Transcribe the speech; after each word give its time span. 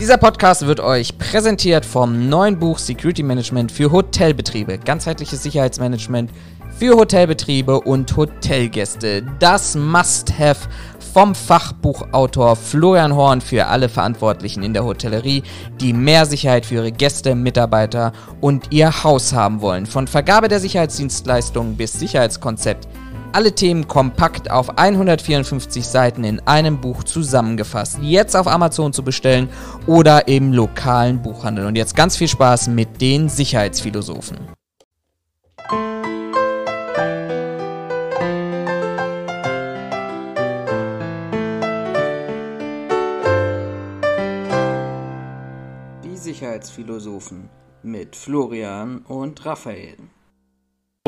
Dieser 0.00 0.16
Podcast 0.16 0.64
wird 0.64 0.78
euch 0.78 1.18
präsentiert 1.18 1.84
vom 1.84 2.28
neuen 2.28 2.56
Buch 2.56 2.78
Security 2.78 3.24
Management 3.24 3.72
für 3.72 3.90
Hotelbetriebe. 3.90 4.78
Ganzheitliches 4.78 5.42
Sicherheitsmanagement 5.42 6.30
für 6.78 6.94
Hotelbetriebe 6.96 7.80
und 7.80 8.16
Hotelgäste. 8.16 9.24
Das 9.40 9.74
Must-Have 9.74 10.68
vom 11.12 11.34
Fachbuchautor 11.34 12.54
Florian 12.54 13.16
Horn 13.16 13.40
für 13.40 13.66
alle 13.66 13.88
Verantwortlichen 13.88 14.62
in 14.62 14.72
der 14.72 14.84
Hotellerie, 14.84 15.42
die 15.80 15.92
mehr 15.92 16.26
Sicherheit 16.26 16.64
für 16.64 16.76
ihre 16.76 16.92
Gäste, 16.92 17.34
Mitarbeiter 17.34 18.12
und 18.40 18.70
ihr 18.70 19.02
Haus 19.02 19.32
haben 19.32 19.60
wollen. 19.60 19.84
Von 19.84 20.06
Vergabe 20.06 20.46
der 20.46 20.60
Sicherheitsdienstleistungen 20.60 21.76
bis 21.76 21.94
Sicherheitskonzept 21.94 22.86
alle 23.32 23.52
Themen 23.52 23.88
kompakt 23.88 24.50
auf 24.50 24.78
154 24.78 25.86
Seiten 25.86 26.24
in 26.24 26.40
einem 26.46 26.80
Buch 26.80 27.04
zusammengefasst. 27.04 27.98
Jetzt 28.00 28.36
auf 28.36 28.46
Amazon 28.46 28.92
zu 28.92 29.02
bestellen 29.02 29.48
oder 29.86 30.28
im 30.28 30.52
lokalen 30.52 31.22
Buchhandel. 31.22 31.66
Und 31.66 31.76
jetzt 31.76 31.94
ganz 31.94 32.16
viel 32.16 32.28
Spaß 32.28 32.68
mit 32.68 33.00
den 33.00 33.28
Sicherheitsphilosophen. 33.28 34.38
Die 46.04 46.16
Sicherheitsphilosophen 46.16 47.48
mit 47.82 48.16
Florian 48.16 48.98
und 48.98 49.44
Raphael. 49.44 49.96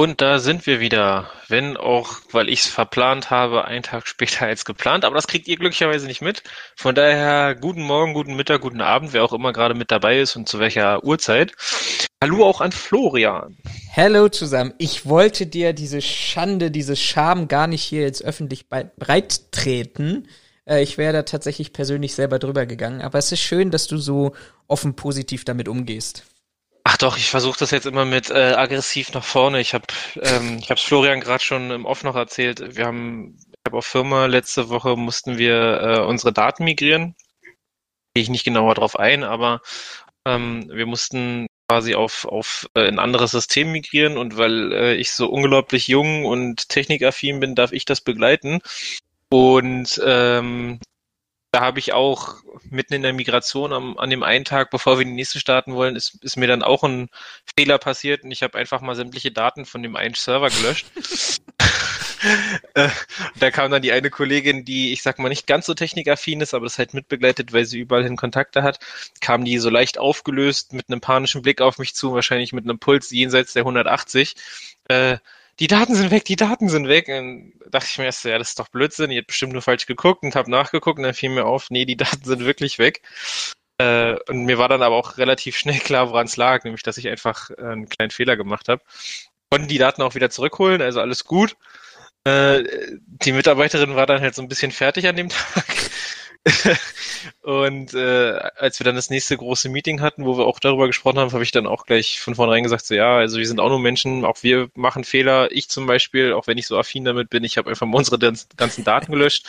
Und 0.00 0.22
da 0.22 0.38
sind 0.38 0.66
wir 0.66 0.80
wieder, 0.80 1.30
wenn 1.48 1.76
auch, 1.76 2.20
weil 2.32 2.48
ich 2.48 2.60
es 2.60 2.66
verplant 2.68 3.28
habe, 3.28 3.66
einen 3.66 3.82
Tag 3.82 4.08
später 4.08 4.46
als 4.46 4.64
geplant, 4.64 5.04
aber 5.04 5.14
das 5.14 5.26
kriegt 5.26 5.46
ihr 5.46 5.58
glücklicherweise 5.58 6.06
nicht 6.06 6.22
mit. 6.22 6.42
Von 6.74 6.94
daher 6.94 7.54
guten 7.54 7.82
Morgen, 7.82 8.14
guten 8.14 8.34
Mittag, 8.34 8.62
guten 8.62 8.80
Abend, 8.80 9.12
wer 9.12 9.22
auch 9.22 9.34
immer 9.34 9.52
gerade 9.52 9.74
mit 9.74 9.90
dabei 9.90 10.18
ist 10.18 10.36
und 10.36 10.48
zu 10.48 10.58
welcher 10.58 11.04
Uhrzeit. 11.04 11.52
Hallo 12.24 12.46
auch 12.46 12.62
an 12.62 12.72
Florian. 12.72 13.58
Hallo 13.94 14.30
zusammen. 14.30 14.72
Ich 14.78 15.04
wollte 15.04 15.44
dir 15.46 15.74
diese 15.74 16.00
Schande, 16.00 16.70
diese 16.70 16.96
Scham 16.96 17.46
gar 17.46 17.66
nicht 17.66 17.82
hier 17.82 18.00
jetzt 18.00 18.24
öffentlich 18.24 18.70
breit 18.70 19.52
treten. 19.52 20.28
Äh, 20.64 20.82
ich 20.82 20.96
wäre 20.96 21.12
da 21.12 21.24
tatsächlich 21.24 21.74
persönlich 21.74 22.14
selber 22.14 22.38
drüber 22.38 22.64
gegangen, 22.64 23.02
aber 23.02 23.18
es 23.18 23.32
ist 23.32 23.40
schön, 23.40 23.70
dass 23.70 23.86
du 23.86 23.98
so 23.98 24.32
offen 24.66 24.96
positiv 24.96 25.44
damit 25.44 25.68
umgehst. 25.68 26.24
Ach 26.84 26.96
doch, 26.96 27.16
ich 27.16 27.28
versuche 27.28 27.58
das 27.58 27.70
jetzt 27.70 27.86
immer 27.86 28.04
mit 28.04 28.30
äh, 28.30 28.54
aggressiv 28.54 29.12
nach 29.12 29.24
vorne. 29.24 29.60
Ich 29.60 29.74
habe 29.74 29.86
ähm, 30.22 30.58
ich 30.60 30.70
habe 30.70 30.80
Florian 30.80 31.20
gerade 31.20 31.42
schon 31.44 31.70
im 31.70 31.84
Off 31.84 32.04
noch 32.04 32.16
erzählt. 32.16 32.76
Wir 32.76 32.86
haben 32.86 33.36
ich 33.38 33.54
habe 33.66 33.78
auf 33.78 33.86
Firma 33.86 34.26
letzte 34.26 34.68
Woche 34.70 34.96
mussten 34.96 35.36
wir 35.38 35.80
äh, 35.82 36.00
unsere 36.00 36.32
Daten 36.32 36.64
migrieren. 36.64 37.14
Gehe 38.14 38.22
ich 38.22 38.30
nicht 38.30 38.44
genauer 38.44 38.74
drauf 38.74 38.98
ein, 38.98 39.24
aber 39.24 39.60
ähm, 40.26 40.70
wir 40.72 40.86
mussten 40.86 41.46
quasi 41.68 41.94
auf 41.94 42.24
auf 42.26 42.68
äh, 42.74 42.88
ein 42.88 42.98
anderes 42.98 43.32
System 43.32 43.72
migrieren 43.72 44.16
und 44.18 44.36
weil 44.36 44.72
äh, 44.72 44.94
ich 44.96 45.12
so 45.12 45.28
unglaublich 45.28 45.88
jung 45.88 46.24
und 46.26 46.68
technikaffin 46.68 47.40
bin, 47.40 47.54
darf 47.54 47.72
ich 47.72 47.84
das 47.84 48.00
begleiten. 48.00 48.60
Und 49.30 50.00
ähm, 50.04 50.80
da 51.50 51.60
habe 51.60 51.80
ich 51.80 51.92
auch 51.92 52.36
mitten 52.70 52.94
in 52.94 53.02
der 53.02 53.12
Migration 53.12 53.72
am, 53.72 53.98
an 53.98 54.10
dem 54.10 54.22
einen 54.22 54.44
Tag, 54.44 54.70
bevor 54.70 54.98
wir 54.98 55.04
die 55.04 55.10
nächste 55.10 55.40
starten 55.40 55.74
wollen, 55.74 55.96
ist, 55.96 56.22
ist 56.22 56.36
mir 56.36 56.46
dann 56.46 56.62
auch 56.62 56.84
ein 56.84 57.08
Fehler 57.56 57.78
passiert 57.78 58.22
und 58.22 58.30
ich 58.30 58.42
habe 58.42 58.58
einfach 58.58 58.80
mal 58.80 58.94
sämtliche 58.94 59.32
Daten 59.32 59.64
von 59.66 59.82
dem 59.82 59.96
einen 59.96 60.14
Server 60.14 60.48
gelöscht. 60.48 60.86
Äh, 62.74 62.90
da 63.38 63.50
kam 63.50 63.70
dann 63.70 63.80
die 63.80 63.92
eine 63.92 64.10
Kollegin, 64.10 64.66
die, 64.66 64.92
ich 64.92 65.02
sag 65.02 65.18
mal, 65.18 65.30
nicht 65.30 65.46
ganz 65.46 65.64
so 65.64 65.72
technikaffin 65.72 66.42
ist, 66.42 66.52
aber 66.52 66.66
das 66.66 66.78
halt 66.78 66.92
mitbegleitet, 66.92 67.54
weil 67.54 67.64
sie 67.64 67.78
überall 67.78 68.04
hin 68.04 68.16
Kontakte 68.16 68.62
hat, 68.62 68.78
kam 69.22 69.42
die 69.42 69.56
so 69.56 69.70
leicht 69.70 69.96
aufgelöst 69.96 70.74
mit 70.74 70.90
einem 70.90 71.00
panischen 71.00 71.40
Blick 71.40 71.62
auf 71.62 71.78
mich 71.78 71.94
zu, 71.94 72.12
wahrscheinlich 72.12 72.52
mit 72.52 72.64
einem 72.64 72.78
Puls 72.78 73.10
jenseits 73.10 73.54
der 73.54 73.62
180. 73.62 74.34
Äh, 74.88 75.16
die 75.60 75.66
Daten 75.66 75.94
sind 75.94 76.10
weg, 76.10 76.24
die 76.24 76.36
Daten 76.36 76.68
sind 76.68 76.88
weg. 76.88 77.08
Und 77.08 77.52
dachte 77.70 77.86
ich 77.90 77.98
mir 77.98 78.06
erst, 78.06 78.24
ja, 78.24 78.38
das 78.38 78.50
ist 78.50 78.58
doch 78.58 78.68
Blödsinn, 78.68 79.10
ihr 79.10 79.18
habt 79.18 79.28
bestimmt 79.28 79.52
nur 79.52 79.62
falsch 79.62 79.86
geguckt 79.86 80.22
und 80.22 80.34
habe 80.34 80.50
nachgeguckt 80.50 80.98
und 80.98 81.04
dann 81.04 81.14
fiel 81.14 81.30
mir 81.30 81.44
auf, 81.44 81.70
nee, 81.70 81.84
die 81.84 81.96
Daten 81.98 82.24
sind 82.24 82.44
wirklich 82.44 82.78
weg. 82.78 83.02
Äh, 83.78 84.16
und 84.28 84.44
mir 84.44 84.58
war 84.58 84.68
dann 84.68 84.82
aber 84.82 84.96
auch 84.96 85.18
relativ 85.18 85.56
schnell 85.56 85.78
klar, 85.78 86.10
woran 86.10 86.26
es 86.26 86.36
lag, 86.36 86.64
nämlich, 86.64 86.82
dass 86.82 86.98
ich 86.98 87.08
einfach 87.08 87.50
äh, 87.50 87.62
einen 87.62 87.88
kleinen 87.88 88.10
Fehler 88.10 88.36
gemacht 88.36 88.68
habe. 88.68 88.82
Konnten 89.50 89.68
die 89.68 89.78
Daten 89.78 90.02
auch 90.02 90.14
wieder 90.14 90.30
zurückholen, 90.30 90.82
also 90.82 91.00
alles 91.00 91.24
gut. 91.24 91.56
Äh, 92.24 92.64
die 93.06 93.32
Mitarbeiterin 93.32 93.96
war 93.96 94.06
dann 94.06 94.20
halt 94.20 94.34
so 94.34 94.42
ein 94.42 94.48
bisschen 94.48 94.72
fertig 94.72 95.08
an 95.08 95.16
dem 95.16 95.28
Tag. 95.30 95.64
und 97.42 97.92
äh, 97.92 98.32
als 98.56 98.80
wir 98.80 98.84
dann 98.84 98.94
das 98.94 99.10
nächste 99.10 99.36
große 99.36 99.68
Meeting 99.68 100.00
hatten, 100.00 100.24
wo 100.24 100.38
wir 100.38 100.46
auch 100.46 100.58
darüber 100.58 100.86
gesprochen 100.86 101.18
haben, 101.18 101.32
habe 101.32 101.42
ich 101.42 101.52
dann 101.52 101.66
auch 101.66 101.84
gleich 101.84 102.18
von 102.20 102.34
vornherein 102.34 102.62
gesagt, 102.62 102.86
so 102.86 102.94
ja, 102.94 103.16
also 103.16 103.38
wir 103.38 103.46
sind 103.46 103.60
auch 103.60 103.68
nur 103.68 103.78
Menschen, 103.78 104.24
auch 104.24 104.42
wir 104.42 104.70
machen 104.74 105.04
Fehler. 105.04 105.52
Ich 105.52 105.68
zum 105.68 105.86
Beispiel, 105.86 106.32
auch 106.32 106.46
wenn 106.46 106.56
ich 106.56 106.66
so 106.66 106.78
affin 106.78 107.04
damit 107.04 107.28
bin, 107.28 107.44
ich 107.44 107.58
habe 107.58 107.68
einfach 107.68 107.86
mal 107.86 107.98
unsere 107.98 108.18
ganzen 108.18 108.84
Daten 108.84 109.12
gelöscht. 109.12 109.46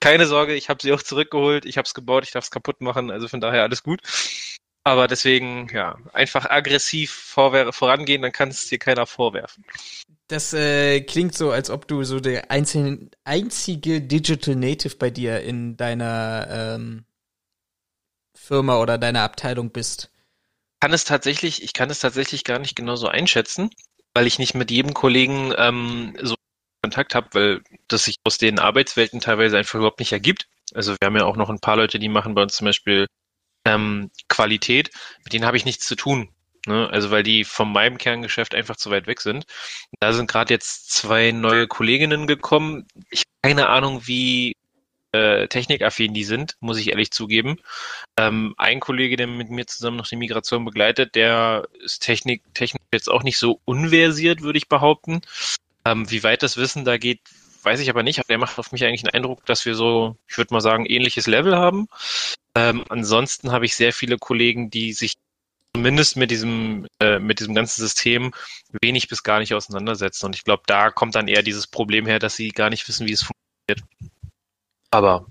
Keine 0.00 0.26
Sorge, 0.26 0.54
ich 0.54 0.68
habe 0.68 0.82
sie 0.82 0.92
auch 0.92 1.02
zurückgeholt, 1.02 1.64
ich 1.64 1.78
habe 1.78 1.86
es 1.86 1.94
gebaut, 1.94 2.24
ich 2.24 2.32
darf 2.32 2.44
es 2.44 2.50
kaputt 2.50 2.82
machen, 2.82 3.10
also 3.10 3.26
von 3.26 3.40
daher 3.40 3.62
alles 3.62 3.82
gut. 3.82 4.00
Aber 4.84 5.08
deswegen, 5.08 5.68
ja, 5.72 5.96
einfach 6.12 6.48
aggressiv 6.50 7.10
vorangehen, 7.10 8.20
dann 8.20 8.32
kann 8.32 8.50
es 8.50 8.68
dir 8.68 8.78
keiner 8.78 9.06
vorwerfen. 9.06 9.64
Das 10.28 10.52
äh, 10.52 11.00
klingt 11.00 11.34
so, 11.34 11.50
als 11.50 11.70
ob 11.70 11.88
du 11.88 12.04
so 12.04 12.20
der 12.20 12.50
einzelne, 12.50 13.10
einzige 13.24 14.02
Digital 14.02 14.56
Native 14.56 14.96
bei 14.96 15.10
dir 15.10 15.40
in 15.40 15.78
deiner 15.78 16.46
ähm, 16.50 17.06
Firma 18.36 18.78
oder 18.78 18.98
deiner 18.98 19.22
Abteilung 19.22 19.70
bist. 19.70 20.10
Kann 20.80 20.92
es 20.92 21.04
tatsächlich, 21.04 21.62
ich 21.62 21.72
kann 21.72 21.88
es 21.88 22.00
tatsächlich 22.00 22.44
gar 22.44 22.58
nicht 22.58 22.76
genau 22.76 22.96
so 22.96 23.08
einschätzen, 23.08 23.70
weil 24.12 24.26
ich 24.26 24.38
nicht 24.38 24.54
mit 24.54 24.70
jedem 24.70 24.92
Kollegen 24.92 25.54
ähm, 25.56 26.14
so 26.20 26.34
Kontakt 26.82 27.14
habe, 27.14 27.28
weil 27.32 27.62
das 27.88 28.04
sich 28.04 28.16
aus 28.24 28.36
den 28.36 28.58
Arbeitswelten 28.58 29.20
teilweise 29.20 29.56
einfach 29.56 29.76
überhaupt 29.76 30.00
nicht 30.00 30.12
ergibt. 30.12 30.46
Also 30.74 30.92
wir 30.92 31.06
haben 31.06 31.16
ja 31.16 31.24
auch 31.24 31.36
noch 31.36 31.48
ein 31.48 31.60
paar 31.60 31.76
Leute, 31.76 31.98
die 31.98 32.10
machen 32.10 32.34
bei 32.34 32.42
uns 32.42 32.56
zum 32.56 32.66
Beispiel 32.66 33.06
ähm, 33.64 34.10
Qualität, 34.28 34.90
mit 35.24 35.32
denen 35.32 35.46
habe 35.46 35.56
ich 35.56 35.64
nichts 35.64 35.86
zu 35.86 35.96
tun. 35.96 36.28
Ne? 36.66 36.88
Also 36.90 37.10
weil 37.10 37.22
die 37.22 37.44
von 37.44 37.70
meinem 37.72 37.98
Kerngeschäft 37.98 38.54
einfach 38.54 38.76
zu 38.76 38.90
weit 38.90 39.06
weg 39.06 39.20
sind. 39.20 39.46
Da 40.00 40.12
sind 40.12 40.30
gerade 40.30 40.52
jetzt 40.52 40.90
zwei 40.90 41.32
neue 41.32 41.66
Kolleginnen 41.66 42.26
gekommen. 42.26 42.86
Ich 43.10 43.20
habe 43.20 43.54
keine 43.54 43.68
Ahnung, 43.68 44.06
wie 44.06 44.56
äh, 45.12 45.46
technikaffin 45.48 46.12
die 46.14 46.24
sind, 46.24 46.56
muss 46.60 46.78
ich 46.78 46.90
ehrlich 46.90 47.10
zugeben. 47.10 47.58
Ähm, 48.18 48.54
ein 48.58 48.80
Kollege, 48.80 49.16
der 49.16 49.26
mit 49.26 49.50
mir 49.50 49.66
zusammen 49.66 49.96
noch 49.96 50.08
die 50.08 50.16
Migration 50.16 50.64
begleitet, 50.64 51.14
der 51.14 51.68
ist 51.84 52.00
Technik, 52.00 52.42
technisch 52.54 52.82
jetzt 52.92 53.08
auch 53.10 53.22
nicht 53.22 53.38
so 53.38 53.60
unversiert, 53.64 54.42
würde 54.42 54.58
ich 54.58 54.68
behaupten. 54.68 55.20
Ähm, 55.84 56.10
wie 56.10 56.22
weit 56.24 56.42
das 56.42 56.56
Wissen 56.56 56.84
da 56.84 56.96
geht, 56.96 57.20
weiß 57.64 57.80
ich 57.80 57.90
aber 57.90 58.02
nicht. 58.02 58.20
Der 58.28 58.38
macht 58.38 58.58
auf 58.58 58.72
mich 58.72 58.84
eigentlich 58.84 59.04
einen 59.04 59.14
Eindruck, 59.14 59.44
dass 59.46 59.64
wir 59.64 59.74
so, 59.74 60.16
ich 60.28 60.36
würde 60.36 60.52
mal 60.52 60.60
sagen, 60.60 60.86
ähnliches 60.86 61.26
Level 61.26 61.56
haben. 61.56 61.88
Ähm, 62.56 62.84
ansonsten 62.88 63.52
habe 63.52 63.64
ich 63.64 63.74
sehr 63.74 63.92
viele 63.92 64.18
Kollegen, 64.18 64.70
die 64.70 64.92
sich 64.92 65.14
zumindest 65.74 66.16
mit 66.16 66.30
diesem, 66.30 66.86
äh, 67.00 67.18
mit 67.18 67.40
diesem 67.40 67.54
ganzen 67.54 67.80
System 67.80 68.32
wenig 68.80 69.08
bis 69.08 69.22
gar 69.22 69.40
nicht 69.40 69.54
auseinandersetzen. 69.54 70.26
Und 70.26 70.36
ich 70.36 70.44
glaube, 70.44 70.62
da 70.66 70.90
kommt 70.90 71.14
dann 71.14 71.28
eher 71.28 71.42
dieses 71.42 71.66
Problem 71.66 72.06
her, 72.06 72.18
dass 72.18 72.36
sie 72.36 72.50
gar 72.50 72.70
nicht 72.70 72.86
wissen, 72.88 73.06
wie 73.06 73.12
es 73.12 73.22
funktioniert. 73.22 73.88
Aber 74.90 75.26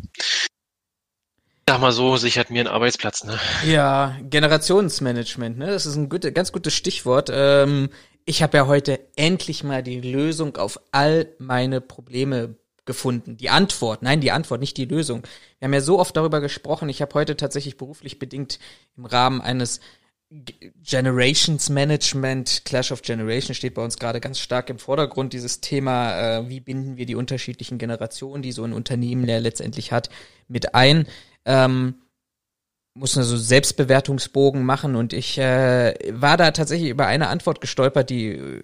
sag 1.67 1.79
mal 1.79 1.93
so, 1.93 2.17
sichert 2.17 2.49
mir 2.49 2.59
einen 2.59 2.67
Arbeitsplatz, 2.73 3.23
ne? 3.23 3.39
Ja, 3.65 4.17
Generationsmanagement, 4.23 5.57
ne? 5.57 5.67
Das 5.67 5.85
ist 5.85 5.95
ein 5.95 6.09
gute, 6.09 6.33
ganz 6.33 6.51
gutes 6.51 6.73
Stichwort. 6.73 7.29
Ähm, 7.31 7.89
ich 8.25 8.43
habe 8.43 8.57
ja 8.57 8.67
heute 8.67 8.99
endlich 9.15 9.63
mal 9.63 9.83
die 9.83 10.01
Lösung 10.01 10.57
auf 10.57 10.79
all 10.91 11.27
meine 11.39 11.81
Probleme 11.81 12.55
gefunden. 12.85 13.37
Die 13.37 13.49
Antwort, 13.49 14.01
nein, 14.01 14.21
die 14.21 14.31
Antwort, 14.31 14.59
nicht 14.59 14.77
die 14.77 14.85
Lösung. 14.85 15.23
Wir 15.59 15.67
haben 15.67 15.73
ja 15.73 15.81
so 15.81 15.99
oft 15.99 16.15
darüber 16.15 16.41
gesprochen. 16.41 16.89
Ich 16.89 17.01
habe 17.01 17.13
heute 17.13 17.37
tatsächlich 17.37 17.77
beruflich 17.77 18.19
bedingt 18.19 18.59
im 18.97 19.05
Rahmen 19.05 19.41
eines 19.41 19.79
Generations 20.83 21.69
Management, 21.69 22.63
Clash 22.65 22.91
of 22.91 23.03
Generations 23.03 23.55
steht 23.55 23.75
bei 23.75 23.83
uns 23.83 23.99
gerade 23.99 24.19
ganz 24.19 24.39
stark 24.39 24.69
im 24.71 24.79
Vordergrund, 24.79 25.31
dieses 25.31 25.61
Thema, 25.61 26.39
äh, 26.39 26.49
wie 26.49 26.59
binden 26.59 26.97
wir 26.97 27.05
die 27.05 27.15
unterschiedlichen 27.15 27.77
Generationen, 27.77 28.41
die 28.41 28.51
so 28.51 28.63
ein 28.63 28.73
Unternehmen 28.73 29.27
ja 29.27 29.37
letztendlich 29.37 29.91
hat, 29.91 30.09
mit 30.47 30.73
ein. 30.73 31.05
Ähm, 31.45 31.95
muss 32.95 33.17
also 33.17 33.37
Selbstbewertungsbogen 33.37 34.63
machen 34.63 34.95
und 34.95 35.13
ich 35.13 35.37
äh, 35.37 35.93
war 36.11 36.37
da 36.37 36.51
tatsächlich 36.51 36.89
über 36.89 37.07
eine 37.07 37.27
Antwort 37.27 37.59
gestolpert, 37.59 38.09
die 38.09 38.29
äh, 38.29 38.61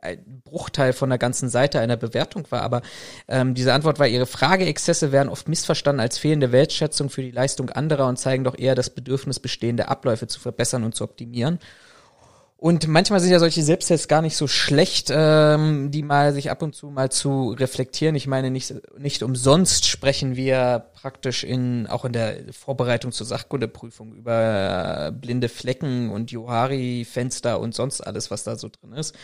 ein 0.00 0.42
Bruchteil 0.44 0.92
von 0.92 1.10
der 1.10 1.18
ganzen 1.18 1.48
Seite 1.48 1.80
einer 1.80 1.96
Bewertung 1.96 2.46
war, 2.50 2.62
aber 2.62 2.82
ähm, 3.26 3.54
diese 3.54 3.74
Antwort 3.74 3.98
war, 3.98 4.06
ihre 4.06 4.26
Frageexzesse 4.26 5.12
werden 5.12 5.28
oft 5.28 5.48
missverstanden 5.48 6.00
als 6.00 6.18
fehlende 6.18 6.52
Wertschätzung 6.52 7.10
für 7.10 7.22
die 7.22 7.30
Leistung 7.30 7.70
anderer 7.70 8.06
und 8.06 8.18
zeigen 8.18 8.44
doch 8.44 8.56
eher 8.56 8.74
das 8.74 8.90
Bedürfnis, 8.90 9.40
bestehende 9.40 9.88
Abläufe 9.88 10.28
zu 10.28 10.40
verbessern 10.40 10.84
und 10.84 10.94
zu 10.94 11.04
optimieren. 11.04 11.58
Und 12.60 12.88
manchmal 12.88 13.20
sind 13.20 13.30
ja 13.30 13.38
solche 13.38 13.62
Selbsttests 13.62 14.08
gar 14.08 14.20
nicht 14.20 14.36
so 14.36 14.48
schlecht, 14.48 15.12
ähm, 15.14 15.92
die 15.92 16.02
mal 16.02 16.32
sich 16.32 16.50
ab 16.50 16.60
und 16.60 16.74
zu 16.74 16.90
mal 16.90 17.08
zu 17.08 17.52
reflektieren. 17.52 18.16
Ich 18.16 18.26
meine, 18.26 18.50
nicht, 18.50 18.74
nicht 18.98 19.22
umsonst 19.22 19.86
sprechen 19.86 20.34
wir 20.34 20.86
praktisch 20.92 21.44
in, 21.44 21.86
auch 21.86 22.04
in 22.04 22.12
der 22.12 22.52
Vorbereitung 22.52 23.12
zur 23.12 23.26
Sachkundeprüfung 23.26 24.12
über 24.12 25.12
blinde 25.12 25.48
Flecken 25.48 26.10
und 26.10 26.32
Johari-Fenster 26.32 27.60
und 27.60 27.76
sonst 27.76 28.00
alles, 28.00 28.32
was 28.32 28.42
da 28.42 28.56
so 28.56 28.68
drin 28.68 28.92
ist. 28.92 29.14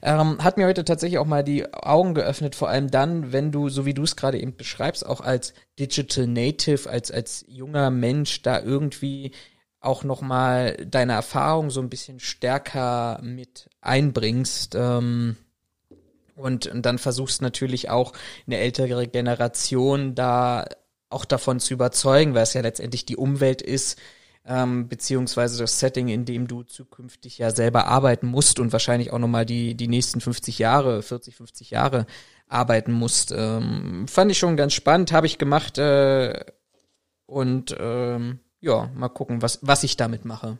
Ähm, 0.00 0.42
hat 0.42 0.56
mir 0.56 0.66
heute 0.66 0.86
tatsächlich 0.86 1.18
auch 1.18 1.26
mal 1.26 1.44
die 1.44 1.70
Augen 1.74 2.14
geöffnet, 2.14 2.54
vor 2.54 2.70
allem 2.70 2.90
dann, 2.90 3.32
wenn 3.32 3.52
du, 3.52 3.68
so 3.68 3.84
wie 3.84 3.92
du 3.92 4.04
es 4.04 4.16
gerade 4.16 4.40
eben 4.40 4.56
beschreibst, 4.56 5.04
auch 5.04 5.20
als 5.20 5.52
Digital 5.78 6.26
Native, 6.26 6.88
als, 6.88 7.10
als 7.10 7.44
junger 7.48 7.90
Mensch 7.90 8.40
da 8.40 8.62
irgendwie 8.62 9.32
auch 9.82 10.04
nochmal 10.04 10.76
deine 10.86 11.12
Erfahrung 11.12 11.70
so 11.70 11.80
ein 11.80 11.90
bisschen 11.90 12.20
stärker 12.20 13.20
mit 13.22 13.68
einbringst. 13.80 14.74
Ähm, 14.74 15.36
und, 16.36 16.66
und 16.66 16.86
dann 16.86 16.98
versuchst 16.98 17.42
natürlich 17.42 17.90
auch 17.90 18.12
eine 18.46 18.58
ältere 18.58 19.06
Generation 19.06 20.14
da 20.14 20.64
auch 21.10 21.24
davon 21.24 21.60
zu 21.60 21.74
überzeugen, 21.74 22.34
weil 22.34 22.44
es 22.44 22.54
ja 22.54 22.62
letztendlich 22.62 23.04
die 23.04 23.16
Umwelt 23.16 23.60
ist, 23.60 24.00
ähm, 24.46 24.88
beziehungsweise 24.88 25.58
das 25.58 25.78
Setting, 25.78 26.08
in 26.08 26.24
dem 26.24 26.48
du 26.48 26.62
zukünftig 26.62 27.38
ja 27.38 27.50
selber 27.50 27.86
arbeiten 27.86 28.26
musst 28.26 28.58
und 28.60 28.72
wahrscheinlich 28.72 29.12
auch 29.12 29.18
nochmal 29.18 29.46
die, 29.46 29.74
die 29.74 29.88
nächsten 29.88 30.20
50 30.20 30.58
Jahre, 30.58 31.02
40, 31.02 31.36
50 31.36 31.70
Jahre 31.70 32.06
arbeiten 32.48 32.92
musst. 32.92 33.32
Ähm, 33.36 34.06
fand 34.08 34.30
ich 34.30 34.38
schon 34.38 34.56
ganz 34.56 34.72
spannend, 34.72 35.12
habe 35.12 35.26
ich 35.26 35.38
gemacht 35.38 35.78
äh, 35.78 36.44
und 37.26 37.76
ähm, 37.78 38.40
ja, 38.62 38.88
mal 38.94 39.08
gucken, 39.08 39.42
was, 39.42 39.58
was 39.60 39.82
ich 39.82 39.96
damit 39.96 40.24
mache. 40.24 40.56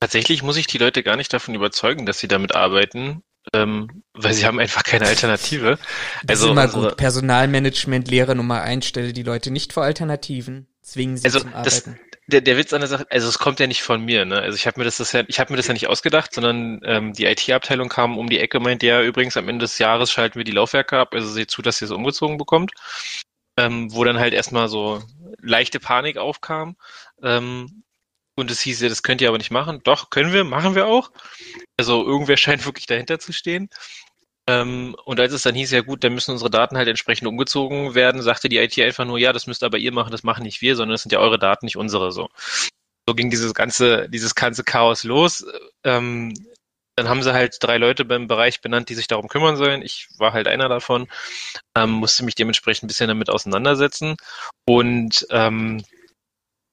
Tatsächlich 0.00 0.42
muss 0.42 0.56
ich 0.56 0.66
die 0.66 0.78
Leute 0.78 1.02
gar 1.02 1.16
nicht 1.16 1.32
davon 1.32 1.54
überzeugen, 1.54 2.04
dass 2.04 2.18
sie 2.18 2.28
damit 2.28 2.54
arbeiten, 2.54 3.22
ähm, 3.54 4.02
weil 4.12 4.34
sie 4.34 4.44
haben 4.44 4.58
einfach 4.58 4.82
keine 4.82 5.06
Alternative. 5.06 5.78
Das 6.24 6.40
also 6.40 6.46
ist 6.46 6.52
immer 6.52 6.64
unsere, 6.64 6.88
gut. 6.88 6.96
Personalmanagement, 6.96 8.08
Lehre 8.08 8.34
Nummer 8.34 8.62
eins, 8.62 8.86
stelle 8.86 9.12
die 9.12 9.22
Leute 9.22 9.50
nicht 9.50 9.72
vor 9.72 9.84
Alternativen, 9.84 10.66
zwingen 10.82 11.16
sie 11.16 11.24
also 11.24 11.40
zum 11.40 11.54
Arbeiten. 11.54 11.64
Das, 11.64 12.20
der, 12.26 12.40
der 12.40 12.56
Witz 12.56 12.72
an 12.72 12.80
der 12.80 12.88
Sache, 12.88 13.06
also 13.10 13.28
es 13.28 13.38
kommt 13.38 13.60
ja 13.60 13.66
nicht 13.66 13.82
von 13.82 14.04
mir, 14.04 14.24
ne? 14.24 14.40
Also 14.40 14.56
ich 14.56 14.66
habe 14.66 14.80
mir 14.80 14.84
das, 14.84 14.96
das 14.96 15.12
ja, 15.12 15.22
ich 15.26 15.38
habe 15.38 15.52
mir 15.52 15.58
das 15.58 15.66
ja 15.66 15.74
nicht 15.74 15.88
ausgedacht, 15.88 16.34
sondern 16.34 16.80
ähm, 16.84 17.12
die 17.12 17.26
IT-Abteilung 17.26 17.88
kam 17.88 18.18
um 18.18 18.28
die 18.28 18.38
Ecke, 18.38 18.58
meint 18.58 18.82
ja 18.82 19.02
übrigens 19.02 19.36
am 19.36 19.48
Ende 19.48 19.64
des 19.64 19.78
Jahres 19.78 20.10
schalten 20.10 20.38
wir 20.38 20.44
die 20.44 20.52
Laufwerke 20.52 20.98
ab, 20.98 21.14
also 21.14 21.28
seht 21.28 21.50
zu, 21.50 21.62
dass 21.62 21.80
ihr 21.80 21.86
es 21.86 21.92
umgezogen 21.92 22.38
bekommt 22.38 22.72
ähm, 23.60 23.92
wo 23.92 24.04
dann 24.04 24.18
halt 24.18 24.32
erstmal 24.32 24.68
so 24.68 25.02
leichte 25.40 25.80
Panik 25.80 26.16
aufkam. 26.16 26.76
Ähm, 27.22 27.82
und 28.36 28.50
es 28.50 28.60
hieß 28.60 28.80
ja, 28.80 28.88
das 28.88 29.02
könnt 29.02 29.20
ihr 29.20 29.28
aber 29.28 29.38
nicht 29.38 29.50
machen. 29.50 29.80
Doch, 29.84 30.10
können 30.10 30.32
wir, 30.32 30.44
machen 30.44 30.74
wir 30.74 30.86
auch. 30.86 31.12
Also 31.76 32.04
irgendwer 32.06 32.36
scheint 32.38 32.64
wirklich 32.64 32.86
dahinter 32.86 33.18
zu 33.18 33.32
stehen. 33.32 33.70
Ähm, 34.46 34.96
und 35.04 35.20
als 35.20 35.32
es 35.32 35.42
dann 35.42 35.54
hieß, 35.54 35.70
ja 35.70 35.82
gut, 35.82 36.02
dann 36.02 36.14
müssen 36.14 36.32
unsere 36.32 36.50
Daten 36.50 36.76
halt 36.76 36.88
entsprechend 36.88 37.28
umgezogen 37.28 37.94
werden, 37.94 38.22
sagte 38.22 38.48
die 38.48 38.58
IT 38.58 38.78
einfach 38.80 39.04
nur, 39.04 39.18
ja, 39.18 39.32
das 39.32 39.46
müsst 39.46 39.62
aber 39.62 39.78
ihr 39.78 39.92
machen, 39.92 40.10
das 40.10 40.22
machen 40.22 40.42
nicht 40.44 40.62
wir, 40.62 40.76
sondern 40.76 40.94
das 40.94 41.02
sind 41.02 41.12
ja 41.12 41.20
eure 41.20 41.38
Daten, 41.38 41.66
nicht 41.66 41.76
unsere 41.76 42.12
so. 42.12 42.28
So 43.06 43.14
ging 43.14 43.30
dieses 43.30 43.54
ganze, 43.54 44.08
dieses 44.08 44.34
ganze 44.34 44.64
Chaos 44.64 45.04
los. 45.04 45.44
Ähm, 45.84 46.34
dann 46.96 47.08
haben 47.08 47.22
sie 47.22 47.32
halt 47.32 47.56
drei 47.60 47.78
Leute 47.78 48.04
beim 48.04 48.28
Bereich 48.28 48.60
benannt, 48.60 48.88
die 48.88 48.94
sich 48.94 49.06
darum 49.06 49.28
kümmern 49.28 49.56
sollen. 49.56 49.82
Ich 49.82 50.08
war 50.18 50.32
halt 50.32 50.48
einer 50.48 50.68
davon, 50.68 51.08
ähm, 51.74 51.90
musste 51.90 52.24
mich 52.24 52.34
dementsprechend 52.34 52.84
ein 52.84 52.88
bisschen 52.88 53.08
damit 53.08 53.30
auseinandersetzen. 53.30 54.16
Und 54.66 55.26
ähm, 55.30 55.84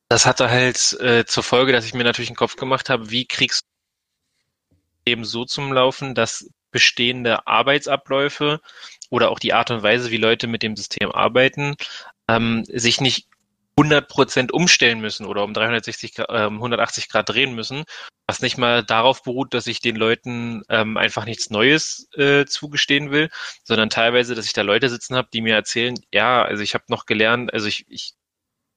das 0.10 0.26
hatte 0.26 0.50
halt 0.50 0.94
äh, 1.02 1.26
zur 1.26 1.44
Folge, 1.44 1.72
dass 1.72 1.86
ich 1.86 1.94
mir 1.94 2.04
natürlich 2.04 2.30
einen 2.30 2.38
Kopf 2.38 2.56
gemacht 2.56 2.90
habe, 2.90 3.10
wie 3.10 3.26
kriegst 3.26 3.62
du 3.62 4.76
eben 5.12 5.26
so 5.26 5.46
zum 5.46 5.72
Laufen, 5.72 6.16
dass 6.16 6.50
bestehende 6.72 7.48
Arbeitsabläufe 7.48 8.60
oder 9.10 9.32
auch 9.32 9.40
die 9.40 9.54
Art 9.54 9.72
und 9.72 9.84
Weise, 9.84 10.12
wie 10.12 10.18
Leute 10.18 10.48
mit 10.48 10.64
dem 10.64 10.76
System 10.76 11.12
arbeiten, 11.12 11.76
ähm, 12.28 12.66
sich 12.66 13.00
nicht 13.02 13.28
100% 13.78 14.52
umstellen 14.52 15.00
müssen 15.00 15.26
oder 15.26 15.44
um 15.44 15.54
360 15.54 16.20
äh, 16.20 16.24
180 16.28 17.10
Grad 17.10 17.30
drehen 17.30 17.54
müssen, 17.56 17.86
was 18.28 18.42
nicht 18.42 18.58
mal 18.58 18.84
darauf 18.84 19.24
beruht, 19.24 19.54
dass 19.54 19.68
ich 19.68 19.80
den 19.80 19.96
Leuten 19.96 20.64
ähm, 20.70 20.98
einfach 20.98 21.26
nichts 21.26 21.50
Neues 21.50 22.10
äh, 22.16 22.46
zugestehen 22.46 23.10
will, 23.10 23.30
sondern 23.64 23.90
teilweise, 23.90 24.36
dass 24.36 24.46
ich 24.46 24.54
da 24.54 24.64
Leute 24.64 24.90
sitzen 24.90 25.16
habe, 25.16 25.30
die 25.34 25.42
mir 25.42 25.56
erzählen, 25.56 25.96
ja, 26.12 26.44
also 26.44 26.62
ich 26.62 26.74
habe 26.74 26.84
noch 26.90 27.06
gelernt, 27.06 27.54
also 27.54 27.68
ich, 27.68 27.86
ich 27.88 28.16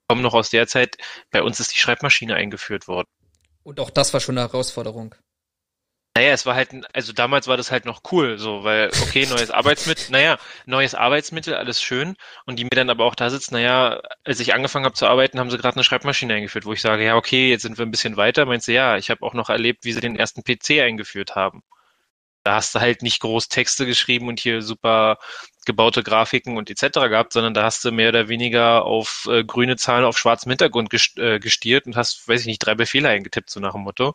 komme 0.09 0.23
noch 0.23 0.35
aus 0.35 0.51
der 0.51 0.69
Zeit, 0.69 0.97
bei 1.31 1.43
uns 1.43 1.59
ist 1.59 1.75
die 1.75 1.79
Schreibmaschine 1.79 2.35
eingeführt 2.35 2.87
worden. 2.87 3.09
Und 3.65 3.81
auch 3.81 3.91
das 3.91 4.15
war 4.15 4.21
schon 4.21 4.39
eine 4.39 4.49
Herausforderung. 4.49 5.15
Naja, 6.17 6.33
es 6.33 6.45
war 6.45 6.57
halt, 6.57 6.71
also 6.93 7.13
damals 7.13 7.47
war 7.47 7.57
das 7.57 7.71
halt 7.71 7.85
noch 7.85 8.03
cool, 8.11 8.37
so, 8.37 8.65
weil, 8.65 8.91
okay, 9.03 9.27
neues 9.27 9.51
Arbeitsmittel, 9.53 10.11
naja, 10.11 10.39
neues 10.67 10.95
Arbeitsmittel, 10.97 11.55
alles 11.55 11.81
schön. 11.81 12.17
Und 12.47 12.59
die 12.59 12.65
mir 12.65 12.71
dann 12.71 12.91
aber 12.91 13.05
auch 13.05 13.15
da 13.15 13.31
sitzen, 13.31 13.55
naja, 13.55 14.01
als 14.25 14.41
ich 14.41 14.53
angefangen 14.53 14.85
habe 14.87 14.95
zu 14.97 15.07
arbeiten, 15.07 15.39
haben 15.39 15.51
sie 15.51 15.59
gerade 15.59 15.77
eine 15.77 15.85
Schreibmaschine 15.85 16.35
eingeführt, 16.35 16.65
wo 16.67 16.73
ich 16.73 16.81
sage, 16.83 17.05
ja, 17.05 17.15
okay, 17.17 17.49
jetzt 17.51 17.63
sind 17.63 17.79
wir 17.79 17.87
ein 17.87 17.93
bisschen 17.93 18.17
weiter. 18.17 18.45
Meinst 18.45 18.67
du, 18.67 18.73
ja, 18.73 18.97
ich 18.97 19.09
habe 19.09 19.25
auch 19.25 19.35
noch 19.35 19.51
erlebt, 19.51 19.85
wie 19.85 19.93
sie 19.93 20.01
den 20.01 20.17
ersten 20.17 20.43
PC 20.43 20.81
eingeführt 20.83 21.37
haben. 21.37 21.63
Da 22.43 22.55
hast 22.57 22.75
du 22.75 22.81
halt 22.81 23.03
nicht 23.03 23.21
groß 23.21 23.49
Texte 23.49 23.87
geschrieben 23.87 24.29
und 24.29 24.41
hier 24.41 24.63
super 24.63 25.19
gebaute 25.67 26.03
Grafiken 26.03 26.57
und 26.57 26.71
etc. 26.71 27.09
gehabt, 27.09 27.33
sondern 27.35 27.55
da 27.55 27.65
hast 27.65 27.85
du 27.85 27.93
mehr 27.93 28.09
oder 28.09 28.29
weniger 28.29 28.85
auf 28.85 29.29
äh, 29.31 29.45
grüne 29.45 29.77
Zahlen 29.77 30.05
auf 30.05 30.19
schwarzem 30.19 30.51
Hintergrund 30.51 30.93
äh, 31.19 31.39
gestiert 31.39 31.87
und 31.87 31.97
hast, 31.97 32.27
weiß 32.29 32.41
ich 32.41 32.47
nicht, 32.47 32.61
drei 32.61 32.75
Befehle 32.75 33.09
eingetippt, 33.11 33.51
so 33.51 33.61
nach 33.61 33.75
dem 33.75 33.83
Motto. 33.83 34.15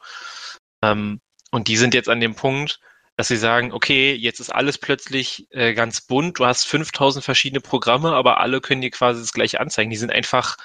Ähm, 0.81 1.21
und 1.51 1.67
die 1.67 1.77
sind 1.77 1.93
jetzt 1.93 2.09
an 2.09 2.19
dem 2.19 2.35
Punkt, 2.35 2.79
dass 3.17 3.29
sie 3.29 3.37
sagen, 3.37 3.71
okay, 3.71 4.13
jetzt 4.13 4.39
ist 4.39 4.49
alles 4.49 4.77
plötzlich 4.77 5.47
äh, 5.51 5.73
ganz 5.73 6.01
bunt, 6.01 6.39
du 6.39 6.45
hast 6.45 6.65
5000 6.67 7.23
verschiedene 7.23 7.61
Programme, 7.61 8.13
aber 8.13 8.39
alle 8.39 8.61
können 8.61 8.81
dir 8.81 8.91
quasi 8.91 9.21
das 9.21 9.31
gleiche 9.31 9.59
anzeigen. 9.59 9.89
Die 9.89 9.97
sind 9.97 10.11
einfach, 10.11 10.57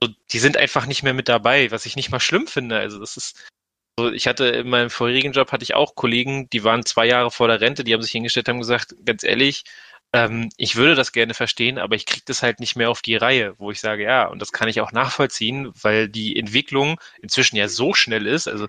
so, 0.00 0.08
die 0.32 0.38
sind 0.38 0.56
einfach 0.56 0.86
nicht 0.86 1.02
mehr 1.02 1.14
mit 1.14 1.28
dabei, 1.28 1.70
was 1.70 1.86
ich 1.86 1.96
nicht 1.96 2.10
mal 2.10 2.20
schlimm 2.20 2.46
finde. 2.46 2.78
Also 2.78 3.00
das 3.00 3.16
ist, 3.16 3.50
so, 3.98 4.10
ich 4.12 4.26
hatte 4.26 4.46
in 4.46 4.68
meinem 4.68 4.90
vorherigen 4.90 5.32
Job 5.32 5.52
hatte 5.52 5.64
ich 5.64 5.74
auch 5.74 5.94
Kollegen, 5.96 6.48
die 6.50 6.64
waren 6.64 6.86
zwei 6.86 7.06
Jahre 7.06 7.30
vor 7.30 7.48
der 7.48 7.60
Rente, 7.60 7.84
die 7.84 7.92
haben 7.94 8.02
sich 8.02 8.12
hingestellt, 8.12 8.48
haben 8.48 8.60
gesagt, 8.60 8.94
ganz 9.04 9.24
ehrlich, 9.24 9.64
ähm, 10.14 10.50
ich 10.56 10.76
würde 10.76 10.94
das 10.94 11.12
gerne 11.12 11.34
verstehen, 11.34 11.78
aber 11.78 11.96
ich 11.96 12.06
kriege 12.06 12.24
das 12.26 12.42
halt 12.42 12.60
nicht 12.60 12.76
mehr 12.76 12.90
auf 12.90 13.02
die 13.02 13.16
Reihe, 13.16 13.54
wo 13.58 13.70
ich 13.70 13.80
sage, 13.80 14.04
ja, 14.04 14.26
und 14.28 14.40
das 14.40 14.52
kann 14.52 14.68
ich 14.68 14.80
auch 14.80 14.92
nachvollziehen, 14.92 15.72
weil 15.80 16.08
die 16.08 16.38
Entwicklung 16.38 17.00
inzwischen 17.22 17.56
ja 17.56 17.68
so 17.68 17.94
schnell 17.94 18.26
ist. 18.26 18.46
Also 18.46 18.68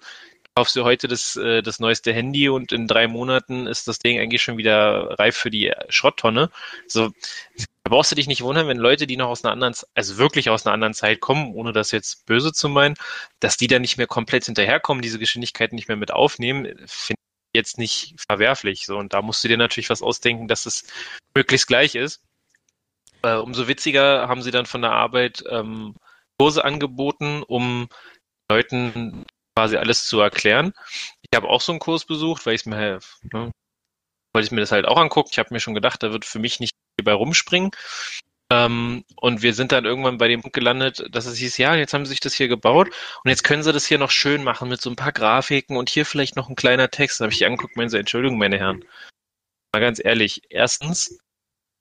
kaufst 0.55 0.75
du 0.75 0.83
heute 0.83 1.07
das, 1.07 1.35
äh, 1.35 1.61
das 1.61 1.79
neueste 1.79 2.13
Handy 2.13 2.49
und 2.49 2.71
in 2.71 2.87
drei 2.87 3.07
Monaten 3.07 3.67
ist 3.67 3.87
das 3.87 3.99
Ding 3.99 4.19
eigentlich 4.19 4.41
schon 4.41 4.57
wieder 4.57 5.17
reif 5.19 5.35
für 5.35 5.49
die 5.49 5.71
Schrotttonne. 5.89 6.49
So, 6.87 7.09
da 7.57 7.89
brauchst 7.89 8.11
du 8.11 8.15
dich 8.15 8.27
nicht 8.27 8.43
wundern, 8.43 8.67
wenn 8.67 8.77
Leute, 8.77 9.07
die 9.07 9.17
noch 9.17 9.29
aus 9.29 9.43
einer 9.43 9.51
anderen, 9.51 9.75
also 9.95 10.17
wirklich 10.17 10.49
aus 10.49 10.65
einer 10.65 10.73
anderen 10.73 10.93
Zeit 10.93 11.19
kommen, 11.19 11.53
ohne 11.53 11.73
das 11.73 11.91
jetzt 11.91 12.25
böse 12.25 12.53
zu 12.53 12.69
meinen, 12.69 12.95
dass 13.39 13.57
die 13.57 13.67
dann 13.67 13.81
nicht 13.81 13.97
mehr 13.97 14.07
komplett 14.07 14.45
hinterherkommen, 14.45 15.01
diese 15.01 15.19
Geschwindigkeit 15.19 15.73
nicht 15.73 15.87
mehr 15.87 15.97
mit 15.97 16.11
aufnehmen, 16.11 16.65
finde 16.85 17.19
ich 17.53 17.59
jetzt 17.59 17.77
nicht 17.77 18.15
verwerflich. 18.27 18.85
So, 18.85 18.97
und 18.97 19.13
da 19.13 19.21
musst 19.21 19.43
du 19.43 19.47
dir 19.47 19.57
natürlich 19.57 19.89
was 19.89 20.01
ausdenken, 20.01 20.47
dass 20.47 20.65
es 20.65 20.85
möglichst 21.35 21.67
gleich 21.67 21.95
ist. 21.95 22.21
Äh, 23.23 23.35
umso 23.35 23.67
witziger 23.67 24.27
haben 24.27 24.41
sie 24.41 24.51
dann 24.51 24.65
von 24.65 24.81
der 24.81 24.91
Arbeit 24.91 25.43
ähm, 25.49 25.95
Kurse 26.37 26.63
angeboten, 26.65 27.43
um 27.43 27.87
Leuten 28.49 29.25
quasi 29.55 29.77
alles 29.77 30.05
zu 30.05 30.19
erklären. 30.19 30.73
Ich 31.21 31.35
habe 31.35 31.49
auch 31.49 31.61
so 31.61 31.71
einen 31.71 31.79
Kurs 31.79 32.05
besucht, 32.05 32.45
weil 32.45 32.55
ich 32.55 32.65
mir 32.65 32.99
ne, 33.31 33.51
wollte 34.33 34.45
ich 34.45 34.51
mir 34.51 34.61
das 34.61 34.71
halt 34.71 34.87
auch 34.87 34.97
angucken. 34.97 35.29
Ich 35.31 35.39
habe 35.39 35.53
mir 35.53 35.59
schon 35.59 35.75
gedacht, 35.75 36.03
da 36.03 36.11
wird 36.11 36.25
für 36.25 36.39
mich 36.39 36.59
nicht 36.59 36.73
viel 36.99 37.13
rumspringen. 37.13 37.71
Ähm, 38.51 39.03
und 39.15 39.41
wir 39.41 39.53
sind 39.53 39.71
dann 39.71 39.85
irgendwann 39.85 40.17
bei 40.17 40.27
dem 40.27 40.41
Punkt 40.41 40.55
gelandet, 40.55 41.07
dass 41.11 41.25
es 41.25 41.37
hieß, 41.37 41.57
ja, 41.57 41.75
jetzt 41.75 41.93
haben 41.93 42.05
sie 42.05 42.11
sich 42.11 42.19
das 42.19 42.33
hier 42.33 42.47
gebaut 42.47 42.89
und 43.23 43.29
jetzt 43.29 43.43
können 43.43 43.63
sie 43.63 43.73
das 43.73 43.85
hier 43.85 43.97
noch 43.97 44.11
schön 44.11 44.43
machen 44.43 44.69
mit 44.69 44.81
so 44.81 44.89
ein 44.89 44.95
paar 44.95 45.11
Grafiken 45.11 45.77
und 45.77 45.89
hier 45.89 46.05
vielleicht 46.05 46.35
noch 46.35 46.49
ein 46.49 46.55
kleiner 46.55 46.89
Text. 46.91 47.19
Da 47.19 47.25
habe 47.25 47.33
ich 47.33 47.45
angeguckt, 47.45 47.77
meine 47.77 47.89
so, 47.89 47.97
Entschuldigung, 47.97 48.37
meine 48.37 48.59
Herren. 48.59 48.85
Mal 49.73 49.79
ganz 49.79 49.99
ehrlich, 50.03 50.43
erstens, 50.49 51.17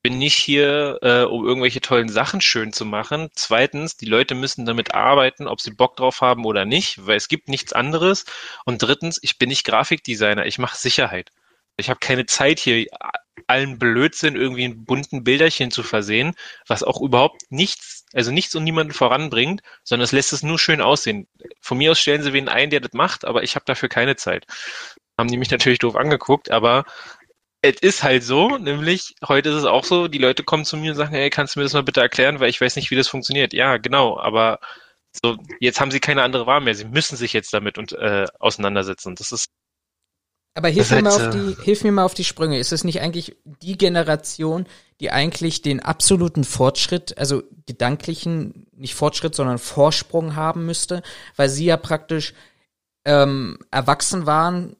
bin 0.02 0.18
nicht 0.18 0.36
hier, 0.36 0.98
äh, 1.02 1.22
um 1.22 1.46
irgendwelche 1.46 1.80
tollen 1.80 2.08
Sachen 2.08 2.40
schön 2.40 2.72
zu 2.72 2.84
machen. 2.84 3.30
Zweitens, 3.34 3.96
die 3.96 4.06
Leute 4.06 4.34
müssen 4.34 4.66
damit 4.66 4.94
arbeiten, 4.94 5.46
ob 5.46 5.60
sie 5.60 5.70
Bock 5.70 5.96
drauf 5.96 6.20
haben 6.20 6.44
oder 6.44 6.64
nicht, 6.64 7.06
weil 7.06 7.16
es 7.16 7.28
gibt 7.28 7.48
nichts 7.48 7.72
anderes. 7.72 8.24
Und 8.64 8.82
drittens, 8.82 9.18
ich 9.22 9.38
bin 9.38 9.48
nicht 9.48 9.64
Grafikdesigner, 9.64 10.46
ich 10.46 10.58
mache 10.58 10.76
Sicherheit. 10.76 11.30
Ich 11.76 11.88
habe 11.88 12.00
keine 12.00 12.26
Zeit 12.26 12.58
hier 12.58 12.86
allen 13.46 13.78
Blödsinn 13.78 14.36
irgendwie 14.36 14.64
in 14.64 14.84
bunten 14.84 15.24
Bilderchen 15.24 15.70
zu 15.70 15.82
versehen, 15.82 16.34
was 16.66 16.82
auch 16.82 17.00
überhaupt 17.00 17.42
nichts, 17.50 18.06
also 18.12 18.30
nichts 18.30 18.54
und 18.54 18.64
niemanden 18.64 18.92
voranbringt, 18.92 19.62
sondern 19.84 20.04
es 20.04 20.12
lässt 20.12 20.32
es 20.32 20.42
nur 20.42 20.58
schön 20.58 20.80
aussehen. 20.80 21.28
Von 21.60 21.78
mir 21.78 21.92
aus 21.92 22.00
stellen 22.00 22.22
sie 22.22 22.32
wen 22.32 22.48
ein, 22.48 22.70
der 22.70 22.80
das 22.80 22.92
macht, 22.92 23.24
aber 23.24 23.42
ich 23.42 23.54
habe 23.54 23.64
dafür 23.64 23.88
keine 23.88 24.16
Zeit. 24.16 24.46
Haben 25.18 25.30
die 25.30 25.36
mich 25.36 25.50
natürlich 25.50 25.78
doof 25.78 25.96
angeguckt, 25.96 26.50
aber 26.50 26.84
es 27.62 27.76
ist 27.80 28.02
halt 28.02 28.24
so, 28.24 28.58
nämlich 28.58 29.14
heute 29.26 29.50
ist 29.50 29.56
es 29.56 29.64
auch 29.64 29.84
so, 29.84 30.08
die 30.08 30.18
Leute 30.18 30.44
kommen 30.44 30.64
zu 30.64 30.76
mir 30.76 30.92
und 30.92 30.96
sagen, 30.96 31.14
ey, 31.14 31.30
kannst 31.30 31.54
du 31.54 31.60
mir 31.60 31.64
das 31.64 31.72
mal 31.74 31.82
bitte 31.84 32.00
erklären, 32.00 32.40
weil 32.40 32.50
ich 32.50 32.60
weiß 32.60 32.76
nicht, 32.76 32.90
wie 32.90 32.96
das 32.96 33.08
funktioniert. 33.08 33.52
Ja, 33.54 33.76
genau, 33.78 34.18
aber 34.18 34.60
So, 35.22 35.36
jetzt 35.60 35.80
haben 35.80 35.90
sie 35.90 36.00
keine 36.00 36.22
andere 36.22 36.46
Wahl 36.46 36.60
mehr. 36.60 36.74
Sie 36.74 36.86
müssen 36.86 37.16
sich 37.16 37.32
jetzt 37.32 37.52
damit 37.52 37.78
und, 37.78 37.92
äh, 37.92 38.26
auseinandersetzen. 38.38 39.14
Das 39.14 39.32
ist 39.32 39.48
aber 40.54 40.68
hilf 40.68 40.90
mir, 40.90 41.02
mal 41.02 41.12
auf 41.12 41.30
die, 41.30 41.56
hilf 41.64 41.82
mir 41.82 41.92
mal 41.92 42.04
auf 42.04 42.14
die 42.14 42.24
Sprünge. 42.24 42.58
Ist 42.58 42.72
es 42.72 42.84
nicht 42.84 43.00
eigentlich 43.00 43.36
die 43.44 43.78
Generation, 43.78 44.66
die 45.00 45.10
eigentlich 45.10 45.62
den 45.62 45.80
absoluten 45.80 46.44
Fortschritt, 46.44 47.16
also 47.16 47.42
gedanklichen, 47.66 48.66
nicht 48.72 48.94
Fortschritt, 48.94 49.34
sondern 49.34 49.58
Vorsprung 49.58 50.36
haben 50.36 50.66
müsste, 50.66 51.02
weil 51.36 51.48
sie 51.48 51.64
ja 51.64 51.78
praktisch 51.78 52.34
ähm, 53.06 53.58
erwachsen 53.70 54.26
waren 54.26 54.76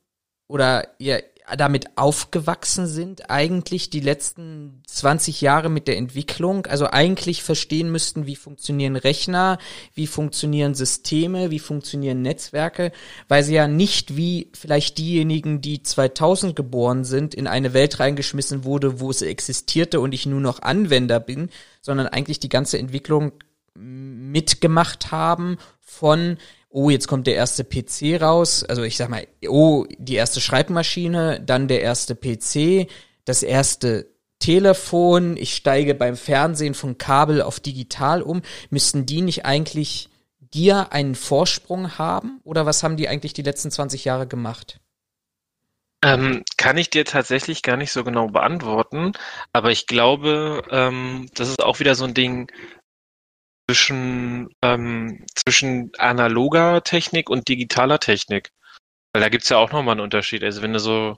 oder 0.47 0.89
ihr 0.99 1.25
damit 1.57 1.97
aufgewachsen 1.97 2.87
sind, 2.87 3.31
eigentlich 3.31 3.91
die 3.91 4.01
letzten 4.01 4.83
20 4.87 5.41
Jahre 5.41 5.69
mit 5.69 5.89
der 5.89 5.97
Entwicklung, 5.97 6.67
also 6.67 6.87
eigentlich 6.87 7.43
verstehen 7.43 7.91
müssten, 7.91 8.27
wie 8.27 8.37
funktionieren 8.37 8.97
Rechner, 8.97 9.59
wie 9.95 10.07
funktionieren 10.07 10.75
Systeme, 10.75 11.51
wie 11.51 11.59
funktionieren 11.59 12.23
Netzwerke, 12.23 12.93
weil 13.29 13.43
sie 13.43 13.55
ja 13.55 13.69
nicht 13.69 14.17
wie 14.17 14.51
vielleicht 14.55 14.99
diejenigen, 14.99 15.61
die 15.61 15.83
2000 15.83 16.57
geboren 16.57 17.05
sind, 17.05 17.35
in 17.35 17.47
eine 17.47 17.75
Welt 17.75 18.01
reingeschmissen 18.01 18.65
wurde, 18.65 19.01
wo 19.01 19.11
es 19.11 19.23
existierte 19.23 20.01
und 20.01 20.15
ich 20.15 20.27
nur 20.27 20.41
noch 20.41 20.63
Anwender 20.63 21.21
bin, 21.21 21.51
sondern 21.81 22.07
eigentlich 22.07 22.41
die 22.41 22.49
ganze 22.49 22.79
Entwicklung 22.79 23.33
mitgemacht 23.75 25.11
haben 25.13 25.57
von 25.81 26.39
oh, 26.73 26.91
jetzt 26.91 27.07
kommt 27.07 27.27
der 27.27 27.35
erste 27.35 27.65
PC 27.65 28.21
raus, 28.21 28.65
also 28.65 28.83
ich 28.83 28.97
sag 28.97 29.09
mal, 29.09 29.27
oh, 29.49 29.85
die 29.99 30.15
erste 30.15 30.41
Schreibmaschine, 30.41 31.41
dann 31.41 31.69
der 31.69 31.83
erste 31.83 32.15
PC, 32.15 32.91
das 33.25 33.43
erste 33.43 34.11
Telefon, 34.39 35.37
ich 35.37 35.55
steige 35.55 35.95
beim 35.95 36.17
Fernsehen 36.17 36.75
von 36.75 36.99
Kabel 36.99 37.43
auf 37.43 37.61
digital 37.61 38.23
um, 38.23 38.43
müssten 38.71 39.07
die 39.07 39.21
nicht 39.21 39.45
eigentlich 39.45 40.09
dir 40.41 40.93
einen 40.93 41.15
Vorsprung 41.15 41.99
haben? 41.99 42.41
Oder 42.45 42.67
was 42.67 42.83
haben 42.83 42.97
die 42.97 43.09
eigentlich 43.09 43.33
die 43.33 43.43
letzten 43.43 43.71
20 43.71 44.05
Jahre 44.05 44.27
gemacht? 44.27 44.81
Ähm, 46.05 46.43
kann 46.57 46.77
ich 46.79 46.91
dir 46.91 47.05
tatsächlich 47.05 47.63
gar 47.63 47.77
nicht 47.77 47.93
so 47.93 48.03
genau 48.03 48.27
beantworten, 48.27 49.13
aber 49.53 49.71
ich 49.71 49.87
glaube, 49.87 50.65
ähm, 50.71 51.29
das 51.35 51.49
ist 51.49 51.63
auch 51.63 51.79
wieder 51.79 51.95
so 51.95 52.05
ein 52.05 52.15
Ding, 52.15 52.51
zwischen, 53.67 54.49
ähm, 54.63 55.25
zwischen 55.35 55.93
analoger 55.99 56.83
Technik 56.83 57.31
und 57.31 57.49
digitaler 57.49 58.01
Technik. 58.01 58.51
Weil 59.13 59.23
da 59.23 59.29
gibt's 59.29 59.49
ja 59.49 59.59
auch 59.59 59.73
nochmal 59.73 59.93
einen 59.93 60.01
Unterschied. 60.01 60.43
Also 60.43 60.63
wenn 60.63 60.73
du 60.73 60.81
so, 60.81 61.17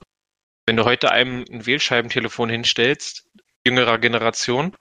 wenn 0.65 0.75
du 0.75 0.85
heute 0.85 1.11
einem 1.11 1.45
ein 1.49 1.65
Wählscheibentelefon 1.65 2.49
hinstellst, 2.49 3.27
jüngerer 3.65 3.97
Generation, 3.99 4.75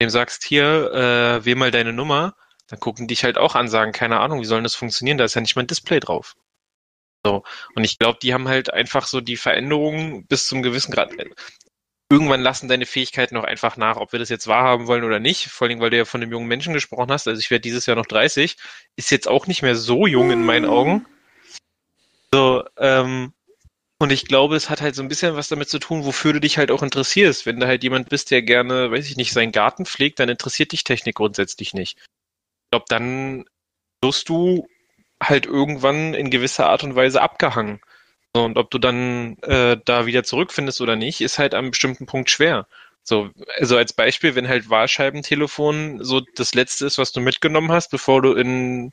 dem 0.00 0.10
sagst, 0.10 0.44
hier, 0.44 0.92
äh, 0.92 1.44
wähl 1.44 1.56
mal 1.56 1.70
deine 1.70 1.92
Nummer, 1.92 2.34
dann 2.68 2.80
gucken 2.80 3.08
dich 3.08 3.24
halt 3.24 3.38
auch 3.38 3.54
an, 3.54 3.68
sagen, 3.68 3.92
keine 3.92 4.20
Ahnung, 4.20 4.40
wie 4.40 4.46
soll 4.46 4.62
das 4.62 4.74
funktionieren? 4.74 5.18
Da 5.18 5.24
ist 5.24 5.34
ja 5.34 5.40
nicht 5.40 5.56
mal 5.56 5.62
ein 5.62 5.68
Display 5.68 6.00
drauf. 6.00 6.36
So. 7.24 7.42
Und 7.74 7.84
ich 7.84 7.98
glaube, 7.98 8.18
die 8.22 8.32
haben 8.32 8.48
halt 8.48 8.72
einfach 8.72 9.06
so 9.06 9.20
die 9.20 9.36
Veränderungen 9.36 10.26
bis 10.26 10.46
zum 10.46 10.62
gewissen 10.62 10.92
Grad 10.92 11.12
irgendwann 12.10 12.40
lassen 12.40 12.68
deine 12.68 12.86
Fähigkeiten 12.86 13.36
auch 13.36 13.44
einfach 13.44 13.76
nach, 13.76 13.96
ob 13.96 14.12
wir 14.12 14.18
das 14.18 14.28
jetzt 14.28 14.48
wahrhaben 14.48 14.88
wollen 14.88 15.04
oder 15.04 15.20
nicht. 15.20 15.46
Vor 15.46 15.68
allem, 15.68 15.80
weil 15.80 15.90
du 15.90 15.96
ja 15.96 16.04
von 16.04 16.20
einem 16.20 16.32
jungen 16.32 16.48
Menschen 16.48 16.74
gesprochen 16.74 17.10
hast. 17.10 17.28
Also 17.28 17.38
ich 17.38 17.50
werde 17.50 17.62
dieses 17.62 17.86
Jahr 17.86 17.96
noch 17.96 18.06
30. 18.06 18.56
Ist 18.96 19.10
jetzt 19.10 19.28
auch 19.28 19.46
nicht 19.46 19.62
mehr 19.62 19.76
so 19.76 20.06
jung 20.06 20.30
in 20.30 20.44
meinen 20.44 20.66
Augen. 20.66 21.06
So, 22.32 22.64
ähm, 22.78 23.32
und 23.98 24.10
ich 24.10 24.26
glaube, 24.26 24.56
es 24.56 24.70
hat 24.70 24.80
halt 24.80 24.94
so 24.94 25.02
ein 25.02 25.08
bisschen 25.08 25.36
was 25.36 25.48
damit 25.48 25.68
zu 25.68 25.78
tun, 25.78 26.04
wofür 26.04 26.32
du 26.32 26.40
dich 26.40 26.58
halt 26.58 26.70
auch 26.70 26.82
interessierst. 26.82 27.46
Wenn 27.46 27.60
du 27.60 27.66
halt 27.66 27.84
jemand 27.84 28.08
bist, 28.08 28.30
der 28.30 28.42
gerne, 28.42 28.90
weiß 28.90 29.08
ich 29.08 29.16
nicht, 29.16 29.32
seinen 29.32 29.52
Garten 29.52 29.86
pflegt, 29.86 30.18
dann 30.18 30.28
interessiert 30.28 30.72
dich 30.72 30.84
Technik 30.84 31.16
grundsätzlich 31.16 31.74
nicht. 31.74 31.98
Ich 31.98 32.70
glaube, 32.70 32.86
dann 32.88 33.44
wirst 34.02 34.28
du 34.28 34.66
halt 35.22 35.46
irgendwann 35.46 36.14
in 36.14 36.30
gewisser 36.30 36.68
Art 36.68 36.82
und 36.82 36.96
Weise 36.96 37.20
abgehangen. 37.22 37.80
Und 38.32 38.58
ob 38.58 38.70
du 38.70 38.78
dann 38.78 39.36
äh, 39.42 39.76
da 39.84 40.06
wieder 40.06 40.22
zurückfindest 40.22 40.80
oder 40.80 40.96
nicht, 40.96 41.20
ist 41.20 41.38
halt 41.38 41.54
am 41.54 41.70
bestimmten 41.70 42.06
Punkt 42.06 42.30
schwer. 42.30 42.66
So, 43.02 43.30
also 43.58 43.76
als 43.76 43.92
Beispiel, 43.92 44.34
wenn 44.34 44.48
halt 44.48 44.70
Wahlscheibentelefon 44.70 46.04
so 46.04 46.20
das 46.36 46.54
letzte 46.54 46.86
ist, 46.86 46.98
was 46.98 47.12
du 47.12 47.20
mitgenommen 47.20 47.72
hast, 47.72 47.90
bevor 47.90 48.22
du 48.22 48.34
in, 48.34 48.92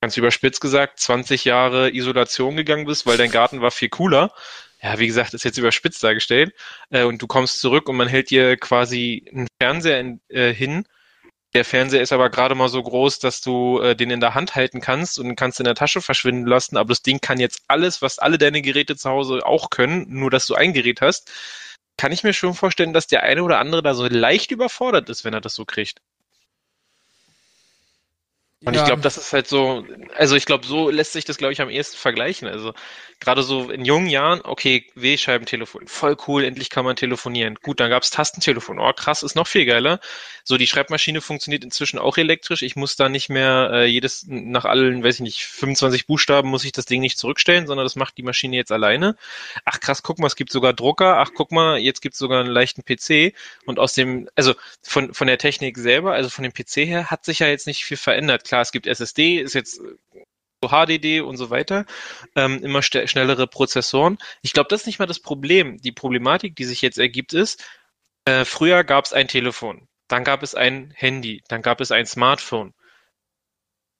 ganz 0.00 0.16
überspitzt 0.16 0.60
gesagt, 0.60 0.98
20 1.00 1.44
Jahre 1.44 1.94
Isolation 1.94 2.56
gegangen 2.56 2.86
bist, 2.86 3.06
weil 3.06 3.16
dein 3.18 3.30
Garten 3.30 3.60
war 3.60 3.70
viel 3.70 3.88
cooler. 3.88 4.32
Ja, 4.82 4.98
wie 4.98 5.06
gesagt, 5.06 5.34
ist 5.34 5.44
jetzt 5.44 5.58
überspitzt 5.58 6.02
dargestellt. 6.02 6.54
Äh, 6.90 7.04
und 7.04 7.20
du 7.22 7.26
kommst 7.26 7.60
zurück 7.60 7.88
und 7.88 7.96
man 7.96 8.08
hält 8.08 8.30
dir 8.30 8.56
quasi 8.56 9.24
einen 9.32 9.48
Fernseher 9.60 10.00
in, 10.00 10.20
äh, 10.28 10.52
hin, 10.52 10.84
der 11.54 11.64
Fernseher 11.64 12.02
ist 12.02 12.12
aber 12.12 12.30
gerade 12.30 12.54
mal 12.54 12.68
so 12.68 12.82
groß, 12.82 13.20
dass 13.20 13.40
du 13.40 13.80
äh, 13.80 13.96
den 13.96 14.10
in 14.10 14.20
der 14.20 14.34
Hand 14.34 14.54
halten 14.54 14.80
kannst 14.80 15.18
und 15.18 15.34
kannst 15.34 15.60
in 15.60 15.64
der 15.64 15.74
Tasche 15.74 16.02
verschwinden 16.02 16.46
lassen. 16.46 16.76
Aber 16.76 16.90
das 16.90 17.02
Ding 17.02 17.20
kann 17.20 17.40
jetzt 17.40 17.62
alles, 17.68 18.02
was 18.02 18.18
alle 18.18 18.38
deine 18.38 18.60
Geräte 18.62 18.96
zu 18.96 19.08
Hause 19.08 19.46
auch 19.46 19.70
können, 19.70 20.06
nur 20.08 20.30
dass 20.30 20.46
du 20.46 20.54
ein 20.54 20.74
Gerät 20.74 21.00
hast. 21.00 21.30
Kann 21.96 22.12
ich 22.12 22.22
mir 22.22 22.32
schon 22.32 22.54
vorstellen, 22.54 22.92
dass 22.92 23.06
der 23.06 23.22
eine 23.22 23.42
oder 23.42 23.58
andere 23.58 23.82
da 23.82 23.94
so 23.94 24.06
leicht 24.06 24.50
überfordert 24.50 25.08
ist, 25.08 25.24
wenn 25.24 25.34
er 25.34 25.40
das 25.40 25.54
so 25.54 25.64
kriegt. 25.64 26.00
Und 28.64 28.74
ja. 28.74 28.80
ich 28.80 28.86
glaube, 28.86 29.02
das 29.02 29.16
ist 29.16 29.32
halt 29.32 29.46
so, 29.46 29.84
also 30.16 30.34
ich 30.34 30.44
glaube, 30.44 30.66
so 30.66 30.90
lässt 30.90 31.12
sich 31.12 31.24
das, 31.24 31.38
glaube 31.38 31.52
ich, 31.52 31.60
am 31.60 31.70
ehesten 31.70 31.96
vergleichen. 31.96 32.48
Also 32.48 32.74
gerade 33.20 33.44
so 33.44 33.70
in 33.70 33.84
jungen 33.84 34.08
Jahren, 34.08 34.40
okay, 34.42 34.84
W-Scheibentelefon, 34.96 35.86
voll 35.86 36.16
cool, 36.26 36.42
endlich 36.42 36.68
kann 36.68 36.84
man 36.84 36.96
telefonieren. 36.96 37.54
Gut, 37.62 37.78
dann 37.78 37.90
gab's 37.90 38.10
Tastentelefon. 38.10 38.80
Oh, 38.80 38.92
krass, 38.92 39.22
ist 39.22 39.36
noch 39.36 39.46
viel 39.46 39.64
geiler. 39.64 40.00
So, 40.42 40.56
die 40.56 40.66
Schreibmaschine 40.66 41.20
funktioniert 41.20 41.62
inzwischen 41.62 42.00
auch 42.00 42.16
elektrisch. 42.16 42.62
Ich 42.62 42.74
muss 42.74 42.96
da 42.96 43.08
nicht 43.08 43.28
mehr 43.28 43.70
äh, 43.72 43.86
jedes, 43.86 44.24
nach 44.26 44.64
allen, 44.64 45.04
weiß 45.04 45.16
ich 45.16 45.20
nicht, 45.20 45.44
25 45.44 46.06
Buchstaben 46.06 46.48
muss 46.48 46.64
ich 46.64 46.72
das 46.72 46.86
Ding 46.86 47.00
nicht 47.00 47.18
zurückstellen, 47.18 47.68
sondern 47.68 47.86
das 47.86 47.94
macht 47.94 48.18
die 48.18 48.24
Maschine 48.24 48.56
jetzt 48.56 48.72
alleine. 48.72 49.16
Ach 49.66 49.78
krass, 49.78 50.02
guck 50.02 50.18
mal, 50.18 50.26
es 50.26 50.36
gibt 50.36 50.50
sogar 50.50 50.72
Drucker. 50.72 51.18
Ach, 51.18 51.30
guck 51.32 51.52
mal, 51.52 51.78
jetzt 51.78 52.00
gibt's 52.00 52.18
sogar 52.18 52.40
einen 52.40 52.50
leichten 52.50 52.82
PC. 52.82 53.34
Und 53.66 53.78
aus 53.78 53.94
dem, 53.94 54.28
also 54.34 54.54
von, 54.82 55.14
von 55.14 55.28
der 55.28 55.38
Technik 55.38 55.78
selber, 55.78 56.14
also 56.14 56.28
von 56.28 56.42
dem 56.42 56.52
PC 56.52 56.88
her, 56.88 57.06
hat 57.06 57.24
sich 57.24 57.38
ja 57.38 57.46
jetzt 57.46 57.68
nicht 57.68 57.84
viel 57.84 57.96
verändert 57.96 58.47
klar, 58.48 58.62
es 58.62 58.72
gibt 58.72 58.86
SSD, 58.86 59.38
ist 59.40 59.54
jetzt 59.54 59.80
HDD 60.60 61.20
und 61.20 61.36
so 61.36 61.50
weiter, 61.50 61.86
ähm, 62.34 62.62
immer 62.62 62.82
schnellere 62.82 63.46
Prozessoren. 63.46 64.18
Ich 64.42 64.52
glaube, 64.52 64.68
das 64.70 64.80
ist 64.82 64.86
nicht 64.86 64.98
mal 64.98 65.06
das 65.06 65.20
Problem. 65.20 65.78
Die 65.78 65.92
Problematik, 65.92 66.56
die 66.56 66.64
sich 66.64 66.82
jetzt 66.82 66.98
ergibt, 66.98 67.32
ist, 67.32 67.64
äh, 68.24 68.44
früher 68.44 68.84
gab 68.84 69.04
es 69.04 69.12
ein 69.12 69.28
Telefon, 69.28 69.88
dann 70.08 70.24
gab 70.24 70.42
es 70.42 70.54
ein 70.54 70.92
Handy, 70.96 71.42
dann 71.48 71.62
gab 71.62 71.80
es 71.80 71.92
ein 71.92 72.06
Smartphone, 72.06 72.74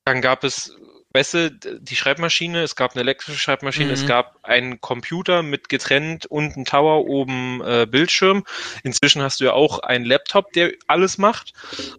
dann 0.04 0.20
gab 0.20 0.44
es 0.44 0.76
weißt 1.18 1.34
du, 1.34 1.50
die 1.80 1.96
Schreibmaschine, 1.96 2.62
es 2.62 2.76
gab 2.76 2.92
eine 2.92 3.00
elektrische 3.00 3.40
Schreibmaschine, 3.40 3.88
mhm. 3.88 3.92
es 3.92 4.06
gab 4.06 4.38
einen 4.44 4.80
Computer 4.80 5.42
mit 5.42 5.68
getrennt 5.68 6.26
unten 6.26 6.64
Tower, 6.64 7.06
oben 7.06 7.60
äh, 7.64 7.86
Bildschirm. 7.90 8.44
Inzwischen 8.84 9.20
hast 9.20 9.40
du 9.40 9.46
ja 9.46 9.52
auch 9.52 9.80
einen 9.80 10.04
Laptop, 10.04 10.52
der 10.52 10.72
alles 10.86 11.18
macht. 11.18 11.54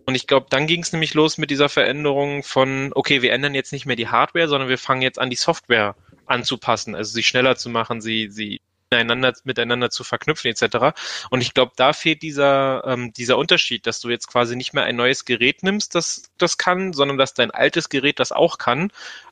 Und 0.05 0.15
ich 0.15 0.25
glaube, 0.25 0.47
dann 0.49 0.67
ging 0.67 0.81
es 0.81 0.93
nämlich 0.93 1.13
los 1.15 1.38
mit 1.38 1.51
dieser 1.51 1.67
Veränderung 1.67 2.43
von, 2.43 2.91
okay, 2.95 3.21
wir 3.21 3.33
ändern 3.33 3.55
jetzt 3.55 3.73
nicht 3.73 3.85
mehr 3.85 3.97
die 3.97 4.07
Hardware, 4.07 4.47
sondern 4.47 4.69
wir 4.69 4.77
fangen 4.77 5.01
jetzt 5.01 5.19
an, 5.19 5.29
die 5.29 5.35
Software 5.35 5.95
anzupassen, 6.25 6.95
also 6.95 7.11
sie 7.11 7.23
schneller 7.23 7.57
zu 7.57 7.69
machen, 7.69 8.01
sie, 8.01 8.29
sie 8.29 8.61
miteinander, 8.91 9.34
miteinander 9.43 9.89
zu 9.89 10.03
verknüpfen 10.03 10.50
etc. 10.50 10.98
Und 11.29 11.41
ich 11.41 11.53
glaube, 11.53 11.74
da 11.75 11.93
fehlt 11.93 12.22
dieser, 12.22 12.84
ähm, 12.86 13.13
dieser 13.13 13.38
Unterschied, 13.38 13.86
dass 13.86 14.00
du 14.00 14.10
jetzt 14.10 14.27
quasi 14.27 14.55
nicht 14.55 14.74
mehr 14.74 14.84
ein 14.84 14.96
neues 14.96 15.25
Gerät 15.25 15.63
nimmst, 15.63 15.96
das 15.96 16.24
das 16.38 16.58
kann, 16.58 16.93
sondern 16.93 17.17
dass 17.17 17.34
dein 17.34 17.51
altes 17.51 17.89
Gerät 17.89 18.19
das 18.19 18.31
auch 18.31 18.58
kann, 18.58 18.91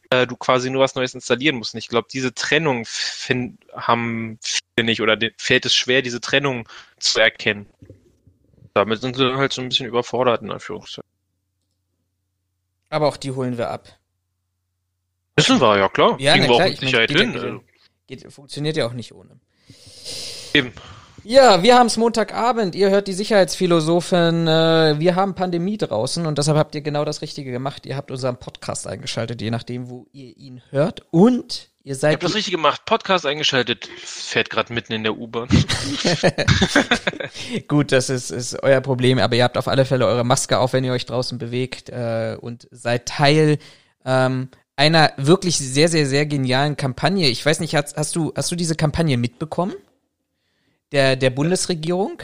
äh, 0.10 0.28
du 0.28 0.36
quasi 0.36 0.70
nur 0.70 0.84
was 0.84 0.96
Neues 0.96 1.16
installieren 1.16 1.58
musst. 1.58 1.74
Und 1.74 1.80
ich 1.80 1.90
glaube, 1.90 2.08
diese 2.12 2.34
Trennung 2.34 2.86
find, 2.86 3.60
haben 3.76 4.40
viele 4.42 4.86
nicht 4.86 5.02
oder 5.02 5.18
fällt 5.38 5.66
es 5.66 5.76
schwer, 5.76 6.02
diese 6.02 6.22
Trennung 6.22 6.68
zu 7.00 7.20
erkennen. 7.20 7.68
Damit 8.74 9.02
sind 9.02 9.16
sie 9.16 9.36
halt 9.36 9.54
so 9.54 9.62
ein 9.62 9.70
bisschen 9.70 9.88
überfordert 9.88 10.44
in 10.44 10.52
Anführungszeichen. 10.52 11.10
Aber 12.90 13.08
auch 13.08 13.18
die 13.18 13.32
holen 13.32 13.58
wir 13.58 13.70
ab. 13.70 13.88
Wissen 15.36 15.60
wir, 15.60 15.78
ja 15.78 15.90
klar. 15.90 16.16
Ja, 16.20 16.34
Kriegen 16.34 16.48
wir 16.48 16.56
klar, 16.56 16.68
auch 16.68 16.70
mit 16.70 16.80
Sicherheit 16.80 17.12
hin. 17.12 17.62
Geht, 18.08 18.32
funktioniert 18.32 18.78
ja 18.78 18.88
auch 18.88 18.94
nicht 18.94 19.14
ohne. 19.14 19.38
Eben. 20.54 20.72
Ja, 21.24 21.62
wir 21.62 21.78
haben 21.78 21.88
es 21.88 21.98
Montagabend. 21.98 22.74
Ihr 22.74 22.90
hört 22.90 23.10
die 23.10 23.14
Sicherheitsphilosophen. 23.14 24.48
Äh, 24.48 24.96
wir 24.98 25.16
haben 25.16 25.36
Pandemie 25.36 25.78
draußen 25.78 26.26
und 26.26 26.38
deshalb 26.38 26.58
habt 26.58 26.74
ihr 26.74 26.80
genau 26.80 27.04
das 27.04 27.22
Richtige 27.22 27.52
gemacht. 27.52 27.86
Ihr 27.86 27.98
habt 27.98 28.12
unseren 28.12 28.38
Podcast 28.38 28.88
eingeschaltet, 28.88 29.42
je 29.42 29.52
nachdem, 29.52 29.90
wo 29.90 30.08
ihr 30.14 30.38
ihn 30.38 30.62
hört. 30.70 31.06
Und 31.12 31.70
ihr 31.84 31.96
seid. 31.96 32.12
Ich 32.12 32.16
hab 32.16 32.22
das 32.22 32.36
richtig 32.36 32.54
gemacht. 32.54 32.86
Podcast 32.86 33.26
eingeschaltet. 33.26 33.90
Fährt 33.98 34.50
gerade 34.50 34.72
mitten 34.72 34.94
in 34.94 35.04
der 35.04 35.18
U-Bahn. 35.18 35.50
Gut, 37.68 37.92
das 37.92 38.10
ist, 38.10 38.30
ist 38.30 38.64
euer 38.64 38.80
Problem, 38.80 39.20
aber 39.20 39.36
ihr 39.36 39.44
habt 39.44 39.58
auf 39.58 39.68
alle 39.68 39.84
Fälle 39.84 40.08
eure 40.08 40.24
Maske 40.24 40.60
auf, 40.60 40.72
wenn 40.72 40.86
ihr 40.86 40.94
euch 40.94 41.06
draußen 41.06 41.38
bewegt 41.38 41.90
äh, 41.90 42.38
und 42.40 42.70
seid 42.72 43.06
Teil 43.06 43.58
ähm, 44.06 44.48
einer 44.78 45.12
wirklich 45.18 45.58
sehr, 45.58 45.90
sehr, 45.90 46.06
sehr 46.06 46.26
genialen 46.26 46.78
Kampagne. 46.78 47.28
Ich 47.28 47.46
weiß 47.46 47.60
nicht, 47.60 47.76
hast, 47.76 47.98
hast 47.98 48.16
du, 48.16 48.32
hast 48.36 48.50
du 48.52 48.56
diese 48.56 48.76
Kampagne 48.76 49.18
mitbekommen? 49.18 49.76
Der, 50.94 51.18
der 51.18 51.32
Bundesregierung? 51.32 52.22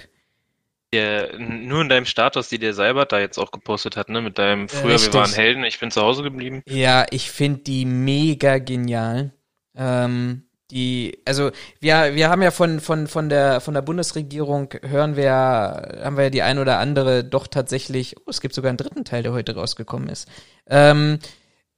der, 0.94 1.40
nur 1.40 1.82
in 1.82 1.90
deinem 1.90 2.06
Status, 2.06 2.50
die 2.50 2.60
der 2.60 2.74
Seibert 2.74 3.12
da 3.12 3.20
jetzt 3.20 3.40
auch 3.40 3.52
gepostet 3.52 3.98
hat, 3.98 4.10
ne, 4.10 4.22
mit 4.22 4.38
deinem 4.38 4.70
früher 4.70 4.94
Richtig. 4.94 5.14
wir 5.14 5.22
waren 5.22 5.34
Helden, 5.34 5.64
ich 5.64 5.80
bin 5.80 5.92
zu 5.92 6.02
Hause 6.02 6.24
geblieben. 6.24 6.62
Ja, 6.68 7.06
ich 7.10 7.32
finde 7.32 7.62
die 7.62 7.86
mega 7.86 8.60
genial. 8.60 9.34
Ähm, 9.76 10.44
die, 10.70 11.20
also 11.26 11.52
wir, 11.80 12.16
wir 12.16 12.30
haben 12.30 12.44
ja 12.44 12.52
von, 12.52 12.80
von, 12.80 13.08
von 13.08 13.28
der, 13.30 13.60
von 13.60 13.74
der 13.74 13.82
Bundesregierung 13.82 14.70
hören 14.84 15.16
wir, 15.16 15.32
haben 15.34 16.16
wir 16.16 16.26
ja 16.26 16.30
die 16.30 16.42
ein 16.44 16.60
oder 16.60 16.78
andere 16.78 17.24
doch 17.24 17.48
tatsächlich, 17.48 18.16
oh, 18.20 18.30
es 18.30 18.40
gibt 18.40 18.54
sogar 18.54 18.70
einen 18.70 18.78
dritten 18.78 19.04
Teil, 19.04 19.24
der 19.24 19.34
heute 19.34 19.56
rausgekommen 19.56 20.10
ist. 20.10 20.30
Ähm, 20.68 21.20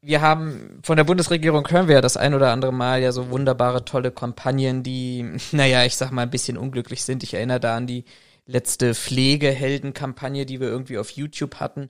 wir 0.05 0.21
haben 0.21 0.79
von 0.83 0.97
der 0.97 1.03
Bundesregierung 1.03 1.67
hören 1.69 1.87
wir 1.87 1.95
ja 1.95 2.01
das 2.01 2.15
ein 2.15 2.35
oder 2.35 2.51
andere 2.51 2.71
Mal 2.71 3.01
ja 3.01 3.11
so 3.11 3.31
wunderbare, 3.31 3.85
tolle 3.85 4.11
Kampagnen, 4.11 4.83
die, 4.83 5.25
naja, 5.51 5.83
ich 5.83 5.95
sag 5.95 6.11
mal, 6.11 6.23
ein 6.23 6.29
bisschen 6.29 6.57
unglücklich 6.57 7.03
sind. 7.03 7.23
Ich 7.23 7.33
erinnere 7.33 7.59
da 7.59 7.75
an 7.75 7.87
die 7.87 8.05
letzte 8.45 8.93
Pflegehelden-Kampagne, 8.93 10.45
die 10.45 10.59
wir 10.59 10.67
irgendwie 10.67 10.99
auf 10.99 11.09
YouTube 11.09 11.55
hatten, 11.55 11.89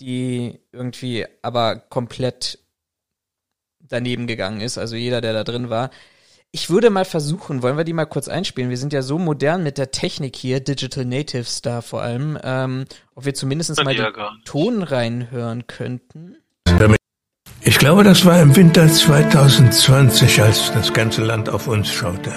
die 0.00 0.60
irgendwie 0.72 1.24
aber 1.40 1.76
komplett 1.76 2.58
daneben 3.80 4.26
gegangen 4.26 4.60
ist, 4.60 4.76
also 4.76 4.96
jeder, 4.96 5.20
der 5.20 5.32
da 5.32 5.44
drin 5.44 5.70
war. 5.70 5.90
Ich 6.50 6.70
würde 6.70 6.90
mal 6.90 7.04
versuchen, 7.04 7.62
wollen 7.62 7.76
wir 7.76 7.84
die 7.84 7.92
mal 7.92 8.04
kurz 8.04 8.28
einspielen? 8.28 8.70
Wir 8.70 8.76
sind 8.76 8.92
ja 8.92 9.02
so 9.02 9.18
modern 9.18 9.62
mit 9.62 9.76
der 9.76 9.90
Technik 9.90 10.36
hier, 10.36 10.60
Digital 10.60 11.04
Natives 11.04 11.62
da 11.62 11.80
vor 11.80 12.02
allem, 12.02 12.38
ähm, 12.44 12.84
ob 13.14 13.24
wir 13.24 13.34
zumindest 13.34 13.82
mal 13.82 13.94
den. 13.94 14.06
Ton 14.44 14.82
reinhören 14.82 15.66
könnten. 15.66 16.36
Ich 17.66 17.78
glaube, 17.78 18.04
das 18.04 18.26
war 18.26 18.42
im 18.42 18.54
Winter 18.54 18.86
2020, 18.86 20.42
als 20.42 20.70
das 20.72 20.92
ganze 20.92 21.24
Land 21.24 21.48
auf 21.48 21.66
uns 21.66 21.90
schaute. 21.90 22.30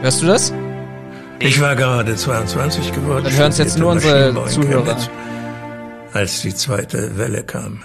Hörst 0.00 0.22
du 0.22 0.26
das? 0.26 0.52
Ich 1.40 1.60
war 1.60 1.76
gerade 1.76 2.16
22 2.16 2.90
geworden. 2.92 3.24
Dann 3.24 3.36
hören's 3.36 3.58
jetzt 3.58 3.78
nur 3.78 3.92
unsere 3.92 4.34
Zuhörer. 4.48 4.96
Als 6.14 6.40
die 6.40 6.54
zweite 6.54 7.18
Welle 7.18 7.42
kam. 7.44 7.82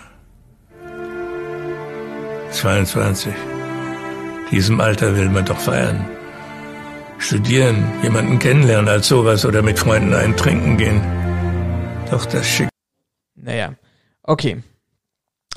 22. 2.52 3.34
Diesem 4.50 4.80
Alter 4.80 5.18
will 5.18 5.28
man 5.28 5.44
doch 5.44 5.60
feiern. 5.60 6.06
Studieren, 7.18 7.84
jemanden 8.02 8.40
kennenlernen 8.40 8.88
als 8.88 9.10
sowas 9.10 9.46
oder 9.46 9.62
mit 9.62 9.78
Freunden 9.78 10.14
einen 10.14 10.38
trinken 10.38 10.78
gehen. 10.78 11.02
Doch 12.10 12.26
das 12.26 12.48
Schicksal 12.48 12.70
Naja, 13.36 13.74
okay. 14.24 14.64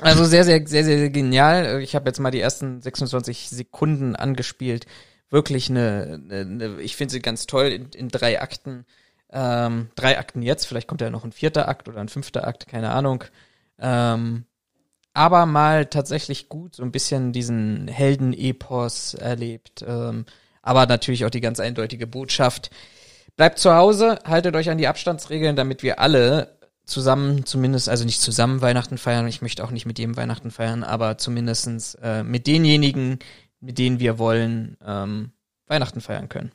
Also 0.01 0.25
sehr, 0.25 0.43
sehr, 0.43 0.67
sehr, 0.67 0.83
sehr, 0.83 0.97
sehr 0.97 1.09
genial. 1.09 1.81
Ich 1.81 1.95
habe 1.95 2.07
jetzt 2.07 2.19
mal 2.19 2.31
die 2.31 2.41
ersten 2.41 2.81
26 2.81 3.49
Sekunden 3.49 4.15
angespielt. 4.15 4.85
Wirklich 5.29 5.69
eine, 5.69 6.21
eine, 6.29 6.81
ich 6.81 6.95
finde 6.95 7.13
sie 7.13 7.21
ganz 7.21 7.47
toll 7.47 7.67
in, 7.67 7.89
in 7.91 8.09
drei 8.09 8.41
Akten. 8.41 8.85
Ähm, 9.31 9.89
drei 9.95 10.19
Akten 10.19 10.41
jetzt, 10.41 10.65
vielleicht 10.65 10.87
kommt 10.87 11.01
ja 11.01 11.09
noch 11.09 11.23
ein 11.23 11.31
vierter 11.31 11.67
Akt 11.67 11.87
oder 11.87 11.99
ein 11.99 12.09
fünfter 12.09 12.47
Akt, 12.47 12.67
keine 12.67 12.91
Ahnung. 12.91 13.23
Ähm, 13.79 14.45
aber 15.13 15.45
mal 15.45 15.85
tatsächlich 15.85 16.49
gut 16.49 16.75
so 16.75 16.83
ein 16.83 16.91
bisschen 16.91 17.31
diesen 17.31 17.87
Helden-Epos 17.87 19.13
erlebt. 19.13 19.83
Ähm, 19.87 20.25
aber 20.61 20.85
natürlich 20.85 21.25
auch 21.25 21.29
die 21.29 21.41
ganz 21.41 21.59
eindeutige 21.59 22.05
Botschaft. 22.05 22.69
Bleibt 23.37 23.59
zu 23.59 23.73
Hause, 23.73 24.19
haltet 24.25 24.55
euch 24.55 24.69
an 24.69 24.77
die 24.77 24.87
Abstandsregeln, 24.87 25.55
damit 25.55 25.83
wir 25.83 25.99
alle 25.99 26.57
zusammen 26.85 27.45
zumindest, 27.45 27.89
also 27.89 28.05
nicht 28.05 28.21
zusammen 28.21 28.61
Weihnachten 28.61 28.97
feiern, 28.97 29.27
ich 29.27 29.41
möchte 29.41 29.63
auch 29.63 29.71
nicht 29.71 29.85
mit 29.85 29.99
jedem 29.99 30.17
Weihnachten 30.17 30.51
feiern, 30.51 30.83
aber 30.83 31.17
zumindestens 31.17 31.95
äh, 31.95 32.23
mit 32.23 32.47
denjenigen, 32.47 33.19
mit 33.59 33.77
denen 33.77 33.99
wir 33.99 34.19
wollen, 34.19 34.77
ähm, 34.85 35.31
Weihnachten 35.67 36.01
feiern 36.01 36.29
können. 36.29 36.51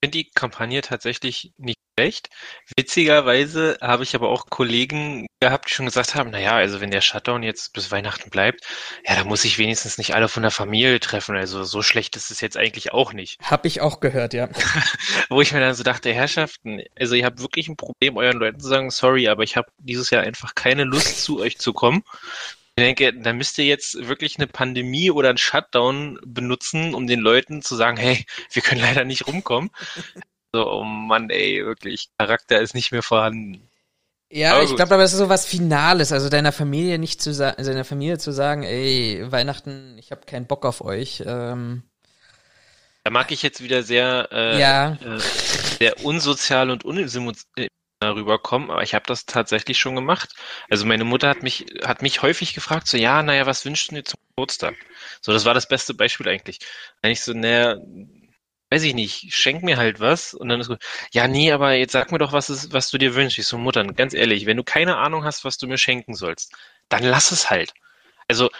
Ich 0.00 0.08
finde 0.08 0.18
die 0.18 0.30
Kampagne 0.30 0.82
tatsächlich 0.82 1.52
nicht 1.56 1.78
schlecht. 1.98 2.28
Witzigerweise 2.76 3.78
habe 3.80 4.02
ich 4.02 4.14
aber 4.14 4.28
auch 4.28 4.46
Kollegen 4.50 5.26
gehabt, 5.40 5.70
die 5.70 5.74
schon 5.74 5.86
gesagt 5.86 6.14
haben, 6.14 6.30
naja, 6.30 6.54
also 6.54 6.82
wenn 6.82 6.90
der 6.90 7.00
Shutdown 7.00 7.42
jetzt 7.42 7.72
bis 7.72 7.90
Weihnachten 7.90 8.28
bleibt, 8.28 8.66
ja, 9.06 9.14
da 9.14 9.24
muss 9.24 9.46
ich 9.46 9.56
wenigstens 9.56 9.96
nicht 9.96 10.14
alle 10.14 10.28
von 10.28 10.42
der 10.42 10.50
Familie 10.50 11.00
treffen. 11.00 11.34
Also 11.34 11.64
so 11.64 11.80
schlecht 11.80 12.14
ist 12.14 12.30
es 12.30 12.42
jetzt 12.42 12.58
eigentlich 12.58 12.92
auch 12.92 13.14
nicht. 13.14 13.40
Hab 13.50 13.64
ich 13.64 13.80
auch 13.80 14.00
gehört, 14.00 14.34
ja. 14.34 14.50
Wo 15.30 15.40
ich 15.40 15.52
mir 15.52 15.60
dann 15.60 15.74
so 15.74 15.82
dachte, 15.82 16.12
Herrschaften, 16.12 16.82
also 16.98 17.14
ihr 17.14 17.24
habt 17.24 17.40
wirklich 17.40 17.68
ein 17.68 17.76
Problem, 17.76 18.18
euren 18.18 18.38
Leuten 18.38 18.60
zu 18.60 18.68
sagen, 18.68 18.90
sorry, 18.90 19.28
aber 19.28 19.44
ich 19.44 19.56
habe 19.56 19.70
dieses 19.78 20.10
Jahr 20.10 20.22
einfach 20.22 20.54
keine 20.54 20.84
Lust, 20.84 21.24
zu 21.24 21.40
euch 21.40 21.58
zu 21.58 21.72
kommen. 21.72 22.02
Ich 22.78 22.84
denke, 22.84 23.14
da 23.14 23.32
müsst 23.32 23.56
ihr 23.56 23.64
jetzt 23.64 24.06
wirklich 24.06 24.36
eine 24.36 24.46
Pandemie 24.46 25.10
oder 25.10 25.30
einen 25.30 25.38
Shutdown 25.38 26.18
benutzen, 26.26 26.94
um 26.94 27.06
den 27.06 27.20
Leuten 27.20 27.62
zu 27.62 27.74
sagen, 27.74 27.96
hey, 27.96 28.26
wir 28.52 28.60
können 28.60 28.82
leider 28.82 29.04
nicht 29.04 29.26
rumkommen. 29.26 29.70
So, 30.54 30.70
oh 30.70 30.84
Mann, 30.84 31.28
ey, 31.28 31.66
wirklich, 31.66 32.08
Charakter 32.16 32.60
ist 32.60 32.74
nicht 32.74 32.90
mehr 32.90 33.02
vorhanden. 33.02 33.68
Ja, 34.30 34.54
Aber 34.54 34.62
ich 34.62 34.74
glaube 34.74 34.94
aber, 34.94 35.02
es 35.02 35.12
ist 35.12 35.18
so 35.18 35.28
was 35.28 35.44
Finales, 35.44 36.12
also 36.12 36.30
deiner 36.30 36.52
Familie 36.52 36.98
nicht 36.98 37.20
zu 37.20 37.34
sagen, 37.34 37.58
also 37.58 37.72
deiner 37.72 37.84
Familie 37.84 38.16
zu 38.18 38.32
sagen, 38.32 38.62
ey, 38.62 39.24
Weihnachten, 39.30 39.98
ich 39.98 40.12
habe 40.12 40.24
keinen 40.24 40.46
Bock 40.46 40.64
auf 40.64 40.80
euch. 40.82 41.22
Ähm, 41.26 41.82
Da 43.04 43.10
mag 43.10 43.30
ich 43.32 43.42
jetzt 43.42 43.62
wieder 43.62 43.82
sehr, 43.82 44.28
äh, 44.32 44.58
Ja. 44.58 44.92
äh, 44.92 45.18
sehr 45.78 46.02
unsozial 46.04 46.70
und 46.70 46.84
unemotional 46.84 47.36
rüberkommen, 48.02 48.70
aber 48.70 48.82
ich 48.82 48.94
habe 48.94 49.06
das 49.06 49.26
tatsächlich 49.26 49.78
schon 49.78 49.94
gemacht. 49.94 50.34
Also 50.68 50.84
meine 50.86 51.04
Mutter 51.04 51.28
hat 51.28 51.42
mich, 51.42 51.66
hat 51.84 52.02
mich 52.02 52.22
häufig 52.22 52.54
gefragt, 52.54 52.88
so, 52.88 52.96
ja, 52.96 53.22
naja, 53.22 53.46
was 53.46 53.64
wünschst 53.64 53.90
du 53.90 53.96
dir 53.96 54.04
zum 54.04 54.20
Geburtstag? 54.30 54.76
So, 55.22 55.32
das 55.32 55.44
war 55.44 55.54
das 55.54 55.68
beste 55.68 55.94
Beispiel 55.94 56.28
eigentlich. 56.28 56.58
Eigentlich 57.02 57.22
so, 57.22 57.32
naja, 57.32 57.76
weiß 58.70 58.82
ich 58.82 58.94
nicht, 58.94 59.32
schenk 59.34 59.62
mir 59.62 59.76
halt 59.76 60.00
was 60.00 60.34
und 60.34 60.48
dann 60.48 60.60
ist 60.60 60.68
gut, 60.68 60.82
ja, 61.12 61.28
nee, 61.28 61.52
aber 61.52 61.72
jetzt 61.72 61.92
sag 61.92 62.12
mir 62.12 62.18
doch, 62.18 62.32
was, 62.32 62.50
ist, 62.50 62.72
was 62.72 62.90
du 62.90 62.98
dir 62.98 63.14
wünschst. 63.14 63.38
Ich 63.38 63.46
so, 63.46 63.58
Mutter, 63.58 63.84
ganz 63.84 64.12
ehrlich, 64.14 64.46
wenn 64.46 64.56
du 64.56 64.64
keine 64.64 64.96
Ahnung 64.98 65.24
hast, 65.24 65.44
was 65.44 65.56
du 65.58 65.66
mir 65.66 65.78
schenken 65.78 66.14
sollst, 66.14 66.52
dann 66.88 67.02
lass 67.04 67.30
es 67.32 67.50
halt. 67.50 67.72
Also, 68.28 68.50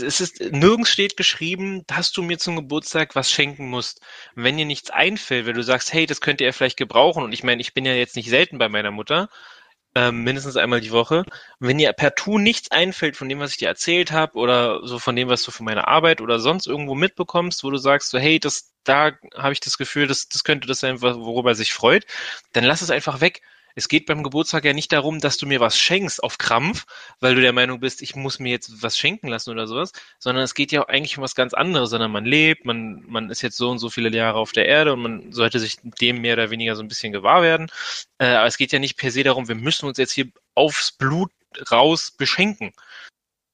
es 0.00 0.20
ist, 0.20 0.40
nirgends 0.40 0.90
steht 0.90 1.16
geschrieben, 1.16 1.82
dass 1.86 2.12
du 2.12 2.22
mir 2.22 2.38
zum 2.38 2.56
Geburtstag 2.56 3.14
was 3.14 3.30
schenken 3.30 3.68
musst. 3.68 4.00
Und 4.34 4.44
wenn 4.44 4.56
dir 4.56 4.64
nichts 4.66 4.90
einfällt, 4.90 5.46
wenn 5.46 5.54
du 5.56 5.62
sagst, 5.62 5.92
hey, 5.92 6.06
das 6.06 6.20
könnte 6.20 6.44
er 6.44 6.52
vielleicht 6.52 6.76
gebrauchen, 6.78 7.22
und 7.24 7.32
ich 7.32 7.42
meine, 7.44 7.60
ich 7.60 7.74
bin 7.74 7.84
ja 7.84 7.92
jetzt 7.94 8.16
nicht 8.16 8.30
selten 8.30 8.58
bei 8.58 8.68
meiner 8.68 8.90
Mutter, 8.90 9.28
ähm, 9.94 10.24
mindestens 10.24 10.56
einmal 10.56 10.80
die 10.80 10.92
Woche. 10.92 11.18
Und 11.60 11.68
wenn 11.68 11.78
dir 11.78 11.92
partout 11.92 12.38
nichts 12.38 12.70
einfällt 12.70 13.16
von 13.16 13.28
dem, 13.28 13.40
was 13.40 13.52
ich 13.52 13.58
dir 13.58 13.68
erzählt 13.68 14.12
habe, 14.12 14.38
oder 14.38 14.86
so 14.86 14.98
von 14.98 15.16
dem, 15.16 15.28
was 15.28 15.42
du 15.42 15.50
von 15.50 15.66
meiner 15.66 15.88
Arbeit 15.88 16.20
oder 16.20 16.40
sonst 16.40 16.66
irgendwo 16.66 16.94
mitbekommst, 16.94 17.64
wo 17.64 17.70
du 17.70 17.76
sagst, 17.78 18.10
so, 18.10 18.18
hey, 18.18 18.40
das, 18.40 18.72
da 18.84 19.12
habe 19.36 19.52
ich 19.52 19.60
das 19.60 19.78
Gefühl, 19.78 20.06
das, 20.06 20.28
das 20.28 20.44
könnte 20.44 20.66
das 20.68 20.80
sein, 20.80 21.02
wo- 21.02 21.24
worüber 21.26 21.50
er 21.50 21.54
sich 21.56 21.74
freut, 21.74 22.06
dann 22.52 22.64
lass 22.64 22.82
es 22.82 22.90
einfach 22.90 23.20
weg. 23.20 23.42
Es 23.74 23.88
geht 23.88 24.06
beim 24.06 24.22
Geburtstag 24.22 24.64
ja 24.64 24.72
nicht 24.72 24.92
darum, 24.92 25.18
dass 25.18 25.36
du 25.36 25.46
mir 25.46 25.60
was 25.60 25.78
schenkst 25.78 26.22
auf 26.22 26.38
Krampf, 26.38 26.84
weil 27.20 27.34
du 27.34 27.40
der 27.40 27.52
Meinung 27.52 27.80
bist, 27.80 28.02
ich 28.02 28.16
muss 28.16 28.38
mir 28.38 28.50
jetzt 28.50 28.82
was 28.82 28.96
schenken 28.96 29.28
lassen 29.28 29.50
oder 29.50 29.66
sowas, 29.66 29.92
sondern 30.18 30.44
es 30.44 30.54
geht 30.54 30.72
ja 30.72 30.88
eigentlich 30.88 31.18
um 31.18 31.24
was 31.24 31.34
ganz 31.34 31.54
anderes, 31.54 31.90
sondern 31.90 32.10
man 32.10 32.24
lebt, 32.24 32.64
man, 32.64 33.02
man 33.06 33.30
ist 33.30 33.42
jetzt 33.42 33.56
so 33.56 33.70
und 33.70 33.78
so 33.78 33.90
viele 33.90 34.14
Jahre 34.16 34.38
auf 34.38 34.52
der 34.52 34.66
Erde 34.66 34.92
und 34.92 35.02
man 35.02 35.32
sollte 35.32 35.58
sich 35.58 35.76
dem 36.00 36.20
mehr 36.20 36.34
oder 36.34 36.50
weniger 36.50 36.76
so 36.76 36.82
ein 36.82 36.88
bisschen 36.88 37.12
gewahr 37.12 37.42
werden. 37.42 37.68
Äh, 38.18 38.26
aber 38.26 38.46
es 38.46 38.56
geht 38.56 38.72
ja 38.72 38.78
nicht 38.78 38.96
per 38.96 39.10
se 39.10 39.22
darum, 39.22 39.48
wir 39.48 39.54
müssen 39.54 39.86
uns 39.86 39.98
jetzt 39.98 40.12
hier 40.12 40.26
aufs 40.54 40.92
Blut 40.92 41.30
raus 41.70 42.10
beschenken. 42.10 42.72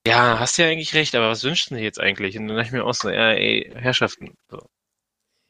Ja, 0.07 0.39
hast 0.39 0.57
ja 0.57 0.67
eigentlich 0.67 0.95
recht, 0.95 1.15
aber 1.15 1.29
was 1.29 1.45
wünschst 1.45 1.71
du 1.71 1.75
dir 1.75 1.83
jetzt 1.83 2.01
eigentlich? 2.01 2.39
Und 2.39 2.49
dann 2.49 2.57
dachte 2.57 2.69
ich 2.69 2.73
mir 2.73 2.85
auch 2.85 2.95
so, 2.95 3.11
ja, 3.11 3.33
ey, 3.33 3.71
Herrschaften. 3.75 4.37
So. 4.51 4.67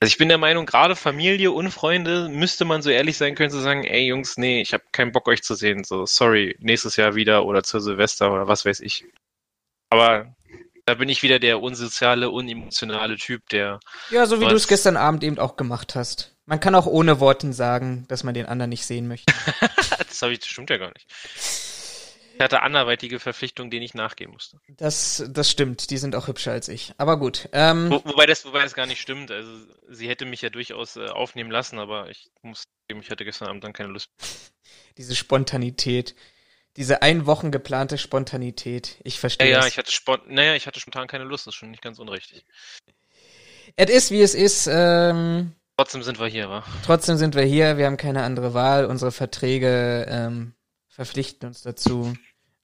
Also 0.00 0.12
ich 0.12 0.18
bin 0.18 0.28
der 0.28 0.38
Meinung, 0.38 0.64
gerade 0.64 0.94
Familie 0.94 1.50
und 1.50 1.70
Freunde 1.70 2.28
müsste 2.28 2.64
man 2.64 2.82
so 2.82 2.90
ehrlich 2.90 3.16
sein 3.16 3.34
können 3.34 3.50
zu 3.50 3.60
sagen, 3.60 3.84
ey 3.84 4.06
Jungs, 4.06 4.36
nee, 4.36 4.60
ich 4.60 4.72
habe 4.72 4.84
keinen 4.92 5.10
Bock 5.10 5.26
euch 5.26 5.42
zu 5.42 5.54
sehen. 5.54 5.82
So, 5.82 6.06
sorry, 6.06 6.56
nächstes 6.60 6.96
Jahr 6.96 7.16
wieder 7.16 7.44
oder 7.44 7.64
zur 7.64 7.80
Silvester 7.80 8.32
oder 8.32 8.46
was 8.46 8.64
weiß 8.64 8.78
ich. 8.80 9.04
Aber 9.90 10.36
da 10.86 10.94
bin 10.94 11.08
ich 11.08 11.22
wieder 11.22 11.40
der 11.40 11.60
unsoziale, 11.60 12.30
unemotionale 12.30 13.16
Typ, 13.16 13.48
der 13.48 13.80
ja, 14.10 14.24
so 14.26 14.40
wie 14.40 14.46
du 14.46 14.54
es 14.54 14.68
gestern 14.68 14.96
Abend 14.96 15.24
eben 15.24 15.38
auch 15.38 15.56
gemacht 15.56 15.96
hast. 15.96 16.34
Man 16.46 16.60
kann 16.60 16.74
auch 16.74 16.86
ohne 16.86 17.20
Worten 17.20 17.52
sagen, 17.52 18.06
dass 18.08 18.24
man 18.24 18.34
den 18.34 18.46
anderen 18.46 18.70
nicht 18.70 18.86
sehen 18.86 19.08
möchte. 19.08 19.34
das 19.98 20.22
habe 20.22 20.32
ich, 20.32 20.38
das 20.38 20.48
stimmt 20.48 20.70
ja 20.70 20.78
gar 20.78 20.92
nicht. 20.92 21.06
Ich 22.38 22.44
hatte 22.44 22.62
anderweitige 22.62 23.18
Verpflichtungen, 23.18 23.68
denen 23.70 23.82
ich 23.82 23.94
nachgehen 23.94 24.30
musste. 24.30 24.60
Das, 24.68 25.24
das 25.28 25.50
stimmt, 25.50 25.90
die 25.90 25.98
sind 25.98 26.14
auch 26.14 26.28
hübscher 26.28 26.52
als 26.52 26.68
ich. 26.68 26.92
Aber 26.96 27.18
gut. 27.18 27.48
Ähm, 27.52 27.90
Wo, 27.90 28.00
wobei 28.04 28.26
das, 28.26 28.44
wobei 28.44 28.62
das 28.62 28.74
gar 28.74 28.86
nicht 28.86 29.00
stimmt. 29.00 29.32
Also 29.32 29.50
sie 29.88 30.08
hätte 30.08 30.24
mich 30.24 30.40
ja 30.42 30.48
durchaus 30.50 30.96
äh, 30.96 31.06
aufnehmen 31.08 31.50
lassen, 31.50 31.80
aber 31.80 32.08
ich 32.10 32.30
muss 32.42 32.62
zugeben, 32.86 33.02
ich 33.02 33.10
hatte 33.10 33.24
gestern 33.24 33.48
Abend 33.48 33.64
dann 33.64 33.72
keine 33.72 33.88
Lust. 33.88 34.08
diese 34.98 35.16
Spontanität. 35.16 36.14
Diese 36.76 37.02
ein 37.02 37.26
Wochen 37.26 37.50
geplante 37.50 37.98
Spontanität. 37.98 38.98
Ich 39.02 39.14
Ja, 39.14 39.20
verstehe 39.20 39.50
ja, 39.50 39.58
es. 39.60 39.66
ich 39.66 39.78
hatte 39.78 39.90
spont 39.90 40.30
naja, 40.30 40.54
ich 40.54 40.68
hatte 40.68 40.78
spontan 40.78 41.08
keine 41.08 41.24
Lust, 41.24 41.46
das 41.48 41.54
ist 41.54 41.58
schon 41.58 41.72
nicht 41.72 41.82
ganz 41.82 41.98
unrichtig. 41.98 42.44
Es 43.74 43.90
ist, 43.90 44.10
wie 44.12 44.22
es 44.22 44.34
ist. 44.36 44.68
Ähm, 44.70 45.54
Trotzdem 45.76 46.04
sind 46.04 46.20
wir 46.20 46.26
hier, 46.28 46.48
wa? 46.48 46.64
trotzdem 46.84 47.16
sind 47.16 47.34
wir 47.34 47.42
hier. 47.42 47.78
Wir 47.78 47.86
haben 47.86 47.96
keine 47.96 48.22
andere 48.22 48.54
Wahl. 48.54 48.84
Unsere 48.86 49.10
Verträge 49.10 50.06
ähm, 50.08 50.54
verpflichten 50.88 51.48
uns 51.48 51.62
dazu, 51.62 52.14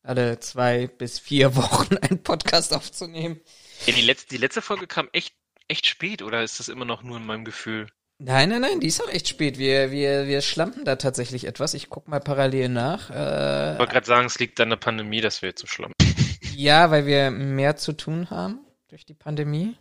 alle 0.05 0.39
zwei 0.39 0.87
bis 0.87 1.19
vier 1.19 1.57
Wochen 1.57 1.97
einen 2.03 2.23
Podcast 2.23 2.73
aufzunehmen. 2.75 3.41
Ja, 3.87 3.95
die 3.95 4.03
letzte, 4.03 4.29
die 4.29 4.37
letzte 4.37 4.63
Folge 4.63 4.87
kam 4.87 5.09
echt, 5.13 5.35
echt 5.67 5.87
spät, 5.87 6.23
oder 6.23 6.43
ist 6.43 6.61
das 6.61 6.69
immer 6.69 6.85
noch 6.85 7.03
nur 7.03 7.17
in 7.17 7.27
meinem 7.27 7.45
Gefühl? 7.45 7.89
Nein, 8.19 8.51
nein, 8.51 8.61
nein, 8.61 8.81
die 8.81 8.87
ist 8.87 9.03
auch 9.03 9.09
echt 9.09 9.29
spät. 9.29 9.59
Wir, 9.59 9.91
wir, 9.91 10.27
wir 10.29 10.41
schlampen 10.41 10.85
da 10.85 10.95
tatsächlich 10.97 11.47
etwas. 11.47 11.75
Ich 11.75 11.91
guck 11.91 12.07
mal 12.07 12.21
parallel 12.21 12.69
nach. 12.69 13.11
Äh, 13.11 13.73
Ich 13.73 13.79
wollte 13.81 13.93
gerade 13.93 14.07
sagen, 14.07 14.27
es 14.27 14.39
liegt 14.39 14.61
an 14.61 14.71
der 14.71 14.77
Pandemie, 14.77 15.21
dass 15.21 15.43
wir 15.43 15.49
jetzt 15.49 15.61
so 15.61 15.67
schlampen. 15.67 15.95
ja, 16.55 16.91
weil 16.93 17.07
wir 17.07 17.33
mehr 17.33 17.77
zu 17.77 17.93
tun 17.93 18.31
haben 18.31 18.61
durch 18.89 19.05
die 19.05 19.15
Pandemie. 19.15 19.77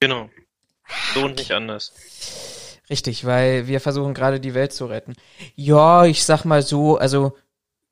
Genau. 0.00 0.28
So 1.14 1.24
und 1.24 1.38
nicht 1.38 1.52
anders. 1.52 1.92
Richtig, 2.90 3.24
weil 3.24 3.68
wir 3.68 3.80
versuchen 3.80 4.12
gerade 4.12 4.38
die 4.38 4.52
Welt 4.52 4.74
zu 4.74 4.84
retten. 4.86 5.14
Ja, 5.54 6.04
ich 6.04 6.24
sag 6.24 6.44
mal 6.44 6.62
so, 6.62 6.98
also 6.98 7.38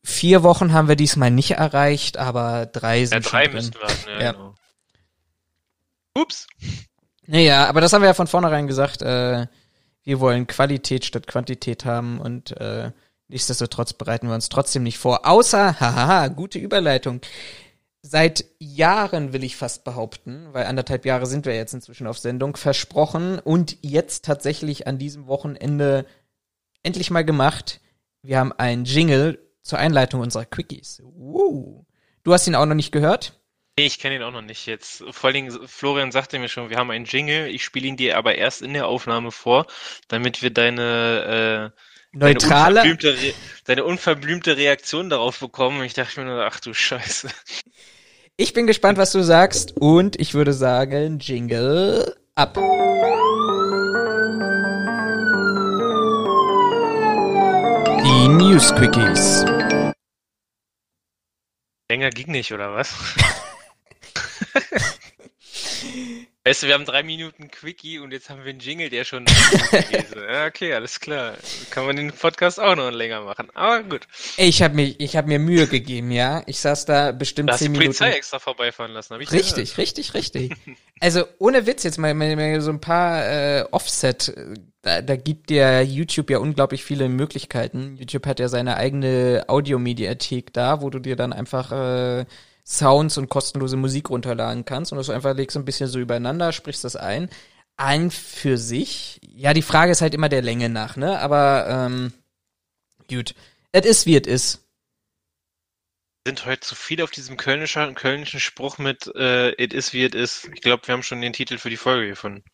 vier 0.02 0.42
Wochen 0.42 0.72
haben 0.72 0.88
wir 0.88 0.96
diesmal 0.96 1.30
nicht 1.30 1.52
erreicht, 1.52 2.16
aber 2.16 2.66
drei 2.66 3.00
Ja, 3.00 3.06
sind 3.06 3.32
drei 3.32 3.44
schon 3.44 3.52
drin. 3.52 3.54
müssten 3.54 3.74
wir 3.80 3.88
hatten, 3.88 4.08
ja, 4.10 4.20
Ja. 4.22 4.32
genau. 4.32 4.54
Ups. 6.14 6.46
Naja, 7.26 7.68
aber 7.68 7.80
das 7.80 7.92
haben 7.92 8.02
wir 8.02 8.08
ja 8.08 8.14
von 8.14 8.26
vornherein 8.26 8.66
gesagt. 8.66 9.02
Äh, 9.02 9.46
wir 10.02 10.20
wollen 10.20 10.46
Qualität 10.46 11.04
statt 11.04 11.26
Quantität 11.26 11.84
haben 11.84 12.18
und 12.20 12.58
äh, 12.60 12.90
nichtsdestotrotz 13.28 13.92
bereiten 13.92 14.26
wir 14.26 14.34
uns 14.34 14.48
trotzdem 14.48 14.82
nicht 14.82 14.98
vor. 14.98 15.26
Außer, 15.26 15.78
hahaha, 15.80 16.28
gute 16.28 16.58
Überleitung. 16.58 17.20
Seit 18.02 18.46
Jahren 18.58 19.34
will 19.34 19.44
ich 19.44 19.56
fast 19.56 19.84
behaupten, 19.84 20.48
weil 20.52 20.64
anderthalb 20.64 21.04
Jahre 21.04 21.26
sind 21.26 21.44
wir 21.44 21.54
jetzt 21.54 21.74
inzwischen 21.74 22.06
auf 22.06 22.18
Sendung, 22.18 22.56
versprochen 22.56 23.38
und 23.38 23.76
jetzt 23.82 24.24
tatsächlich 24.24 24.86
an 24.86 24.96
diesem 24.98 25.26
Wochenende 25.26 26.06
endlich 26.82 27.10
mal 27.10 27.24
gemacht. 27.26 27.80
Wir 28.22 28.38
haben 28.38 28.52
einen 28.52 28.86
Jingle 28.86 29.38
zur 29.62 29.78
Einleitung 29.78 30.20
unserer 30.20 30.44
Quickies. 30.44 31.02
Uh. 31.04 31.84
Du 32.22 32.32
hast 32.32 32.46
ihn 32.46 32.54
auch 32.54 32.66
noch 32.66 32.74
nicht 32.74 32.92
gehört? 32.92 33.40
Nee, 33.78 33.86
ich 33.86 33.98
kenne 33.98 34.16
ihn 34.16 34.22
auch 34.22 34.32
noch 34.32 34.42
nicht 34.42 34.66
jetzt. 34.66 35.02
Vor 35.10 35.28
allen 35.28 35.34
Dingen, 35.34 35.66
Florian 35.66 36.12
sagte 36.12 36.38
mir 36.38 36.48
schon, 36.48 36.68
wir 36.68 36.76
haben 36.76 36.90
einen 36.90 37.06
Jingle, 37.06 37.46
ich 37.46 37.64
spiele 37.64 37.86
ihn 37.86 37.96
dir 37.96 38.18
aber 38.18 38.34
erst 38.34 38.62
in 38.62 38.74
der 38.74 38.86
Aufnahme 38.86 39.30
vor, 39.30 39.66
damit 40.08 40.42
wir 40.42 40.50
deine, 40.50 41.72
äh, 41.72 42.18
deine, 42.18 42.34
Neutrale. 42.34 42.80
unverblümte, 42.80 43.22
Re 43.22 43.34
deine 43.64 43.84
unverblümte 43.84 44.56
Reaktion 44.56 45.08
darauf 45.08 45.38
bekommen. 45.40 45.82
Ich 45.82 45.94
dachte 45.94 46.20
mir 46.20 46.26
nur, 46.26 46.44
ach 46.44 46.60
du 46.60 46.74
Scheiße. 46.74 47.28
Ich 48.36 48.52
bin 48.52 48.66
gespannt, 48.66 48.98
was 48.98 49.12
du 49.12 49.22
sagst 49.22 49.76
und 49.76 50.18
ich 50.18 50.34
würde 50.34 50.52
sagen, 50.52 51.18
Jingle 51.18 52.16
ab. 52.34 52.58
News 58.50 58.74
Quickies. 58.74 59.44
Länger 61.88 62.10
ging 62.10 62.32
nicht, 62.32 62.52
oder 62.52 62.74
was? 62.74 62.92
Weißt 66.42 66.62
du, 66.62 66.68
wir 66.68 66.74
haben 66.74 66.87
drei 66.87 67.03
Minuten 67.03 67.50
Quickie 67.50 67.98
und 67.98 68.12
jetzt 68.12 68.31
haben 68.31 68.44
wir 68.44 68.50
einen 68.50 68.61
Jingle, 68.61 68.88
der 68.88 69.05
schon. 69.05 69.26
ja, 70.33 70.46
okay, 70.46 70.72
alles 70.72 70.98
klar. 70.98 71.35
Kann 71.68 71.85
man 71.85 71.96
den 71.96 72.12
Podcast 72.12 72.59
auch 72.59 72.74
noch 72.76 72.90
länger 72.90 73.20
machen. 73.20 73.48
Aber 73.53 73.83
gut. 73.83 74.09
Ich 74.38 74.62
habe 74.62 74.74
mir, 74.74 74.94
ich 74.96 75.16
hab 75.16 75.26
mir 75.26 75.38
Mühe 75.38 75.66
gegeben, 75.66 76.11
ja. 76.11 76.42
Ich 76.46 76.59
saß 76.61 76.87
da 76.87 77.12
bestimmt 77.12 77.50
Da 77.50 77.53
hast 77.53 77.61
die 77.61 77.64
zehn 77.64 77.72
Minuten. 77.72 77.88
Polizei 77.88 78.12
extra 78.12 78.38
vorbeifahren 78.38 78.92
lassen, 78.92 79.12
habe 79.12 79.22
ich 79.22 79.31
Richtig, 79.31 79.76
richtig, 79.76 80.14
richtig. 80.14 80.53
Also 80.98 81.24
ohne 81.38 81.66
Witz 81.66 81.83
jetzt 81.83 81.98
mal, 81.98 82.14
mal, 82.14 82.35
mal 82.37 82.61
so 82.62 82.70
ein 82.70 82.81
paar 82.81 83.26
äh, 83.26 83.64
Offset. 83.70 84.35
Da, 84.81 85.03
da 85.03 85.16
gibt 85.16 85.50
dir 85.50 85.83
YouTube 85.83 86.31
ja 86.31 86.38
unglaublich 86.38 86.85
viele 86.85 87.11
Möglichkeiten. 87.11 87.96
YouTube 87.98 88.26
hat 88.26 88.40
ja 88.40 88.48
seine 88.48 88.79
eigene 88.79 89.44
Audiomediathek 89.46 90.55
da, 90.55 90.81
wo 90.81 90.88
du 90.88 91.00
dir 91.00 91.16
dann 91.16 91.35
einfach 91.35 91.70
äh, 91.72 92.24
Sounds 92.70 93.18
und 93.18 93.28
kostenlose 93.28 93.76
Musik 93.76 94.11
runterladen 94.11 94.64
kannst 94.64 94.92
und 94.92 94.98
das 94.98 95.11
einfach 95.11 95.35
legst 95.35 95.56
ein 95.56 95.64
bisschen 95.64 95.88
so 95.88 95.98
übereinander, 95.98 96.52
sprichst 96.52 96.85
das 96.85 96.94
ein. 96.94 97.28
Ein 97.76 98.11
für 98.11 98.59
sich. 98.59 99.20
Ja, 99.26 99.54
die 99.54 99.62
Frage 99.62 99.90
ist 99.90 100.02
halt 100.02 100.14
immer 100.14 100.28
der 100.28 100.42
Länge 100.42 100.68
nach, 100.68 100.96
ne? 100.96 101.18
Aber 101.18 101.66
ähm, 101.68 102.12
gut. 103.09 103.35
Es 103.72 103.87
ist 103.87 104.06
wie 104.06 104.16
es 104.16 104.26
ist. 104.26 104.64
sind 106.26 106.44
heute 106.46 106.61
zu 106.61 106.74
viel 106.74 107.02
auf 107.02 107.11
diesem 107.11 107.37
kölnischen, 107.37 107.94
kölnischen 107.94 108.40
Spruch 108.40 108.78
mit 108.78 109.06
äh, 109.16 109.50
It 109.62 109.72
is 109.72 109.92
wie 109.92 110.04
it 110.04 110.14
is. 110.14 110.48
Ich 110.54 110.61
glaube, 110.61 110.87
wir 110.87 110.92
haben 110.92 111.02
schon 111.02 111.20
den 111.22 111.33
Titel 111.33 111.59
für 111.59 111.70
die 111.70 111.76
Folge 111.76 112.09
gefunden. 112.09 112.44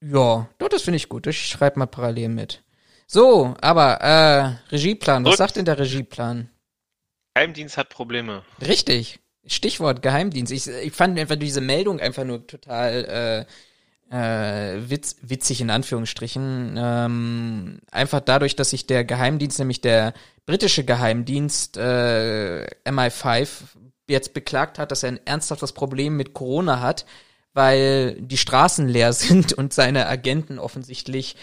Ja, 0.00 0.48
doch, 0.58 0.68
das 0.68 0.82
finde 0.82 0.96
ich 0.96 1.08
gut. 1.08 1.26
Ich 1.28 1.46
schreibe 1.46 1.78
mal 1.78 1.86
parallel 1.86 2.28
mit. 2.30 2.64
So, 3.06 3.54
aber 3.60 4.00
äh, 4.00 4.72
Regieplan, 4.74 5.24
was 5.24 5.32
Gut. 5.32 5.38
sagt 5.38 5.56
denn 5.56 5.64
der 5.64 5.78
Regieplan? 5.78 6.50
Geheimdienst 7.34 7.76
hat 7.76 7.88
Probleme. 7.88 8.42
Richtig. 8.60 9.20
Stichwort 9.46 10.02
Geheimdienst. 10.02 10.52
Ich, 10.52 10.68
ich 10.68 10.92
fand 10.92 11.18
einfach 11.18 11.36
diese 11.36 11.60
Meldung 11.60 12.00
einfach 12.00 12.24
nur 12.24 12.46
total 12.46 13.46
äh, 14.10 14.16
äh, 14.16 14.90
witz, 14.90 15.16
witzig 15.22 15.60
in 15.60 15.70
Anführungsstrichen. 15.70 16.74
Ähm, 16.76 17.80
einfach 17.90 18.20
dadurch, 18.20 18.54
dass 18.54 18.70
sich 18.70 18.86
der 18.86 19.04
Geheimdienst, 19.04 19.58
nämlich 19.58 19.80
der 19.80 20.14
britische 20.46 20.84
Geheimdienst 20.84 21.76
äh, 21.76 22.66
MI5, 22.84 23.48
jetzt 24.08 24.34
beklagt 24.34 24.78
hat, 24.78 24.90
dass 24.90 25.02
er 25.02 25.12
ein 25.12 25.26
ernsthaftes 25.26 25.72
Problem 25.72 26.16
mit 26.16 26.34
Corona 26.34 26.80
hat, 26.80 27.06
weil 27.54 28.20
die 28.20 28.36
Straßen 28.36 28.86
leer 28.86 29.12
sind 29.14 29.52
und 29.54 29.72
seine 29.72 30.06
Agenten 30.06 30.58
offensichtlich 30.58 31.36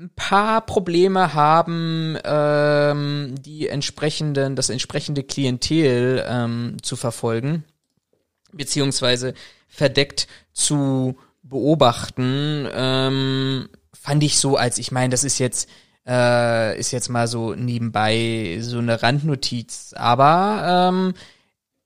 ein 0.00 0.10
paar 0.16 0.62
Probleme 0.62 1.34
haben, 1.34 2.16
ähm, 2.24 3.34
die 3.38 3.68
entsprechenden, 3.68 4.56
das 4.56 4.70
entsprechende 4.70 5.22
Klientel 5.22 6.24
ähm, 6.26 6.76
zu 6.82 6.96
verfolgen, 6.96 7.64
beziehungsweise 8.52 9.34
verdeckt 9.68 10.26
zu 10.52 11.18
beobachten, 11.42 12.66
ähm, 12.72 13.68
fand 13.92 14.22
ich 14.22 14.38
so, 14.38 14.56
als 14.56 14.78
ich 14.78 14.90
meine, 14.90 15.10
das 15.10 15.22
ist 15.22 15.38
jetzt 15.38 15.68
äh, 16.06 16.78
ist 16.78 16.92
jetzt 16.92 17.10
mal 17.10 17.28
so 17.28 17.54
nebenbei 17.54 18.58
so 18.62 18.78
eine 18.78 19.02
Randnotiz, 19.02 19.92
aber 19.94 20.88
ähm, 20.90 21.14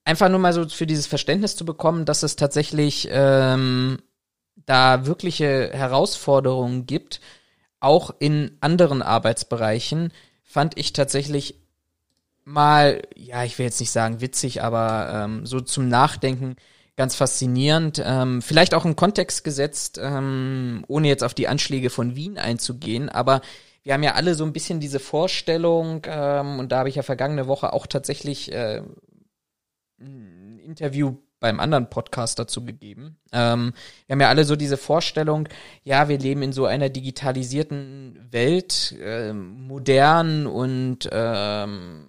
einfach 0.05 0.29
nur 0.29 0.39
mal 0.39 0.53
so 0.53 0.69
für 0.69 0.87
dieses 0.87 1.05
Verständnis 1.05 1.57
zu 1.57 1.65
bekommen, 1.65 2.05
dass 2.05 2.23
es 2.23 2.37
tatsächlich 2.37 3.09
ähm, 3.11 3.97
da 4.65 5.05
wirkliche 5.05 5.71
Herausforderungen 5.73 6.85
gibt, 6.85 7.19
auch 7.85 8.15
in 8.17 8.57
anderen 8.61 9.03
Arbeitsbereichen, 9.03 10.11
fand 10.43 10.77
ich 10.77 10.91
tatsächlich 10.91 11.61
mal, 12.43 13.03
ja, 13.15 13.43
ich 13.43 13.57
will 13.59 13.65
jetzt 13.65 13.79
nicht 13.79 13.91
sagen 13.91 14.21
witzig, 14.21 14.63
aber 14.63 15.11
ähm, 15.13 15.45
so 15.45 15.61
zum 15.61 15.87
Nachdenken 15.87 16.55
ganz 16.95 17.15
faszinierend. 17.15 18.01
Ähm, 18.03 18.41
vielleicht 18.41 18.73
auch 18.73 18.85
in 18.85 18.95
Kontext 18.95 19.43
gesetzt, 19.43 19.99
ähm, 20.01 20.83
ohne 20.87 21.07
jetzt 21.07 21.23
auf 21.23 21.35
die 21.35 21.47
Anschläge 21.47 21.91
von 21.91 22.15
Wien 22.15 22.37
einzugehen, 22.39 23.07
aber 23.09 23.41
wir 23.83 23.93
haben 23.93 24.03
ja 24.03 24.15
alle 24.15 24.33
so 24.33 24.43
ein 24.43 24.53
bisschen 24.53 24.79
diese 24.79 24.99
Vorstellung, 24.99 26.01
ähm, 26.07 26.57
und 26.57 26.71
da 26.71 26.79
habe 26.79 26.89
ich 26.89 26.95
ja 26.95 27.03
vergangene 27.03 27.45
Woche 27.45 27.71
auch 27.71 27.85
tatsächlich 27.85 28.51
äh, 28.51 28.81
ein 29.99 30.59
Interview 30.59 31.17
beim 31.39 31.59
anderen 31.59 31.89
Podcast 31.89 32.39
dazu 32.39 32.63
gegeben. 32.65 33.17
Ähm, 33.31 33.73
wir 34.07 34.13
haben 34.13 34.21
ja 34.21 34.29
alle 34.29 34.45
so 34.45 34.55
diese 34.55 34.77
Vorstellung, 34.77 35.47
ja, 35.83 36.09
wir 36.09 36.17
leben 36.17 36.41
in 36.41 36.53
so 36.53 36.65
einer 36.65 36.89
digitalisierten 36.89 38.27
Welt, 38.31 38.95
ähm, 39.01 39.67
modern 39.67 40.47
und 40.47 41.09
ähm, 41.11 42.07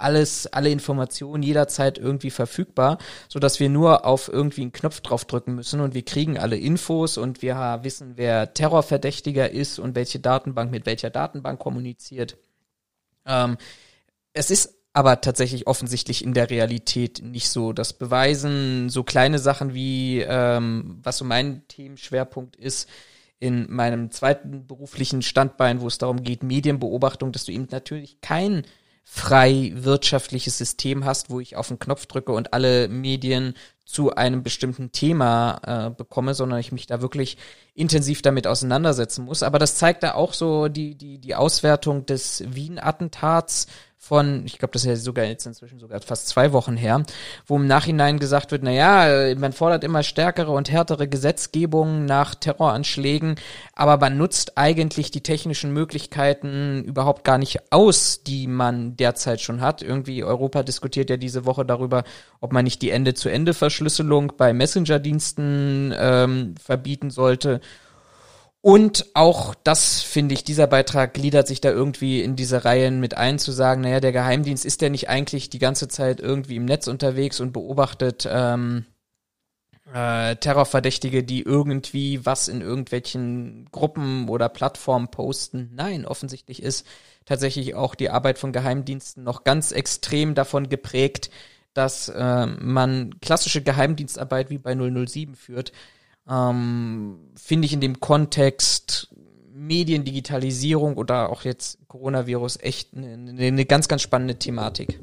alles, 0.00 0.46
alle 0.46 0.70
Informationen 0.70 1.42
jederzeit 1.42 1.98
irgendwie 1.98 2.30
verfügbar, 2.30 2.98
so 3.28 3.38
dass 3.38 3.60
wir 3.60 3.68
nur 3.68 4.04
auf 4.04 4.28
irgendwie 4.28 4.62
einen 4.62 4.72
Knopf 4.72 5.00
draufdrücken 5.00 5.54
müssen 5.54 5.80
und 5.80 5.94
wir 5.94 6.04
kriegen 6.04 6.38
alle 6.38 6.56
Infos 6.56 7.18
und 7.18 7.42
wir 7.42 7.80
wissen, 7.82 8.12
wer 8.16 8.54
Terrorverdächtiger 8.54 9.50
ist 9.50 9.78
und 9.78 9.94
welche 9.94 10.18
Datenbank 10.18 10.70
mit 10.70 10.86
welcher 10.86 11.10
Datenbank 11.10 11.58
kommuniziert. 11.58 12.38
Ähm, 13.26 13.58
es 14.32 14.50
ist 14.50 14.79
aber 15.00 15.22
tatsächlich 15.22 15.66
offensichtlich 15.66 16.22
in 16.22 16.34
der 16.34 16.50
Realität 16.50 17.22
nicht 17.24 17.48
so. 17.48 17.72
Das 17.72 17.94
beweisen 17.94 18.90
so 18.90 19.02
kleine 19.02 19.38
Sachen 19.38 19.72
wie, 19.72 20.20
ähm, 20.20 20.98
was 21.02 21.16
so 21.16 21.24
mein 21.24 21.66
Themenschwerpunkt 21.68 22.54
ist, 22.54 22.86
in 23.38 23.72
meinem 23.72 24.10
zweiten 24.10 24.66
beruflichen 24.66 25.22
Standbein, 25.22 25.80
wo 25.80 25.86
es 25.86 25.96
darum 25.96 26.22
geht, 26.22 26.42
Medienbeobachtung, 26.42 27.32
dass 27.32 27.46
du 27.46 27.52
eben 27.52 27.66
natürlich 27.70 28.20
kein 28.20 28.64
frei 29.02 29.72
wirtschaftliches 29.74 30.58
System 30.58 31.06
hast, 31.06 31.30
wo 31.30 31.40
ich 31.40 31.56
auf 31.56 31.68
den 31.68 31.78
Knopf 31.78 32.04
drücke 32.04 32.32
und 32.32 32.52
alle 32.52 32.88
Medien 32.88 33.54
zu 33.86 34.14
einem 34.14 34.42
bestimmten 34.42 34.92
Thema 34.92 35.60
äh, 35.64 35.90
bekomme, 35.90 36.34
sondern 36.34 36.60
ich 36.60 36.70
mich 36.70 36.86
da 36.86 37.00
wirklich 37.00 37.38
intensiv 37.74 38.20
damit 38.20 38.46
auseinandersetzen 38.46 39.24
muss. 39.24 39.42
Aber 39.42 39.58
das 39.58 39.76
zeigt 39.76 40.02
da 40.02 40.12
auch 40.12 40.34
so 40.34 40.68
die, 40.68 40.94
die, 40.94 41.18
die 41.18 41.34
Auswertung 41.34 42.04
des 42.04 42.44
Wien-Attentats 42.46 43.66
von, 44.02 44.46
ich 44.46 44.58
glaube, 44.58 44.72
das 44.72 44.82
ist 44.82 44.88
ja 44.88 44.96
sogar 44.96 45.26
jetzt 45.26 45.44
inzwischen 45.44 45.78
sogar 45.78 46.00
fast 46.00 46.26
zwei 46.26 46.54
Wochen 46.54 46.74
her, 46.74 47.02
wo 47.46 47.56
im 47.56 47.66
Nachhinein 47.66 48.18
gesagt 48.18 48.50
wird, 48.50 48.62
na 48.62 48.70
ja, 48.70 49.34
man 49.36 49.52
fordert 49.52 49.84
immer 49.84 50.02
stärkere 50.02 50.52
und 50.52 50.70
härtere 50.70 51.06
Gesetzgebung 51.06 52.06
nach 52.06 52.34
Terroranschlägen, 52.34 53.34
aber 53.74 53.98
man 53.98 54.16
nutzt 54.16 54.56
eigentlich 54.56 55.10
die 55.10 55.22
technischen 55.22 55.74
Möglichkeiten 55.74 56.82
überhaupt 56.82 57.24
gar 57.24 57.36
nicht 57.36 57.70
aus, 57.70 58.22
die 58.22 58.46
man 58.46 58.96
derzeit 58.96 59.42
schon 59.42 59.60
hat. 59.60 59.82
Irgendwie 59.82 60.24
Europa 60.24 60.62
diskutiert 60.62 61.10
ja 61.10 61.18
diese 61.18 61.44
Woche 61.44 61.66
darüber, 61.66 62.04
ob 62.40 62.54
man 62.54 62.64
nicht 62.64 62.80
die 62.80 62.90
Ende-zu-Ende-Verschlüsselung 62.90 64.32
bei 64.38 64.54
Messenger-Diensten 64.54 65.94
ähm, 65.94 66.54
verbieten 66.56 67.10
sollte. 67.10 67.60
Und 68.62 69.06
auch 69.14 69.54
das 69.54 70.02
finde 70.02 70.34
ich, 70.34 70.44
dieser 70.44 70.66
Beitrag 70.66 71.14
gliedert 71.14 71.48
sich 71.48 71.62
da 71.62 71.70
irgendwie 71.70 72.20
in 72.20 72.36
diese 72.36 72.64
Reihen 72.64 73.00
mit 73.00 73.16
ein, 73.16 73.38
zu 73.38 73.52
sagen, 73.52 73.80
naja, 73.80 74.00
der 74.00 74.12
Geheimdienst 74.12 74.66
ist 74.66 74.82
der 74.82 74.90
nicht 74.90 75.08
eigentlich 75.08 75.48
die 75.48 75.58
ganze 75.58 75.88
Zeit 75.88 76.20
irgendwie 76.20 76.56
im 76.56 76.66
Netz 76.66 76.86
unterwegs 76.86 77.40
und 77.40 77.52
beobachtet 77.52 78.28
ähm, 78.30 78.84
äh, 79.94 80.36
Terrorverdächtige, 80.36 81.24
die 81.24 81.40
irgendwie 81.42 82.24
was 82.26 82.48
in 82.48 82.60
irgendwelchen 82.60 83.66
Gruppen 83.72 84.28
oder 84.28 84.50
Plattformen 84.50 85.08
posten. 85.08 85.70
Nein, 85.74 86.04
offensichtlich 86.04 86.62
ist 86.62 86.86
tatsächlich 87.24 87.74
auch 87.74 87.94
die 87.94 88.10
Arbeit 88.10 88.38
von 88.38 88.52
Geheimdiensten 88.52 89.24
noch 89.24 89.44
ganz 89.44 89.72
extrem 89.72 90.34
davon 90.34 90.68
geprägt, 90.68 91.30
dass 91.72 92.10
äh, 92.10 92.46
man 92.46 93.20
klassische 93.20 93.62
Geheimdienstarbeit 93.62 94.50
wie 94.50 94.58
bei 94.58 94.74
007 94.74 95.34
führt 95.34 95.72
ähm, 96.30 97.32
finde 97.36 97.66
ich 97.66 97.72
in 97.72 97.80
dem 97.80 98.00
Kontext 98.00 99.08
Mediendigitalisierung 99.52 100.96
oder 100.96 101.28
auch 101.30 101.42
jetzt 101.42 101.78
Coronavirus 101.88 102.58
echt 102.60 102.94
eine, 102.94 103.46
eine 103.46 103.66
ganz, 103.66 103.88
ganz 103.88 104.02
spannende 104.02 104.38
Thematik. 104.38 105.00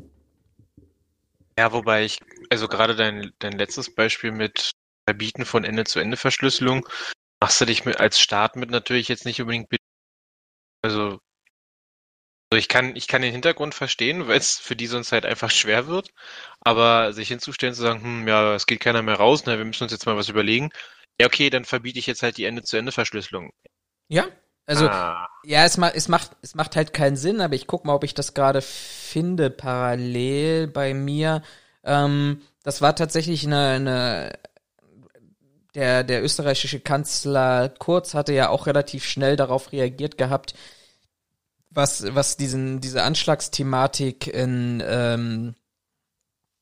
Ja, 1.58 1.72
wobei 1.72 2.06
ich, 2.06 2.20
also 2.50 2.68
gerade 2.68 2.96
dein, 2.96 3.32
dein 3.40 3.54
letztes 3.54 3.94
Beispiel 3.94 4.32
mit 4.32 4.72
Verbieten 5.08 5.46
von 5.46 5.64
Ende-zu-Ende-Verschlüsselung, 5.64 6.88
machst 7.40 7.62
du 7.62 7.66
dich 7.66 7.86
mit, 7.86 8.00
als 8.00 8.20
Staat 8.20 8.56
mit 8.56 8.70
natürlich 8.70 9.08
jetzt 9.08 9.26
nicht 9.26 9.42
unbedingt, 9.42 9.68
also 10.82 11.20
also 12.50 12.60
ich 12.60 12.70
kann, 12.70 12.96
ich 12.96 13.10
kann 13.10 13.22
den 13.22 13.34
Hintergrund 13.34 13.76
verstehen, 13.76 14.28
weil 14.28 14.38
es 14.38 14.58
für 14.58 14.78
die 14.78 14.88
sonst 14.88 15.12
halt 15.12 15.26
einfach 15.26 15.52
schwer 15.52 15.88
wird. 15.88 16.12
Aber 16.62 17.12
sich 17.12 17.28
hinzustellen, 17.28 17.74
zu 17.74 17.82
sagen, 17.82 18.02
hm, 18.02 18.28
ja, 18.28 18.56
es 18.56 18.66
geht 18.66 18.80
keiner 18.80 19.02
mehr 19.02 19.16
raus, 19.16 19.44
na, 19.46 19.58
wir 19.58 19.66
müssen 19.66 19.84
uns 19.84 19.92
jetzt 19.92 20.06
mal 20.06 20.16
was 20.16 20.30
überlegen, 20.30 20.70
ja, 21.20 21.28
okay, 21.28 21.50
dann 21.50 21.66
verbiete 21.66 22.00
ich 22.00 22.08
jetzt 22.08 22.24
halt 22.24 22.38
die 22.38 22.46
Ende-zu-Ende-Verschlüsselung. 22.46 23.52
Ja, 24.08 24.28
also 24.68 24.88
ah. 24.90 25.28
ja, 25.46 25.64
es, 25.64 25.78
ma 25.78 25.90
es 25.90 26.10
macht 26.10 26.32
es 26.42 26.54
macht 26.54 26.76
halt 26.76 26.94
keinen 26.94 27.16
Sinn, 27.16 27.40
aber 27.40 27.56
ich 27.56 27.68
guck 27.68 27.86
mal, 27.86 27.94
ob 27.94 28.04
ich 28.04 28.14
das 28.14 28.34
gerade 28.34 28.62
finde 28.62 29.50
parallel 29.50 30.68
bei 30.68 30.94
mir. 30.94 31.42
Ähm, 31.84 32.42
das 32.64 32.82
war 32.82 32.94
tatsächlich 32.96 33.46
eine, 33.46 33.68
eine 33.70 34.40
der 35.74 36.04
der 36.04 36.22
österreichische 36.22 36.82
Kanzler 36.82 37.70
Kurz 37.70 38.14
hatte 38.14 38.34
ja 38.34 38.50
auch 38.50 38.68
relativ 38.68 39.06
schnell 39.06 39.38
darauf 39.38 39.72
reagiert 39.72 40.18
gehabt, 40.18 40.54
was 41.70 42.14
was 42.14 42.36
diesen 42.36 42.82
diese 42.82 43.04
Anschlagsthematik 43.04 44.28
in 44.28 44.84
ähm, 44.86 45.56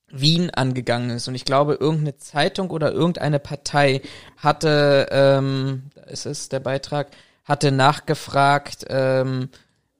Wien 0.08 0.50
angegangen 0.50 1.10
ist. 1.10 1.28
Und 1.28 1.34
ich 1.34 1.44
glaube, 1.44 1.74
irgendeine 1.74 2.16
Zeitung 2.16 2.70
oder 2.70 2.92
irgendeine 2.92 3.38
Partei 3.38 4.02
hatte, 4.36 5.08
ähm, 5.10 5.90
da 5.94 6.02
ist 6.02 6.26
es 6.26 6.48
der 6.48 6.60
Beitrag, 6.60 7.08
hatte 7.44 7.72
nachgefragt 7.72 8.86
ähm, 8.88 9.48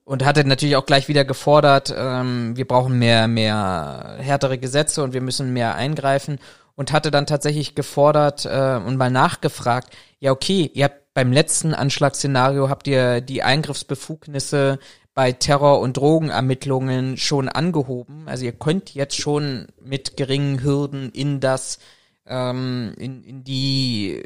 und 0.03 0.25
hatte 0.25 0.45
natürlich 0.45 0.75
auch 0.75 0.85
gleich 0.85 1.07
wieder 1.07 1.25
gefordert, 1.25 1.93
ähm, 1.95 2.55
wir 2.55 2.67
brauchen 2.67 2.97
mehr, 2.99 3.27
mehr 3.27 4.17
härtere 4.19 4.57
Gesetze 4.57 5.03
und 5.03 5.13
wir 5.13 5.21
müssen 5.21 5.53
mehr 5.53 5.75
eingreifen 5.75 6.39
und 6.75 6.93
hatte 6.93 7.11
dann 7.11 7.25
tatsächlich 7.25 7.75
gefordert 7.75 8.45
äh, 8.45 8.79
und 8.85 8.97
mal 8.97 9.11
nachgefragt, 9.11 9.95
ja 10.19 10.31
okay, 10.31 10.71
ihr 10.73 10.85
habt 10.85 11.13
beim 11.13 11.31
letzten 11.31 11.73
Anschlagsszenario 11.73 12.69
habt 12.69 12.87
ihr 12.87 13.21
die 13.21 13.41
Eingriffsbefugnisse 13.41 14.77
bei 15.17 15.31
Terror- 15.31 15.79
und 15.79 15.97
Drogenermittlungen 15.97 17.17
schon 17.17 17.49
angehoben. 17.49 18.27
Also 18.27 18.45
ihr 18.45 18.51
könnt 18.51 18.93
jetzt 18.93 19.15
schon 19.15 19.65
mit 19.81 20.15
geringen 20.15 20.61
Hürden 20.61 21.09
in 21.09 21.39
das, 21.39 21.79
ähm, 22.27 22.93
in, 22.99 23.23
in 23.23 23.43
die 23.43 24.21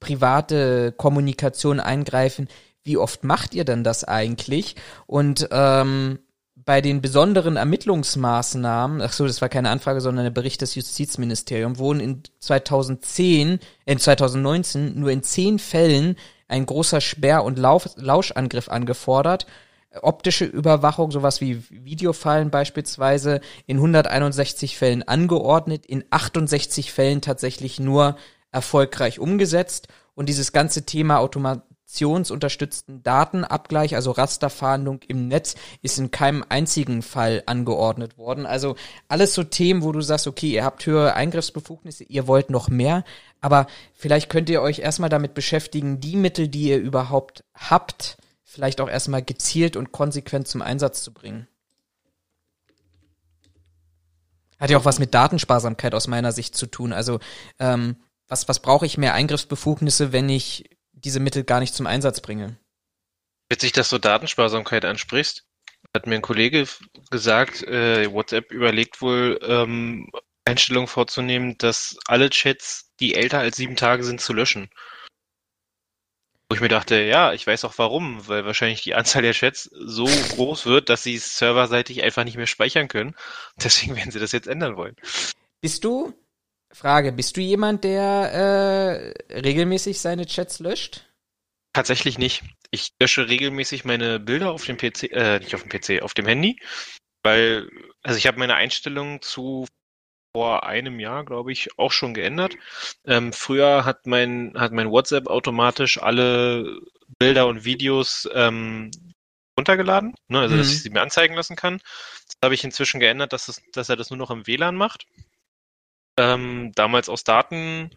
private 0.00 0.90
Kommunikation 0.90 1.78
eingreifen. 1.78 2.48
Wie 2.82 2.96
oft 2.96 3.22
macht 3.22 3.54
ihr 3.54 3.64
denn 3.64 3.84
das 3.84 4.02
eigentlich? 4.02 4.74
Und 5.06 5.48
ähm, 5.52 6.18
bei 6.56 6.80
den 6.80 7.02
besonderen 7.02 7.54
Ermittlungsmaßnahmen, 7.54 9.00
ach 9.00 9.12
so, 9.12 9.28
das 9.28 9.42
war 9.42 9.48
keine 9.48 9.70
Anfrage, 9.70 10.00
sondern 10.00 10.26
ein 10.26 10.34
Bericht 10.34 10.60
des 10.60 10.74
Justizministeriums, 10.74 11.78
wurden 11.78 12.00
in 12.00 12.22
2010, 12.40 13.60
in 13.86 13.98
2019 14.00 14.98
nur 14.98 15.12
in 15.12 15.22
zehn 15.22 15.60
Fällen 15.60 16.16
ein 16.48 16.66
großer 16.66 17.00
Sperr- 17.00 17.44
und 17.44 17.60
Lauschangriff 17.60 18.68
angefordert 18.68 19.46
optische 20.00 20.44
Überwachung, 20.44 21.10
sowas 21.10 21.40
wie 21.40 21.62
Videofallen 21.70 22.50
beispielsweise, 22.50 23.40
in 23.66 23.76
161 23.76 24.76
Fällen 24.76 25.02
angeordnet, 25.02 25.84
in 25.86 26.04
68 26.10 26.92
Fällen 26.92 27.20
tatsächlich 27.20 27.78
nur 27.78 28.16
erfolgreich 28.50 29.18
umgesetzt. 29.18 29.88
Und 30.14 30.28
dieses 30.28 30.52
ganze 30.52 30.84
Thema 30.84 31.18
automationsunterstützten 31.20 33.02
Datenabgleich, 33.02 33.94
also 33.94 34.10
Rasterfahndung 34.10 35.00
im 35.08 35.28
Netz, 35.28 35.54
ist 35.80 35.98
in 35.98 36.10
keinem 36.10 36.44
einzigen 36.48 37.02
Fall 37.02 37.42
angeordnet 37.46 38.18
worden. 38.18 38.44
Also 38.44 38.76
alles 39.08 39.32
so 39.32 39.42
Themen, 39.42 39.82
wo 39.82 39.92
du 39.92 40.02
sagst, 40.02 40.26
okay, 40.26 40.50
ihr 40.50 40.64
habt 40.64 40.84
höhere 40.84 41.14
Eingriffsbefugnisse, 41.14 42.04
ihr 42.04 42.26
wollt 42.26 42.50
noch 42.50 42.68
mehr, 42.68 43.04
aber 43.40 43.66
vielleicht 43.94 44.28
könnt 44.28 44.50
ihr 44.50 44.60
euch 44.60 44.80
erstmal 44.80 45.10
damit 45.10 45.32
beschäftigen, 45.32 45.98
die 45.98 46.16
Mittel, 46.16 46.48
die 46.48 46.68
ihr 46.68 46.78
überhaupt 46.78 47.42
habt, 47.54 48.18
vielleicht 48.52 48.82
auch 48.82 48.88
erstmal 48.88 49.22
gezielt 49.22 49.76
und 49.76 49.92
konsequent 49.92 50.46
zum 50.46 50.60
Einsatz 50.60 51.02
zu 51.02 51.12
bringen. 51.12 51.48
Hat 54.60 54.70
ja 54.70 54.78
auch 54.78 54.84
was 54.84 54.98
mit 54.98 55.14
Datensparsamkeit 55.14 55.94
aus 55.94 56.06
meiner 56.06 56.32
Sicht 56.32 56.54
zu 56.54 56.66
tun. 56.66 56.92
Also 56.92 57.18
ähm, 57.58 57.96
was, 58.28 58.48
was 58.48 58.60
brauche 58.60 58.86
ich 58.86 58.98
mehr 58.98 59.14
Eingriffsbefugnisse, 59.14 60.12
wenn 60.12 60.28
ich 60.28 60.70
diese 60.92 61.18
Mittel 61.18 61.44
gar 61.44 61.60
nicht 61.60 61.74
zum 61.74 61.86
Einsatz 61.86 62.20
bringe? 62.20 62.58
Witzig, 63.48 63.72
dass 63.72 63.88
du 63.88 63.98
Datensparsamkeit 63.98 64.84
ansprichst. 64.84 65.44
Hat 65.94 66.06
mir 66.06 66.14
ein 66.14 66.22
Kollege 66.22 66.68
gesagt, 67.10 67.62
äh, 67.62 68.12
WhatsApp 68.12 68.52
überlegt 68.52 69.00
wohl, 69.00 69.40
ähm, 69.42 70.10
Einstellungen 70.44 70.88
vorzunehmen, 70.88 71.56
dass 71.58 71.96
alle 72.06 72.30
Chats, 72.30 72.90
die 73.00 73.14
älter 73.14 73.38
als 73.38 73.56
sieben 73.56 73.76
Tage 73.76 74.04
sind, 74.04 74.20
zu 74.20 74.32
löschen. 74.32 74.70
Wo 76.52 76.54
ich 76.54 76.60
mir 76.60 76.68
dachte, 76.68 77.00
ja, 77.00 77.32
ich 77.32 77.46
weiß 77.46 77.64
auch 77.64 77.72
warum, 77.78 78.28
weil 78.28 78.44
wahrscheinlich 78.44 78.82
die 78.82 78.94
Anzahl 78.94 79.22
der 79.22 79.32
Chats 79.32 79.70
so 79.72 80.04
groß 80.04 80.66
wird, 80.66 80.90
dass 80.90 81.02
sie 81.02 81.14
es 81.14 81.38
serverseitig 81.38 82.02
einfach 82.02 82.24
nicht 82.24 82.36
mehr 82.36 82.46
speichern 82.46 82.88
können. 82.88 83.14
Deswegen 83.64 83.96
werden 83.96 84.10
sie 84.10 84.20
das 84.20 84.32
jetzt 84.32 84.48
ändern 84.48 84.76
wollen. 84.76 84.94
Bist 85.62 85.82
du, 85.82 86.12
Frage, 86.70 87.12
bist 87.12 87.38
du 87.38 87.40
jemand, 87.40 87.84
der 87.84 89.14
äh, 89.30 89.34
regelmäßig 89.34 89.98
seine 89.98 90.26
Chats 90.26 90.58
löscht? 90.58 91.06
Tatsächlich 91.72 92.18
nicht. 92.18 92.42
Ich 92.70 92.92
lösche 93.00 93.30
regelmäßig 93.30 93.86
meine 93.86 94.20
Bilder 94.20 94.50
auf 94.50 94.66
dem 94.66 94.76
PC, 94.76 95.04
äh, 95.04 95.38
nicht 95.38 95.54
auf 95.54 95.62
dem 95.62 95.70
PC, 95.70 96.02
auf 96.02 96.12
dem 96.12 96.26
Handy, 96.26 96.60
weil, 97.22 97.66
also 98.02 98.18
ich 98.18 98.26
habe 98.26 98.38
meine 98.38 98.56
Einstellungen 98.56 99.22
zu 99.22 99.66
vor 100.34 100.64
einem 100.64 100.98
Jahr, 100.98 101.24
glaube 101.24 101.52
ich, 101.52 101.78
auch 101.78 101.92
schon 101.92 102.14
geändert. 102.14 102.56
Ähm, 103.04 103.32
früher 103.32 103.84
hat 103.84 104.06
mein, 104.06 104.54
hat 104.56 104.72
mein 104.72 104.90
WhatsApp 104.90 105.26
automatisch 105.26 106.02
alle 106.02 106.80
Bilder 107.18 107.46
und 107.46 107.64
Videos 107.64 108.28
ähm, 108.32 108.90
runtergeladen, 109.58 110.14
ne, 110.28 110.40
also 110.40 110.54
mhm. 110.54 110.58
dass 110.58 110.72
ich 110.72 110.82
sie 110.82 110.90
mir 110.90 111.02
anzeigen 111.02 111.34
lassen 111.34 111.56
kann. 111.56 111.78
Das 112.26 112.36
habe 112.42 112.54
ich 112.54 112.64
inzwischen 112.64 113.00
geändert, 113.00 113.32
dass, 113.32 113.48
es, 113.48 113.62
dass 113.72 113.88
er 113.90 113.96
das 113.96 114.10
nur 114.10 114.16
noch 114.16 114.30
im 114.30 114.46
WLAN 114.46 114.74
macht. 114.74 115.06
Ähm, 116.18 116.72
damals 116.74 117.08
aus 117.08 117.24
Daten, 117.24 117.90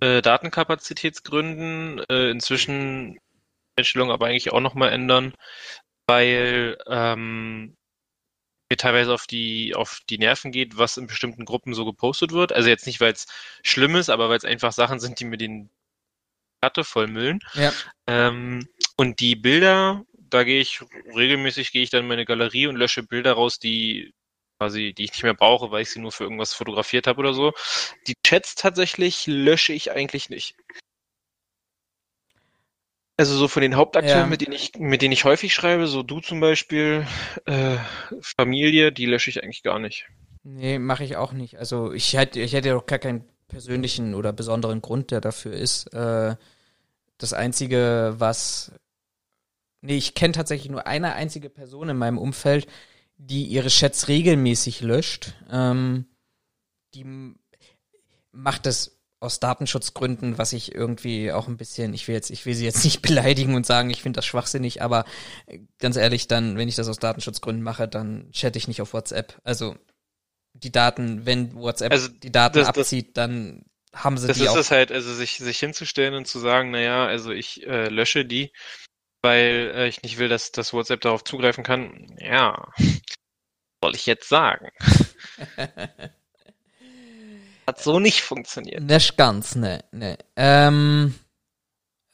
äh, 0.00 0.22
Datenkapazitätsgründen, 0.22 2.00
äh, 2.10 2.30
inzwischen 2.30 3.18
Einstellung 3.76 4.10
aber 4.10 4.26
eigentlich 4.26 4.52
auch 4.52 4.60
nochmal 4.60 4.92
ändern, 4.92 5.34
weil 6.06 6.78
ähm, 6.86 7.76
mir 8.70 8.76
teilweise 8.76 9.12
auf 9.12 9.26
die, 9.26 9.74
auf 9.74 10.00
die 10.08 10.18
Nerven 10.18 10.52
geht, 10.52 10.78
was 10.78 10.96
in 10.96 11.08
bestimmten 11.08 11.44
Gruppen 11.44 11.74
so 11.74 11.84
gepostet 11.84 12.32
wird. 12.32 12.52
Also 12.52 12.68
jetzt 12.68 12.86
nicht, 12.86 13.00
weil 13.00 13.12
es 13.12 13.26
schlimm 13.62 13.96
ist, 13.96 14.08
aber 14.08 14.28
weil 14.28 14.38
es 14.38 14.44
einfach 14.44 14.72
Sachen 14.72 15.00
sind, 15.00 15.20
die 15.20 15.24
mir 15.24 15.36
den 15.36 15.70
Platte 16.60 16.84
vollmüllen. 16.84 17.40
Ja. 17.54 17.72
Ähm, 18.06 18.68
und 18.96 19.20
die 19.20 19.34
Bilder, 19.34 20.04
da 20.12 20.44
gehe 20.44 20.60
ich 20.60 20.80
regelmäßig, 21.14 21.72
gehe 21.72 21.82
ich 21.82 21.90
dann 21.90 22.02
in 22.02 22.08
meine 22.08 22.24
Galerie 22.24 22.68
und 22.68 22.76
lösche 22.76 23.02
Bilder 23.02 23.32
raus, 23.32 23.58
die 23.58 24.14
quasi, 24.58 24.92
die 24.96 25.04
ich 25.04 25.12
nicht 25.12 25.22
mehr 25.22 25.34
brauche, 25.34 25.70
weil 25.70 25.82
ich 25.82 25.90
sie 25.90 26.00
nur 26.00 26.12
für 26.12 26.24
irgendwas 26.24 26.54
fotografiert 26.54 27.06
habe 27.06 27.18
oder 27.18 27.32
so. 27.32 27.52
Die 28.06 28.14
Chats 28.24 28.54
tatsächlich 28.54 29.26
lösche 29.26 29.72
ich 29.72 29.90
eigentlich 29.90 30.28
nicht. 30.28 30.54
Also 33.20 33.36
so 33.36 33.48
von 33.48 33.60
den 33.60 33.76
Hauptakteuren, 33.76 34.20
ja. 34.20 34.26
mit 34.26 34.40
denen 34.40 34.54
ich, 34.54 34.72
mit 34.78 35.02
denen 35.02 35.12
ich 35.12 35.26
häufig 35.26 35.52
schreibe, 35.52 35.86
so 35.88 36.02
du 36.02 36.20
zum 36.20 36.40
Beispiel, 36.40 37.06
äh, 37.44 37.76
Familie, 38.22 38.92
die 38.92 39.04
lösche 39.04 39.28
ich 39.28 39.42
eigentlich 39.42 39.62
gar 39.62 39.78
nicht. 39.78 40.06
Nee, 40.42 40.78
mache 40.78 41.04
ich 41.04 41.16
auch 41.16 41.32
nicht. 41.34 41.58
Also 41.58 41.92
ich 41.92 42.14
hätte, 42.14 42.40
ich 42.40 42.54
hätte 42.54 42.74
auch 42.74 42.86
gar 42.86 42.98
keinen 42.98 43.26
persönlichen 43.46 44.14
oder 44.14 44.32
besonderen 44.32 44.80
Grund, 44.80 45.10
der 45.10 45.20
dafür 45.20 45.52
ist. 45.52 45.92
Äh, 45.92 46.34
das 47.18 47.34
Einzige, 47.34 48.14
was. 48.16 48.72
Nee, 49.82 49.98
ich 49.98 50.14
kenne 50.14 50.32
tatsächlich 50.32 50.70
nur 50.70 50.86
eine 50.86 51.12
einzige 51.12 51.50
Person 51.50 51.90
in 51.90 51.98
meinem 51.98 52.16
Umfeld, 52.16 52.66
die 53.18 53.44
ihre 53.44 53.68
Chats 53.68 54.08
regelmäßig 54.08 54.80
löscht. 54.80 55.34
Ähm, 55.50 56.06
die 56.94 57.34
macht 58.32 58.64
das 58.64 58.98
aus 59.20 59.38
Datenschutzgründen, 59.38 60.38
was 60.38 60.54
ich 60.54 60.74
irgendwie 60.74 61.30
auch 61.30 61.46
ein 61.46 61.58
bisschen, 61.58 61.92
ich 61.92 62.08
will 62.08 62.14
jetzt, 62.14 62.30
ich 62.30 62.46
will 62.46 62.54
sie 62.54 62.64
jetzt 62.64 62.84
nicht 62.84 63.02
beleidigen 63.02 63.54
und 63.54 63.66
sagen, 63.66 63.90
ich 63.90 64.02
finde 64.02 64.18
das 64.18 64.26
schwachsinnig, 64.26 64.82
aber 64.82 65.04
äh, 65.46 65.60
ganz 65.78 65.96
ehrlich, 65.96 66.26
dann, 66.26 66.56
wenn 66.56 66.68
ich 66.68 66.76
das 66.76 66.88
aus 66.88 66.98
Datenschutzgründen 66.98 67.62
mache, 67.62 67.86
dann 67.86 68.30
chatte 68.32 68.58
ich 68.58 68.66
nicht 68.66 68.80
auf 68.80 68.94
WhatsApp. 68.94 69.38
Also 69.44 69.76
die 70.54 70.72
Daten, 70.72 71.26
wenn 71.26 71.54
WhatsApp 71.54 71.92
also, 71.92 72.08
die 72.08 72.32
Daten 72.32 72.58
das, 72.58 72.68
abzieht, 72.68 73.16
dann 73.16 73.64
haben 73.94 74.16
sie 74.18 74.28
das 74.28 74.38
die 74.38 74.44
ist 74.44 74.56
es 74.56 74.70
halt, 74.70 74.90
also 74.90 75.12
sich, 75.12 75.38
sich 75.38 75.58
hinzustellen 75.58 76.14
und 76.14 76.26
zu 76.26 76.38
sagen, 76.38 76.70
naja, 76.70 77.06
also 77.06 77.30
ich 77.30 77.66
äh, 77.66 77.88
lösche 77.88 78.24
die, 78.24 78.52
weil 79.22 79.72
äh, 79.74 79.88
ich 79.88 80.02
nicht 80.02 80.18
will, 80.18 80.28
dass 80.28 80.50
das 80.50 80.72
WhatsApp 80.72 81.02
darauf 81.02 81.24
zugreifen 81.24 81.62
kann. 81.62 82.06
Ja, 82.18 82.72
soll 83.82 83.94
ich 83.94 84.06
jetzt 84.06 84.28
sagen? 84.28 84.68
Hat 87.66 87.80
so 87.80 88.00
nicht 88.00 88.22
funktioniert. 88.22 88.82
Nicht 88.82 89.16
ganz, 89.16 89.54
ne, 89.54 89.84
ne. 89.92 90.18
Ähm, 90.36 91.14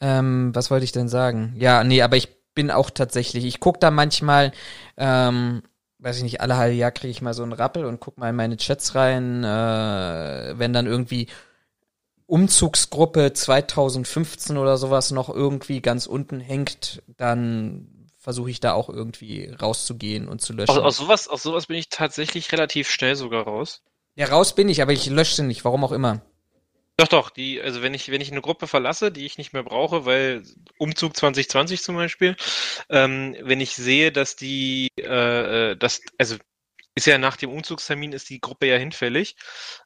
ähm, 0.00 0.54
was 0.54 0.70
wollte 0.70 0.85
ich 0.85 0.92
denn 0.92 1.09
sagen? 1.09 1.54
Ja, 1.56 1.85
nee, 1.85 2.02
aber 2.02 2.16
ich 2.16 2.28
bin 2.54 2.70
auch 2.70 2.90
tatsächlich, 2.90 3.44
ich 3.44 3.61
guck 3.61 3.80
da 3.80 3.90
manchmal, 3.90 4.52
ähm, 4.96 5.62
weiß 5.98 6.18
ich 6.18 6.22
nicht, 6.22 6.40
alle 6.40 6.56
halbe 6.56 6.74
Jahr 6.74 6.90
kriege 6.90 7.11
ich 7.11 7.22
mal 7.22 7.35
so 7.35 7.42
einen 7.42 7.52
Rappel 7.52 7.85
und 7.85 8.00
guck 8.00 8.18
mal 8.18 8.30
in 8.30 8.37
meine 8.37 8.56
Chats 8.56 8.94
rein, 8.94 9.44
äh, 9.44 10.59
wenn 10.59 10.72
dann 10.72 10.87
irgendwie 10.87 11.28
Umzugsgruppe 12.26 13.32
2015 13.32 14.56
oder 14.56 14.76
sowas 14.76 15.12
noch 15.12 15.28
irgendwie 15.28 15.80
ganz 15.80 16.06
unten 16.06 16.40
hängt, 16.40 17.02
dann 17.16 18.09
versuche 18.18 18.50
ich 18.50 18.59
da 18.59 18.72
auch 18.72 18.88
irgendwie 18.88 19.54
rauszugehen 19.62 20.26
und 20.26 20.40
zu 20.40 20.52
löschen. 20.52 20.70
Aus, 20.70 20.78
aus, 20.78 20.96
sowas, 20.96 21.28
aus 21.28 21.42
sowas 21.44 21.66
bin 21.66 21.76
ich 21.76 21.88
tatsächlich 21.88 22.50
relativ 22.50 22.90
schnell 22.90 23.14
sogar 23.14 23.44
raus. 23.44 23.82
Ja, 24.16 24.26
raus 24.26 24.55
bin 24.55 24.68
ich, 24.68 24.81
aber 24.83 24.92
ich 24.92 25.07
lösche 25.07 25.37
sie 25.37 25.42
nicht, 25.42 25.64
warum 25.64 25.85
auch 25.85 25.92
immer. 25.92 26.22
Doch, 26.96 27.09
doch, 27.09 27.29
die, 27.29 27.61
also 27.61 27.83
wenn 27.83 27.92
ich, 27.92 28.11
wenn 28.11 28.22
ich 28.22 28.33
eine 28.33 28.40
Gruppe 28.40 28.66
verlasse, 28.66 29.12
die 29.12 29.26
ich 29.26 29.37
nicht 29.37 29.52
mehr 29.52 29.62
brauche, 29.62 30.07
weil 30.07 30.42
Umzug 30.79 31.14
2020 31.14 31.83
zum 31.83 31.96
Beispiel, 31.96 32.37
ähm, 32.88 33.37
wenn 33.42 33.61
ich 33.61 33.76
sehe, 33.76 34.12
dass 34.12 34.35
die, 34.35 34.88
äh, 34.98 35.72
äh 35.72 35.76
dass, 35.76 36.00
also 36.16 36.37
ist 36.96 37.06
ja 37.06 37.18
nach 37.18 37.37
dem 37.37 37.50
Umzugstermin 37.50 38.12
ist 38.12 38.30
die 38.30 38.40
Gruppe 38.40 38.66
ja 38.66 38.76
hinfällig. 38.76 39.37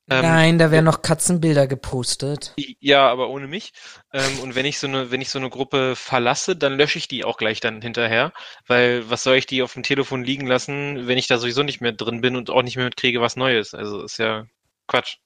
Ähm, 0.08 0.22
Nein, 0.22 0.58
da 0.58 0.70
werden 0.70 0.84
noch 0.84 1.02
Katzenbilder 1.02 1.66
gepostet. 1.66 2.54
Ja, 2.78 3.10
aber 3.10 3.28
ohne 3.30 3.48
mich. 3.48 3.72
Ähm, 4.12 4.38
und 4.40 4.54
wenn 4.54 4.64
ich 4.64 4.78
so 4.78 4.86
eine, 4.86 5.10
wenn 5.10 5.20
ich 5.20 5.28
so 5.28 5.40
eine 5.40 5.50
Gruppe 5.50 5.96
verlasse, 5.96 6.54
dann 6.54 6.76
lösche 6.76 6.98
ich 6.98 7.08
die 7.08 7.24
auch 7.24 7.36
gleich 7.36 7.58
dann 7.58 7.82
hinterher, 7.82 8.32
weil 8.68 9.10
was 9.10 9.24
soll 9.24 9.36
ich 9.36 9.46
die 9.46 9.62
auf 9.62 9.74
dem 9.74 9.82
Telefon 9.82 10.22
liegen 10.22 10.46
lassen, 10.46 11.08
wenn 11.08 11.18
ich 11.18 11.26
da 11.26 11.38
sowieso 11.38 11.64
nicht 11.64 11.80
mehr 11.80 11.92
drin 11.92 12.20
bin 12.20 12.36
und 12.36 12.48
auch 12.48 12.62
nicht 12.62 12.76
mehr 12.76 12.84
mitkriege, 12.84 13.20
was 13.20 13.34
Neues. 13.34 13.74
Also 13.74 14.02
ist 14.04 14.18
ja 14.18 14.46
Quatsch. 14.86 15.16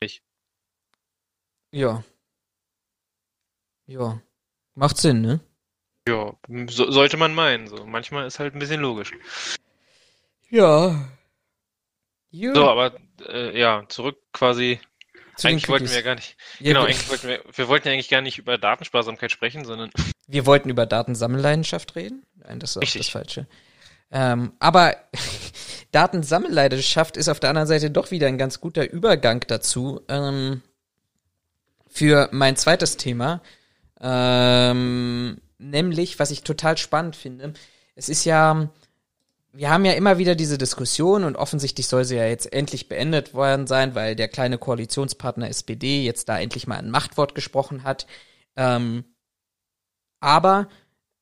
Ich. 0.00 0.22
Ja. 1.72 2.04
Ja. 3.86 4.20
Macht 4.74 4.98
Sinn, 4.98 5.22
ne? 5.22 5.40
Ja, 6.06 6.34
so, 6.68 6.90
sollte 6.90 7.16
man 7.16 7.34
meinen. 7.34 7.66
So 7.66 7.86
manchmal 7.86 8.26
ist 8.26 8.38
halt 8.38 8.54
ein 8.54 8.58
bisschen 8.58 8.82
logisch. 8.82 9.12
Ja. 10.54 11.08
Gut. 12.30 12.54
So, 12.54 12.68
aber 12.68 12.94
äh, 13.28 13.58
ja, 13.58 13.82
zurück 13.88 14.18
quasi. 14.32 14.78
Zu 15.36 15.48
eigentlich 15.48 15.68
wollten 15.68 15.88
wir 15.88 15.96
ja 15.96 16.02
gar 16.02 16.14
nicht. 16.14 16.36
Ja, 16.60 16.74
genau, 16.74 16.84
eigentlich 16.84 17.08
wollten 17.08 17.26
wir, 17.26 17.42
wir 17.52 17.66
wollten 17.66 17.88
ja 17.88 17.94
eigentlich 17.94 18.08
gar 18.08 18.20
nicht 18.20 18.38
über 18.38 18.56
Datensparsamkeit 18.56 19.32
sprechen, 19.32 19.64
sondern. 19.64 19.90
Wir 20.26 20.46
wollten 20.46 20.70
über 20.70 20.86
Datensammelleidenschaft 20.86 21.96
reden. 21.96 22.24
Nein, 22.36 22.58
das 22.58 22.70
ist 22.70 22.76
auch 22.78 22.82
Richtig. 22.82 23.02
das 23.02 23.08
Falsche. 23.10 23.46
Ähm, 24.10 24.54
aber 24.58 24.96
Datensammelleidenschaft 25.92 27.18
ist 27.18 27.28
auf 27.28 27.40
der 27.40 27.50
anderen 27.50 27.68
Seite 27.68 27.90
doch 27.90 28.10
wieder 28.10 28.28
ein 28.28 28.38
ganz 28.38 28.58
guter 28.58 28.90
Übergang 28.90 29.44
dazu 29.46 30.00
ähm, 30.08 30.62
für 31.88 32.30
mein 32.32 32.56
zweites 32.56 32.96
Thema. 32.96 33.42
Ähm, 34.00 35.42
nämlich, 35.58 36.18
was 36.18 36.30
ich 36.30 36.42
total 36.42 36.78
spannend 36.78 37.16
finde, 37.16 37.52
es 37.96 38.08
ist 38.08 38.24
ja 38.24 38.70
wir 39.54 39.70
haben 39.70 39.84
ja 39.84 39.92
immer 39.92 40.18
wieder 40.18 40.34
diese 40.34 40.58
Diskussion 40.58 41.22
und 41.22 41.36
offensichtlich 41.36 41.86
soll 41.86 42.04
sie 42.04 42.16
ja 42.16 42.26
jetzt 42.26 42.52
endlich 42.52 42.88
beendet 42.88 43.34
worden 43.34 43.66
sein, 43.66 43.94
weil 43.94 44.16
der 44.16 44.28
kleine 44.28 44.58
Koalitionspartner 44.58 45.48
SPD 45.48 46.02
jetzt 46.02 46.28
da 46.28 46.38
endlich 46.38 46.66
mal 46.66 46.78
ein 46.78 46.90
Machtwort 46.90 47.34
gesprochen 47.36 47.84
hat. 47.84 48.06
Ähm, 48.56 49.04
aber 50.18 50.68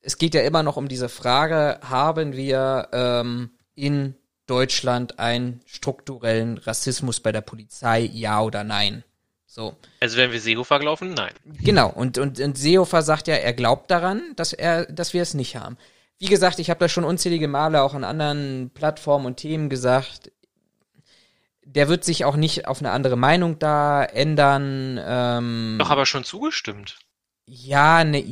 es 0.01 0.17
geht 0.17 0.35
ja 0.35 0.41
immer 0.43 0.63
noch 0.63 0.79
um 0.79 0.89
diese 0.89 1.11
Frage, 1.11 1.79
haben 1.83 2.33
wir 2.33 2.89
ähm, 2.93 3.51
in 3.75 4.15
Deutschland 4.47 5.19
einen 5.19 5.61
strukturellen 5.67 6.57
Rassismus 6.57 7.21
bei 7.21 7.33
der 7.33 7.43
Polizei, 7.43 8.01
ja 8.01 8.41
oder 8.41 8.65
nein? 8.65 9.05
So. 9.47 9.77
Also 10.01 10.17
wenn 10.17 10.33
wir 10.33 10.41
Seehofer 10.41 10.79
glauben, 10.79 11.13
nein. 11.13 11.33
Genau, 11.45 11.91
und, 11.91 12.17
und, 12.17 12.41
und 12.41 12.57
Seehofer 12.57 13.03
sagt 13.03 13.29
ja, 13.29 13.35
er 13.35 13.53
glaubt 13.53 13.91
daran, 13.91 14.33
dass 14.37 14.55
er, 14.55 14.87
dass 14.87 15.13
wir 15.13 15.21
es 15.21 15.35
nicht 15.35 15.57
haben 15.57 15.77
wie 16.23 16.29
gesagt, 16.29 16.61
ich 16.61 16.71
habe 16.71 16.79
das 16.79 16.93
schon 16.93 17.03
unzählige 17.03 17.49
Male 17.49 17.83
auch 17.83 17.95
an 17.95 18.05
anderen 18.05 18.71
Plattformen 18.73 19.27
und 19.27 19.39
Themen 19.39 19.69
gesagt. 19.69 20.31
Der 21.65 21.89
wird 21.89 22.05
sich 22.05 22.25
auch 22.25 22.37
nicht 22.37 22.69
auf 22.69 22.79
eine 22.79 22.93
andere 22.93 23.17
Meinung 23.17 23.59
da 23.59 24.05
ändern. 24.05 25.01
Ähm, 25.05 25.77
Doch, 25.81 25.91
aber 25.91 26.07
schon 26.07 26.23
zugestimmt. 26.23 26.97
Ja, 27.45 28.05
ne, 28.05 28.25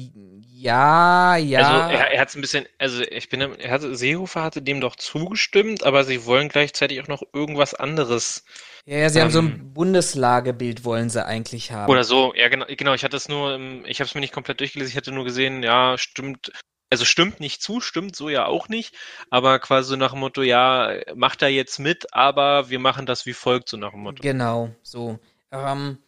ja, 0.47 1.37
ja. 1.37 1.59
Also 1.59 1.97
er, 1.97 2.13
er 2.13 2.21
hat 2.21 2.29
es 2.29 2.37
ein 2.37 2.43
bisschen, 2.43 2.65
also 2.79 3.03
ich 3.03 3.29
bin, 3.29 3.41
er 3.41 3.71
hatte, 3.73 3.97
Seehofer 3.97 4.45
hatte 4.45 4.63
dem 4.63 4.81
doch 4.81 4.95
zugestimmt, 4.95 5.83
aber 5.83 6.05
sie 6.05 6.27
wollen 6.27 6.49
gleichzeitig 6.49 7.03
auch 7.03 7.09
noch 7.09 7.25
irgendwas 7.33 7.75
anderes. 7.75 8.45
Ja, 8.87 8.99
ja 8.99 9.09
sie 9.09 9.19
ähm, 9.19 9.25
haben 9.25 9.33
so 9.33 9.41
ein 9.41 9.47
ähm, 9.47 9.75
Bundeslagebild 9.75 10.85
wollen 10.85 11.11
sie 11.11 11.27
eigentlich 11.27 11.73
haben. 11.73 11.91
Oder 11.91 12.05
so, 12.05 12.35
ja 12.37 12.49
genau, 12.49 12.67
genau. 12.69 12.95
Ich 12.95 13.03
hatte 13.03 13.17
es 13.17 13.29
nur, 13.29 13.59
ich 13.85 13.99
habe 13.99 14.07
es 14.07 14.15
mir 14.15 14.21
nicht 14.21 14.33
komplett 14.33 14.61
durchgelesen. 14.61 14.93
Ich 14.93 14.97
hatte 14.97 15.11
nur 15.11 15.25
gesehen, 15.25 15.65
ja, 15.65 15.99
stimmt 15.99 16.53
also 16.91 17.05
stimmt 17.05 17.41
nicht 17.41 17.63
zu, 17.63 17.81
stimmt 17.81 18.17
so 18.17 18.29
ja 18.29 18.47
auch 18.47 18.69
nicht, 18.69 18.95
aber 19.31 19.61
quasi 19.61 19.91
so 19.91 19.97
nach 19.97 20.11
dem 20.11 20.21
Motto, 20.21 20.43
ja, 20.43 20.93
macht 21.15 21.41
er 21.41 21.49
jetzt 21.49 21.79
mit, 21.79 22.13
aber 22.13 22.69
wir 22.69 22.81
machen 22.81 23.07
das 23.07 23.27
wie 23.27 23.33
folgt, 23.33 23.69
so 23.69 23.77
nach 23.77 23.93
dem 23.93 24.01
Motto. 24.01 24.21
Genau, 24.23 24.71
so. 24.83 25.19
Ähm, 25.53 25.99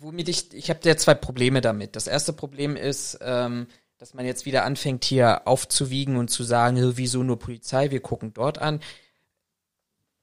womit 0.00 0.28
ich, 0.28 0.52
ich 0.52 0.68
habe 0.68 0.80
ja 0.84 0.96
zwei 0.96 1.14
Probleme 1.14 1.60
damit. 1.60 1.94
Das 1.94 2.08
erste 2.08 2.32
Problem 2.32 2.76
ist, 2.76 3.18
ähm, 3.22 3.68
dass 3.98 4.14
man 4.14 4.26
jetzt 4.26 4.46
wieder 4.46 4.64
anfängt, 4.64 5.04
hier 5.04 5.46
aufzuwiegen 5.46 6.16
und 6.16 6.28
zu 6.28 6.42
sagen, 6.42 6.96
wieso 6.96 7.22
nur 7.22 7.38
Polizei, 7.38 7.90
wir 7.90 8.00
gucken 8.00 8.32
dort 8.32 8.58
an. 8.58 8.80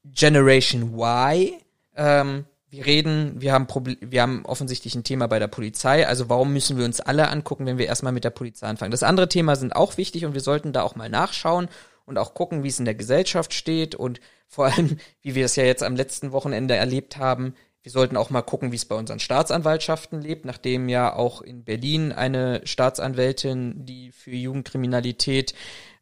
Generation 0.04 0.94
Y, 0.98 1.62
ähm, 1.96 2.46
wir 2.70 2.86
reden, 2.86 3.40
wir 3.40 3.54
haben, 3.54 3.68
wir 4.02 4.22
haben 4.22 4.46
offensichtlich 4.46 4.94
ein 4.96 5.04
Thema 5.04 5.28
bei 5.28 5.40
der 5.40 5.48
Polizei, 5.48 6.06
also 6.06 6.30
warum 6.30 6.52
müssen 6.52 6.78
wir 6.78 6.86
uns 6.86 7.00
alle 7.00 7.30
angucken, 7.30 7.66
wenn 7.66 7.78
wir 7.78 7.86
erstmal 7.86 8.12
mit 8.12 8.24
der 8.24 8.30
Polizei 8.30 8.68
anfangen? 8.68 8.92
Das 8.92 9.04
andere 9.04 9.30
Thema 9.30 9.56
sind 9.56 9.76
auch 9.76 9.98
wichtig 9.98 10.26
und 10.26 10.34
wir 10.34 10.42
sollten 10.42 10.74
da 10.74 10.82
auch 10.82 10.96
mal 10.96 11.10
nachschauen 11.10 11.70
und 12.06 12.18
auch 12.18 12.34
gucken, 12.34 12.64
wie 12.64 12.68
es 12.68 12.80
in 12.80 12.86
der 12.86 12.96
Gesellschaft 12.96 13.54
steht 13.54 13.96
und 13.96 14.20
vor 14.48 14.66
allem, 14.66 14.98
wie 15.22 15.36
wir 15.36 15.46
es 15.46 15.56
ja 15.56 15.64
jetzt 15.64 15.84
am 15.84 15.96
letzten 15.96 16.32
Wochenende 16.34 16.76
erlebt 16.76 17.18
haben, 17.18 17.54
wir 17.84 17.92
sollten 17.92 18.18
auch 18.18 18.30
mal 18.30 18.42
gucken, 18.42 18.74
wie 18.74 18.76
es 18.76 18.84
bei 18.84 18.96
unseren 18.96 19.20
Staatsanwaltschaften 19.20 20.22
lebt, 20.22 20.44
nachdem 20.44 20.90
ja 20.90 21.16
auch 21.16 21.42
in 21.42 21.64
Berlin 21.64 22.12
eine 22.12 22.60
Staatsanwältin, 22.66 23.86
die 23.86 24.12
für 24.12 24.32
Jugendkriminalität 24.32 25.54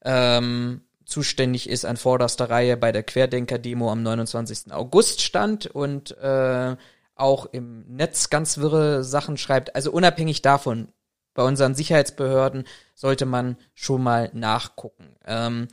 ähm, 0.04 0.82
zuständig 1.06 1.70
ist, 1.70 1.86
an 1.86 1.98
vorderster 1.98 2.50
Reihe 2.50 2.78
bei 2.78 2.92
der 2.92 3.04
Querdenker-Demo 3.04 3.92
am 3.92 4.04
29. 4.04 4.72
August 4.72 5.22
stand 5.22 5.68
und 5.68 6.18
äh, 6.18 6.76
auch 7.16 7.46
im 7.46 7.86
Netz 7.88 8.30
ganz 8.30 8.58
wirre 8.58 9.04
Sachen 9.04 9.38
schreibt. 9.38 9.76
Also 9.76 9.92
unabhängig 9.92 10.42
davon, 10.42 10.90
bei 11.34 11.44
unseren 11.44 11.76
Sicherheitsbehörden 11.76 12.66
sollte 12.94 13.26
man 13.26 13.58
schon 13.74 14.04
mal 14.04 14.30
nachgucken. 14.34 15.16
Ähm, 15.26 15.68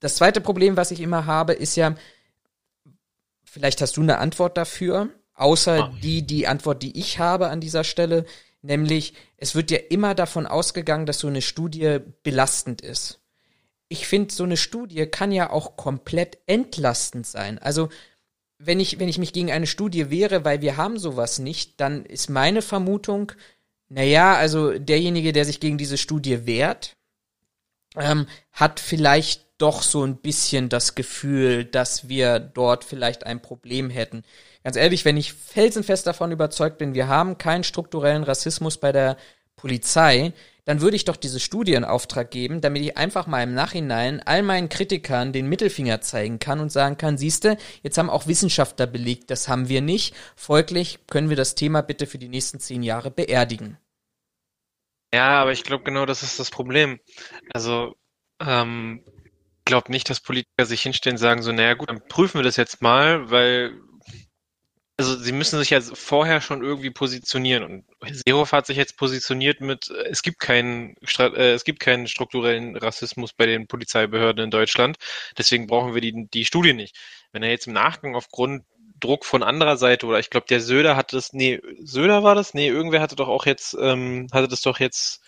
das 0.00 0.16
zweite 0.16 0.40
Problem, 0.40 0.76
was 0.76 0.90
ich 0.90 1.00
immer 1.00 1.26
habe, 1.26 1.52
ist 1.52 1.76
ja, 1.76 1.94
vielleicht 3.44 3.80
hast 3.80 3.96
du 3.96 4.02
eine 4.02 4.18
Antwort 4.18 4.56
dafür, 4.56 5.08
außer 5.34 5.92
die, 6.02 6.26
die 6.26 6.46
Antwort, 6.46 6.82
die 6.82 6.98
ich 6.98 7.18
habe 7.18 7.48
an 7.48 7.60
dieser 7.60 7.84
Stelle, 7.84 8.24
nämlich 8.62 9.14
es 9.36 9.54
wird 9.54 9.70
ja 9.70 9.78
immer 9.90 10.14
davon 10.14 10.46
ausgegangen, 10.46 11.06
dass 11.06 11.20
so 11.20 11.28
eine 11.28 11.42
Studie 11.42 11.98
belastend 12.22 12.80
ist 12.80 13.20
ich 13.88 14.06
finde, 14.06 14.32
so 14.32 14.44
eine 14.44 14.56
Studie 14.56 15.06
kann 15.06 15.32
ja 15.32 15.50
auch 15.50 15.76
komplett 15.76 16.38
entlastend 16.46 17.26
sein. 17.26 17.58
Also, 17.58 17.88
wenn 18.58 18.80
ich, 18.80 18.98
wenn 18.98 19.08
ich 19.08 19.18
mich 19.18 19.32
gegen 19.32 19.50
eine 19.52 19.66
Studie 19.66 20.10
wehre, 20.10 20.44
weil 20.44 20.60
wir 20.60 20.76
haben 20.76 20.98
sowas 20.98 21.38
nicht, 21.38 21.80
dann 21.80 22.04
ist 22.04 22.28
meine 22.28 22.60
Vermutung, 22.60 23.32
naja, 23.88 24.34
also 24.34 24.78
derjenige, 24.78 25.32
der 25.32 25.44
sich 25.44 25.60
gegen 25.60 25.78
diese 25.78 25.96
Studie 25.96 26.44
wehrt, 26.44 26.96
ähm, 27.96 28.26
hat 28.52 28.80
vielleicht 28.80 29.46
doch 29.58 29.82
so 29.82 30.04
ein 30.04 30.16
bisschen 30.16 30.68
das 30.68 30.94
Gefühl, 30.94 31.64
dass 31.64 32.08
wir 32.08 32.38
dort 32.38 32.84
vielleicht 32.84 33.24
ein 33.24 33.40
Problem 33.40 33.90
hätten. 33.90 34.22
Ganz 34.62 34.76
ehrlich, 34.76 35.04
wenn 35.04 35.16
ich 35.16 35.32
felsenfest 35.32 36.06
davon 36.06 36.30
überzeugt 36.30 36.78
bin, 36.78 36.94
wir 36.94 37.08
haben 37.08 37.38
keinen 37.38 37.64
strukturellen 37.64 38.24
Rassismus 38.24 38.76
bei 38.76 38.92
der 38.92 39.16
Polizei, 39.56 40.32
dann 40.68 40.82
würde 40.82 40.96
ich 40.96 41.06
doch 41.06 41.16
diese 41.16 41.40
Studie 41.40 41.72
in 41.72 41.84
Auftrag 41.86 42.30
geben, 42.30 42.60
damit 42.60 42.82
ich 42.82 42.98
einfach 42.98 43.26
mal 43.26 43.42
im 43.42 43.54
Nachhinein 43.54 44.20
all 44.26 44.42
meinen 44.42 44.68
Kritikern 44.68 45.32
den 45.32 45.48
Mittelfinger 45.48 46.02
zeigen 46.02 46.40
kann 46.40 46.60
und 46.60 46.70
sagen 46.70 46.98
kann, 46.98 47.16
siehste, 47.16 47.56
jetzt 47.82 47.96
haben 47.96 48.10
auch 48.10 48.26
Wissenschaftler 48.26 48.86
belegt, 48.86 49.30
das 49.30 49.48
haben 49.48 49.70
wir 49.70 49.80
nicht. 49.80 50.14
Folglich 50.36 50.98
können 51.06 51.30
wir 51.30 51.36
das 51.36 51.54
Thema 51.54 51.80
bitte 51.80 52.06
für 52.06 52.18
die 52.18 52.28
nächsten 52.28 52.60
zehn 52.60 52.82
Jahre 52.82 53.10
beerdigen. 53.10 53.78
Ja, 55.14 55.40
aber 55.40 55.52
ich 55.52 55.64
glaube 55.64 55.84
genau, 55.84 56.04
das 56.04 56.22
ist 56.22 56.38
das 56.38 56.50
Problem. 56.50 57.00
Also, 57.54 57.96
ähm, 58.38 59.02
glaube 59.64 59.90
nicht, 59.90 60.10
dass 60.10 60.20
Politiker 60.20 60.66
sich 60.66 60.82
hinstellen 60.82 61.14
und 61.14 61.20
sagen 61.20 61.40
so, 61.40 61.50
naja 61.50 61.72
gut, 61.72 61.88
dann 61.88 62.06
prüfen 62.08 62.40
wir 62.40 62.44
das 62.44 62.56
jetzt 62.56 62.82
mal, 62.82 63.30
weil 63.30 63.72
also 64.98 65.16
sie 65.16 65.32
müssen 65.32 65.58
sich 65.60 65.70
ja 65.70 65.80
vorher 65.80 66.40
schon 66.40 66.62
irgendwie 66.62 66.90
positionieren 66.90 67.62
und 67.62 67.84
Seehofer 68.26 68.58
hat 68.58 68.66
sich 68.66 68.76
jetzt 68.76 68.96
positioniert 68.96 69.60
mit 69.60 69.90
es 69.90 70.22
gibt 70.22 70.40
keinen 70.40 70.96
äh, 71.18 71.52
es 71.52 71.64
gibt 71.64 71.78
keinen 71.80 72.08
strukturellen 72.08 72.76
Rassismus 72.76 73.32
bei 73.32 73.46
den 73.46 73.68
Polizeibehörden 73.68 74.44
in 74.44 74.50
Deutschland, 74.50 74.98
deswegen 75.38 75.68
brauchen 75.68 75.94
wir 75.94 76.00
die 76.00 76.28
die 76.32 76.44
Studie 76.44 76.74
nicht. 76.74 76.96
Wenn 77.32 77.44
er 77.44 77.50
jetzt 77.50 77.68
im 77.68 77.74
Nachgang 77.74 78.16
aufgrund 78.16 78.64
Druck 79.00 79.24
von 79.24 79.44
anderer 79.44 79.76
Seite 79.76 80.06
oder 80.06 80.18
ich 80.18 80.30
glaube 80.30 80.46
der 80.50 80.60
Söder 80.60 80.96
hat 80.96 81.12
das 81.12 81.32
nee 81.32 81.60
Söder 81.80 82.24
war 82.24 82.34
das 82.34 82.52
nee 82.54 82.68
irgendwer 82.68 83.00
hatte 83.00 83.16
doch 83.16 83.28
auch 83.28 83.46
jetzt 83.46 83.76
ähm, 83.80 84.26
hatte 84.32 84.48
das 84.48 84.62
doch 84.62 84.80
jetzt 84.80 85.22
äh, 85.22 85.27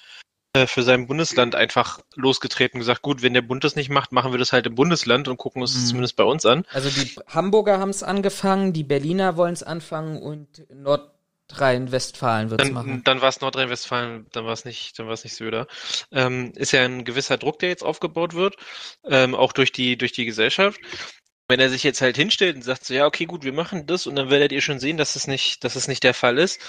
für 0.67 0.83
sein 0.83 1.07
Bundesland 1.07 1.55
einfach 1.55 2.01
losgetreten 2.17 2.77
und 2.77 2.81
gesagt, 2.81 3.03
gut, 3.03 3.23
wenn 3.23 3.35
der 3.35 3.43
Bund 3.43 3.63
das 3.63 3.77
nicht 3.77 3.89
macht, 3.89 4.11
machen 4.11 4.33
wir 4.33 4.39
das 4.39 4.53
halt 4.53 4.67
im 4.67 4.75
Bundesland 4.75 5.29
und 5.29 5.37
gucken 5.37 5.63
uns 5.63 5.77
mhm. 5.77 5.87
zumindest 5.87 6.17
bei 6.17 6.25
uns 6.25 6.45
an. 6.45 6.65
Also 6.73 6.91
die 6.91 7.15
Hamburger 7.29 7.79
haben 7.79 7.91
es 7.91 8.03
angefangen, 8.03 8.73
die 8.73 8.83
Berliner 8.83 9.37
wollen 9.37 9.53
es 9.53 9.63
anfangen 9.63 10.21
und 10.21 10.65
Nordrhein-Westfalen 10.75 12.51
wird 12.51 12.63
es 12.63 12.71
machen. 12.73 13.03
Dann 13.05 13.21
war 13.21 13.29
es 13.29 13.41
Nordrhein-Westfalen, 13.41 14.27
dann 14.33 14.45
war 14.45 14.53
es 14.53 14.65
nicht, 14.65 14.99
dann 14.99 15.07
war 15.07 15.15
es 15.15 15.23
nicht 15.23 15.37
Söder. 15.37 15.69
Ähm, 16.11 16.53
ist 16.57 16.73
ja 16.73 16.85
ein 16.85 17.05
gewisser 17.05 17.39
Druck, 17.39 17.61
der 17.61 17.69
jetzt 17.69 17.85
aufgebaut 17.85 18.35
wird, 18.35 18.57
ähm, 19.05 19.37
auch 19.37 19.53
durch 19.53 19.71
die 19.71 19.97
durch 19.97 20.13
die 20.13 20.25
Gesellschaft. 20.25 20.81
Wenn 21.47 21.61
er 21.61 21.71
sich 21.71 21.83
jetzt 21.83 22.01
halt 22.01 22.17
hinstellt 22.17 22.57
und 22.57 22.63
sagt 22.63 22.85
so, 22.85 22.95
ja, 22.95 23.07
okay, 23.07 23.27
gut, 23.27 23.43
wir 23.43 23.53
machen 23.53 23.87
das 23.87 24.07
und 24.07 24.15
dann 24.15 24.31
werdet 24.31 24.53
ihr 24.53 24.61
schon 24.61 24.79
sehen, 24.79 24.97
dass 24.97 25.17
es 25.17 25.27
nicht, 25.27 25.65
dass 25.65 25.75
es 25.75 25.89
nicht 25.89 26.05
der 26.05 26.15
Fall 26.15 26.39
ist, 26.39 26.61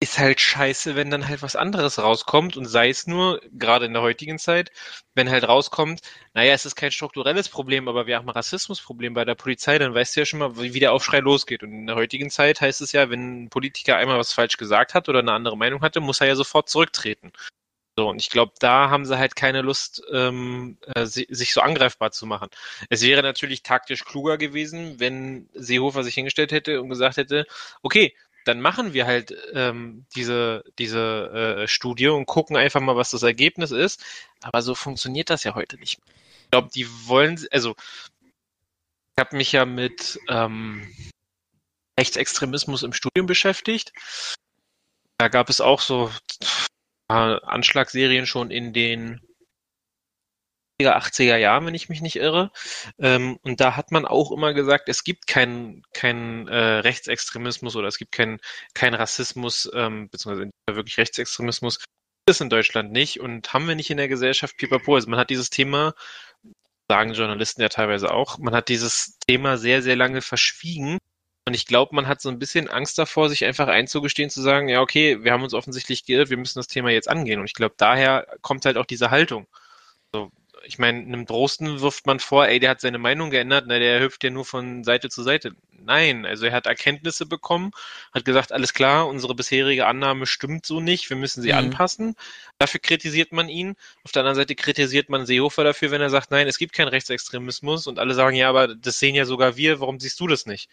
ist 0.00 0.18
halt 0.18 0.40
scheiße, 0.40 0.94
wenn 0.94 1.10
dann 1.10 1.26
halt 1.26 1.42
was 1.42 1.56
anderes 1.56 1.98
rauskommt 1.98 2.56
und 2.56 2.66
sei 2.66 2.88
es 2.88 3.08
nur, 3.08 3.40
gerade 3.52 3.86
in 3.86 3.94
der 3.94 4.02
heutigen 4.02 4.38
Zeit, 4.38 4.70
wenn 5.14 5.28
halt 5.28 5.48
rauskommt, 5.48 6.00
naja, 6.34 6.52
es 6.52 6.64
ist 6.64 6.76
kein 6.76 6.92
strukturelles 6.92 7.48
Problem, 7.48 7.88
aber 7.88 8.06
wir 8.06 8.16
haben 8.16 8.28
ein 8.28 8.32
Rassismusproblem 8.34 9.14
bei 9.14 9.24
der 9.24 9.34
Polizei, 9.34 9.76
dann 9.78 9.94
weißt 9.94 10.14
du 10.14 10.20
ja 10.20 10.26
schon 10.26 10.38
mal, 10.38 10.56
wie 10.56 10.78
der 10.78 10.92
Aufschrei 10.92 11.18
losgeht. 11.18 11.64
Und 11.64 11.72
in 11.72 11.86
der 11.86 11.96
heutigen 11.96 12.30
Zeit 12.30 12.60
heißt 12.60 12.80
es 12.80 12.92
ja, 12.92 13.10
wenn 13.10 13.44
ein 13.44 13.50
Politiker 13.50 13.96
einmal 13.96 14.18
was 14.18 14.32
falsch 14.32 14.56
gesagt 14.56 14.94
hat 14.94 15.08
oder 15.08 15.18
eine 15.18 15.32
andere 15.32 15.56
Meinung 15.56 15.82
hatte, 15.82 16.00
muss 16.00 16.20
er 16.20 16.28
ja 16.28 16.36
sofort 16.36 16.68
zurücktreten. 16.68 17.32
So, 17.98 18.08
und 18.08 18.20
ich 18.20 18.30
glaube, 18.30 18.52
da 18.60 18.90
haben 18.90 19.04
sie 19.04 19.18
halt 19.18 19.34
keine 19.34 19.60
Lust, 19.60 20.04
ähm, 20.12 20.78
äh, 20.94 21.04
sich 21.04 21.52
so 21.52 21.60
angreifbar 21.60 22.12
zu 22.12 22.26
machen. 22.26 22.48
Es 22.90 23.02
wäre 23.02 23.22
natürlich 23.22 23.64
taktisch 23.64 24.04
kluger 24.04 24.38
gewesen, 24.38 25.00
wenn 25.00 25.48
Seehofer 25.54 26.04
sich 26.04 26.14
hingestellt 26.14 26.52
hätte 26.52 26.80
und 26.80 26.90
gesagt 26.90 27.16
hätte, 27.16 27.44
okay, 27.82 28.14
dann 28.48 28.62
machen 28.62 28.94
wir 28.94 29.06
halt 29.06 29.36
ähm, 29.52 30.06
diese, 30.16 30.64
diese 30.78 31.58
äh, 31.64 31.68
Studie 31.68 32.08
und 32.08 32.24
gucken 32.24 32.56
einfach 32.56 32.80
mal, 32.80 32.96
was 32.96 33.10
das 33.10 33.22
Ergebnis 33.22 33.70
ist. 33.70 34.02
Aber 34.42 34.62
so 34.62 34.74
funktioniert 34.74 35.28
das 35.28 35.44
ja 35.44 35.54
heute 35.54 35.76
nicht. 35.76 36.00
Ich 36.44 36.50
glaube, 36.50 36.70
die 36.74 36.88
wollen, 37.06 37.38
also 37.50 37.76
ich 38.22 39.20
habe 39.20 39.36
mich 39.36 39.52
ja 39.52 39.66
mit 39.66 40.18
ähm, 40.28 40.90
Rechtsextremismus 42.00 42.84
im 42.84 42.94
Studium 42.94 43.26
beschäftigt. 43.26 43.92
Da 45.18 45.28
gab 45.28 45.50
es 45.50 45.60
auch 45.60 45.82
so 45.82 46.10
äh, 47.10 47.12
Anschlagsserien 47.12 48.26
schon 48.26 48.50
in 48.50 48.72
den 48.72 49.20
80er 50.86 51.36
Jahren, 51.36 51.66
wenn 51.66 51.74
ich 51.74 51.88
mich 51.88 52.00
nicht 52.00 52.16
irre. 52.16 52.52
Ähm, 52.98 53.38
und 53.42 53.60
da 53.60 53.76
hat 53.76 53.90
man 53.90 54.04
auch 54.06 54.30
immer 54.30 54.54
gesagt, 54.54 54.88
es 54.88 55.02
gibt 55.02 55.26
keinen 55.26 55.82
kein, 55.92 56.46
äh, 56.48 56.56
Rechtsextremismus 56.56 57.74
oder 57.74 57.88
es 57.88 57.98
gibt 57.98 58.12
keinen 58.12 58.38
kein 58.74 58.94
Rassismus, 58.94 59.68
ähm, 59.74 60.08
beziehungsweise 60.08 60.50
wirklich 60.70 60.98
Rechtsextremismus. 60.98 61.78
Das 62.26 62.36
ist 62.36 62.40
in 62.42 62.50
Deutschland 62.50 62.92
nicht 62.92 63.20
und 63.20 63.52
haben 63.52 63.66
wir 63.66 63.74
nicht 63.74 63.90
in 63.90 63.96
der 63.96 64.08
Gesellschaft 64.08 64.56
pipapo. 64.56 64.94
Also 64.94 65.10
man 65.10 65.18
hat 65.18 65.30
dieses 65.30 65.50
Thema, 65.50 65.94
sagen 66.88 67.12
Journalisten 67.12 67.62
ja 67.62 67.68
teilweise 67.68 68.12
auch, 68.12 68.38
man 68.38 68.54
hat 68.54 68.68
dieses 68.68 69.18
Thema 69.26 69.58
sehr, 69.58 69.82
sehr 69.82 69.96
lange 69.96 70.22
verschwiegen. 70.22 70.98
Und 71.46 71.54
ich 71.54 71.66
glaube, 71.66 71.94
man 71.94 72.06
hat 72.06 72.20
so 72.20 72.28
ein 72.28 72.38
bisschen 72.38 72.68
Angst 72.68 72.98
davor, 72.98 73.30
sich 73.30 73.46
einfach 73.46 73.68
einzugestehen, 73.68 74.28
zu 74.28 74.42
sagen, 74.42 74.68
ja, 74.68 74.82
okay, 74.82 75.24
wir 75.24 75.32
haben 75.32 75.42
uns 75.42 75.54
offensichtlich 75.54 76.04
geirrt, 76.04 76.28
wir 76.28 76.36
müssen 76.36 76.58
das 76.58 76.66
Thema 76.66 76.90
jetzt 76.90 77.08
angehen. 77.08 77.40
Und 77.40 77.46
ich 77.46 77.54
glaube, 77.54 77.74
daher 77.78 78.26
kommt 78.42 78.66
halt 78.66 78.76
auch 78.76 78.84
diese 78.84 79.10
Haltung. 79.10 79.46
So, 80.12 80.30
ich 80.68 80.78
meine, 80.78 81.00
einem 81.00 81.24
Drosten 81.24 81.80
wirft 81.80 82.06
man 82.06 82.20
vor, 82.20 82.46
ey, 82.46 82.60
der 82.60 82.68
hat 82.70 82.82
seine 82.82 82.98
Meinung 82.98 83.30
geändert, 83.30 83.64
na, 83.66 83.78
der 83.78 84.00
hüpft 84.00 84.22
ja 84.22 84.28
nur 84.28 84.44
von 84.44 84.84
Seite 84.84 85.08
zu 85.08 85.22
Seite. 85.22 85.52
Nein, 85.82 86.26
also 86.26 86.44
er 86.44 86.52
hat 86.52 86.66
Erkenntnisse 86.66 87.24
bekommen, 87.24 87.70
hat 88.12 88.26
gesagt, 88.26 88.52
alles 88.52 88.74
klar, 88.74 89.08
unsere 89.08 89.34
bisherige 89.34 89.86
Annahme 89.86 90.26
stimmt 90.26 90.66
so 90.66 90.80
nicht, 90.80 91.08
wir 91.08 91.16
müssen 91.16 91.40
sie 91.40 91.52
mhm. 91.52 91.58
anpassen. 91.58 92.16
Dafür 92.58 92.80
kritisiert 92.80 93.32
man 93.32 93.48
ihn. 93.48 93.76
Auf 94.04 94.12
der 94.12 94.20
anderen 94.20 94.36
Seite 94.36 94.54
kritisiert 94.54 95.08
man 95.08 95.24
Seehofer 95.24 95.64
dafür, 95.64 95.90
wenn 95.90 96.02
er 96.02 96.10
sagt, 96.10 96.30
nein, 96.30 96.46
es 96.46 96.58
gibt 96.58 96.74
keinen 96.74 96.88
Rechtsextremismus 96.88 97.86
und 97.86 97.98
alle 97.98 98.12
sagen, 98.12 98.36
ja, 98.36 98.50
aber 98.50 98.74
das 98.74 98.98
sehen 98.98 99.14
ja 99.14 99.24
sogar 99.24 99.56
wir, 99.56 99.80
warum 99.80 99.98
siehst 99.98 100.20
du 100.20 100.26
das 100.26 100.44
nicht? 100.44 100.68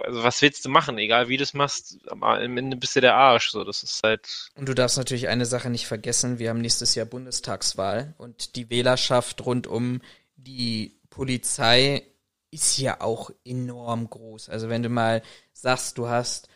Also 0.00 0.22
was 0.22 0.42
willst 0.42 0.64
du 0.64 0.68
machen? 0.68 0.98
Egal 0.98 1.28
wie 1.28 1.36
du 1.36 1.42
das 1.42 1.54
machst, 1.54 1.98
am 2.08 2.56
Ende 2.56 2.76
bist 2.76 2.96
du 2.96 3.00
der 3.00 3.14
Arsch. 3.14 3.50
So, 3.50 3.64
das 3.64 3.82
ist 3.82 4.00
halt. 4.02 4.50
Und 4.54 4.68
du 4.68 4.74
darfst 4.74 4.96
natürlich 4.96 5.28
eine 5.28 5.46
Sache 5.46 5.70
nicht 5.70 5.86
vergessen. 5.86 6.38
Wir 6.38 6.50
haben 6.50 6.60
nächstes 6.60 6.94
Jahr 6.94 7.06
Bundestagswahl 7.06 8.14
und 8.18 8.56
die 8.56 8.70
Wählerschaft 8.70 9.44
rund 9.44 9.66
um 9.66 10.00
die 10.36 11.00
Polizei 11.10 12.02
ist 12.50 12.78
ja 12.78 13.00
auch 13.00 13.30
enorm 13.44 14.08
groß. 14.08 14.48
Also 14.48 14.68
wenn 14.68 14.82
du 14.82 14.88
mal 14.88 15.22
sagst, 15.52 15.98
du 15.98 16.08
hast 16.08 16.48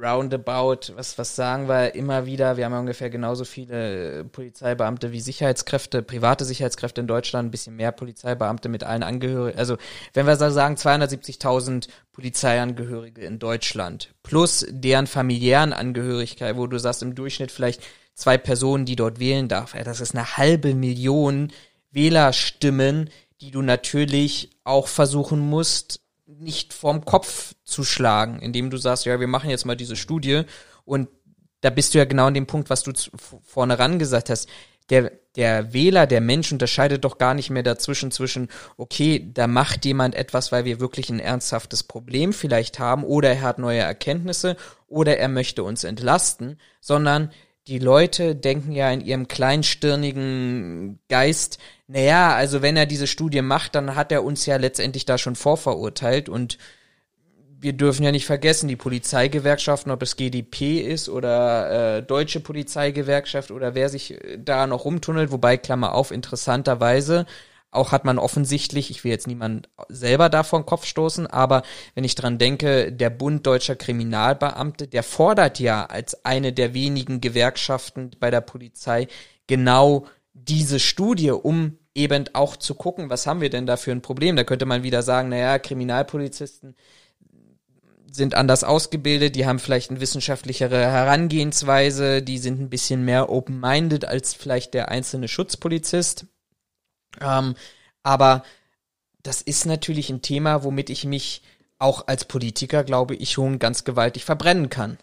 roundabout, 0.00 0.94
was, 0.96 1.18
was 1.18 1.36
sagen 1.36 1.68
wir 1.68 1.94
immer 1.94 2.26
wieder, 2.26 2.56
wir 2.56 2.64
haben 2.64 2.72
ja 2.72 2.80
ungefähr 2.80 3.10
genauso 3.10 3.44
viele 3.44 4.24
Polizeibeamte 4.24 5.12
wie 5.12 5.20
Sicherheitskräfte, 5.20 6.02
private 6.02 6.44
Sicherheitskräfte 6.44 7.00
in 7.00 7.06
Deutschland, 7.06 7.48
ein 7.48 7.50
bisschen 7.50 7.76
mehr 7.76 7.92
Polizeibeamte 7.92 8.68
mit 8.68 8.84
allen 8.84 9.02
Angehörigen. 9.02 9.58
Also 9.58 9.76
wenn 10.12 10.26
wir 10.26 10.36
sagen 10.36 10.76
270.000 10.76 11.88
Polizeiangehörige 12.12 13.22
in 13.22 13.38
Deutschland 13.38 14.14
plus 14.22 14.66
deren 14.68 15.06
familiären 15.06 15.72
Angehörigkeit, 15.72 16.56
wo 16.56 16.66
du 16.66 16.78
sagst 16.78 17.02
im 17.02 17.14
Durchschnitt 17.14 17.52
vielleicht 17.52 17.82
zwei 18.14 18.38
Personen, 18.38 18.86
die 18.86 18.96
dort 18.96 19.18
wählen 19.18 19.48
darf, 19.48 19.72
das 19.72 20.00
ist 20.00 20.14
eine 20.14 20.36
halbe 20.36 20.74
Million 20.74 21.52
Wählerstimmen, 21.90 23.10
die 23.40 23.50
du 23.50 23.62
natürlich 23.62 24.50
auch 24.64 24.88
versuchen 24.88 25.38
musst, 25.38 26.00
nicht 26.26 26.72
vorm 26.72 27.04
Kopf 27.04 27.54
zu 27.64 27.84
schlagen, 27.84 28.40
indem 28.40 28.70
du 28.70 28.76
sagst, 28.76 29.04
ja, 29.04 29.20
wir 29.20 29.26
machen 29.26 29.50
jetzt 29.50 29.66
mal 29.66 29.76
diese 29.76 29.96
Studie 29.96 30.42
und 30.84 31.08
da 31.60 31.70
bist 31.70 31.94
du 31.94 31.98
ja 31.98 32.04
genau 32.04 32.26
an 32.26 32.34
dem 32.34 32.46
Punkt, 32.46 32.68
was 32.68 32.82
du 32.82 32.92
vorne 33.42 33.78
ran 33.78 33.98
gesagt 33.98 34.28
hast. 34.28 34.48
Der, 34.90 35.12
der 35.34 35.72
Wähler, 35.72 36.06
der 36.06 36.20
Mensch 36.20 36.52
unterscheidet 36.52 37.04
doch 37.06 37.16
gar 37.16 37.32
nicht 37.32 37.48
mehr 37.48 37.62
dazwischen 37.62 38.10
zwischen, 38.10 38.48
okay, 38.76 39.30
da 39.32 39.46
macht 39.46 39.86
jemand 39.86 40.14
etwas, 40.14 40.52
weil 40.52 40.66
wir 40.66 40.78
wirklich 40.78 41.08
ein 41.08 41.20
ernsthaftes 41.20 41.82
Problem 41.82 42.34
vielleicht 42.34 42.78
haben 42.78 43.02
oder 43.02 43.30
er 43.30 43.40
hat 43.40 43.58
neue 43.58 43.80
Erkenntnisse 43.80 44.56
oder 44.88 45.16
er 45.16 45.28
möchte 45.28 45.64
uns 45.64 45.84
entlasten, 45.84 46.60
sondern 46.82 47.32
die 47.66 47.78
Leute 47.78 48.34
denken 48.34 48.72
ja 48.72 48.90
in 48.90 49.00
ihrem 49.00 49.26
kleinstirnigen 49.26 50.98
Geist, 51.08 51.58
naja, 51.86 52.34
also 52.34 52.62
wenn 52.62 52.76
er 52.76 52.86
diese 52.86 53.06
Studie 53.06 53.42
macht, 53.42 53.74
dann 53.74 53.94
hat 53.94 54.12
er 54.12 54.24
uns 54.24 54.44
ja 54.46 54.56
letztendlich 54.56 55.06
da 55.06 55.16
schon 55.16 55.34
vorverurteilt 55.34 56.28
und 56.28 56.58
wir 57.64 57.72
dürfen 57.72 58.02
ja 58.02 58.12
nicht 58.12 58.26
vergessen, 58.26 58.68
die 58.68 58.76
Polizeigewerkschaften, 58.76 59.90
ob 59.90 60.02
es 60.02 60.16
GDP 60.16 60.80
ist 60.80 61.08
oder 61.08 61.96
äh, 61.96 62.02
deutsche 62.02 62.40
Polizeigewerkschaft 62.40 63.50
oder 63.50 63.74
wer 63.74 63.88
sich 63.88 64.18
da 64.38 64.66
noch 64.66 64.84
rumtunnelt, 64.84 65.32
wobei, 65.32 65.56
Klammer 65.56 65.94
auf, 65.94 66.10
interessanterweise 66.10 67.24
auch 67.74 67.92
hat 67.92 68.04
man 68.04 68.18
offensichtlich, 68.18 68.90
ich 68.90 69.04
will 69.04 69.10
jetzt 69.10 69.26
niemand 69.26 69.68
selber 69.88 70.28
da 70.28 70.42
vor 70.42 70.60
den 70.60 70.66
Kopf 70.66 70.86
stoßen, 70.86 71.26
aber 71.26 71.62
wenn 71.94 72.04
ich 72.04 72.14
dran 72.14 72.38
denke, 72.38 72.92
der 72.92 73.10
Bund 73.10 73.46
deutscher 73.46 73.76
Kriminalbeamte, 73.76 74.86
der 74.88 75.02
fordert 75.02 75.58
ja 75.60 75.86
als 75.86 76.24
eine 76.24 76.52
der 76.52 76.74
wenigen 76.74 77.20
Gewerkschaften 77.20 78.10
bei 78.20 78.30
der 78.30 78.40
Polizei 78.40 79.08
genau 79.46 80.06
diese 80.32 80.80
Studie, 80.80 81.30
um 81.30 81.78
eben 81.94 82.24
auch 82.32 82.56
zu 82.56 82.74
gucken, 82.74 83.10
was 83.10 83.26
haben 83.26 83.40
wir 83.40 83.50
denn 83.50 83.66
da 83.66 83.76
für 83.76 83.92
ein 83.92 84.02
Problem. 84.02 84.36
Da 84.36 84.44
könnte 84.44 84.66
man 84.66 84.82
wieder 84.82 85.02
sagen, 85.02 85.28
naja, 85.28 85.58
Kriminalpolizisten 85.58 86.74
sind 88.10 88.34
anders 88.34 88.62
ausgebildet, 88.64 89.34
die 89.34 89.46
haben 89.46 89.58
vielleicht 89.58 89.90
eine 89.90 90.00
wissenschaftlichere 90.00 90.78
Herangehensweise, 90.78 92.22
die 92.22 92.38
sind 92.38 92.60
ein 92.60 92.70
bisschen 92.70 93.04
mehr 93.04 93.28
open-minded 93.28 94.04
als 94.04 94.34
vielleicht 94.34 94.74
der 94.74 94.88
einzelne 94.88 95.28
Schutzpolizist. 95.28 96.26
Ähm, 97.20 97.54
aber 98.02 98.44
das 99.22 99.42
ist 99.42 99.66
natürlich 99.66 100.10
ein 100.10 100.22
Thema, 100.22 100.64
womit 100.64 100.90
ich 100.90 101.04
mich 101.04 101.42
auch 101.78 102.06
als 102.06 102.24
Politiker, 102.24 102.84
glaube 102.84 103.14
ich, 103.14 103.32
schon 103.32 103.58
ganz 103.58 103.84
gewaltig 103.84 104.24
verbrennen 104.24 104.70
kann. 104.70 104.98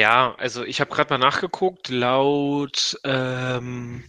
Ja, 0.00 0.34
also 0.36 0.64
ich 0.64 0.80
habe 0.80 0.90
gerade 0.90 1.14
mal 1.14 1.18
nachgeguckt, 1.18 1.88
laut 1.88 2.98
ähm, 3.04 4.04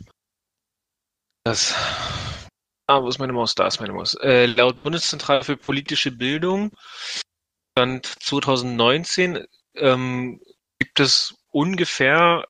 das 1.43 1.75
Ah, 2.87 3.01
wo 3.01 3.07
ist 3.07 3.17
meine 3.17 3.31
Maus? 3.33 3.55
Da 3.55 3.65
ist 3.65 3.79
meine 3.79 3.93
Maus. 3.93 4.13
Äh, 4.15 4.45
laut 4.45 4.83
Bundeszentrale 4.83 5.43
für 5.43 5.55
politische 5.55 6.11
Bildung 6.11 6.71
Stand 7.71 8.05
2019 8.05 9.45
ähm, 9.75 10.39
gibt 10.79 10.99
es 10.99 11.35
ungefähr 11.49 12.45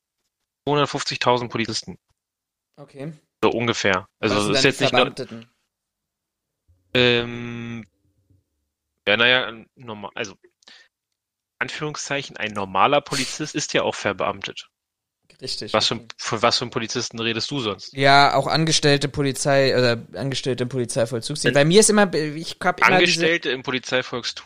250.000 0.68 1.50
Polizisten. 1.50 1.98
Okay. 2.76 3.14
So 3.44 3.50
ungefähr. 3.52 4.08
Also 4.20 4.36
Was 4.36 4.48
das 4.48 4.58
ist 4.58 4.64
jetzt 4.64 4.82
nicht 4.82 4.94
nur, 4.94 5.14
ähm, 6.94 7.86
ja, 9.08 9.18
naja, 9.18 9.66
normal, 9.76 10.12
also 10.16 10.36
Anführungszeichen, 11.60 12.38
ein 12.38 12.52
normaler 12.52 13.02
Polizist 13.02 13.56
ist 13.56 13.74
ja 13.74 13.84
auch 13.84 13.96
verbeamtet. 13.96 14.70
Richtig. 15.42 15.74
Was 15.74 15.88
für, 15.88 16.06
von 16.18 16.42
was 16.42 16.58
für 16.58 16.64
einem 16.66 16.72
Polizisten 16.72 17.20
redest 17.20 17.50
du 17.50 17.60
sonst? 17.60 17.94
Ja, 17.94 18.36
auch 18.36 18.48
angestellte 18.48 19.10
Polizei 19.10 19.76
oder 19.78 20.06
Angestellte 20.14 20.64
im 20.64 20.70
Polizeivollzugsdienst. 20.70 21.46
Wenn- 21.46 21.54
Bei 21.54 21.66
mir 21.66 21.80
ist 21.80 21.90
immer, 21.90 22.14
ich 22.14 22.58
hab 22.64 22.80
immer 22.80 22.98
Angestellte 22.98 23.50
im 23.50 23.64
Polizeivolkszug 23.64 24.46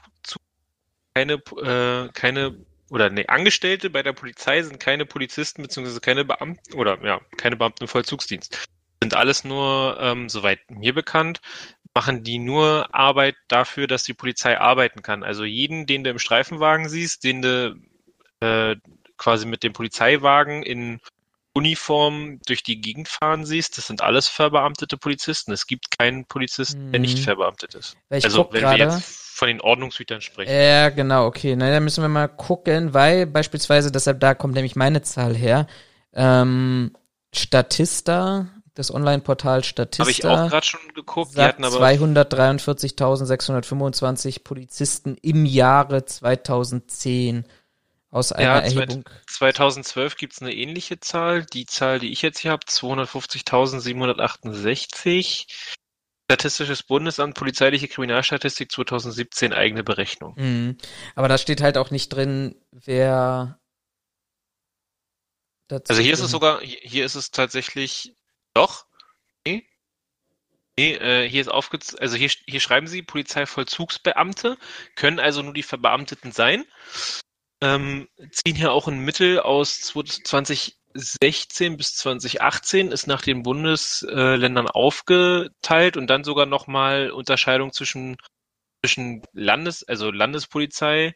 keine, 1.13 1.33
äh, 1.33 2.09
keine, 2.13 2.65
oder 2.89 3.09
nee, 3.09 3.25
Angestellte 3.27 3.89
bei 3.89 4.03
der 4.03 4.13
Polizei 4.13 4.61
sind 4.61 4.79
keine 4.79 5.05
Polizisten 5.05 5.61
beziehungsweise 5.61 5.99
keine 5.99 6.25
Beamten 6.25 6.73
oder 6.73 7.03
ja, 7.03 7.19
keine 7.37 7.57
Beamten 7.57 7.83
im 7.83 7.87
Vollzugsdienst. 7.87 8.67
Sind 9.01 9.13
alles 9.13 9.43
nur, 9.43 9.97
ähm, 9.99 10.29
soweit 10.29 10.59
mir 10.71 10.93
bekannt, 10.93 11.41
machen 11.93 12.23
die 12.23 12.39
nur 12.39 12.93
Arbeit 12.93 13.35
dafür, 13.47 13.87
dass 13.87 14.03
die 14.03 14.13
Polizei 14.13 14.59
arbeiten 14.59 15.01
kann. 15.01 15.23
Also 15.23 15.43
jeden, 15.43 15.85
den 15.85 16.03
du 16.03 16.09
im 16.11 16.19
Streifenwagen 16.19 16.89
siehst, 16.89 17.23
den 17.23 17.41
du 17.41 17.75
äh, 18.39 18.75
quasi 19.17 19.45
mit 19.45 19.63
dem 19.63 19.73
Polizeiwagen 19.73 20.63
in 20.63 20.99
Uniform 21.53 22.39
durch 22.45 22.61
die 22.61 22.79
Gegend 22.79 23.07
fahren 23.07 23.45
siehst, 23.45 23.77
das 23.77 23.87
sind 23.87 24.01
alles 24.01 24.27
verbeamtete 24.27 24.95
Polizisten. 24.95 25.51
Es 25.51 25.65
gibt 25.65 25.97
keinen 25.97 26.25
Polizisten, 26.25 26.91
der 26.91 26.99
nicht 26.99 27.17
Mhm. 27.17 27.23
verbeamtet 27.23 27.73
ist. 27.73 27.97
Weil 28.09 28.19
ich 28.19 28.25
also 28.25 28.47
wenn 28.51 28.61
wir 28.61 28.77
gerade. 28.77 28.93
jetzt 28.93 29.26
von 29.37 29.47
den 29.47 29.61
Ordnungshütern 29.61 30.19
sprechen. 30.21 30.51
Ja, 30.51 30.89
genau, 30.89 31.27
okay. 31.27 31.55
Na, 31.55 31.69
dann 31.69 31.83
müssen 31.83 32.03
wir 32.03 32.09
mal 32.09 32.27
gucken, 32.27 32.95
weil 32.95 33.27
beispielsweise, 33.27 33.91
deshalb 33.91 34.19
da 34.19 34.33
kommt 34.33 34.55
nämlich 34.55 34.75
meine 34.75 35.03
Zahl 35.03 35.35
her. 35.35 35.67
Ähm, 36.13 36.97
Statista, 37.33 38.47
das 38.73 38.91
Online-Portal 38.91 39.63
Statista. 39.63 40.03
Habe 40.03 40.11
ich 40.11 40.25
auch 40.25 40.49
gerade 40.49 40.65
schon 40.65 40.79
geguckt. 40.95 41.37
Die 41.37 41.41
hatten 41.41 41.63
aber 41.63 41.77
243.625 41.77 44.43
Polizisten 44.43 45.15
im 45.21 45.45
Jahre 45.45 46.05
2010 46.05 47.45
aus 48.09 48.31
einer 48.31 48.43
Ja, 48.43 48.57
Erhebung. 48.59 49.07
2012 49.27 50.17
gibt's 50.17 50.41
eine 50.41 50.53
ähnliche 50.53 50.99
Zahl. 50.99 51.45
Die 51.45 51.67
Zahl, 51.67 51.99
die 51.99 52.11
ich 52.11 52.23
jetzt 52.23 52.39
hier 52.39 52.49
habe, 52.49 52.65
250.768. 52.67 55.45
Statistisches 56.29 56.83
Bundesamt 56.83 57.35
Polizeiliche 57.35 57.87
Kriminalstatistik 57.87 58.69
2017 58.69 59.53
eigene 59.53 59.83
Berechnung. 59.83 60.33
Mhm. 60.37 60.77
Aber 61.15 61.29
da 61.29 61.37
steht 61.37 61.61
halt 61.61 61.77
auch 61.77 61.89
nicht 61.89 62.09
drin, 62.09 62.55
wer 62.71 63.59
dazu 65.69 65.89
Also 65.89 66.01
hier 66.01 66.13
ist 66.13 66.19
es 66.19 66.31
sogar, 66.31 66.59
hier 66.61 67.05
ist 67.05 67.15
es 67.15 67.31
tatsächlich 67.31 68.13
doch. 68.53 68.87
Nee. 69.45 69.65
Nee, 70.77 70.95
äh, 70.95 71.29
hier 71.29 71.41
ist 71.41 71.47
aufge 71.47 71.79
also 71.99 72.17
hier, 72.17 72.29
hier 72.45 72.59
schreiben 72.59 72.87
sie 72.87 73.01
Polizeivollzugsbeamte, 73.01 74.57
können 74.95 75.19
also 75.19 75.41
nur 75.41 75.53
die 75.53 75.63
Verbeamteten 75.63 76.33
sein. 76.33 76.65
Ähm, 77.61 78.07
ziehen 78.31 78.55
hier 78.55 78.71
auch 78.71 78.87
ein 78.87 78.99
Mittel 78.99 79.39
aus 79.39 79.79
2016 80.97 81.77
bis 81.77 81.95
2018, 81.95 82.91
ist 82.91 83.07
nach 83.07 83.21
den 83.21 83.43
Bundesländern 83.43 84.67
aufgeteilt 84.67 85.97
und 85.97 86.07
dann 86.07 86.23
sogar 86.23 86.45
nochmal 86.45 87.11
Unterscheidung 87.11 87.71
zwischen, 87.71 88.17
zwischen 88.81 89.21
Landes, 89.33 89.87
also 89.87 90.11
Landespolizei, 90.11 91.15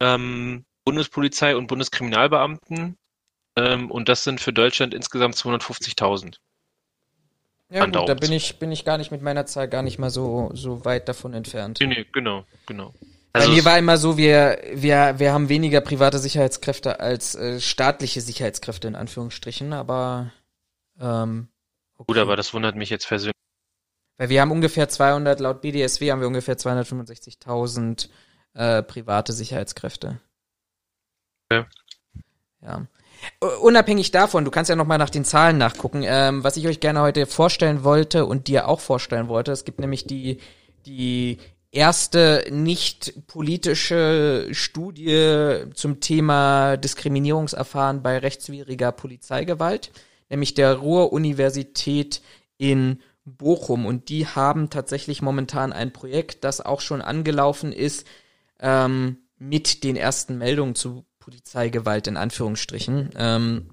ähm, 0.00 0.64
Bundespolizei 0.84 1.56
und 1.56 1.68
Bundeskriminalbeamten. 1.68 2.96
Ähm, 3.56 3.90
und 3.90 4.08
das 4.08 4.24
sind 4.24 4.40
für 4.40 4.52
Deutschland 4.52 4.94
insgesamt 4.94 5.36
250.000. 5.36 6.38
Ja 7.70 7.86
gut, 7.86 8.08
da 8.08 8.14
bin 8.14 8.32
ich, 8.32 8.58
bin 8.58 8.70
ich 8.70 8.84
gar 8.84 8.98
nicht 8.98 9.10
mit 9.10 9.22
meiner 9.22 9.46
Zahl 9.46 9.66
gar 9.66 9.82
nicht 9.82 9.98
mal 9.98 10.10
so, 10.10 10.50
so 10.52 10.84
weit 10.84 11.08
davon 11.08 11.32
entfernt. 11.32 11.78
Nee, 11.80 11.86
nee, 11.86 12.06
genau, 12.12 12.44
genau. 12.66 12.92
Bei 13.32 13.40
Also 13.40 13.52
mir 13.52 13.60
es- 13.60 13.64
war 13.64 13.78
immer 13.78 13.96
so, 13.96 14.16
wir, 14.18 14.60
wir, 14.74 15.14
wir 15.18 15.32
haben 15.32 15.48
weniger 15.48 15.80
private 15.80 16.18
Sicherheitskräfte 16.18 17.00
als 17.00 17.34
äh, 17.34 17.60
staatliche 17.60 18.20
Sicherheitskräfte 18.20 18.88
in 18.88 18.94
Anführungsstrichen, 18.94 19.72
aber 19.72 20.30
ähm, 21.00 21.48
okay. 21.96 22.04
gut, 22.08 22.18
aber 22.18 22.36
das 22.36 22.52
wundert 22.52 22.76
mich 22.76 22.90
jetzt 22.90 23.08
persönlich. 23.08 23.32
Weil 24.18 24.28
wir 24.28 24.40
haben 24.42 24.50
ungefähr 24.50 24.88
200, 24.88 25.40
laut 25.40 25.62
BDSW 25.62 26.12
haben 26.12 26.20
wir 26.20 26.28
ungefähr 26.28 26.56
265.000 26.58 28.08
äh, 28.54 28.82
private 28.82 29.32
Sicherheitskräfte. 29.32 30.20
Ja. 31.50 31.66
Ja. 32.60 32.86
Unabhängig 33.60 34.10
davon, 34.10 34.44
du 34.44 34.50
kannst 34.50 34.68
ja 34.68 34.76
noch 34.76 34.86
mal 34.86 34.98
nach 34.98 35.10
den 35.10 35.24
Zahlen 35.24 35.56
nachgucken. 35.56 36.02
Ähm, 36.04 36.44
was 36.44 36.56
ich 36.56 36.66
euch 36.66 36.80
gerne 36.80 37.00
heute 37.00 37.24
vorstellen 37.26 37.84
wollte 37.84 38.26
und 38.26 38.48
dir 38.48 38.68
auch 38.68 38.80
vorstellen 38.80 39.28
wollte, 39.28 39.52
es 39.52 39.64
gibt 39.64 39.78
nämlich 39.80 40.06
die, 40.06 40.38
die 40.86 41.38
erste 41.72 42.44
nicht 42.50 43.26
politische 43.26 44.48
Studie 44.52 45.64
zum 45.74 46.00
Thema 46.00 46.76
Diskriminierungserfahren 46.76 48.02
bei 48.02 48.18
rechtswidriger 48.18 48.92
Polizeigewalt, 48.92 49.90
nämlich 50.28 50.54
der 50.54 50.74
Ruhr-Universität 50.74 52.22
in 52.58 53.00
Bochum. 53.24 53.86
Und 53.86 54.10
die 54.10 54.26
haben 54.26 54.68
tatsächlich 54.70 55.22
momentan 55.22 55.72
ein 55.72 55.92
Projekt, 55.92 56.44
das 56.44 56.60
auch 56.60 56.80
schon 56.80 57.00
angelaufen 57.00 57.72
ist, 57.72 58.06
ähm, 58.60 59.18
mit 59.38 59.82
den 59.82 59.96
ersten 59.96 60.38
Meldungen 60.38 60.74
zu 60.74 61.04
Polizeigewalt 61.18 62.06
in 62.06 62.16
Anführungsstrichen. 62.16 63.10
Ähm, 63.16 63.70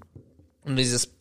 und 0.64 0.76
dieses 0.76 1.14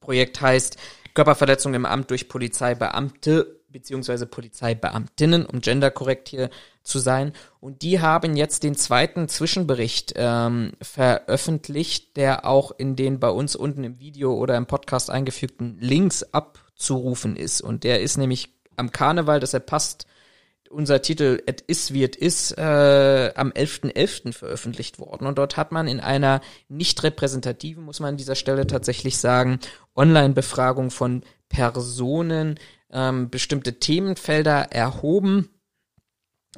Projekt 0.00 0.40
heißt 0.40 0.78
Körperverletzung 1.14 1.74
im 1.74 1.86
Amt 1.86 2.10
durch 2.10 2.28
Polizeibeamte 2.28 3.60
beziehungsweise 3.74 4.26
Polizeibeamtinnen, 4.26 5.44
um 5.44 5.60
genderkorrekt 5.60 6.28
hier 6.28 6.48
zu 6.84 7.00
sein. 7.00 7.32
Und 7.60 7.82
die 7.82 8.00
haben 8.00 8.36
jetzt 8.36 8.62
den 8.62 8.76
zweiten 8.76 9.28
Zwischenbericht 9.28 10.14
ähm, 10.16 10.72
veröffentlicht, 10.80 12.16
der 12.16 12.46
auch 12.46 12.70
in 12.78 12.94
den 12.94 13.18
bei 13.18 13.30
uns 13.30 13.56
unten 13.56 13.82
im 13.84 13.98
Video 13.98 14.32
oder 14.32 14.56
im 14.56 14.66
Podcast 14.66 15.10
eingefügten 15.10 15.76
Links 15.80 16.22
abzurufen 16.22 17.36
ist. 17.36 17.60
Und 17.60 17.84
der 17.84 18.00
ist 18.00 18.16
nämlich 18.16 18.54
am 18.76 18.92
Karneval, 18.92 19.40
deshalb 19.40 19.66
passt 19.66 20.06
unser 20.70 21.02
Titel 21.02 21.42
Et 21.46 21.60
is 21.62 21.92
wie 21.92 22.04
et 22.04 22.16
is 22.16 22.52
äh, 22.52 23.32
am 23.34 23.50
11.11. 23.50 24.32
veröffentlicht 24.32 24.98
worden. 24.98 25.26
Und 25.26 25.38
dort 25.38 25.56
hat 25.56 25.72
man 25.72 25.88
in 25.88 26.00
einer 26.00 26.40
nicht 26.68 27.02
repräsentativen, 27.02 27.84
muss 27.84 28.00
man 28.00 28.10
an 28.10 28.16
dieser 28.16 28.34
Stelle 28.34 28.66
tatsächlich 28.66 29.18
sagen, 29.18 29.58
Online-Befragung 29.96 30.90
von 30.90 31.22
Personen 31.48 32.58
ähm, 32.94 33.28
bestimmte 33.28 33.78
Themenfelder 33.78 34.72
erhoben. 34.72 35.50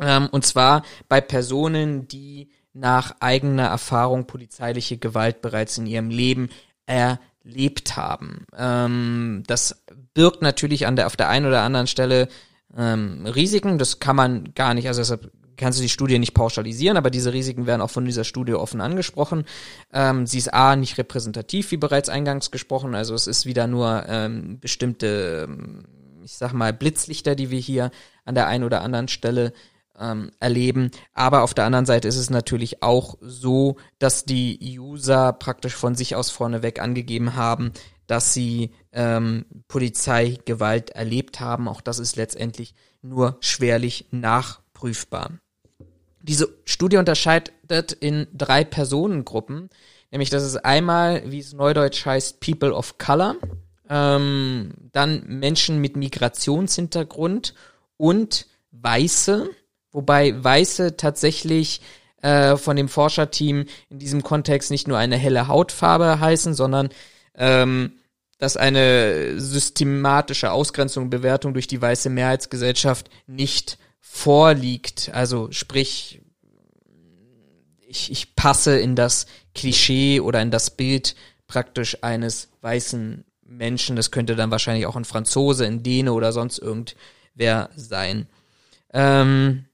Ähm, 0.01 0.29
und 0.31 0.47
zwar 0.47 0.83
bei 1.09 1.21
Personen, 1.21 2.07
die 2.07 2.51
nach 2.73 3.17
eigener 3.21 3.65
Erfahrung 3.65 4.27
polizeiliche 4.27 4.99
Gewalt 4.99 5.41
bereits 5.41 5.79
in 5.79 5.87
ihrem 5.87 6.11
Leben 6.11 6.51
erlebt 6.85 7.97
haben. 7.97 8.47
Ähm, 8.57 9.43
das 9.47 9.83
birgt 10.15 10.43
natürlich 10.43 10.87
an 10.87 10.95
der, 10.95 11.07
auf 11.07 11.17
der 11.17 11.31
einen 11.31 11.47
oder 11.47 11.63
anderen 11.63 11.87
Stelle 11.87 12.29
ähm, 12.77 13.27
Risiken. 13.27 13.79
Das 13.79 13.99
kann 13.99 14.17
man 14.17 14.53
gar 14.55 14.75
nicht, 14.75 14.89
also 14.89 15.01
deshalb 15.01 15.33
kannst 15.57 15.79
du 15.79 15.83
die 15.83 15.89
Studie 15.89 16.19
nicht 16.19 16.35
pauschalisieren, 16.35 16.97
aber 16.97 17.11
diese 17.11 17.33
Risiken 17.33 17.67
werden 17.67 17.81
auch 17.81 17.91
von 17.91 18.05
dieser 18.05 18.25
Studie 18.25 18.55
offen 18.55 18.81
angesprochen. 18.81 19.45
Ähm, 19.93 20.27
sie 20.27 20.39
ist 20.39 20.53
A, 20.53 20.77
nicht 20.77 20.99
repräsentativ, 20.99 21.71
wie 21.71 21.77
bereits 21.77 22.09
eingangs 22.09 22.51
gesprochen, 22.51 22.95
also 22.95 23.15
es 23.15 23.27
ist 23.27 23.47
wieder 23.47 23.67
nur 23.67 24.05
ähm, 24.09 24.59
bestimmte, 24.61 25.47
ähm, 25.49 25.85
ich 26.27 26.37
sag 26.37 26.53
mal, 26.53 26.73
Blitzlichter, 26.73 27.37
die 27.37 27.51
wir 27.51 27.61
hier 27.61 27.93
an 28.25 28.35
der 28.35 28.49
einen 28.49 28.65
oder 28.65 28.83
anderen 28.83 29.07
Stelle 29.07 29.53
ähm, 29.99 30.33
erleben. 30.41 30.91
Aber 31.15 31.43
auf 31.43 31.55
der 31.55 31.65
anderen 31.65 31.87
Seite 31.87 32.09
ist 32.09 32.17
es 32.17 32.31
natürlich 32.31 32.83
auch 32.83 33.17
so, 33.21 33.77
dass 34.01 34.25
die 34.25 34.59
User 34.79 35.33
praktisch 35.33 35.75
von 35.77 35.95
sich 35.95 36.17
aus 36.17 36.31
vorneweg 36.31 36.81
angegeben 36.81 37.37
haben, 37.37 37.73
dass 38.09 38.35
sie 38.35 38.73
ähm, 38.93 39.47
Polizeigewalt 39.69 40.91
erlebt 40.91 41.39
haben. 41.39 41.69
Auch 41.69 41.81
das 41.81 42.01
ist 42.01 42.17
letztendlich 42.17 42.75
nur 43.03 43.39
schwerlich 43.41 44.09
nachprüfbar. 44.11 45.31
Diese 46.23 46.49
Studie 46.65 46.97
unterscheidet 46.97 47.93
in 47.93 48.27
drei 48.35 48.65
Personengruppen. 48.65 49.71
Nämlich 50.11 50.31
das 50.31 50.43
ist 50.43 50.57
einmal, 50.57 51.23
wie 51.31 51.39
es 51.39 51.53
neudeutsch 51.53 52.05
heißt, 52.05 52.41
People 52.41 52.75
of 52.75 52.99
Color, 52.99 53.37
ähm, 53.89 54.73
dann 54.93 55.25
Menschen 55.27 55.81
mit 55.81 55.97
Migrationshintergrund 55.97 57.55
und 57.97 58.47
Weiße, 58.73 59.51
wobei 59.93 60.43
Weiße 60.43 60.97
tatsächlich 60.97 61.81
äh, 62.23 62.57
von 62.57 62.77
dem 62.77 62.89
Forscherteam 62.89 63.67
in 63.89 63.99
diesem 63.99 64.23
Kontext 64.23 64.71
nicht 64.71 64.89
nur 64.89 64.99
eine 64.99 65.17
helle 65.17 65.49
Hautfarbe 65.49 66.21
heißen, 66.21 66.55
sondern 66.55 66.91
ähm, 67.35 67.93
dass 68.39 68.57
eine 68.57 69.41
systematische 69.41 70.53
Ausgrenzung, 70.53 71.09
Bewertung 71.09 71.55
durch 71.55 71.67
die 71.67 71.81
weiße 71.81 72.11
Mehrheitsgesellschaft 72.11 73.09
nicht 73.27 73.79
vorliegt. 74.01 75.11
Also 75.13 75.49
sprich, 75.53 76.21
ich, 77.87 78.11
ich 78.11 78.37
passe 78.37 78.79
in 78.79 78.95
das 78.95 79.27
Klischee 79.55 80.21
oder 80.21 80.43
in 80.43 80.51
das 80.51 80.71
Bild 80.71 81.17
praktisch 81.47 82.03
eines 82.03 82.49
weißen 82.61 83.25
Menschen. 83.49 83.97
Das 83.97 84.11
könnte 84.11 84.37
dann 84.37 84.51
wahrscheinlich 84.51 84.87
auch 84.87 84.97
ein 84.97 85.05
Franzose, 85.05 85.67
ein 85.67 85.83
Däne 85.83 86.13
oder 86.13 86.33
sonst 86.33 86.59
irgendwer 86.59 87.71
sein. 87.77 88.27
Ähm, 88.93 89.67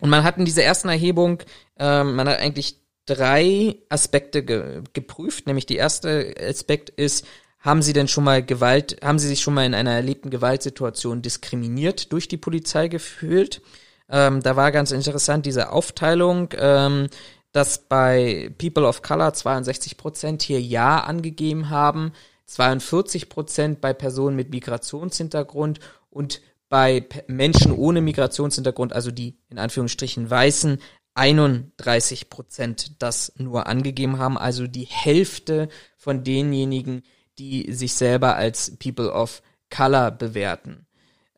und 0.00 0.10
man 0.10 0.24
hat 0.24 0.38
in 0.38 0.44
dieser 0.44 0.64
ersten 0.64 0.88
Erhebung, 0.88 1.42
ähm, 1.78 2.14
man 2.16 2.28
hat 2.28 2.38
eigentlich 2.38 2.80
drei 3.06 3.76
Aspekte 3.88 4.44
ge 4.44 4.82
geprüft. 4.92 5.46
Nämlich 5.46 5.66
die 5.66 5.76
erste 5.76 6.34
Aspekt 6.40 6.90
ist, 6.90 7.26
haben 7.60 7.82
Sie 7.82 7.92
denn 7.92 8.08
schon 8.08 8.24
mal 8.24 8.44
Gewalt, 8.44 8.98
haben 9.02 9.18
Sie 9.18 9.28
sich 9.28 9.40
schon 9.40 9.54
mal 9.54 9.64
in 9.64 9.74
einer 9.74 9.92
erlebten 9.92 10.30
Gewaltsituation 10.30 11.22
diskriminiert 11.22 12.12
durch 12.12 12.28
die 12.28 12.36
Polizei 12.36 12.88
gefühlt? 12.88 13.62
Ähm, 14.08 14.42
da 14.42 14.54
war 14.54 14.70
ganz 14.70 14.92
interessant 14.92 15.46
diese 15.46 15.72
Aufteilung, 15.72 16.50
ähm, 16.56 17.08
dass 17.52 17.78
bei 17.88 18.52
People 18.58 18.86
of 18.86 19.02
Color 19.02 19.32
62 19.32 19.96
Prozent 19.96 20.42
hier 20.42 20.60
Ja 20.60 21.00
angegeben 21.00 21.70
haben, 21.70 22.12
42 22.46 23.28
Prozent 23.28 23.80
bei 23.80 23.92
Personen 23.92 24.36
mit 24.36 24.50
Migrationshintergrund 24.50 25.80
und 26.10 26.40
bei 26.68 27.06
Menschen 27.28 27.72
ohne 27.72 28.00
Migrationshintergrund, 28.00 28.92
also 28.92 29.10
die 29.10 29.38
in 29.48 29.58
Anführungsstrichen 29.58 30.28
Weißen, 30.28 30.80
31 31.14 32.28
Prozent 32.28 33.02
das 33.02 33.32
nur 33.38 33.66
angegeben 33.66 34.18
haben, 34.18 34.36
also 34.36 34.66
die 34.66 34.84
Hälfte 34.84 35.68
von 35.96 36.24
denjenigen, 36.24 37.02
die 37.38 37.72
sich 37.72 37.94
selber 37.94 38.36
als 38.36 38.76
People 38.78 39.12
of 39.12 39.42
Color 39.70 40.10
bewerten. 40.10 40.86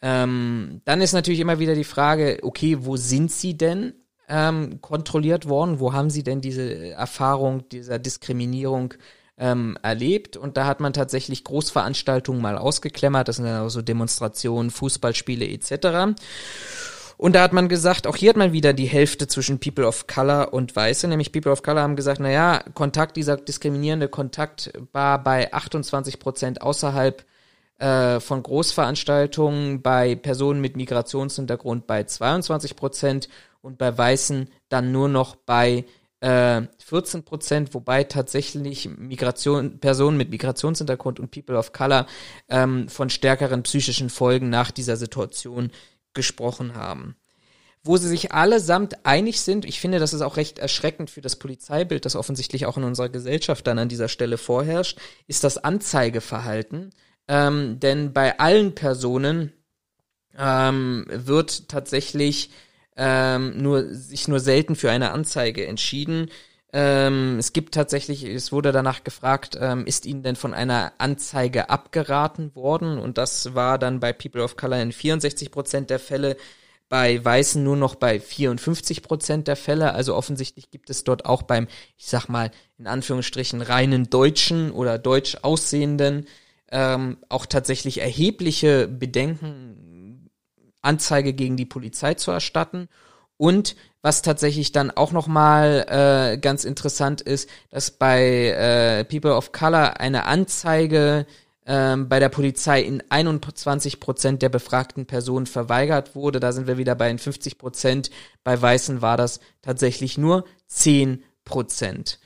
Ähm, 0.02 0.80
dann 0.84 1.00
ist 1.00 1.12
natürlich 1.12 1.40
immer 1.40 1.58
wieder 1.58 1.74
die 1.74 1.84
Frage, 1.84 2.38
okay, 2.42 2.78
wo 2.80 2.96
sind 2.96 3.30
sie 3.30 3.56
denn 3.56 3.94
ähm, 4.28 4.80
kontrolliert 4.80 5.48
worden? 5.48 5.80
Wo 5.80 5.92
haben 5.92 6.10
sie 6.10 6.22
denn 6.22 6.40
diese 6.40 6.90
Erfahrung 6.90 7.68
dieser 7.68 7.98
Diskriminierung 7.98 8.94
ähm, 9.38 9.78
erlebt? 9.82 10.36
Und 10.36 10.56
da 10.56 10.66
hat 10.66 10.80
man 10.80 10.92
tatsächlich 10.92 11.44
Großveranstaltungen 11.44 12.42
mal 12.42 12.58
ausgeklemmert. 12.58 13.28
Das 13.28 13.36
sind 13.36 13.46
dann 13.46 13.66
auch 13.66 13.70
so 13.70 13.82
Demonstrationen, 13.82 14.70
Fußballspiele 14.70 15.46
etc. 15.46 16.16
Und 17.18 17.34
da 17.34 17.42
hat 17.42 17.52
man 17.52 17.68
gesagt, 17.68 18.06
auch 18.06 18.14
hier 18.14 18.30
hat 18.30 18.36
man 18.36 18.52
wieder 18.52 18.72
die 18.72 18.86
Hälfte 18.86 19.26
zwischen 19.26 19.58
People 19.58 19.86
of 19.86 20.06
Color 20.06 20.52
und 20.52 20.74
Weiße, 20.76 21.08
nämlich 21.08 21.32
People 21.32 21.50
of 21.50 21.64
Color 21.64 21.82
haben 21.82 21.96
gesagt, 21.96 22.20
naja, 22.20 22.62
Kontakt, 22.74 23.16
dieser 23.16 23.36
diskriminierende 23.36 24.08
Kontakt 24.08 24.72
war 24.92 25.22
bei 25.22 25.52
28 25.52 26.20
Prozent 26.20 26.62
außerhalb 26.62 27.24
äh, 27.78 28.20
von 28.20 28.42
Großveranstaltungen, 28.44 29.82
bei 29.82 30.14
Personen 30.14 30.60
mit 30.60 30.76
Migrationshintergrund 30.76 31.88
bei 31.88 32.04
22 32.04 32.76
Prozent 32.76 33.28
und 33.62 33.78
bei 33.78 33.98
Weißen 33.98 34.48
dann 34.68 34.92
nur 34.92 35.08
noch 35.08 35.34
bei 35.34 35.86
äh, 36.20 36.62
14 36.78 37.22
Prozent, 37.22 37.74
wobei 37.74 38.04
tatsächlich 38.04 38.88
Migration, 38.88 39.78
Personen 39.78 40.16
mit 40.16 40.30
Migrationshintergrund 40.30 41.20
und 41.20 41.30
People 41.30 41.56
of 41.56 41.72
Color 41.72 42.06
ähm, 42.48 42.88
von 42.88 43.10
stärkeren 43.10 43.62
psychischen 43.62 44.10
Folgen 44.10 44.50
nach 44.50 44.70
dieser 44.70 44.96
Situation 44.96 45.70
gesprochen 46.14 46.74
haben. 46.74 47.16
Wo 47.84 47.96
sie 47.96 48.08
sich 48.08 48.32
allesamt 48.32 49.06
einig 49.06 49.40
sind, 49.40 49.64
ich 49.64 49.80
finde, 49.80 50.00
das 50.00 50.12
ist 50.12 50.20
auch 50.20 50.36
recht 50.36 50.58
erschreckend 50.58 51.10
für 51.10 51.20
das 51.20 51.36
Polizeibild, 51.36 52.04
das 52.04 52.16
offensichtlich 52.16 52.66
auch 52.66 52.76
in 52.76 52.84
unserer 52.84 53.08
Gesellschaft 53.08 53.66
dann 53.66 53.78
an 53.78 53.88
dieser 53.88 54.08
Stelle 54.08 54.36
vorherrscht, 54.36 54.98
ist 55.28 55.44
das 55.44 55.58
Anzeigeverhalten. 55.58 56.90
Ähm, 57.28 57.78
denn 57.78 58.12
bei 58.12 58.40
allen 58.40 58.74
Personen 58.74 59.52
ähm, 60.36 61.06
wird 61.08 61.68
tatsächlich 61.68 62.50
ähm, 62.98 63.56
nur 63.56 63.94
sich 63.94 64.28
nur 64.28 64.40
selten 64.40 64.76
für 64.76 64.90
eine 64.90 65.12
Anzeige 65.12 65.66
entschieden. 65.66 66.28
Ähm, 66.72 67.36
es 67.38 67.54
gibt 67.54 67.74
tatsächlich, 67.74 68.24
es 68.24 68.52
wurde 68.52 68.72
danach 68.72 69.04
gefragt, 69.04 69.56
ähm, 69.58 69.86
ist 69.86 70.04
Ihnen 70.04 70.22
denn 70.22 70.36
von 70.36 70.52
einer 70.52 70.92
Anzeige 70.98 71.70
abgeraten 71.70 72.54
worden? 72.54 72.98
Und 72.98 73.16
das 73.16 73.54
war 73.54 73.78
dann 73.78 74.00
bei 74.00 74.12
People 74.12 74.42
of 74.42 74.56
Color 74.56 74.82
in 74.82 74.92
64 74.92 75.50
Prozent 75.50 75.88
der 75.88 76.00
Fälle, 76.00 76.36
bei 76.90 77.24
Weißen 77.24 77.62
nur 77.62 77.76
noch 77.76 77.94
bei 77.94 78.18
54 78.18 79.02
Prozent 79.02 79.48
der 79.48 79.56
Fälle. 79.56 79.94
Also 79.94 80.14
offensichtlich 80.14 80.70
gibt 80.70 80.90
es 80.90 81.04
dort 81.04 81.24
auch 81.24 81.42
beim, 81.42 81.68
ich 81.96 82.06
sag 82.06 82.28
mal, 82.28 82.50
in 82.78 82.86
Anführungsstrichen 82.86 83.62
reinen 83.62 84.10
Deutschen 84.10 84.72
oder 84.72 84.98
deutsch 84.98 85.38
aussehenden 85.42 86.26
ähm, 86.70 87.18
auch 87.28 87.46
tatsächlich 87.46 88.00
erhebliche 88.00 88.88
Bedenken, 88.88 89.87
Anzeige 90.82 91.32
gegen 91.32 91.56
die 91.56 91.66
Polizei 91.66 92.14
zu 92.14 92.30
erstatten. 92.30 92.88
Und 93.36 93.76
was 94.02 94.22
tatsächlich 94.22 94.72
dann 94.72 94.90
auch 94.90 95.12
nochmal 95.12 95.86
äh, 95.88 96.38
ganz 96.38 96.64
interessant 96.64 97.20
ist, 97.20 97.48
dass 97.70 97.90
bei 97.90 98.48
äh, 98.48 99.04
People 99.04 99.34
of 99.34 99.52
Color 99.52 100.00
eine 100.00 100.24
Anzeige 100.24 101.26
ähm, 101.66 102.08
bei 102.08 102.18
der 102.18 102.30
Polizei 102.30 102.80
in 102.80 103.02
21 103.10 104.00
Prozent 104.00 104.42
der 104.42 104.48
befragten 104.48 105.06
Personen 105.06 105.46
verweigert 105.46 106.16
wurde. 106.16 106.40
Da 106.40 106.52
sind 106.52 106.66
wir 106.66 106.78
wieder 106.78 106.94
bei 106.94 107.08
den 107.08 107.18
50 107.18 107.58
Prozent. 107.58 108.10
Bei 108.42 108.60
Weißen 108.60 109.02
war 109.02 109.16
das 109.16 109.40
tatsächlich 109.62 110.16
nur 110.16 110.44
10 110.66 111.22
Prozent. 111.44 112.20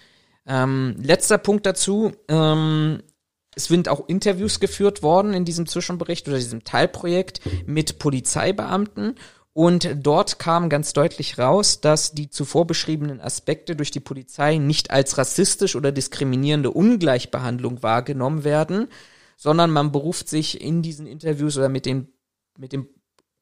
Ähm, 0.46 0.96
letzter 1.03 1.38
Punkt 1.38 1.66
dazu. 1.66 2.12
Ähm, 2.28 3.03
es 3.55 3.66
sind 3.66 3.88
auch 3.88 4.09
Interviews 4.09 4.61
geführt 4.61 5.03
worden 5.03 5.34
in 5.34 5.44
diesem 5.44 5.66
Zwischenbericht 5.66 6.26
oder 6.28 6.38
diesem 6.38 6.64
Teilprojekt 6.64 7.40
mit 7.66 7.98
Polizeibeamten. 7.98 9.16
Und 9.55 9.96
dort 10.00 10.38
kam 10.38 10.70
ganz 10.70 10.94
deutlich 10.94 11.38
raus, 11.38 11.82
dass 11.82 12.12
die 12.12 12.30
zuvor 12.30 12.66
beschriebenen 12.66 13.20
Aspekte 13.20 13.76
durch 13.76 13.90
die 13.90 14.00
Polizei 14.00 14.57
nicht 14.57 14.90
als 14.90 15.18
rassistisch 15.18 15.76
oder 15.76 15.92
diskriminierende 15.92 16.70
Ungleichbehandlung 16.70 17.82
wahrgenommen 17.82 18.44
werden, 18.44 18.88
sondern 19.36 19.70
man 19.70 19.92
beruft 19.92 20.30
sich 20.30 20.62
in 20.62 20.80
diesen 20.80 21.07
Interviews 21.07 21.59
oder 21.59 21.68
mit 21.68 21.84
den, 21.84 22.09
mit 22.57 22.72
den 22.72 22.86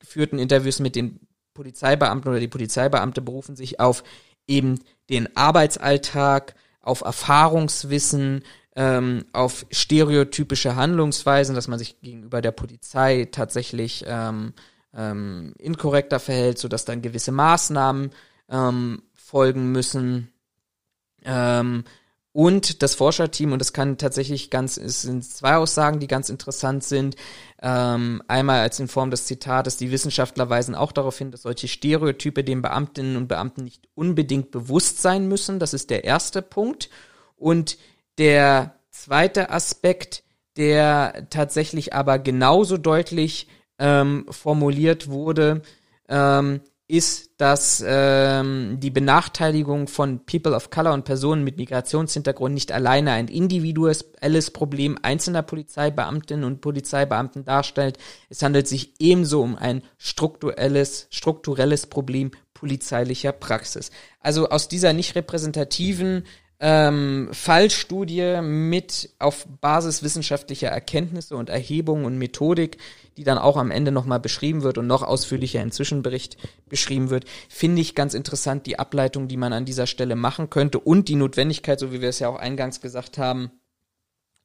geführten 0.00 0.40
Interviews 0.40 0.80
mit 0.80 0.96
den 0.96 1.20
Polizeibeamten 1.54 2.30
oder 2.30 2.40
die 2.40 2.48
Polizeibeamte 2.48 3.20
berufen 3.20 3.54
sich 3.54 3.78
auf 3.78 4.02
eben 4.48 4.80
den 5.10 5.36
Arbeitsalltag, 5.36 6.54
auf 6.80 7.02
Erfahrungswissen, 7.02 8.42
ähm, 8.76 9.24
auf 9.32 9.66
stereotypische 9.70 10.76
Handlungsweisen, 10.76 11.54
dass 11.54 11.68
man 11.68 11.78
sich 11.78 12.00
gegenüber 12.00 12.40
der 12.40 12.52
Polizei 12.52 13.28
tatsächlich 13.30 14.04
ähm, 14.06 14.54
ähm, 14.94 15.54
inkorrekter 15.58 16.20
verhält, 16.20 16.58
sodass 16.58 16.84
dann 16.84 17.02
gewisse 17.02 17.32
Maßnahmen 17.32 18.10
ähm, 18.48 19.02
folgen 19.14 19.72
müssen. 19.72 20.32
Ähm, 21.24 21.84
und 22.32 22.82
das 22.82 22.94
Forscherteam, 22.94 23.52
und 23.52 23.58
das 23.58 23.72
kann 23.72 23.98
tatsächlich 23.98 24.50
ganz, 24.50 24.76
es 24.76 25.02
sind 25.02 25.24
zwei 25.24 25.56
Aussagen, 25.56 25.98
die 25.98 26.06
ganz 26.06 26.28
interessant 26.28 26.84
sind. 26.84 27.16
Ähm, 27.60 28.22
einmal 28.28 28.60
als 28.60 28.78
in 28.78 28.86
Form 28.86 29.10
des 29.10 29.26
Zitates, 29.26 29.76
die 29.76 29.90
Wissenschaftler 29.90 30.48
weisen 30.48 30.76
auch 30.76 30.92
darauf 30.92 31.18
hin, 31.18 31.32
dass 31.32 31.42
solche 31.42 31.66
Stereotype 31.66 32.44
den 32.44 32.62
Beamtinnen 32.62 33.16
und 33.16 33.26
Beamten 33.26 33.64
nicht 33.64 33.88
unbedingt 33.96 34.52
bewusst 34.52 35.02
sein 35.02 35.26
müssen. 35.26 35.58
Das 35.58 35.74
ist 35.74 35.90
der 35.90 36.04
erste 36.04 36.40
Punkt. 36.40 36.88
Und 37.36 37.78
der 38.18 38.74
zweite 38.90 39.50
Aspekt, 39.50 40.22
der 40.56 41.26
tatsächlich 41.30 41.94
aber 41.94 42.18
genauso 42.18 42.76
deutlich 42.76 43.48
ähm, 43.78 44.26
formuliert 44.30 45.08
wurde, 45.08 45.62
ähm, 46.08 46.60
ist, 46.90 47.40
dass 47.40 47.82
ähm, 47.86 48.78
die 48.80 48.90
Benachteiligung 48.90 49.86
von 49.86 50.26
People 50.26 50.54
of 50.54 50.70
Color 50.70 50.92
und 50.92 51.04
Personen 51.04 51.44
mit 51.44 51.56
Migrationshintergrund 51.56 52.52
nicht 52.52 52.72
alleine 52.72 53.12
ein 53.12 53.28
individuelles 53.28 54.50
Problem 54.50 54.98
einzelner 55.00 55.42
Polizeibeamtinnen 55.42 56.44
und 56.44 56.60
Polizeibeamten 56.60 57.44
darstellt. 57.44 57.96
Es 58.28 58.42
handelt 58.42 58.66
sich 58.66 58.94
ebenso 58.98 59.40
um 59.40 59.56
ein 59.56 59.82
strukturelles, 59.98 61.06
strukturelles 61.10 61.86
Problem 61.86 62.32
polizeilicher 62.54 63.32
Praxis. 63.32 63.90
Also 64.18 64.48
aus 64.48 64.68
dieser 64.68 64.92
nicht 64.92 65.14
repräsentativen 65.14 66.24
ähm, 66.62 67.30
Fallstudie 67.32 68.42
mit 68.42 69.10
auf 69.18 69.46
Basis 69.62 70.02
wissenschaftlicher 70.02 70.68
Erkenntnisse 70.68 71.34
und 71.34 71.48
Erhebungen 71.48 72.04
und 72.04 72.18
Methodik, 72.18 72.76
die 73.16 73.24
dann 73.24 73.38
auch 73.38 73.56
am 73.56 73.70
Ende 73.70 73.92
nochmal 73.92 74.20
beschrieben 74.20 74.62
wird 74.62 74.76
und 74.76 74.86
noch 74.86 75.02
ausführlicher 75.02 75.62
im 75.62 75.72
Zwischenbericht 75.72 76.36
beschrieben 76.68 77.08
wird, 77.08 77.24
finde 77.48 77.80
ich 77.80 77.94
ganz 77.94 78.12
interessant 78.12 78.66
die 78.66 78.78
Ableitung, 78.78 79.26
die 79.26 79.38
man 79.38 79.54
an 79.54 79.64
dieser 79.64 79.86
Stelle 79.86 80.16
machen 80.16 80.50
könnte 80.50 80.78
und 80.78 81.08
die 81.08 81.16
Notwendigkeit, 81.16 81.80
so 81.80 81.92
wie 81.92 82.02
wir 82.02 82.10
es 82.10 82.18
ja 82.18 82.28
auch 82.28 82.38
eingangs 82.38 82.82
gesagt 82.82 83.16
haben, 83.16 83.50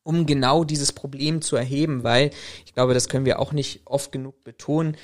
um 0.03 0.25
genau 0.25 0.63
dieses 0.63 0.93
Problem 0.93 1.41
zu 1.41 1.57
erheben, 1.57 2.03
weil 2.03 2.31
ich 2.65 2.73
glaube, 2.73 2.93
das 2.93 3.09
können 3.09 3.25
wir 3.25 3.39
auch 3.39 3.51
nicht 3.51 3.81
oft 3.85 4.13
genug 4.13 4.41
betonen. 4.45 4.95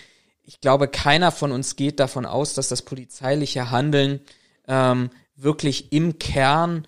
Ich 0.43 0.61
glaube, 0.61 0.87
keiner 0.87 1.31
von 1.31 1.51
uns 1.51 1.75
geht 1.75 1.99
davon 1.99 2.25
aus, 2.25 2.53
dass 2.53 2.69
das 2.69 2.83
polizeiliche 2.83 3.69
Handeln 3.69 4.21
ähm, 4.67 5.09
wirklich 5.35 5.91
im 5.91 6.17
Kern 6.17 6.87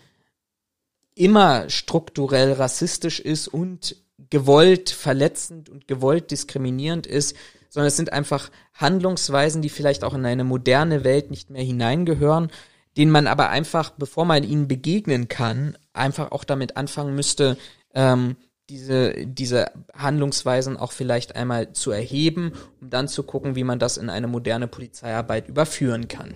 immer 1.16 1.70
strukturell 1.70 2.54
rassistisch 2.54 3.20
ist 3.20 3.48
und 3.48 3.96
gewollt 4.30 4.90
verletzend 4.90 5.70
und 5.70 5.88
gewollt 5.88 6.32
diskriminierend 6.32 7.06
ist, 7.08 7.36
sondern 7.70 7.88
es 7.88 7.98
sind 7.98 8.14
einfach 8.14 8.50
Handlungsweisen, 8.74 9.62
die 9.62 9.70
vielleicht 9.70 10.04
auch 10.04 10.14
in 10.14 10.26
eine 10.26 10.44
moderne 10.44 11.04
Welt 11.04 11.32
nicht 11.32 11.50
mehr 11.50 11.64
hineingehören, 11.64 12.52
denen 12.98 13.12
man 13.12 13.28
aber 13.28 13.50
einfach, 13.50 13.92
bevor 13.92 14.26
man 14.26 14.44
ihnen 14.44 14.68
begegnen 14.68 15.28
kann, 15.28 15.78
einfach 15.94 16.32
auch 16.32 16.44
damit 16.44 16.78
anfangen 16.78 17.16
müsste, 17.16 17.58
ähm, 17.94 18.36
diese, 18.70 19.14
diese 19.26 19.72
Handlungsweisen 19.94 20.78
auch 20.78 20.92
vielleicht 20.92 21.36
einmal 21.36 21.74
zu 21.74 21.92
erheben, 21.92 22.54
um 22.82 22.90
dann 22.90 23.08
zu 23.08 23.24
gucken, 23.24 23.56
wie 23.56 23.64
man 23.64 23.80
das 23.80 23.98
in 23.98 24.10
eine 24.10 24.28
moderne 24.28 24.68
Polizeiarbeit 24.68 25.48
überführen 25.48 26.08
kann. 26.08 26.36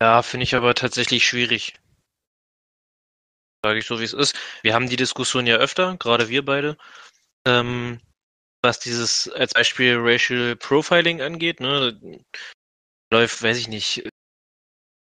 Ja, 0.00 0.22
finde 0.22 0.44
ich 0.44 0.54
aber 0.54 0.74
tatsächlich 0.74 1.26
schwierig. 1.26 1.74
Sage 3.64 3.78
ich 3.78 3.86
so, 3.86 4.00
wie 4.00 4.04
es 4.04 4.12
ist. 4.12 4.36
Wir 4.62 4.74
haben 4.74 4.88
die 4.88 4.96
Diskussion 4.96 5.46
ja 5.46 5.56
öfter, 5.56 5.96
gerade 5.98 6.28
wir 6.28 6.44
beide, 6.44 6.78
ähm, 7.46 8.00
was 8.62 8.80
dieses 8.80 9.28
als 9.28 9.52
Beispiel 9.52 9.96
Racial 9.98 10.56
Profiling 10.56 11.20
angeht. 11.20 11.60
Ne? 11.60 11.98
Läuft, 13.12 13.42
weiß 13.42 13.58
ich 13.58 13.68
nicht. 13.68 13.98
Ich 13.98 14.10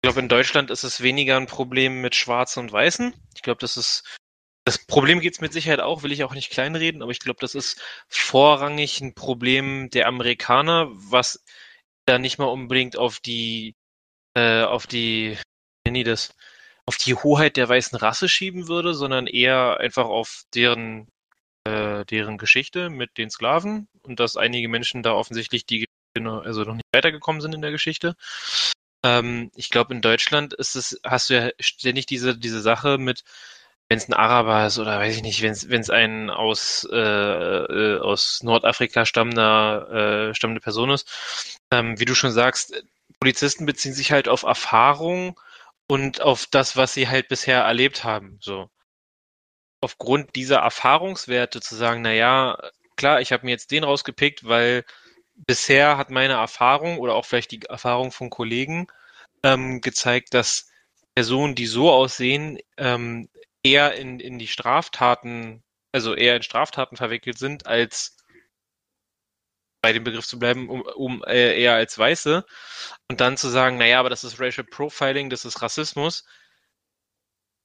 glaube, 0.03 0.21
in 0.21 0.29
Deutschland 0.29 0.71
ist 0.71 0.83
es 0.83 1.03
weniger 1.03 1.37
ein 1.37 1.47
Problem 1.47 2.01
mit 2.01 2.17
Schwarzen 2.17 2.61
und 2.61 2.73
Weißen. 2.73 3.15
Ich 3.35 3.43
glaube, 3.43 3.61
das 3.61 3.77
ist 3.77 4.19
das 4.65 4.79
Problem 4.79 5.21
gibt 5.21 5.37
es 5.37 5.41
mit 5.41 5.53
Sicherheit 5.53 5.81
auch, 5.81 6.03
will 6.03 6.13
ich 6.13 6.23
auch 6.25 6.35
nicht 6.35 6.51
kleinreden, 6.51 7.03
aber 7.03 7.11
ich 7.11 7.19
glaube, 7.19 7.41
das 7.41 7.55
ist 7.55 7.81
vorrangig 8.09 9.01
ein 9.01 9.15
Problem 9.15 9.91
der 9.91 10.07
Amerikaner, 10.07 10.89
was 10.93 11.45
da 12.07 12.19
nicht 12.19 12.39
mal 12.39 12.47
unbedingt 12.47 12.97
auf 12.97 13.19
die, 13.21 13.75
äh, 14.35 14.63
auf 14.63 14.87
die, 14.87 15.37
wie 15.85 16.05
das, 16.05 16.35
auf 16.87 16.97
die 16.97 17.15
Hoheit 17.15 17.57
der 17.57 17.69
weißen 17.69 17.99
Rasse 17.99 18.29
schieben 18.29 18.69
würde, 18.69 18.95
sondern 18.95 19.27
eher 19.27 19.79
einfach 19.79 20.07
auf 20.07 20.45
deren, 20.55 21.09
äh, 21.65 22.05
deren 22.07 22.39
Geschichte 22.39 22.91
mit 22.91 23.19
den 23.19 23.31
Sklaven 23.31 23.89
und 24.03 24.21
dass 24.21 24.37
einige 24.37 24.69
Menschen 24.69 25.03
da 25.03 25.13
offensichtlich 25.13 25.65
die, 25.67 25.87
also 26.19 26.65
noch 26.65 26.75
nicht 26.75 26.87
weitergekommen 26.93 27.41
sind 27.41 27.55
in 27.55 27.63
der 27.63 27.71
Geschichte. 27.71 28.17
Ähm, 29.05 29.51
ich 29.55 29.71
glaube, 29.71 29.95
in 29.95 30.03
Deutschland 30.03 30.55
ist 30.55 30.75
es, 30.77 31.01
hast 31.05 31.31
du 31.31 31.35
ja 31.35 31.51
ständig 31.61 32.07
diese, 32.07 32.37
diese 32.37 32.61
Sache 32.61 32.99
mit, 32.99 33.25
wenn 33.89 33.99
es 33.99 34.09
ein 34.09 34.15
Araber 34.15 34.67
ist 34.67 34.79
oder 34.79 34.99
weiß 34.99 35.17
ich 35.17 35.23
nicht, 35.23 35.43
wenn 35.43 35.81
es 35.81 35.91
ein 35.91 36.31
aus, 36.31 36.89
äh, 36.91 36.97
äh, 36.97 38.01
aus 38.01 38.43
Nordafrika 38.43 39.07
stammender, 39.07 40.31
äh, 40.31 40.35
stammende 40.35 40.61
Person 40.61 40.91
ist. 40.91 41.59
Ähm, 41.71 41.99
wie 41.99 42.05
du 42.05 42.15
schon 42.15 42.33
sagst, 42.33 42.85
Polizisten 43.21 43.67
beziehen 43.67 43.93
sich 43.95 44.13
halt 44.13 44.29
auf 44.29 44.43
Erfahrung 44.45 45.39
und 45.93 46.23
auf 46.23 46.47
das, 46.47 46.75
was 46.75 46.95
sie 46.95 47.09
halt 47.09 47.29
bisher 47.29 47.65
erlebt 47.65 48.03
haben. 48.03 48.39
So. 48.41 48.71
Aufgrund 49.83 50.35
dieser 50.37 50.61
Erfahrungswerte 50.61 51.61
zu 51.61 51.77
sagen, 51.77 52.01
na 52.01 52.15
ja, 52.15 52.57
klar, 52.97 53.21
ich 53.21 53.31
habe 53.31 53.45
mir 53.45 53.51
jetzt 53.51 53.71
den 53.73 53.85
rausgepickt, 53.85 54.49
weil 54.49 54.87
bisher 55.35 55.99
hat 55.99 56.09
meine 56.09 56.33
Erfahrung 56.33 56.97
oder 56.97 57.13
auch 57.15 57.27
vielleicht 57.27 57.51
die 57.51 57.61
Erfahrung 57.69 58.11
von 58.11 58.31
Kollegen 58.31 58.87
ähm, 59.43 59.83
gezeigt, 59.83 60.33
dass 60.33 60.71
Personen, 61.15 61.55
die 61.55 61.67
so 61.67 61.91
aussehen, 61.91 62.59
ähm, 62.79 63.29
eher 63.63 63.95
in, 63.95 64.19
in 64.19 64.39
die 64.39 64.49
Straftaten, 64.49 65.63
also 65.93 66.15
eher 66.15 66.37
in 66.37 66.43
Straftaten 66.43 66.97
verwickelt 66.97 67.37
sind, 67.37 67.67
als 67.67 68.17
bei 69.83 69.93
dem 69.93 70.05
Begriff 70.05 70.27
zu 70.27 70.39
bleiben, 70.39 70.69
um, 70.71 70.83
um 70.83 71.25
äh, 71.25 71.61
eher 71.61 71.75
als 71.75 71.99
Weiße. 71.99 72.47
Und 73.09 73.21
dann 73.21 73.37
zu 73.37 73.49
sagen, 73.49 73.77
naja, 73.79 74.01
aber 74.01 74.11
das 74.11 74.25
ist 74.25 74.41
Racial 74.41 74.67
Profiling, 74.67 75.29
das 75.29 75.45
ist 75.45 75.61
Rassismus. 75.61 76.25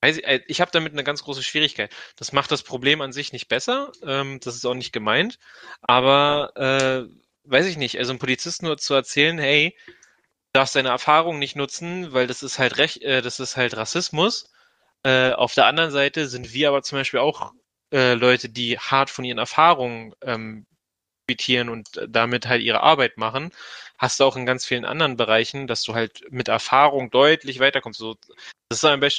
Ich, 0.04 0.24
äh, 0.26 0.42
ich 0.48 0.62
habe 0.62 0.72
damit 0.72 0.94
eine 0.94 1.04
ganz 1.04 1.24
große 1.24 1.44
Schwierigkeit. 1.44 1.94
Das 2.18 2.34
macht 2.34 2.52
das 2.52 2.64
Problem 2.64 3.02
an 3.02 3.14
sich 3.14 3.34
nicht 3.34 3.48
besser, 3.48 3.92
ähm, 4.04 4.40
das 4.42 4.56
ist 4.56 4.66
auch 4.66 4.74
nicht 4.74 4.94
gemeint, 4.94 5.40
aber 5.82 6.52
äh, 6.56 7.10
weiß 7.44 7.66
ich 7.68 7.78
nicht, 7.78 7.98
also 7.98 8.12
einem 8.12 8.20
Polizisten 8.20 8.66
nur 8.66 8.78
zu 8.78 8.94
erzählen, 8.94 9.38
hey, 9.40 9.76
du 9.88 9.94
darfst 10.54 10.76
deine 10.76 10.90
Erfahrung 10.90 11.40
nicht 11.40 11.56
nutzen, 11.56 12.14
weil 12.14 12.28
das 12.28 12.44
ist 12.44 12.60
halt 12.60 12.78
recht, 12.78 13.02
äh, 13.04 13.22
das 13.22 13.40
ist 13.40 13.58
halt 13.58 13.78
Rassismus, 13.78 14.52
äh, 15.04 15.32
auf 15.32 15.54
der 15.54 15.66
anderen 15.66 15.92
Seite 15.92 16.28
sind 16.28 16.54
wir 16.54 16.70
aber 16.70 16.84
zum 16.84 17.00
Beispiel 17.00 17.20
auch 17.20 17.54
äh, 17.92 18.14
Leute, 18.14 18.50
die 18.50 18.78
hart 18.80 19.10
von 19.10 19.26
ihren 19.26 19.38
Erfahrungen 19.38 20.14
ähm, 20.22 20.66
profitieren 21.28 21.70
und 21.70 21.90
damit 22.08 22.48
halt 22.48 22.62
ihre 22.62 22.82
Arbeit 22.82 23.18
machen. 23.18 23.52
Hast 23.98 24.20
du 24.20 24.24
auch 24.24 24.38
in 24.38 24.46
ganz 24.46 24.66
vielen 24.66 24.86
anderen 24.86 25.18
Bereichen, 25.18 25.68
dass 25.68 25.84
du 25.84 25.94
halt 25.94 26.22
mit 26.30 26.48
Erfahrung 26.48 27.10
deutlich 27.12 27.60
weiterkommst. 27.60 28.00
So, 28.00 28.16
das 28.70 28.80
ist 28.80 28.86
ein 28.86 29.00
Be 29.00 29.10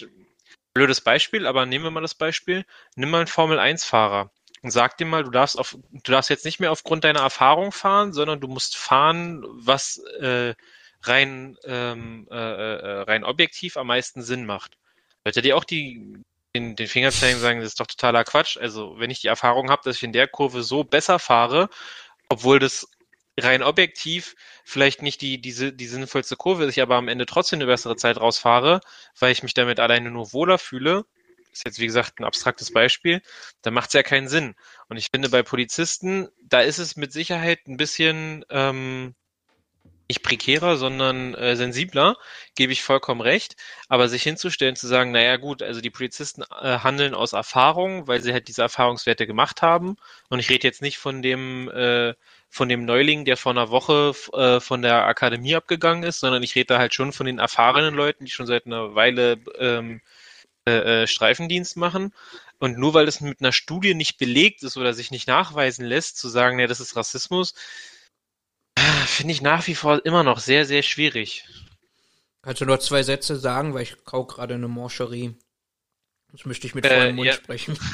blödes 0.75 1.01
Beispiel, 1.01 1.47
aber 1.47 1.67
nehmen 1.67 1.85
wir 1.85 1.91
mal 1.91 2.03
das 2.03 2.15
Beispiel. 2.15 2.65
Nimm 2.95 3.11
mal 3.11 3.19
einen 3.19 3.27
Formel-1-Fahrer 3.27 4.31
und 4.63 4.71
sag 4.71 4.97
dir 4.97 5.07
mal, 5.07 5.25
du 5.25 5.31
darfst 5.31 5.59
auf, 5.59 5.77
du 5.91 6.13
darfst 6.13 6.31
jetzt 6.31 6.45
nicht 6.45 6.61
mehr 6.61 6.71
aufgrund 6.71 7.05
deiner 7.05 7.21
Erfahrung 7.21 7.73
fahren, 7.73 8.13
sondern 8.13 8.41
du 8.41 8.49
musst 8.49 8.77
fahren, 8.77 9.45
was 9.49 9.99
äh, 10.21 10.55
rein, 11.03 11.57
ähm, 11.65 12.29
äh, 12.31 12.37
äh, 12.37 13.01
rein 13.03 13.25
objektiv 13.25 13.77
am 13.77 13.89
meisten 13.89 14.23
Sinn 14.23 14.47
macht. 14.47 14.79
Leute, 15.25 15.43
die 15.43 15.53
auch 15.53 15.65
die, 15.65 16.23
den, 16.59 16.77
den 16.77 16.89
Finger 16.89 17.11
zeigen 17.13 17.39
sagen, 17.39 17.61
das 17.61 17.69
ist 17.69 17.81
doch 17.81 17.87
totaler 17.87 18.25
Quatsch. 18.25 18.57
Also, 18.57 18.99
wenn 18.99 19.11
ich 19.11 19.21
die 19.21 19.29
Erfahrung 19.29 19.71
habe, 19.71 19.83
dass 19.85 19.97
ich 19.97 20.03
in 20.03 20.13
der 20.13 20.29
Kurve 20.29 20.63
so 20.63 20.85
besser 20.85 21.19
fahre, 21.19 21.69
obwohl 22.29 22.59
das 22.59 22.89
rein 23.39 23.63
objektiv 23.63 24.35
vielleicht 24.65 25.03
nicht 25.03 25.21
die, 25.21 25.41
diese, 25.41 25.73
die 25.73 25.87
sinnvollste 25.87 26.37
Kurve 26.37 26.65
ist, 26.65 26.77
ich 26.77 26.83
aber 26.83 26.97
am 26.97 27.09
Ende 27.09 27.27
trotzdem 27.27 27.59
eine 27.59 27.67
bessere 27.67 27.97
Zeit 27.97 28.19
rausfahre, 28.19 28.81
weil 29.19 29.33
ich 29.33 29.43
mich 29.43 29.55
damit 29.55 29.81
alleine 29.81 30.11
nur 30.11 30.33
wohler 30.33 30.59
fühle, 30.59 31.05
ist 31.53 31.65
jetzt 31.65 31.79
wie 31.79 31.87
gesagt 31.87 32.21
ein 32.21 32.25
abstraktes 32.25 32.73
Beispiel, 32.73 33.23
dann 33.63 33.75
macht 33.75 33.89
es 33.89 33.95
ja 33.95 34.03
keinen 34.03 34.29
Sinn. 34.29 34.55
Und 34.89 34.97
ich 34.97 35.09
finde 35.13 35.29
bei 35.31 35.43
Polizisten, 35.43 36.29
da 36.43 36.61
ist 36.61 36.79
es 36.79 36.97
mit 36.97 37.13
Sicherheit 37.13 37.67
ein 37.67 37.77
bisschen 37.77 38.45
ähm, 38.51 39.15
nicht 40.09 40.23
prekärer, 40.23 40.77
sondern 40.77 41.35
äh, 41.35 41.55
sensibler, 41.55 42.17
gebe 42.57 42.73
ich 42.73 42.83
vollkommen 42.83 43.21
recht. 43.21 43.57
Aber 43.89 44.09
sich 44.09 44.23
hinzustellen, 44.23 44.75
zu 44.75 44.87
sagen, 44.87 45.13
naja 45.13 45.37
gut, 45.37 45.63
also 45.63 45.81
die 45.81 45.91
Polizisten 45.91 46.43
äh, 46.43 46.79
handeln 46.79 47.15
aus 47.15 47.35
Erfahrung, 47.35 48.07
weil 48.09 48.23
sie 48.23 48.33
halt 48.33 48.49
diese 48.49 48.63
Erfahrungswerte 48.63 49.27
gemacht 49.27 49.61
haben. 49.61 49.97
Und 50.31 50.39
ich 50.39 50.49
rede 50.49 50.67
jetzt 50.67 50.81
nicht 50.83 50.99
von 50.99 51.21
dem, 51.21 51.71
äh, 51.71 52.15
von 52.49 52.71
dem 52.71 52.87
Neuling, 52.87 53.27
der 53.27 53.37
vor 53.37 53.53
einer 53.53 53.71
Woche 53.71 54.15
äh, 54.33 54.61
von 54.61 54.81
der 54.81 55.05
Akademie 55.05 55.55
abgegangen 55.55 56.05
ist, 56.05 56.21
sondern 56.21 56.43
ich 56.43 56.55
rede 56.55 56.67
da 56.75 56.79
halt 56.79 56.95
schon 56.95 57.13
von 57.13 57.27
den 57.27 57.39
erfahrenen 57.39 57.95
Leuten, 57.95 58.25
die 58.25 58.31
schon 58.31 58.47
seit 58.47 58.65
einer 58.67 58.95
Weile 58.95 59.39
ähm, 59.59 60.01
äh, 60.67 61.03
äh 61.03 61.07
Streifendienst 61.07 61.77
machen. 61.77 62.15
Und 62.59 62.79
nur 62.79 62.95
weil 62.95 63.07
das 63.07 63.21
mit 63.21 63.41
einer 63.41 63.53
Studie 63.53 63.95
nicht 63.95 64.19
belegt 64.19 64.63
ist 64.63 64.77
oder 64.77 64.95
sich 64.95 65.11
nicht 65.11 65.29
nachweisen 65.29 65.85
lässt, 65.85 66.19
zu 66.19 66.29
sagen, 66.29 66.59
ja, 66.59 66.67
das 66.67 66.81
ist 66.81 66.97
Rassismus, 66.97 67.55
finde 69.07 69.33
ich 69.33 69.43
nach 69.43 69.67
wie 69.67 69.75
vor 69.75 70.05
immer 70.05 70.23
noch 70.23 70.39
sehr, 70.39 70.65
sehr 70.65 70.83
schwierig. 70.83 71.45
Kannst 72.43 72.61
du 72.61 72.67
noch 72.67 72.79
zwei 72.79 73.03
Sätze 73.03 73.37
sagen, 73.37 73.75
weil 73.75 73.83
ich 73.83 74.05
kau 74.05 74.25
gerade 74.25 74.55
eine 74.55 74.69
Mancherie. 74.69 75.37
Das 76.33 76.45
möchte 76.45 76.67
ich 76.67 76.75
mit 76.75 76.85
äh, 76.85 76.89
vollem 76.89 77.17
Mund 77.17 77.27
ja. 77.27 77.33
sprechen. 77.35 77.79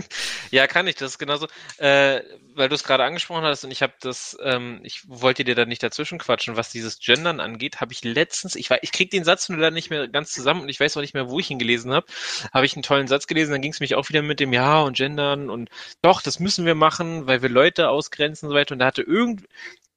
ja, 0.50 0.66
kann 0.66 0.86
ich. 0.86 0.96
Das 0.96 1.12
ist 1.12 1.18
genauso, 1.18 1.46
äh, 1.78 2.20
weil 2.54 2.68
du 2.68 2.74
es 2.74 2.84
gerade 2.84 3.04
angesprochen 3.04 3.44
hast 3.44 3.64
und 3.64 3.70
ich 3.70 3.82
habe 3.82 3.94
das, 4.00 4.36
ähm, 4.42 4.80
ich 4.82 5.08
wollte 5.08 5.44
dir 5.44 5.54
da 5.54 5.64
nicht 5.64 5.82
dazwischen 5.82 6.18
quatschen, 6.18 6.56
was 6.56 6.70
dieses 6.70 6.98
Gendern 6.98 7.40
angeht, 7.40 7.80
habe 7.80 7.92
ich 7.92 8.04
letztens, 8.04 8.54
ich 8.54 8.70
ich 8.82 8.92
krieg 8.92 9.10
den 9.10 9.24
Satz 9.24 9.48
nur 9.48 9.58
da 9.58 9.70
nicht 9.70 9.90
mehr 9.90 10.08
ganz 10.08 10.32
zusammen 10.32 10.62
und 10.62 10.68
ich 10.68 10.80
weiß 10.80 10.96
auch 10.96 11.00
nicht 11.00 11.14
mehr, 11.14 11.28
wo 11.28 11.38
ich 11.38 11.50
ihn 11.50 11.58
gelesen 11.58 11.92
habe, 11.92 12.06
habe 12.52 12.66
ich 12.66 12.74
einen 12.74 12.82
tollen 12.82 13.08
Satz 13.08 13.26
gelesen, 13.26 13.52
dann 13.52 13.62
ging 13.62 13.72
es 13.72 13.80
mich 13.80 13.94
auch 13.94 14.08
wieder 14.08 14.22
mit 14.22 14.40
dem 14.40 14.52
Ja 14.52 14.80
und 14.82 14.96
Gendern 14.96 15.50
und 15.50 15.70
doch, 16.02 16.22
das 16.22 16.40
müssen 16.40 16.66
wir 16.66 16.74
machen, 16.74 17.26
weil 17.26 17.42
wir 17.42 17.48
Leute 17.48 17.88
ausgrenzen 17.88 18.46
und 18.46 18.52
so 18.52 18.58
weiter 18.58 18.72
und 18.72 18.78
da 18.80 18.86
hatte 18.86 19.02
irgend, 19.02 19.46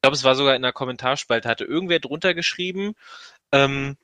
glaube, 0.03 0.15
es 0.15 0.25
war 0.25 0.35
sogar 0.35 0.55
in 0.55 0.61
der 0.61 0.73
Kommentarspalte, 0.73 1.47
hatte 1.47 1.63
irgendwer 1.63 1.99
drunter 1.99 2.33
geschrieben, 2.33 2.93
ähm, 3.53 3.95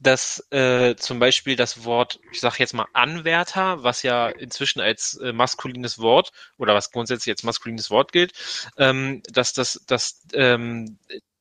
dass 0.00 0.44
äh, 0.50 0.96
zum 0.96 1.20
Beispiel 1.20 1.54
das 1.54 1.84
Wort, 1.84 2.18
ich 2.32 2.40
sage 2.40 2.56
jetzt 2.58 2.74
mal 2.74 2.86
Anwärter, 2.92 3.84
was 3.84 4.02
ja 4.02 4.28
inzwischen 4.28 4.80
als 4.80 5.14
äh, 5.18 5.32
maskulines 5.32 6.00
Wort 6.00 6.32
oder 6.58 6.74
was 6.74 6.90
grundsätzlich 6.90 7.32
als 7.32 7.44
maskulines 7.44 7.90
Wort 7.90 8.10
gilt, 8.12 8.32
ähm, 8.76 9.22
dass 9.30 9.52
das, 9.52 9.80
dass 9.86 10.20
ähm, 10.34 10.98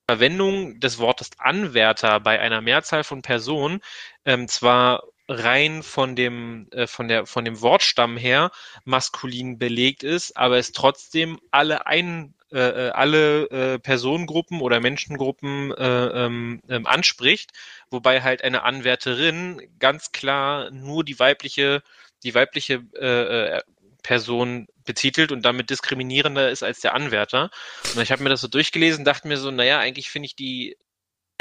Verwendung 0.07 0.79
des 0.79 0.99
Wortes 0.99 1.31
Anwärter 1.39 2.19
bei 2.19 2.39
einer 2.39 2.61
Mehrzahl 2.61 3.03
von 3.03 3.23
Personen 3.23 3.81
ähm, 4.23 4.47
zwar 4.47 5.03
rein 5.27 5.81
von 5.81 6.15
dem 6.15 6.67
äh, 6.71 6.85
von 6.85 7.07
der 7.07 7.25
von 7.25 7.43
dem 7.43 7.59
Wortstamm 7.61 8.17
her 8.17 8.51
maskulin 8.83 9.57
belegt 9.57 10.03
ist, 10.03 10.37
aber 10.37 10.59
es 10.59 10.73
trotzdem 10.73 11.39
alle 11.49 11.87
ein 11.87 12.34
äh, 12.51 12.87
äh, 12.87 12.89
alle 12.91 13.49
äh, 13.49 13.79
Personengruppen 13.79 14.61
oder 14.61 14.79
Menschengruppen 14.79 15.71
äh, 15.73 16.25
ähm, 16.25 16.61
ähm, 16.69 16.85
anspricht, 16.85 17.51
wobei 17.89 18.21
halt 18.21 18.43
eine 18.43 18.63
Anwärterin 18.63 19.61
ganz 19.79 20.11
klar 20.11 20.69
nur 20.71 21.03
die 21.03 21.19
weibliche, 21.19 21.81
die 22.23 22.35
weibliche 22.35 22.83
äh, 22.95 23.57
äh, 23.57 23.61
Person 24.03 24.67
betitelt 24.85 25.31
und 25.31 25.43
damit 25.43 25.69
diskriminierender 25.71 26.51
ist 26.51 26.63
als 26.63 26.79
der 26.81 26.93
Anwärter. 26.93 27.49
Und 27.95 28.01
ich 28.01 28.11
habe 28.11 28.23
mir 28.23 28.29
das 28.29 28.41
so 28.41 28.47
durchgelesen, 28.47 29.05
dachte 29.05 29.27
mir 29.27 29.37
so, 29.37 29.49
naja, 29.51 29.79
eigentlich 29.79 30.09
finde 30.11 30.27
ich 30.27 30.35
die 30.35 30.77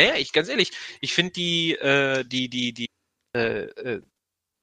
Naja, 0.00 0.16
ich 0.16 0.32
ganz 0.32 0.48
ehrlich, 0.48 0.72
ich 1.00 1.14
finde 1.14 1.32
die, 1.32 1.72
äh, 1.76 2.24
die, 2.24 2.48
die, 2.48 2.72
die 2.74 2.88
äh, 3.36 3.64
äh, 3.64 4.02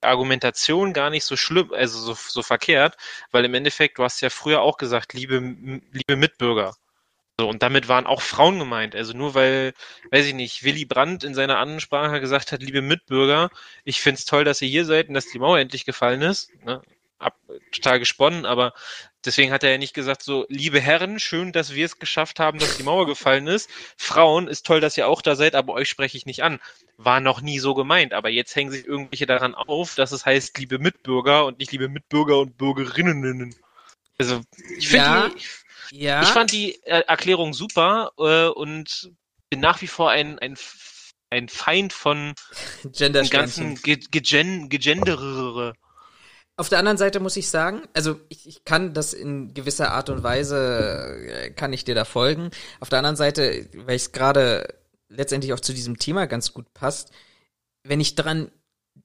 Argumentation 0.02 0.92
gar 0.92 1.10
nicht 1.10 1.24
so 1.24 1.36
schlimm, 1.36 1.72
also 1.72 1.98
so, 2.00 2.14
so 2.14 2.42
verkehrt, 2.42 2.96
weil 3.30 3.44
im 3.44 3.54
Endeffekt, 3.54 3.98
du 3.98 4.04
hast 4.04 4.20
ja 4.20 4.30
früher 4.30 4.62
auch 4.62 4.76
gesagt, 4.78 5.14
liebe, 5.14 5.38
liebe 5.92 6.16
Mitbürger. 6.16 6.74
So, 7.38 7.48
und 7.48 7.62
damit 7.62 7.88
waren 7.88 8.06
auch 8.06 8.22
Frauen 8.22 8.58
gemeint. 8.58 8.94
Also 8.94 9.14
nur 9.14 9.34
weil, 9.34 9.72
weiß 10.10 10.26
ich 10.26 10.34
nicht, 10.34 10.64
Willy 10.64 10.84
Brandt 10.84 11.24
in 11.24 11.34
seiner 11.34 11.58
Ansprache 11.58 12.20
gesagt 12.20 12.52
hat, 12.52 12.62
liebe 12.62 12.82
Mitbürger, 12.82 13.50
ich 13.84 14.00
find's 14.00 14.24
toll, 14.24 14.44
dass 14.44 14.62
ihr 14.62 14.68
hier 14.68 14.84
seid 14.84 15.08
und 15.08 15.14
dass 15.14 15.26
die 15.26 15.38
Mauer 15.38 15.58
endlich 15.58 15.84
gefallen 15.84 16.22
ist. 16.22 16.50
Ne? 16.64 16.82
Ab, 17.22 17.38
total 17.70 17.98
gesponnen, 17.98 18.44
aber 18.44 18.74
deswegen 19.24 19.52
hat 19.52 19.62
er 19.62 19.70
ja 19.70 19.78
nicht 19.78 19.94
gesagt, 19.94 20.22
so, 20.22 20.46
liebe 20.48 20.80
Herren, 20.80 21.18
schön, 21.18 21.52
dass 21.52 21.74
wir 21.74 21.84
es 21.84 21.98
geschafft 21.98 22.40
haben, 22.40 22.58
dass 22.58 22.76
die 22.76 22.82
Mauer 22.82 23.06
gefallen 23.06 23.46
ist. 23.46 23.70
Frauen, 23.96 24.48
ist 24.48 24.66
toll, 24.66 24.80
dass 24.80 24.96
ihr 24.96 25.08
auch 25.08 25.22
da 25.22 25.36
seid, 25.36 25.54
aber 25.54 25.72
euch 25.74 25.88
spreche 25.88 26.16
ich 26.16 26.26
nicht 26.26 26.42
an. 26.42 26.60
War 26.96 27.20
noch 27.20 27.40
nie 27.40 27.58
so 27.58 27.74
gemeint, 27.74 28.12
aber 28.12 28.28
jetzt 28.28 28.54
hängen 28.56 28.70
sich 28.70 28.86
irgendwelche 28.86 29.26
daran 29.26 29.54
auf, 29.54 29.94
dass 29.94 30.12
es 30.12 30.26
heißt, 30.26 30.58
liebe 30.58 30.78
Mitbürger 30.78 31.46
und 31.46 31.58
nicht 31.58 31.72
liebe 31.72 31.88
Mitbürger 31.88 32.38
und 32.38 32.58
Bürgerinnen. 32.58 33.54
Also, 34.18 34.40
ich 34.76 34.88
finde 34.88 35.04
Ja. 35.04 35.30
Ja. 35.92 36.22
ich 36.22 36.28
fand 36.28 36.52
die 36.52 36.82
äh, 36.84 37.02
Erklärung 37.06 37.52
super 37.52 38.12
äh, 38.18 38.46
und 38.46 39.12
bin 39.50 39.60
nach 39.60 39.82
wie 39.82 39.86
vor 39.86 40.10
ein, 40.10 40.38
ein, 40.38 40.56
ein 41.28 41.48
Feind 41.50 41.92
von 41.92 42.34
Gender 42.84 43.22
dem 43.22 43.30
ganzen 43.30 43.74
Ge 43.76 43.96
Gegen 44.10 44.70
Gegendere. 44.70 45.74
Auf 46.62 46.68
der 46.68 46.78
anderen 46.78 46.96
Seite 46.96 47.18
muss 47.18 47.36
ich 47.36 47.50
sagen, 47.50 47.82
also 47.92 48.20
ich, 48.28 48.46
ich 48.46 48.64
kann 48.64 48.94
das 48.94 49.14
in 49.14 49.52
gewisser 49.52 49.90
Art 49.90 50.10
und 50.10 50.22
Weise, 50.22 51.18
äh, 51.28 51.50
kann 51.50 51.72
ich 51.72 51.82
dir 51.82 51.96
da 51.96 52.04
folgen. 52.04 52.52
Auf 52.78 52.88
der 52.88 53.00
anderen 53.00 53.16
Seite, 53.16 53.68
weil 53.74 53.96
es 53.96 54.12
gerade 54.12 54.72
letztendlich 55.08 55.54
auch 55.54 55.58
zu 55.58 55.72
diesem 55.72 55.98
Thema 55.98 56.26
ganz 56.26 56.54
gut 56.54 56.72
passt, 56.72 57.10
wenn 57.82 57.98
ich 57.98 58.14
dran 58.14 58.52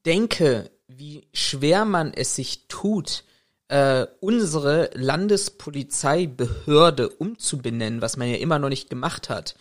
denke, 0.06 0.70
wie 0.88 1.30
schwer 1.34 1.86
man 1.86 2.14
es 2.14 2.36
sich 2.36 2.68
tut, 2.68 3.24
äh, 3.70 4.06
unsere 4.20 4.92
Landespolizeibehörde 4.94 7.10
umzubenennen, 7.10 8.04
was 8.04 8.18
man 8.18 8.30
ja 8.30 8.38
immer 8.38 8.60
noch 8.60 8.70
nicht 8.70 8.92
gemacht 8.92 9.30
hat. 9.30 9.56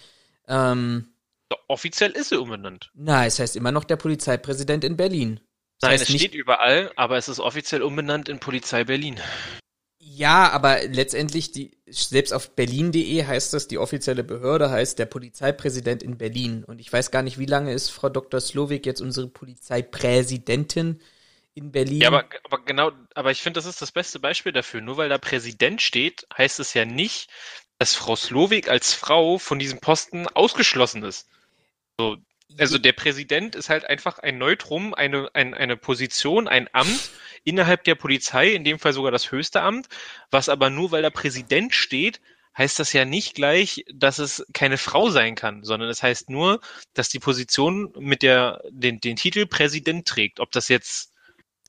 Ähm, 0.49 1.09
Offiziell 1.67 2.11
ist 2.11 2.29
sie 2.29 2.39
umbenannt. 2.39 2.91
na, 2.93 3.25
es 3.25 3.39
heißt 3.39 3.57
immer 3.57 3.73
noch 3.73 3.85
der 3.85 3.97
Polizeipräsident 3.97 4.85
in 4.85 4.99
Berlin. 4.99 5.41
Das 5.81 5.91
Nein, 5.91 6.01
es 6.01 6.09
steht 6.09 6.35
überall, 6.35 6.91
aber 6.97 7.17
es 7.17 7.29
ist 7.29 7.39
offiziell 7.39 7.83
umbenannt 7.83 8.29
in 8.29 8.41
Polizei 8.41 8.85
Berlin. 8.85 9.21
Ja, 9.99 10.51
aber 10.51 10.87
letztendlich, 10.87 11.53
die, 11.53 11.77
selbst 11.87 12.33
auf 12.33 12.55
berlin.de 12.55 13.25
heißt 13.27 13.53
das, 13.53 13.69
die 13.69 13.77
offizielle 13.77 14.25
Behörde 14.25 14.71
heißt 14.71 14.99
der 14.99 15.07
Polizeipräsident 15.07 16.03
in 16.03 16.17
Berlin. 16.17 16.65
Und 16.65 16.79
ich 16.79 16.91
weiß 16.93 17.11
gar 17.11 17.23
nicht, 17.23 17.39
wie 17.39 17.47
lange 17.47 17.73
ist 17.73 17.91
Frau 17.91 18.09
Dr. 18.09 18.41
Slowik 18.41 18.87
jetzt 18.87 19.03
unsere 19.03 19.29
Polizeipräsidentin 19.29 21.01
in 21.55 21.73
Berlin? 21.73 22.01
Ja, 22.01 22.09
aber, 22.09 22.25
aber 22.45 22.65
genau, 22.65 22.93
aber 23.15 23.31
ich 23.31 23.43
finde, 23.43 23.59
das 23.59 23.67
ist 23.67 23.83
das 23.83 23.93
beste 23.93 24.21
Beispiel 24.21 24.53
dafür. 24.53 24.81
Nur 24.81 24.97
weil 24.97 25.09
da 25.09 25.19
Präsident 25.19 25.83
steht, 25.83 26.27
heißt 26.37 26.61
es 26.61 26.73
ja 26.73 26.85
nicht, 26.85 27.29
dass 27.79 27.95
Frau 27.95 28.17
Slowik 28.17 28.69
als 28.69 28.95
Frau 28.95 29.39
von 29.39 29.59
diesem 29.59 29.81
Posten 29.81 30.29
ausgeschlossen 30.29 31.03
ist. 31.03 31.29
So, 31.99 32.17
also 32.59 32.79
der 32.79 32.93
Präsident 32.93 33.55
ist 33.55 33.69
halt 33.69 33.85
einfach 33.85 34.19
ein 34.19 34.39
Neutrum, 34.39 34.95
eine, 34.95 35.29
ein, 35.35 35.55
eine 35.55 35.77
Position, 35.77 36.49
ein 36.49 36.69
Amt 36.73 37.11
innerhalb 37.45 37.85
der 37.85 37.95
Polizei, 37.95 38.49
in 38.49 38.65
dem 38.65 38.79
Fall 38.79 38.93
sogar 38.93 39.13
das 39.13 39.31
höchste 39.31 39.63
Amt, 39.63 39.89
was 40.31 40.49
aber 40.49 40.71
nur 40.71 40.91
weil 40.91 41.03
da 41.03 41.11
Präsident 41.11 41.75
steht, 41.75 42.21
heißt 42.57 42.79
das 42.79 42.93
ja 42.93 43.05
nicht 43.05 43.35
gleich, 43.35 43.85
dass 43.93 44.19
es 44.19 44.47
keine 44.55 44.79
Frau 44.79 45.11
sein 45.11 45.35
kann, 45.35 45.63
sondern 45.63 45.91
es 45.91 46.03
heißt 46.03 46.31
nur, 46.31 46.61
dass 46.95 47.09
die 47.09 47.19
Position 47.19 47.93
mit 47.99 48.23
der, 48.23 48.63
den, 48.71 49.01
den 49.01 49.17
Titel 49.17 49.47
Präsident 49.47 50.07
trägt. 50.07 50.41
Ob 50.41 50.53
das 50.53 50.69
jetzt 50.69 51.13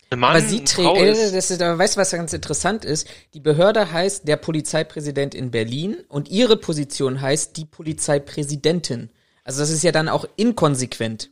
ein 0.10 0.20
Mann, 0.20 0.32
aber 0.32 0.42
sie 0.42 0.58
eine 0.58 0.66
trägt, 0.66 0.88
Frau 0.88 0.96
äh, 0.96 1.12
ist. 1.12 1.34
das 1.34 1.52
ist, 1.52 1.62
aber 1.62 1.78
weißt 1.78 1.98
du, 1.98 2.02
was 2.02 2.12
ganz 2.12 2.32
interessant 2.32 2.86
ist? 2.86 3.10
Die 3.34 3.42
Behörde 3.42 3.92
heißt 3.92 4.28
der 4.28 4.38
Polizeipräsident 4.38 5.36
in 5.36 5.52
Berlin 5.52 5.98
und 6.08 6.30
ihre 6.30 6.56
Position 6.56 7.20
heißt 7.20 7.58
die 7.58 7.66
Polizeipräsidentin. 7.66 9.10
Also 9.48 9.62
das 9.62 9.70
ist 9.70 9.84
ja 9.84 9.94
dann 9.94 10.10
auch 10.10 10.26
inkonsequent. 10.36 11.32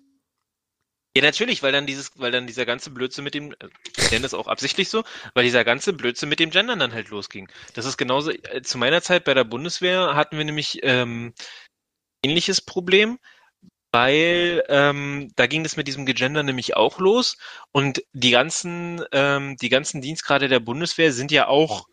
Ja, 1.17 1.21
natürlich, 1.21 1.61
weil 1.63 1.73
dann 1.73 1.85
dieses, 1.85 2.17
weil 2.17 2.31
dann 2.31 2.47
dieser 2.47 2.65
ganze 2.65 2.89
Blödsinn 2.89 3.25
mit 3.25 3.33
dem, 3.33 3.51
äh, 3.51 3.67
ich 3.97 4.09
nenne 4.09 4.23
das 4.23 4.33
auch 4.33 4.47
absichtlich 4.47 4.89
so, 4.89 5.03
weil 5.33 5.43
dieser 5.43 5.65
ganze 5.65 5.91
Blödsinn 5.91 6.29
mit 6.29 6.39
dem 6.39 6.49
Gendern 6.49 6.79
dann 6.79 6.93
halt 6.93 7.09
losging. 7.09 7.49
Das 7.73 7.85
ist 7.85 7.97
genauso, 7.97 8.31
äh, 8.31 8.61
zu 8.63 8.77
meiner 8.77 9.01
Zeit 9.01 9.25
bei 9.25 9.33
der 9.33 9.43
Bundeswehr 9.43 10.15
hatten 10.15 10.37
wir 10.37 10.45
nämlich 10.45 10.79
ähm, 10.83 11.33
ähnliches 12.23 12.61
Problem, 12.61 13.19
weil 13.91 14.63
ähm, 14.69 15.31
da 15.35 15.47
ging 15.47 15.63
das 15.63 15.75
mit 15.75 15.87
diesem 15.87 16.05
Gegender 16.05 16.43
nämlich 16.43 16.77
auch 16.77 16.99
los 16.99 17.37
und 17.73 18.01
die 18.13 18.31
ganzen, 18.31 19.03
ähm, 19.11 19.57
die 19.57 19.69
ganzen 19.69 20.01
Dienstgrade 20.01 20.47
der 20.47 20.61
Bundeswehr 20.61 21.11
sind 21.11 21.31
ja 21.31 21.47
auch 21.47 21.85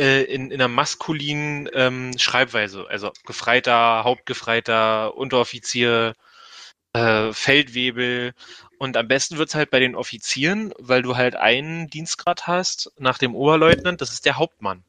äh, 0.00 0.22
in, 0.22 0.50
in 0.50 0.60
einer 0.60 0.68
maskulinen 0.68 1.68
ähm, 1.74 2.16
Schreibweise, 2.18 2.86
also 2.88 3.12
Gefreiter, 3.26 4.04
Hauptgefreiter, 4.04 5.16
Unteroffizier, 5.16 6.14
äh, 6.92 7.32
Feldwebel 7.32 8.34
und 8.78 8.96
am 8.96 9.08
besten 9.08 9.38
wird's 9.38 9.54
halt 9.54 9.70
bei 9.70 9.80
den 9.80 9.94
Offizieren, 9.94 10.74
weil 10.78 11.02
du 11.02 11.16
halt 11.16 11.36
einen 11.36 11.88
Dienstgrad 11.88 12.46
hast 12.46 12.92
nach 12.98 13.18
dem 13.18 13.34
Oberleutnant, 13.34 14.00
das 14.00 14.12
ist 14.12 14.26
der 14.26 14.36
Hauptmann. 14.36 14.84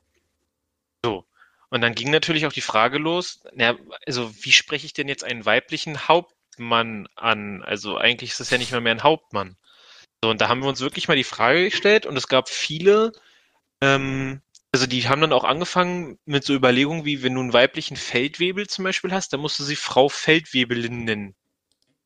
So. 1.05 1.25
Und 1.69 1.81
dann 1.81 1.95
ging 1.95 2.11
natürlich 2.11 2.45
auch 2.45 2.53
die 2.53 2.61
Frage 2.61 2.97
los, 2.97 3.41
na, 3.53 3.75
also 4.05 4.33
wie 4.43 4.51
spreche 4.51 4.85
ich 4.85 4.93
denn 4.93 5.07
jetzt 5.07 5.23
einen 5.23 5.45
weiblichen 5.45 6.07
Hauptmann 6.07 7.07
an? 7.15 7.63
Also 7.63 7.97
eigentlich 7.97 8.31
ist 8.31 8.39
es 8.39 8.49
ja 8.49 8.57
nicht 8.57 8.71
mal 8.71 8.81
mehr 8.81 8.95
ein 8.95 9.03
Hauptmann. 9.03 9.57
So, 10.23 10.29
und 10.29 10.39
da 10.41 10.49
haben 10.49 10.61
wir 10.61 10.69
uns 10.69 10.81
wirklich 10.81 11.07
mal 11.07 11.17
die 11.17 11.23
Frage 11.23 11.65
gestellt 11.65 12.05
und 12.05 12.17
es 12.17 12.27
gab 12.27 12.49
viele, 12.49 13.11
ähm, 13.81 14.41
also 14.73 14.87
die 14.87 15.07
haben 15.07 15.21
dann 15.21 15.33
auch 15.33 15.43
angefangen 15.43 16.17
mit 16.25 16.43
so 16.43 16.53
Überlegungen 16.53 17.05
wie, 17.05 17.21
wenn 17.21 17.35
du 17.35 17.41
einen 17.41 17.53
weiblichen 17.53 17.95
Feldwebel 17.95 18.67
zum 18.67 18.83
Beispiel 18.83 19.13
hast, 19.13 19.31
dann 19.31 19.39
musst 19.39 19.59
du 19.59 19.63
sie 19.63 19.75
Frau 19.75 20.09
Feldwebelin 20.09 21.03
nennen. 21.03 21.35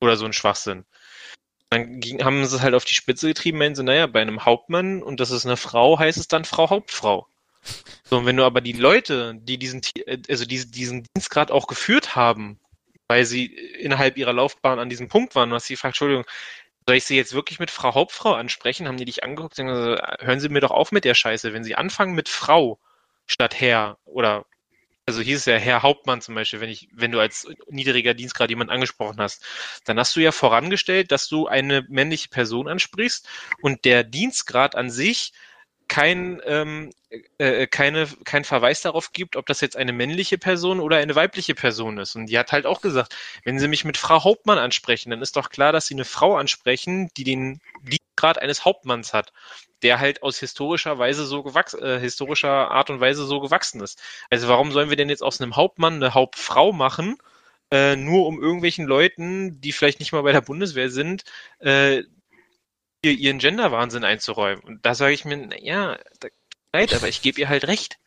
Oder 0.01 0.17
so 0.17 0.25
ein 0.25 0.33
Schwachsinn. 0.33 0.85
Dann 1.69 2.01
ging, 2.01 2.23
haben 2.23 2.45
sie 2.45 2.57
es 2.57 2.61
halt 2.61 2.75
auf 2.75 2.83
die 2.83 2.93
Spitze 2.93 3.29
getrieben, 3.29 3.57
meinen 3.57 3.75
sie, 3.75 3.83
naja, 3.83 4.05
bei 4.05 4.21
einem 4.21 4.43
Hauptmann 4.43 5.01
und 5.01 5.21
das 5.21 5.31
ist 5.31 5.45
eine 5.45 5.55
Frau, 5.55 5.97
heißt 5.97 6.17
es 6.17 6.27
dann 6.27 6.43
Frau 6.43 6.69
Hauptfrau. 6.69 7.27
So, 8.03 8.17
und 8.17 8.25
wenn 8.25 8.37
du 8.37 8.43
aber 8.43 8.59
die 8.59 8.73
Leute, 8.73 9.35
die 9.39 9.57
diesen, 9.57 9.81
äh, 10.05 10.17
also 10.29 10.43
diesen, 10.45 10.71
diesen 10.71 11.07
Dienstgrad 11.15 11.51
auch 11.51 11.67
geführt 11.67 12.17
haben, 12.17 12.59
weil 13.07 13.25
sie 13.25 13.45
innerhalb 13.45 14.17
ihrer 14.17 14.33
Laufbahn 14.33 14.79
an 14.79 14.89
diesem 14.89 15.07
Punkt 15.07 15.35
waren, 15.35 15.53
hast 15.53 15.67
sie 15.67 15.75
gefragt, 15.75 15.93
Entschuldigung, 15.93 16.25
soll 16.87 16.95
ich 16.95 17.03
sie 17.03 17.17
jetzt 17.17 17.33
wirklich 17.33 17.59
mit 17.59 17.69
Frau 17.69 17.93
Hauptfrau 17.93 18.33
ansprechen? 18.33 18.87
Haben 18.87 18.97
die 18.97 19.05
dich 19.05 19.23
angeguckt 19.23 19.57
gesagt, 19.57 20.21
hören 20.21 20.39
Sie 20.39 20.49
mir 20.49 20.61
doch 20.61 20.71
auf 20.71 20.93
mit 20.93 21.03
der 21.03 21.15
Scheiße, 21.15 21.51
wenn 21.53 21.65
Sie 21.65 21.75
anfangen 21.75 22.15
mit 22.15 22.29
Frau 22.29 22.79
statt 23.25 23.59
Herr 23.59 23.97
oder 24.05 24.45
also 25.05 25.21
hieß 25.21 25.39
es 25.39 25.45
ja 25.45 25.55
Herr 25.57 25.83
Hauptmann 25.83 26.21
zum 26.21 26.35
Beispiel, 26.35 26.59
wenn 26.61 26.69
ich, 26.69 26.89
wenn 26.93 27.11
du 27.11 27.19
als 27.19 27.47
niedriger 27.69 28.13
Dienstgrad 28.13 28.49
jemanden 28.49 28.73
angesprochen 28.73 29.19
hast, 29.19 29.43
dann 29.85 29.99
hast 29.99 30.15
du 30.15 30.19
ja 30.21 30.31
vorangestellt, 30.31 31.11
dass 31.11 31.27
du 31.29 31.47
eine 31.47 31.85
männliche 31.89 32.29
Person 32.29 32.67
ansprichst 32.67 33.27
und 33.61 33.85
der 33.85 34.03
Dienstgrad 34.03 34.75
an 34.75 34.89
sich 34.89 35.33
kein, 35.87 36.41
ähm, 36.45 36.91
äh, 37.37 37.67
keine, 37.67 38.07
kein 38.25 38.43
Verweis 38.43 38.81
darauf 38.81 39.13
gibt, 39.13 39.35
ob 39.35 39.45
das 39.45 39.61
jetzt 39.61 39.77
eine 39.77 39.93
männliche 39.93 40.37
Person 40.37 40.79
oder 40.79 40.97
eine 40.97 41.15
weibliche 41.15 41.55
Person 41.55 41.97
ist. 41.97 42.15
Und 42.15 42.27
die 42.27 42.37
hat 42.37 42.51
halt 42.51 42.65
auch 42.65 42.81
gesagt, 42.81 43.15
wenn 43.43 43.59
sie 43.59 43.67
mich 43.67 43.85
mit 43.85 43.97
Frau 43.97 44.23
Hauptmann 44.23 44.57
ansprechen, 44.57 45.09
dann 45.11 45.21
ist 45.21 45.35
doch 45.35 45.49
klar, 45.49 45.71
dass 45.71 45.87
sie 45.87 45.95
eine 45.95 46.05
Frau 46.05 46.35
ansprechen, 46.35 47.09
die 47.17 47.23
den 47.23 47.61
Dienstgrad 47.81 48.39
eines 48.41 48.65
Hauptmanns 48.65 49.13
hat, 49.13 49.31
der 49.83 49.99
halt 49.99 50.23
aus 50.23 50.39
historischer 50.39 50.97
Weise 50.99 51.25
so 51.25 51.43
gewachsen, 51.43 51.81
äh, 51.81 51.99
historischer 51.99 52.71
Art 52.71 52.89
und 52.89 52.99
Weise 52.99 53.25
so 53.25 53.39
gewachsen 53.39 53.81
ist. 53.81 54.01
Also 54.29 54.47
warum 54.47 54.71
sollen 54.71 54.89
wir 54.89 54.97
denn 54.97 55.09
jetzt 55.09 55.23
aus 55.23 55.39
einem 55.39 55.55
Hauptmann 55.55 55.95
eine 55.95 56.13
Hauptfrau 56.13 56.73
machen, 56.73 57.17
äh, 57.71 57.95
nur 57.95 58.27
um 58.27 58.41
irgendwelchen 58.41 58.85
Leuten, 58.85 59.61
die 59.61 59.71
vielleicht 59.71 59.99
nicht 59.99 60.13
mal 60.13 60.23
bei 60.23 60.31
der 60.31 60.41
Bundeswehr 60.41 60.89
sind, 60.89 61.23
äh, 61.59 62.03
ihr, 63.01 63.11
ihren 63.11 63.39
Gender-Wahnsinn 63.39 64.03
einzuräumen? 64.03 64.63
Und 64.63 64.85
da 64.85 64.95
sage 64.95 65.13
ich 65.13 65.25
mir, 65.25 65.49
ja, 65.61 65.97
leid, 66.73 66.93
aber 66.93 67.07
ich 67.07 67.21
gebe 67.21 67.39
ihr 67.39 67.49
halt 67.49 67.67
recht. 67.67 67.97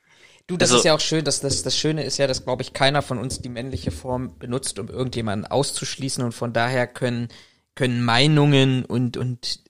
Du, 0.47 0.57
das 0.57 0.71
Also- 0.71 0.79
ist 0.81 0.85
ja 0.85 0.95
auch 0.95 1.01
schön, 1.01 1.25
dass 1.25 1.41
das, 1.41 1.63
das 1.63 1.77
Schöne 1.77 2.05
ist 2.05 2.19
ja, 2.19 2.27
dass, 2.27 2.45
glaube 2.45 2.63
ich, 2.63 2.73
keiner 2.73 3.03
von 3.03 3.19
uns 3.19 3.41
die 3.41 3.49
männliche 3.49 3.91
Form 3.91 4.39
benutzt, 4.39 4.79
um 4.79 4.89
irgendjemanden 4.89 5.51
auszuschließen 5.51 6.25
und 6.25 6.33
von 6.33 6.53
daher 6.53 6.87
können, 6.87 7.29
können 7.75 8.05
Meinungen 8.05 8.85
und, 8.85 9.17
und 9.17 9.61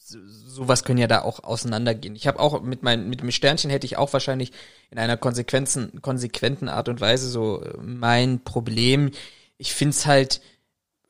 so- 0.00 0.18
sowas 0.24 0.84
können 0.84 0.98
ja 0.98 1.06
da 1.08 1.22
auch 1.22 1.42
auseinandergehen. 1.44 2.16
Ich 2.16 2.26
habe 2.26 2.38
auch 2.40 2.62
mit 2.62 2.82
meinem, 2.82 3.08
mit 3.08 3.20
dem 3.20 3.30
Sternchen 3.30 3.70
hätte 3.70 3.86
ich 3.86 3.96
auch 3.96 4.12
wahrscheinlich 4.12 4.52
in 4.90 4.98
einer 4.98 5.16
konsequenten, 5.16 6.00
konsequenten 6.00 6.68
Art 6.68 6.88
und 6.88 7.00
Weise 7.00 7.28
so 7.28 7.62
äh, 7.62 7.76
mein 7.82 8.42
Problem. 8.44 9.10
Ich 9.56 9.74
find's 9.74 10.06
halt 10.06 10.40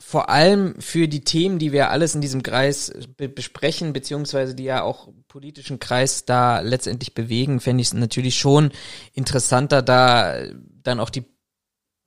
vor 0.00 0.30
allem 0.30 0.80
für 0.80 1.08
die 1.08 1.24
Themen, 1.24 1.58
die 1.58 1.72
wir 1.72 1.90
alles 1.90 2.14
in 2.14 2.20
diesem 2.20 2.42
Kreis 2.42 2.92
be 3.16 3.28
besprechen, 3.28 3.92
beziehungsweise 3.92 4.54
die 4.54 4.64
ja 4.64 4.82
auch 4.82 5.08
politischen 5.26 5.80
Kreis 5.80 6.24
da 6.24 6.60
letztendlich 6.60 7.14
bewegen, 7.14 7.60
fände 7.60 7.82
ich 7.82 7.88
es 7.88 7.94
natürlich 7.94 8.38
schon 8.38 8.70
interessanter, 9.12 9.82
da 9.82 10.44
dann 10.82 11.00
auch 11.00 11.10
die 11.10 11.24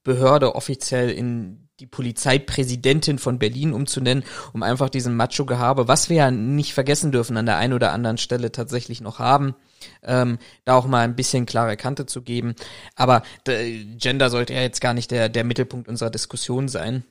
Behörde 0.04 0.56
offiziell 0.56 1.12
in 1.12 1.70
die 1.82 1.88
Polizeipräsidentin 1.88 3.18
von 3.18 3.40
Berlin 3.40 3.74
umzunennen, 3.74 4.24
um 4.54 4.64
einfach 4.64 4.90
diesen 4.90 5.16
Macho-Gehabe, 5.16 5.88
was 5.88 6.10
wir 6.10 6.18
ja 6.18 6.32
nicht 6.32 6.74
vergessen 6.74 7.12
dürfen, 7.12 7.38
an 7.38 7.48
der 7.48 7.58
einen 7.58 7.74
oder 7.74 7.92
anderen 7.92 8.20
Stelle 8.20 8.52
tatsächlich 8.52 9.02
noch 9.02 9.20
haben, 9.20 9.56
ähm, 10.04 10.38
da 10.64 10.76
auch 10.76 10.86
mal 10.86 11.02
ein 11.02 11.16
bisschen 11.16 11.48
klare 11.48 11.78
Kante 11.78 12.06
zu 12.06 12.22
geben. 12.22 12.56
Aber 12.96 13.24
Gender 13.46 14.30
sollte 14.30 14.54
ja 14.54 14.62
jetzt 14.62 14.80
gar 14.80 14.94
nicht 14.94 15.10
der, 15.10 15.28
der 15.28 15.44
Mittelpunkt 15.44 15.88
unserer 15.88 16.12
Diskussion 16.12 16.68
sein. 16.68 17.04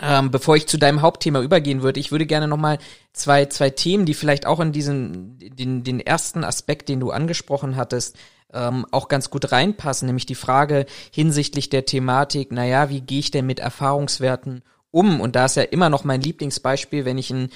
Ähm, 0.00 0.30
bevor 0.30 0.56
ich 0.56 0.66
zu 0.66 0.76
deinem 0.76 1.02
Hauptthema 1.02 1.40
übergehen 1.40 1.82
würde, 1.82 2.00
ich 2.00 2.10
würde 2.10 2.26
gerne 2.26 2.48
nochmal 2.48 2.78
zwei, 3.12 3.46
zwei 3.46 3.70
Themen, 3.70 4.06
die 4.06 4.14
vielleicht 4.14 4.44
auch 4.44 4.58
in 4.58 4.72
diesen, 4.72 5.38
den, 5.38 5.84
den 5.84 6.00
ersten 6.00 6.42
Aspekt, 6.42 6.88
den 6.88 6.98
du 6.98 7.12
angesprochen 7.12 7.76
hattest, 7.76 8.16
ähm, 8.52 8.86
auch 8.90 9.08
ganz 9.08 9.30
gut 9.30 9.52
reinpassen, 9.52 10.06
nämlich 10.06 10.26
die 10.26 10.34
Frage 10.34 10.86
hinsichtlich 11.12 11.70
der 11.70 11.84
Thematik, 11.84 12.50
naja, 12.50 12.90
wie 12.90 13.02
gehe 13.02 13.20
ich 13.20 13.30
denn 13.30 13.46
mit 13.46 13.60
Erfahrungswerten 13.60 14.62
um? 14.90 15.20
Und 15.20 15.36
da 15.36 15.44
ist 15.44 15.56
ja 15.56 15.62
immer 15.62 15.90
noch 15.90 16.02
mein 16.02 16.20
Lieblingsbeispiel, 16.20 17.04
wenn 17.04 17.18
ich 17.18 17.30
ein 17.30 17.50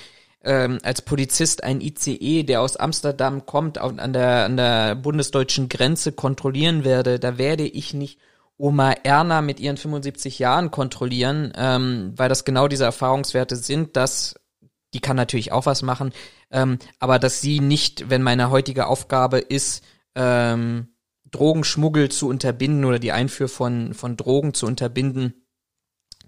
ähm, 0.45 0.79
als 0.83 1.03
Polizist 1.03 1.65
ein 1.65 1.81
ICE, 1.81 2.45
der 2.45 2.61
aus 2.63 2.77
Amsterdam 2.77 3.45
kommt, 3.45 3.79
an 3.79 4.13
der, 4.13 4.45
an 4.45 4.57
der 4.57 4.95
bundesdeutschen 4.95 5.69
Grenze 5.69 6.13
kontrollieren 6.13 6.85
werde, 6.85 7.19
da 7.19 7.39
werde 7.39 7.65
ich 7.65 7.93
nicht 7.93 8.19
Oma 8.59 8.93
Erna 8.93 9.41
mit 9.41 9.61
ihren 9.61 9.77
75 9.77 10.39
Jahren 10.39 10.71
kontrollieren, 10.71 11.53
ähm, 11.57 12.13
weil 12.17 12.29
das 12.29 12.45
genau 12.45 12.69
diese 12.69 12.85
Erfahrungswerte 12.85 13.57
sind, 13.57 13.97
dass 13.97 14.35
die 14.95 15.01
kann 15.01 15.17
natürlich 15.17 15.53
auch 15.53 15.67
was 15.67 15.83
machen, 15.83 16.13
ähm, 16.51 16.79
aber 16.99 17.19
dass 17.19 17.41
sie 17.41 17.61
nicht, 17.61 18.11
wenn 18.11 18.23
meine 18.23 18.51
heutige 18.51 18.87
Aufgabe 18.87 19.39
ist, 19.39 19.85
ähm, 20.15 20.89
Drogenschmuggel 21.31 22.09
zu 22.11 22.29
unterbinden 22.29 22.85
oder 22.85 22.99
die 22.99 23.13
Einfuhr 23.13 23.49
von, 23.49 23.95
von 23.95 24.17
Drogen 24.17 24.55
zu 24.55 24.67
unterbinden, 24.67 25.47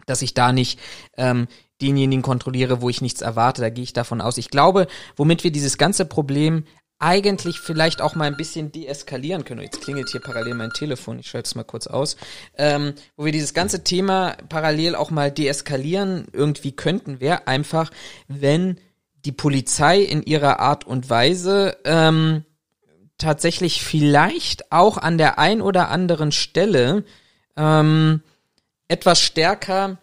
dass 0.06 0.22
ich 0.22 0.34
da 0.34 0.52
nicht 0.52 0.78
ähm, 1.16 1.48
denjenigen 1.80 2.22
kontrolliere, 2.22 2.82
wo 2.82 2.90
ich 2.90 3.00
nichts 3.00 3.22
erwarte. 3.22 3.62
Da 3.62 3.70
gehe 3.70 3.84
ich 3.84 3.94
davon 3.94 4.20
aus. 4.20 4.36
Ich 4.36 4.50
glaube, 4.50 4.86
womit 5.16 5.42
wir 5.42 5.52
dieses 5.52 5.78
ganze 5.78 6.04
Problem 6.04 6.64
eigentlich 7.00 7.58
vielleicht 7.60 8.02
auch 8.02 8.14
mal 8.14 8.26
ein 8.26 8.36
bisschen 8.36 8.72
deeskalieren 8.72 9.44
können. 9.44 9.62
Jetzt 9.62 9.80
klingelt 9.80 10.10
hier 10.10 10.20
parallel 10.20 10.54
mein 10.54 10.70
Telefon, 10.70 11.18
ich 11.18 11.28
schalte 11.28 11.48
es 11.48 11.54
mal 11.54 11.64
kurz 11.64 11.86
aus. 11.86 12.16
Ähm, 12.56 12.92
wo 13.16 13.24
wir 13.24 13.32
dieses 13.32 13.54
ganze 13.54 13.82
Thema 13.82 14.36
parallel 14.48 14.94
auch 14.94 15.10
mal 15.10 15.32
deeskalieren 15.32 16.28
irgendwie 16.32 16.72
könnten, 16.72 17.20
wäre 17.20 17.48
einfach, 17.48 17.90
wenn 18.28 18.78
die 19.24 19.32
Polizei 19.32 20.00
in 20.00 20.22
ihrer 20.22 20.60
Art 20.60 20.86
und 20.86 21.08
Weise 21.08 21.76
ähm, 21.84 22.44
tatsächlich 23.16 23.82
vielleicht 23.82 24.70
auch 24.70 24.98
an 24.98 25.16
der 25.16 25.38
ein 25.38 25.62
oder 25.62 25.88
anderen 25.88 26.32
Stelle 26.32 27.04
ähm, 27.56 28.22
etwas 28.88 29.20
stärker 29.20 29.98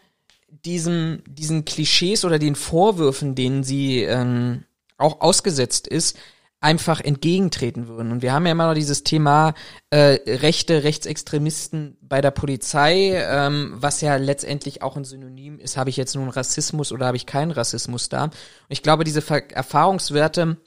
diesem, 0.50 1.22
diesen 1.28 1.64
Klischees 1.64 2.26
oder 2.26 2.40
den 2.40 2.56
Vorwürfen, 2.56 3.36
denen 3.36 3.64
sie 3.64 4.02
ähm, 4.02 4.64
auch 4.98 5.22
ausgesetzt 5.22 5.88
ist, 5.88 6.18
einfach 6.60 7.00
entgegentreten 7.00 7.88
würden. 7.88 8.12
Und 8.12 8.22
wir 8.22 8.34
haben 8.34 8.46
ja 8.46 8.52
immer 8.52 8.68
noch 8.68 8.74
dieses 8.74 9.04
Thema 9.04 9.54
äh, 9.92 10.18
rechte 10.26 10.84
Rechtsextremisten 10.84 11.98
bei 12.02 12.20
der 12.20 12.32
Polizei, 12.32 13.14
ähm, 13.14 13.74
was 13.76 14.02
ja 14.02 14.16
letztendlich 14.16 14.82
auch 14.82 14.98
ein 14.98 15.06
Synonym 15.06 15.60
ist, 15.60 15.78
habe 15.78 15.92
ich 15.92 15.98
jetzt 15.98 16.16
nun 16.16 16.30
Rassismus 16.30 16.92
oder 16.92 17.06
habe 17.06 17.18
ich 17.18 17.28
keinen 17.28 17.52
Rassismus 17.52 18.10
da. 18.10 18.26
Und 18.26 18.34
ich 18.70 18.82
glaube, 18.82 19.04
diese 19.04 19.22
Ver 19.22 19.52
Erfahrungswerte 19.52 20.58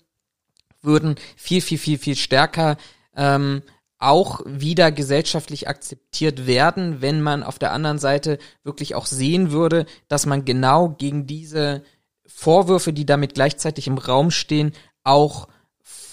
würden 0.80 1.16
viel, 1.36 1.60
viel, 1.60 1.78
viel, 1.78 1.98
viel 1.98 2.16
stärker 2.16 2.76
ähm, 3.16 3.62
auch 3.98 4.40
wieder 4.46 4.92
gesellschaftlich 4.92 5.68
akzeptiert 5.68 6.46
werden, 6.46 7.02
wenn 7.02 7.20
man 7.20 7.42
auf 7.42 7.58
der 7.58 7.72
anderen 7.72 7.98
Seite 7.98 8.38
wirklich 8.62 8.94
auch 8.94 9.06
sehen 9.06 9.50
würde, 9.50 9.86
dass 10.08 10.24
man 10.24 10.44
genau 10.44 10.88
gegen 10.88 11.26
diese 11.26 11.82
Vorwürfe, 12.26 12.92
die 12.92 13.04
damit 13.04 13.34
gleichzeitig 13.34 13.88
im 13.88 13.98
Raum 13.98 14.30
stehen, 14.30 14.72
auch 15.04 15.48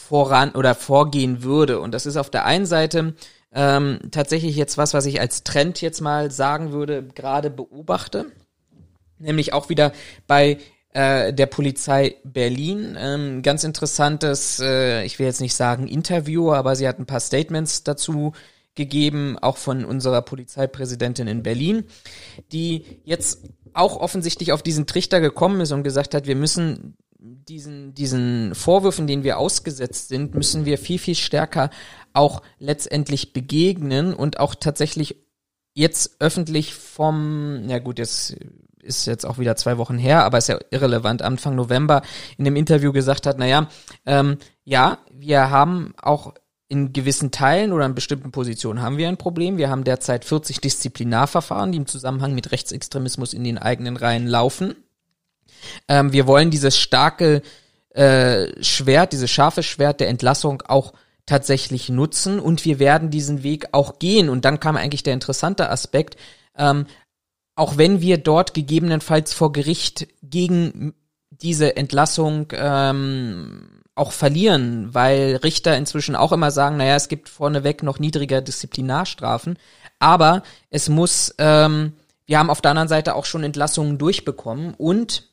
voran 0.07 0.51
oder 0.51 0.75
vorgehen 0.75 1.43
würde. 1.43 1.79
Und 1.79 1.93
das 1.93 2.05
ist 2.05 2.17
auf 2.17 2.29
der 2.29 2.45
einen 2.45 2.65
Seite 2.65 3.13
ähm, 3.51 3.99
tatsächlich 4.11 4.55
jetzt 4.55 4.77
was, 4.77 4.93
was 4.93 5.05
ich 5.05 5.19
als 5.19 5.43
Trend 5.43 5.81
jetzt 5.81 6.01
mal 6.01 6.31
sagen 6.31 6.71
würde, 6.71 7.03
gerade 7.03 7.49
beobachte. 7.49 8.25
Nämlich 9.19 9.53
auch 9.53 9.69
wieder 9.69 9.91
bei 10.27 10.59
äh, 10.93 11.33
der 11.33 11.45
Polizei 11.47 12.15
Berlin. 12.23 12.97
Ähm, 12.99 13.41
ganz 13.41 13.63
interessantes, 13.63 14.59
äh, 14.59 15.03
ich 15.03 15.19
will 15.19 15.25
jetzt 15.25 15.41
nicht 15.41 15.55
sagen 15.55 15.87
Interview, 15.87 16.51
aber 16.51 16.75
sie 16.75 16.87
hat 16.87 16.99
ein 16.99 17.05
paar 17.05 17.19
Statements 17.19 17.83
dazu 17.83 18.33
gegeben, 18.75 19.37
auch 19.39 19.57
von 19.57 19.83
unserer 19.83 20.21
Polizeipräsidentin 20.21 21.27
in 21.27 21.43
Berlin, 21.43 21.83
die 22.51 22.85
jetzt 23.03 23.41
auch 23.73 23.97
offensichtlich 23.97 24.53
auf 24.53 24.63
diesen 24.63 24.87
Trichter 24.87 25.19
gekommen 25.19 25.61
ist 25.61 25.71
und 25.71 25.83
gesagt 25.83 26.13
hat, 26.13 26.25
wir 26.27 26.35
müssen 26.35 26.95
diesen, 27.19 27.93
diesen 27.93 28.53
Vorwürfen, 28.53 29.07
denen 29.07 29.23
wir 29.23 29.37
ausgesetzt 29.37 30.09
sind, 30.09 30.35
müssen 30.35 30.65
wir 30.65 30.77
viel, 30.77 30.99
viel 30.99 31.15
stärker 31.15 31.69
auch 32.13 32.41
letztendlich 32.59 33.33
begegnen 33.33 34.13
und 34.13 34.39
auch 34.39 34.55
tatsächlich 34.55 35.15
jetzt 35.73 36.17
öffentlich 36.19 36.73
vom, 36.73 37.67
ja 37.67 37.79
gut, 37.79 37.99
jetzt 37.99 38.35
ist 38.81 39.05
jetzt 39.05 39.25
auch 39.25 39.37
wieder 39.37 39.55
zwei 39.55 39.77
Wochen 39.77 39.97
her, 39.97 40.23
aber 40.23 40.37
ist 40.37 40.47
ja 40.47 40.57
irrelevant, 40.71 41.21
Anfang 41.21 41.55
November 41.55 42.01
in 42.37 42.45
dem 42.45 42.55
Interview 42.55 42.91
gesagt 42.91 43.25
hat, 43.25 43.37
naja, 43.37 43.67
ähm, 44.05 44.37
ja, 44.63 44.99
wir 45.11 45.49
haben 45.49 45.93
auch 46.01 46.33
in 46.69 46.93
gewissen 46.93 47.31
Teilen 47.31 47.71
oder 47.71 47.85
in 47.85 47.95
bestimmten 47.95 48.31
Positionen 48.31 48.81
haben 48.81 48.97
wir 48.97 49.07
ein 49.07 49.17
Problem. 49.17 49.57
Wir 49.57 49.69
haben 49.69 49.83
derzeit 49.83 50.25
40 50.25 50.59
Disziplinarverfahren, 50.59 51.71
die 51.71 51.77
im 51.77 51.85
Zusammenhang 51.85 52.33
mit 52.33 52.51
Rechtsextremismus 52.51 53.33
in 53.33 53.43
den 53.43 53.57
eigenen 53.57 53.95
Reihen 53.95 54.27
laufen. 54.27 54.75
Ähm, 55.87 56.13
wir 56.13 56.27
wollen 56.27 56.51
dieses 56.51 56.77
starke 56.77 57.41
äh, 57.91 58.63
Schwert, 58.63 59.13
dieses 59.13 59.31
scharfe 59.31 59.63
Schwert 59.63 59.99
der 59.99 60.09
Entlassung 60.09 60.61
auch 60.67 60.93
tatsächlich 61.25 61.89
nutzen 61.89 62.39
und 62.39 62.65
wir 62.65 62.79
werden 62.79 63.09
diesen 63.09 63.43
Weg 63.43 63.67
auch 63.73 63.99
gehen. 63.99 64.29
Und 64.29 64.45
dann 64.45 64.59
kam 64.59 64.77
eigentlich 64.77 65.03
der 65.03 65.13
interessante 65.13 65.69
Aspekt, 65.69 66.15
ähm, 66.57 66.87
auch 67.55 67.77
wenn 67.77 68.01
wir 68.01 68.17
dort 68.17 68.53
gegebenenfalls 68.53 69.33
vor 69.33 69.51
Gericht 69.51 70.07
gegen 70.23 70.93
diese 71.29 71.75
Entlassung 71.75 72.47
ähm, 72.53 73.81
auch 73.95 74.11
verlieren, 74.11 74.93
weil 74.93 75.37
Richter 75.37 75.75
inzwischen 75.75 76.15
auch 76.15 76.31
immer 76.31 76.51
sagen, 76.51 76.77
naja, 76.77 76.95
es 76.95 77.09
gibt 77.09 77.29
vorneweg 77.29 77.83
noch 77.83 77.99
niedriger 77.99 78.41
Disziplinarstrafen, 78.41 79.57
aber 79.99 80.43
es 80.69 80.87
muss, 80.87 81.33
ähm, 81.39 81.93
wir 82.25 82.37
haben 82.37 82.49
auf 82.49 82.61
der 82.61 82.71
anderen 82.71 82.89
Seite 82.89 83.15
auch 83.15 83.25
schon 83.25 83.43
Entlassungen 83.43 83.97
durchbekommen 83.97 84.75
und 84.75 85.26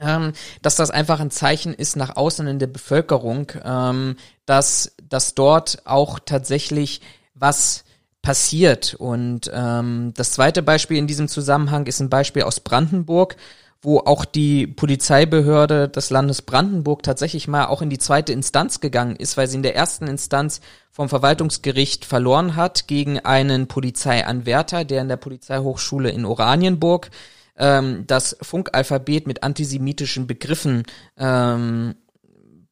ähm, 0.00 0.32
dass 0.62 0.76
das 0.76 0.90
einfach 0.90 1.20
ein 1.20 1.30
Zeichen 1.30 1.74
ist 1.74 1.96
nach 1.96 2.16
außen 2.16 2.46
in 2.46 2.58
der 2.58 2.66
Bevölkerung, 2.66 3.52
ähm, 3.62 4.16
dass, 4.46 4.94
dass 5.08 5.34
dort 5.34 5.82
auch 5.84 6.18
tatsächlich 6.18 7.00
was 7.34 7.84
passiert. 8.22 8.94
Und 8.94 9.50
ähm, 9.52 10.12
das 10.16 10.32
zweite 10.32 10.62
Beispiel 10.62 10.96
in 10.96 11.06
diesem 11.06 11.28
Zusammenhang 11.28 11.86
ist 11.86 12.00
ein 12.00 12.10
Beispiel 12.10 12.42
aus 12.42 12.60
Brandenburg, 12.60 13.36
wo 13.82 13.98
auch 14.00 14.26
die 14.26 14.66
Polizeibehörde 14.66 15.88
des 15.88 16.10
Landes 16.10 16.42
Brandenburg 16.42 17.02
tatsächlich 17.02 17.48
mal 17.48 17.66
auch 17.66 17.80
in 17.80 17.88
die 17.88 17.98
zweite 17.98 18.32
Instanz 18.32 18.80
gegangen 18.80 19.16
ist, 19.16 19.38
weil 19.38 19.48
sie 19.48 19.56
in 19.56 19.62
der 19.62 19.74
ersten 19.74 20.06
Instanz 20.06 20.60
vom 20.90 21.08
Verwaltungsgericht 21.08 22.04
verloren 22.04 22.56
hat 22.56 22.88
gegen 22.88 23.20
einen 23.20 23.68
Polizeianwärter, 23.68 24.84
der 24.84 25.00
in 25.00 25.08
der 25.08 25.16
Polizeihochschule 25.16 26.10
in 26.10 26.26
Oranienburg 26.26 27.10
ähm, 27.60 28.04
das 28.06 28.36
Funkalphabet 28.42 29.28
mit 29.28 29.44
antisemitischen 29.44 30.26
Begriffen 30.26 30.82
ähm, 31.16 31.94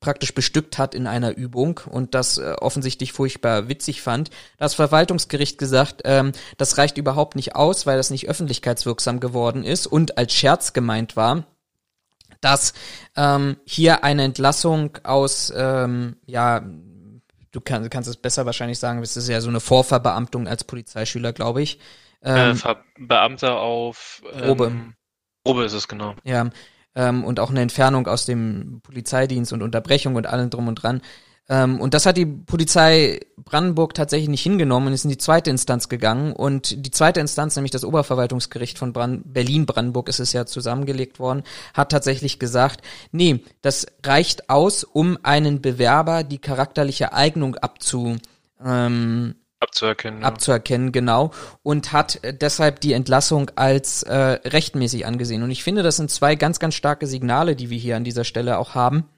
praktisch 0.00 0.34
bestückt 0.34 0.78
hat 0.78 0.94
in 0.94 1.06
einer 1.06 1.36
Übung 1.36 1.80
und 1.86 2.14
das 2.14 2.38
äh, 2.38 2.54
offensichtlich 2.60 3.12
furchtbar 3.12 3.68
witzig 3.68 4.00
fand. 4.00 4.30
Das 4.56 4.74
Verwaltungsgericht 4.74 5.58
gesagt, 5.58 6.02
ähm, 6.04 6.32
das 6.56 6.78
reicht 6.78 6.98
überhaupt 6.98 7.36
nicht 7.36 7.54
aus, 7.54 7.86
weil 7.86 7.96
das 7.96 8.10
nicht 8.10 8.28
öffentlichkeitswirksam 8.28 9.20
geworden 9.20 9.64
ist 9.64 9.86
und 9.86 10.16
als 10.16 10.32
Scherz 10.32 10.72
gemeint 10.72 11.16
war, 11.16 11.44
dass 12.40 12.72
ähm, 13.16 13.56
hier 13.64 14.04
eine 14.04 14.22
Entlassung 14.22 14.96
aus, 15.02 15.52
ähm, 15.54 16.16
ja, 16.26 16.64
du 17.50 17.60
kann, 17.60 17.90
kannst 17.90 18.08
es 18.08 18.16
besser 18.16 18.46
wahrscheinlich 18.46 18.78
sagen, 18.78 19.02
es 19.02 19.16
ist 19.16 19.28
ja 19.28 19.40
so 19.40 19.48
eine 19.48 19.60
Vorverbeamtung 19.60 20.46
als 20.46 20.64
Polizeischüler, 20.64 21.32
glaube 21.32 21.62
ich. 21.62 21.80
Ähm, 22.22 22.60
äh, 22.64 22.74
Beamter 22.98 23.60
auf 23.60 24.22
ähm, 24.32 24.40
Probe. 24.40 24.72
Probe 25.44 25.64
ist 25.64 25.72
es 25.72 25.88
genau. 25.88 26.14
Ja, 26.24 26.50
ähm, 26.94 27.24
und 27.24 27.40
auch 27.40 27.50
eine 27.50 27.62
Entfernung 27.62 28.06
aus 28.06 28.26
dem 28.26 28.80
Polizeidienst 28.82 29.52
und 29.52 29.62
Unterbrechung 29.62 30.16
und 30.16 30.26
allem 30.26 30.50
drum 30.50 30.68
und 30.68 30.76
dran. 30.76 31.00
Ähm, 31.48 31.80
und 31.80 31.94
das 31.94 32.04
hat 32.04 32.16
die 32.16 32.26
Polizei 32.26 33.20
Brandenburg 33.38 33.94
tatsächlich 33.94 34.28
nicht 34.28 34.42
hingenommen 34.42 34.88
und 34.88 34.92
ist 34.92 35.04
in 35.04 35.10
die 35.10 35.18
zweite 35.18 35.48
Instanz 35.50 35.88
gegangen. 35.88 36.32
Und 36.32 36.84
die 36.84 36.90
zweite 36.90 37.20
Instanz, 37.20 37.56
nämlich 37.56 37.70
das 37.70 37.84
Oberverwaltungsgericht 37.84 38.78
von 38.78 38.92
Brand 38.92 39.32
Berlin-Brandenburg, 39.32 40.08
ist 40.08 40.20
es 40.20 40.32
ja 40.32 40.44
zusammengelegt 40.44 41.18
worden, 41.18 41.42
hat 41.72 41.90
tatsächlich 41.90 42.38
gesagt, 42.38 42.82
nee, 43.12 43.42
das 43.62 43.86
reicht 44.04 44.50
aus, 44.50 44.84
um 44.84 45.18
einen 45.22 45.62
Bewerber 45.62 46.22
die 46.22 46.38
charakterliche 46.38 47.14
Eignung 47.14 47.54
abzu, 47.56 48.16
ähm, 48.62 49.36
abzuerkennen. 49.60 50.24
Abzuerkennen, 50.24 50.92
genau. 50.92 51.32
Und 51.62 51.92
hat 51.92 52.20
deshalb 52.22 52.80
die 52.80 52.92
Entlassung 52.92 53.50
als 53.56 54.02
äh, 54.02 54.14
rechtmäßig 54.14 55.06
angesehen. 55.06 55.42
Und 55.42 55.50
ich 55.50 55.62
finde, 55.62 55.82
das 55.82 55.96
sind 55.96 56.10
zwei 56.10 56.34
ganz, 56.34 56.58
ganz 56.58 56.74
starke 56.74 57.06
Signale, 57.06 57.56
die 57.56 57.70
wir 57.70 57.78
hier 57.78 57.96
an 57.96 58.04
dieser 58.04 58.24
Stelle 58.24 58.58
auch 58.58 58.74
haben, 58.74 59.08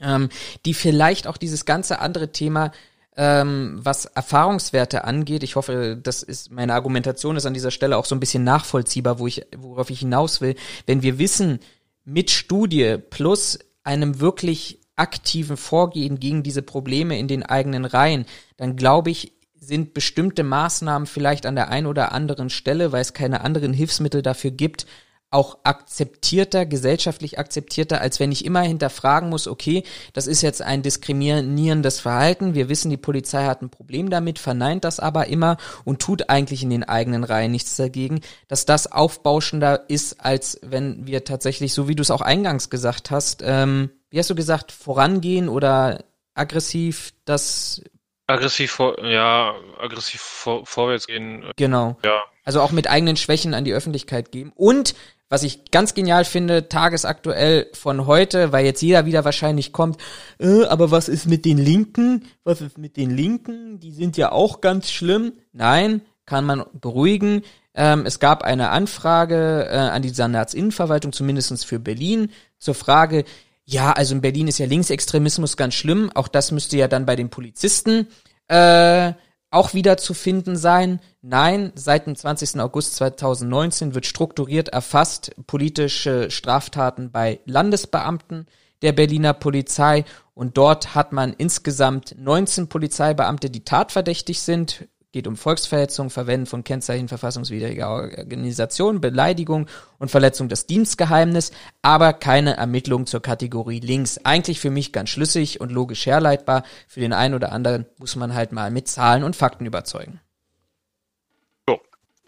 ähm, 0.00 0.28
die 0.64 0.74
vielleicht 0.74 1.26
auch 1.26 1.36
dieses 1.36 1.64
ganze 1.64 1.98
andere 1.98 2.32
Thema 2.32 2.72
ähm, 3.16 3.78
was 3.82 4.04
Erfahrungswerte 4.04 5.04
angeht, 5.04 5.42
ich 5.42 5.56
hoffe, 5.56 5.98
das 6.00 6.22
ist 6.22 6.50
meine 6.50 6.74
Argumentation 6.74 7.36
ist 7.36 7.46
an 7.46 7.54
dieser 7.54 7.70
Stelle 7.70 7.96
auch 7.96 8.04
so 8.04 8.14
ein 8.14 8.20
bisschen 8.20 8.44
nachvollziehbar, 8.44 9.18
wo 9.18 9.26
ich, 9.26 9.46
worauf 9.56 9.88
ich 9.88 10.00
hinaus 10.00 10.42
will. 10.42 10.54
Wenn 10.84 11.02
wir 11.02 11.18
wissen, 11.18 11.60
mit 12.04 12.30
Studie 12.30 12.98
plus 13.10 13.58
einem 13.82 14.20
wirklich 14.20 14.80
aktiven 14.96 15.56
Vorgehen 15.56 16.20
gegen 16.20 16.42
diese 16.42 16.62
Probleme 16.62 17.18
in 17.18 17.28
den 17.28 17.42
eigenen 17.42 17.84
Reihen, 17.84 18.26
dann 18.56 18.76
glaube 18.76 19.10
ich, 19.10 19.32
sind 19.66 19.94
bestimmte 19.94 20.44
Maßnahmen 20.44 21.06
vielleicht 21.06 21.46
an 21.46 21.56
der 21.56 21.68
einen 21.68 21.86
oder 21.86 22.12
anderen 22.12 22.50
Stelle, 22.50 22.92
weil 22.92 23.02
es 23.02 23.12
keine 23.12 23.40
anderen 23.42 23.72
Hilfsmittel 23.72 24.22
dafür 24.22 24.52
gibt, 24.52 24.86
auch 25.30 25.58
akzeptierter, 25.64 26.66
gesellschaftlich 26.66 27.38
akzeptierter, 27.38 28.00
als 28.00 28.20
wenn 28.20 28.30
ich 28.30 28.44
immer 28.44 28.60
hinterfragen 28.60 29.28
muss, 29.28 29.48
okay, 29.48 29.82
das 30.12 30.28
ist 30.28 30.40
jetzt 30.40 30.62
ein 30.62 30.82
diskriminierendes 30.82 31.98
Verhalten, 31.98 32.54
wir 32.54 32.68
wissen, 32.68 32.90
die 32.90 32.96
Polizei 32.96 33.44
hat 33.44 33.60
ein 33.60 33.70
Problem 33.70 34.08
damit, 34.08 34.38
verneint 34.38 34.84
das 34.84 35.00
aber 35.00 35.26
immer 35.26 35.56
und 35.84 36.00
tut 36.00 36.30
eigentlich 36.30 36.62
in 36.62 36.70
den 36.70 36.84
eigenen 36.84 37.24
Reihen 37.24 37.50
nichts 37.50 37.76
dagegen, 37.76 38.20
dass 38.46 38.66
das 38.66 38.90
aufbauschender 38.90 39.90
ist, 39.90 40.24
als 40.24 40.60
wenn 40.62 41.06
wir 41.06 41.24
tatsächlich, 41.24 41.74
so 41.74 41.88
wie 41.88 41.96
du 41.96 42.02
es 42.02 42.12
auch 42.12 42.22
eingangs 42.22 42.70
gesagt 42.70 43.10
hast, 43.10 43.42
ähm, 43.44 43.90
wie 44.10 44.20
hast 44.20 44.30
du 44.30 44.36
gesagt, 44.36 44.70
vorangehen 44.70 45.48
oder 45.48 46.04
aggressiv 46.34 47.12
das 47.24 47.82
Aggressiv 48.26 48.72
vor, 48.72 49.04
ja, 49.04 49.54
aggressiv 49.78 50.20
vor, 50.20 50.66
vorwärts 50.66 51.06
gehen. 51.06 51.44
Genau. 51.56 51.96
Ja. 52.04 52.22
Also 52.44 52.60
auch 52.60 52.72
mit 52.72 52.88
eigenen 52.88 53.16
Schwächen 53.16 53.54
an 53.54 53.64
die 53.64 53.72
Öffentlichkeit 53.72 54.32
geben. 54.32 54.52
Und 54.54 54.94
was 55.28 55.42
ich 55.42 55.70
ganz 55.72 55.94
genial 55.94 56.24
finde, 56.24 56.68
tagesaktuell 56.68 57.68
von 57.72 58.06
heute, 58.06 58.52
weil 58.52 58.64
jetzt 58.64 58.82
jeder 58.82 59.06
wieder 59.06 59.24
wahrscheinlich 59.24 59.72
kommt, 59.72 60.00
äh, 60.38 60.64
aber 60.64 60.92
was 60.92 61.08
ist 61.08 61.26
mit 61.26 61.44
den 61.44 61.58
Linken? 61.58 62.26
Was 62.44 62.60
ist 62.60 62.78
mit 62.78 62.96
den 62.96 63.10
Linken? 63.10 63.80
Die 63.80 63.90
sind 63.90 64.16
ja 64.16 64.30
auch 64.30 64.60
ganz 64.60 64.90
schlimm. 64.90 65.32
Nein, 65.52 66.02
kann 66.26 66.44
man 66.44 66.64
beruhigen. 66.72 67.42
Ähm, 67.74 68.06
es 68.06 68.20
gab 68.20 68.42
eine 68.42 68.70
Anfrage 68.70 69.68
äh, 69.68 69.76
an 69.76 70.02
die 70.02 70.10
Senatsinnenverwaltung, 70.10 71.12
zumindestens 71.12 71.64
für 71.64 71.78
Berlin, 71.78 72.30
zur 72.58 72.74
Frage, 72.74 73.24
ja, 73.66 73.92
also 73.92 74.14
in 74.14 74.20
Berlin 74.20 74.48
ist 74.48 74.58
ja 74.58 74.66
Linksextremismus 74.66 75.56
ganz 75.56 75.74
schlimm. 75.74 76.10
Auch 76.14 76.28
das 76.28 76.52
müsste 76.52 76.76
ja 76.76 76.86
dann 76.86 77.04
bei 77.04 77.16
den 77.16 77.30
Polizisten 77.30 78.06
äh, 78.46 79.12
auch 79.50 79.74
wieder 79.74 79.96
zu 79.96 80.14
finden 80.14 80.56
sein. 80.56 81.00
Nein, 81.20 81.72
seit 81.74 82.06
dem 82.06 82.14
20. 82.14 82.60
August 82.60 82.94
2019 82.94 83.94
wird 83.94 84.06
strukturiert 84.06 84.68
erfasst 84.68 85.34
politische 85.48 86.30
Straftaten 86.30 87.10
bei 87.10 87.40
Landesbeamten 87.44 88.46
der 88.82 88.92
Berliner 88.92 89.32
Polizei 89.32 90.04
und 90.34 90.56
dort 90.56 90.94
hat 90.94 91.12
man 91.12 91.32
insgesamt 91.32 92.14
19 92.18 92.68
Polizeibeamte, 92.68 93.50
die 93.50 93.64
tatverdächtig 93.64 94.42
sind 94.42 94.86
geht 95.12 95.26
um 95.26 95.36
Volksverhetzung, 95.36 96.10
Verwenden 96.10 96.46
von 96.46 96.64
Kennzeichen 96.64 97.08
verfassungswidriger 97.08 97.90
Organisation, 97.90 99.00
Beleidigung 99.00 99.66
und 99.98 100.10
Verletzung 100.10 100.48
des 100.48 100.66
Dienstgeheimnisses, 100.66 101.52
aber 101.82 102.12
keine 102.12 102.56
Ermittlung 102.56 103.06
zur 103.06 103.22
Kategorie 103.22 103.80
links. 103.80 104.18
Eigentlich 104.24 104.60
für 104.60 104.70
mich 104.70 104.92
ganz 104.92 105.10
schlüssig 105.10 105.60
und 105.60 105.72
logisch 105.72 106.06
herleitbar. 106.06 106.64
Für 106.88 107.00
den 107.00 107.12
einen 107.12 107.34
oder 107.34 107.52
anderen 107.52 107.86
muss 107.98 108.16
man 108.16 108.34
halt 108.34 108.52
mal 108.52 108.70
mit 108.70 108.88
Zahlen 108.88 109.24
und 109.24 109.36
Fakten 109.36 109.66
überzeugen. 109.66 110.20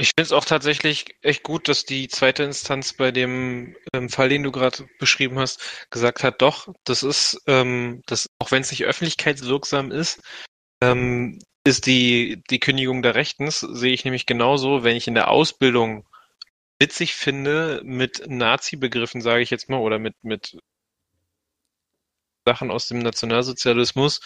Ich 0.01 0.11
finde 0.11 0.23
es 0.23 0.33
auch 0.33 0.45
tatsächlich 0.45 1.07
echt 1.23 1.43
gut, 1.43 1.67
dass 1.67 1.85
die 1.85 2.07
zweite 2.07 2.45
Instanz 2.45 2.93
bei 2.93 3.11
dem 3.11 3.77
ähm, 3.93 4.09
Fall, 4.09 4.29
den 4.29 4.45
du 4.45 4.53
gerade 4.53 4.89
beschrieben 5.01 5.41
hast, 5.41 5.91
gesagt 5.91 6.23
hat, 6.23 6.41
doch, 6.41 6.73
das 6.85 7.03
ist, 7.03 7.43
ähm, 7.49 8.03
das, 8.07 8.29
auch 8.39 8.53
wenn 8.53 8.63
es 8.63 8.71
nicht 8.71 8.85
öffentlichkeitswirksam 8.85 9.91
ist, 9.91 10.21
ähm, 10.81 11.41
ist 11.65 11.87
die, 11.87 12.43
die 12.51 12.61
Kündigung 12.61 13.03
der 13.03 13.15
Rechtens, 13.15 13.61
sehe 13.61 13.93
ich 13.93 14.05
nämlich 14.05 14.27
genauso, 14.27 14.85
wenn 14.85 14.97
ich 14.97 15.09
in 15.09 15.15
der 15.15 15.31
Ausbildung 15.31 16.07
witzig 16.79 17.15
finde, 17.15 17.83
mit 17.85 18.23
Nazi-Begriffen, 18.29 19.21
sage 19.21 19.43
ich 19.43 19.51
jetzt 19.51 19.69
mal, 19.69 19.79
oder 19.81 19.99
mit, 19.99 20.15
mit 20.23 20.59
Sachen 22.47 22.71
aus 22.71 22.89
dem 22.89 23.01
Nationalsozialismus, 23.01 24.21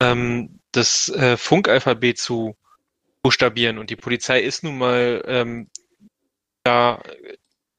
ähm, 0.00 0.60
das 0.72 1.08
äh, 1.08 1.36
Funkalphabet 1.36 2.18
zu 2.18 2.56
buchstabieren. 3.22 3.78
Und 3.78 3.90
die 3.90 3.96
Polizei 3.96 4.40
ist 4.40 4.62
nun 4.62 4.78
mal 4.78 5.22
ähm, 5.26 5.70
da 6.64 7.02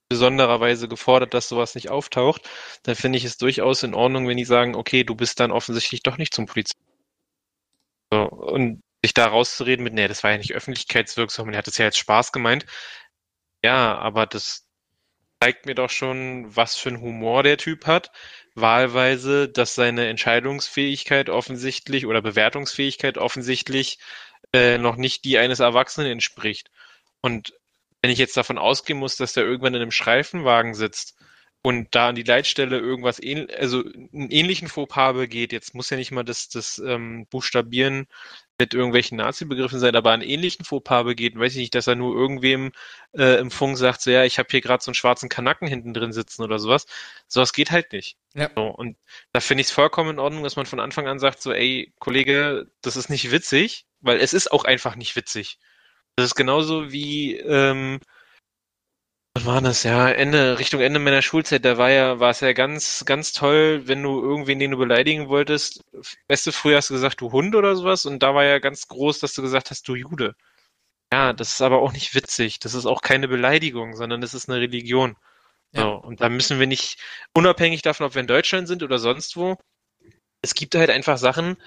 besondererweise 0.10 0.88
gefordert, 0.88 1.34
dass 1.34 1.50
sowas 1.50 1.76
nicht 1.76 1.90
auftaucht, 1.90 2.50
dann 2.84 2.96
finde 2.96 3.18
ich 3.18 3.26
es 3.26 3.38
durchaus 3.38 3.84
in 3.84 3.94
Ordnung, 3.94 4.28
wenn 4.28 4.38
die 4.38 4.46
sagen, 4.46 4.76
okay, 4.76 5.04
du 5.04 5.16
bist 5.16 5.40
dann 5.40 5.52
offensichtlich 5.52 6.02
doch 6.02 6.18
nicht 6.18 6.34
zum 6.34 6.46
Polizei. 6.46 6.78
So, 8.12 8.24
und 8.24 8.82
sich 9.04 9.14
da 9.14 9.28
rauszureden 9.28 9.84
mit, 9.84 9.94
nee, 9.94 10.08
das 10.08 10.24
war 10.24 10.32
ja 10.32 10.38
nicht 10.38 10.54
öffentlichkeitswirksam 10.54 11.48
und 11.48 11.54
er 11.54 11.60
hat 11.60 11.68
es 11.68 11.78
ja 11.78 11.86
jetzt 11.86 11.98
Spaß 11.98 12.32
gemeint. 12.32 12.66
Ja, 13.64 13.98
aber 13.98 14.26
das 14.26 14.68
zeigt 15.42 15.66
mir 15.66 15.76
doch 15.76 15.90
schon, 15.90 16.56
was 16.56 16.78
für 16.78 16.90
einen 16.90 17.02
Humor 17.02 17.44
der 17.44 17.58
Typ 17.58 17.86
hat. 17.86 18.12
Wahlweise, 18.56 19.50
dass 19.50 19.76
seine 19.76 20.08
Entscheidungsfähigkeit 20.08 21.30
offensichtlich 21.30 22.06
oder 22.06 22.22
Bewertungsfähigkeit 22.22 23.18
offensichtlich 23.18 24.00
äh, 24.54 24.78
noch 24.78 24.96
nicht 24.96 25.26
die 25.26 25.38
eines 25.38 25.60
Erwachsenen 25.60 26.12
entspricht. 26.12 26.72
Und 27.22 27.54
wenn 28.02 28.12
ich 28.12 28.20
jetzt 28.20 28.38
davon 28.38 28.58
ausgehen 28.58 29.00
muss, 29.00 29.16
dass 29.18 29.34
der 29.34 29.44
irgendwann 29.44 29.76
in 29.76 29.82
einem 29.82 29.92
Streifenwagen 29.92 30.74
sitzt 30.74 31.18
und 31.64 31.88
da 31.96 32.10
an 32.10 32.16
die 32.16 32.24
Leitstelle 32.24 32.80
irgendwas 32.80 33.22
ähn 33.22 33.48
also 33.58 33.84
einen 33.84 34.32
ähnlichen 34.32 34.68
Fauxpas 34.68 35.14
begeht, 35.14 35.52
jetzt 35.52 35.74
muss 35.76 35.90
ja 35.90 35.98
nicht 35.98 36.12
mal 36.12 36.24
das, 36.24 36.50
das 36.50 36.80
ähm, 36.80 37.28
Buchstabieren 37.30 38.08
mit 38.60 38.74
irgendwelchen 38.74 39.18
Nazi-Begriffen 39.18 39.80
sein, 39.80 39.96
aber 39.96 40.12
einen 40.12 40.24
ähnlichen 40.24 40.66
Fauxpas 40.66 41.04
begeht, 41.04 41.38
weiß 41.38 41.54
ich 41.54 41.60
nicht, 41.60 41.76
dass 41.76 41.88
er 41.88 41.96
nur 41.96 42.16
irgendwem 42.16 42.72
äh, 43.14 43.40
im 43.40 43.52
Funk 43.52 43.78
sagt, 43.78 44.02
so 44.02 44.10
ja, 44.10 44.24
ich 44.24 44.40
habe 44.40 44.48
hier 44.50 44.62
gerade 44.62 44.84
so 44.84 44.90
einen 44.90 44.96
schwarzen 44.96 45.30
Kanacken 45.30 45.68
hinten 45.68 45.94
drin 45.94 46.14
sitzen 46.14 46.44
oder 46.44 46.58
sowas. 46.58 46.88
Sowas 47.28 47.54
geht 47.54 47.72
halt 47.72 47.92
nicht. 47.92 48.18
Ja. 48.34 48.50
So, 48.56 48.64
und 48.64 48.98
da 49.32 49.42
finde 49.42 49.62
ich 49.62 49.68
es 49.68 49.74
vollkommen 49.74 50.12
in 50.12 50.20
Ordnung, 50.20 50.44
dass 50.44 50.56
man 50.56 50.66
von 50.66 50.80
Anfang 50.80 51.08
an 51.08 51.20
sagt, 51.20 51.42
so, 51.42 51.52
ey, 51.54 51.94
Kollege, 52.00 52.72
das 52.82 52.96
ist 52.96 53.10
nicht 53.10 53.32
witzig, 53.32 53.86
weil 54.00 54.20
es 54.20 54.34
ist 54.34 54.52
auch 54.52 54.66
einfach 54.66 54.96
nicht 54.96 55.16
witzig. 55.16 55.60
Das 56.16 56.26
ist 56.26 56.36
genauso 56.36 56.92
wie 56.92 57.36
ähm, 57.38 58.00
was 59.38 59.46
war 59.46 59.62
das? 59.62 59.84
Ja, 59.84 60.10
Ende, 60.10 60.58
Richtung 60.58 60.82
Ende 60.82 61.00
meiner 61.00 61.22
Schulzeit, 61.22 61.64
da 61.64 61.78
war 61.78 61.92
ja, 61.92 62.20
war 62.20 62.32
es 62.32 62.40
ja 62.40 62.54
ganz, 62.54 63.04
ganz 63.06 63.34
toll, 63.34 63.88
wenn 63.88 64.02
du 64.02 64.20
irgendwen, 64.22 64.58
den 64.60 64.72
du 64.72 64.78
beleidigen 64.78 65.30
wolltest. 65.30 65.84
Beste 66.28 66.52
früher 66.52 66.78
hast 66.78 66.90
du 66.90 66.96
gesagt, 66.96 67.22
du 67.22 67.32
Hund 67.32 67.56
oder 67.56 67.76
sowas, 67.76 68.06
und 68.06 68.24
da 68.24 68.34
war 68.34 68.46
ja 68.46 68.60
ganz 68.60 68.88
groß, 68.88 69.20
dass 69.20 69.34
du 69.34 69.44
gesagt 69.44 69.70
hast, 69.70 69.88
du 69.88 69.96
Jude. 69.96 70.36
Ja, 71.14 71.34
das 71.34 71.50
ist 71.54 71.62
aber 71.62 71.82
auch 71.82 71.94
nicht 71.94 72.16
witzig. 72.16 72.60
Das 72.60 72.74
ist 72.74 72.86
auch 72.86 73.02
keine 73.02 73.28
Beleidigung, 73.28 73.96
sondern 73.96 74.22
das 74.22 74.34
ist 74.34 74.50
eine 74.50 74.60
Religion. 74.60 75.16
Ja. 75.74 75.84
So, 75.84 75.92
und 75.96 76.22
da 76.22 76.30
müssen 76.30 76.60
wir 76.60 76.68
nicht, 76.68 77.00
unabhängig 77.34 77.82
davon, 77.84 78.08
ob 78.08 78.16
wir 78.16 78.22
in 78.22 78.28
Deutschland 78.28 78.68
sind 78.68 78.84
oder 78.84 78.98
sonst 79.00 79.38
wo, 79.38 79.58
es 80.42 80.56
gibt 80.56 80.76
halt 80.76 80.90
einfach 80.90 81.18
Sachen, 81.18 81.58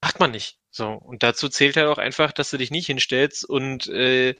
macht 0.00 0.20
man 0.20 0.30
nicht. 0.30 0.58
So, 0.70 0.92
und 0.92 1.22
dazu 1.24 1.48
zählt 1.48 1.76
halt 1.76 1.88
auch 1.88 1.98
einfach, 1.98 2.32
dass 2.32 2.50
du 2.50 2.58
dich 2.58 2.70
nicht 2.70 2.86
hinstellst 2.86 3.44
und 3.44 3.88
äh, 3.88 4.36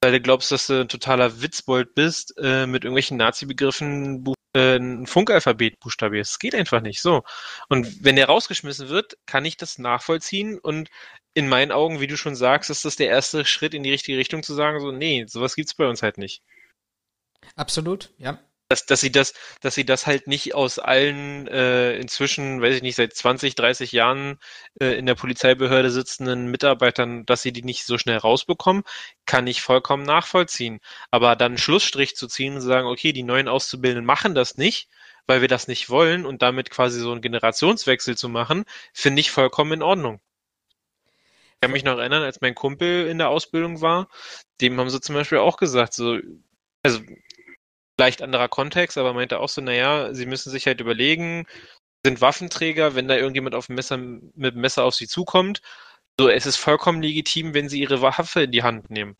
weil 0.00 0.12
du 0.12 0.20
glaubst, 0.20 0.52
dass 0.52 0.66
du 0.66 0.80
ein 0.80 0.88
totaler 0.88 1.40
Witzbold 1.42 1.94
bist, 1.94 2.34
äh, 2.38 2.66
mit 2.66 2.84
irgendwelchen 2.84 3.16
Nazi-Begriffen 3.16 4.24
äh, 4.54 4.76
ein 4.76 5.06
Funkalphabet 5.06 5.80
buchstabierst. 5.80 6.32
Das 6.32 6.38
geht 6.38 6.54
einfach 6.54 6.80
nicht. 6.80 7.00
So. 7.00 7.22
Und 7.68 8.04
wenn 8.04 8.16
der 8.16 8.26
rausgeschmissen 8.26 8.88
wird, 8.88 9.16
kann 9.26 9.44
ich 9.44 9.56
das 9.56 9.78
nachvollziehen 9.78 10.58
und 10.58 10.88
in 11.34 11.48
meinen 11.48 11.72
Augen, 11.72 12.00
wie 12.00 12.06
du 12.06 12.16
schon 12.16 12.36
sagst, 12.36 12.70
ist 12.70 12.84
das 12.84 12.96
der 12.96 13.08
erste 13.08 13.44
Schritt 13.44 13.74
in 13.74 13.82
die 13.82 13.90
richtige 13.90 14.18
Richtung 14.18 14.42
zu 14.42 14.54
sagen, 14.54 14.80
so, 14.80 14.92
nee, 14.92 15.24
sowas 15.28 15.54
gibt's 15.54 15.74
bei 15.74 15.86
uns 15.86 16.02
halt 16.02 16.18
nicht. 16.18 16.42
Absolut, 17.54 18.10
ja 18.18 18.38
dass, 18.68 18.84
dass 18.84 19.00
sie 19.00 19.10
das, 19.10 19.32
dass 19.60 19.74
sie 19.74 19.84
das 19.86 20.06
halt 20.06 20.26
nicht 20.26 20.54
aus 20.54 20.78
allen 20.78 21.48
äh, 21.48 21.96
inzwischen, 21.96 22.60
weiß 22.60 22.76
ich 22.76 22.82
nicht, 22.82 22.96
seit 22.96 23.14
20, 23.14 23.54
30 23.54 23.92
Jahren 23.92 24.38
äh, 24.80 24.98
in 24.98 25.06
der 25.06 25.14
Polizeibehörde 25.14 25.90
sitzenden 25.90 26.50
Mitarbeitern, 26.50 27.24
dass 27.24 27.42
sie 27.42 27.52
die 27.52 27.62
nicht 27.62 27.86
so 27.86 27.96
schnell 27.96 28.18
rausbekommen, 28.18 28.82
kann 29.26 29.46
ich 29.46 29.62
vollkommen 29.62 30.04
nachvollziehen. 30.04 30.80
Aber 31.10 31.34
dann 31.34 31.56
Schlussstrich 31.58 32.14
zu 32.16 32.26
ziehen 32.28 32.56
und 32.56 32.60
sagen, 32.60 32.86
okay, 32.88 33.12
die 33.12 33.22
neuen 33.22 33.48
Auszubildenden 33.48 34.04
machen 34.04 34.34
das 34.34 34.58
nicht, 34.58 34.88
weil 35.26 35.40
wir 35.40 35.48
das 35.48 35.66
nicht 35.68 35.88
wollen 35.88 36.26
und 36.26 36.42
damit 36.42 36.70
quasi 36.70 37.00
so 37.00 37.12
einen 37.12 37.22
Generationswechsel 37.22 38.16
zu 38.18 38.28
machen, 38.28 38.64
finde 38.92 39.20
ich 39.20 39.30
vollkommen 39.30 39.72
in 39.72 39.82
Ordnung. 39.82 40.20
Ich 41.54 41.60
kann 41.62 41.72
mich 41.72 41.84
noch 41.84 41.98
erinnern, 41.98 42.22
als 42.22 42.40
mein 42.40 42.54
Kumpel 42.54 43.06
in 43.08 43.18
der 43.18 43.30
Ausbildung 43.30 43.80
war, 43.80 44.08
dem 44.60 44.78
haben 44.78 44.90
sie 44.90 45.00
zum 45.00 45.14
Beispiel 45.14 45.38
auch 45.38 45.56
gesagt, 45.56 45.94
so, 45.94 46.18
also 46.82 47.00
leicht 47.98 48.22
anderer 48.22 48.48
Kontext, 48.48 48.98
aber 48.98 49.12
meinte 49.14 49.40
auch 49.40 49.48
so, 49.48 49.60
naja, 49.60 50.14
sie 50.14 50.26
müssen 50.26 50.50
sich 50.50 50.66
halt 50.66 50.80
überlegen, 50.80 51.46
sind 52.04 52.20
Waffenträger, 52.20 52.94
wenn 52.94 53.08
da 53.08 53.16
irgendjemand 53.16 53.54
auf 53.54 53.68
Messer, 53.68 53.98
mit 53.98 54.54
dem 54.54 54.60
Messer 54.60 54.84
auf 54.84 54.94
sie 54.94 55.08
zukommt, 55.08 55.62
So, 56.20 56.28
es 56.28 56.46
ist 56.46 56.56
vollkommen 56.56 57.02
legitim, 57.02 57.54
wenn 57.54 57.68
sie 57.68 57.80
ihre 57.80 58.02
Waffe 58.02 58.42
in 58.42 58.52
die 58.52 58.62
Hand 58.64 58.90
nehmen. 58.90 59.16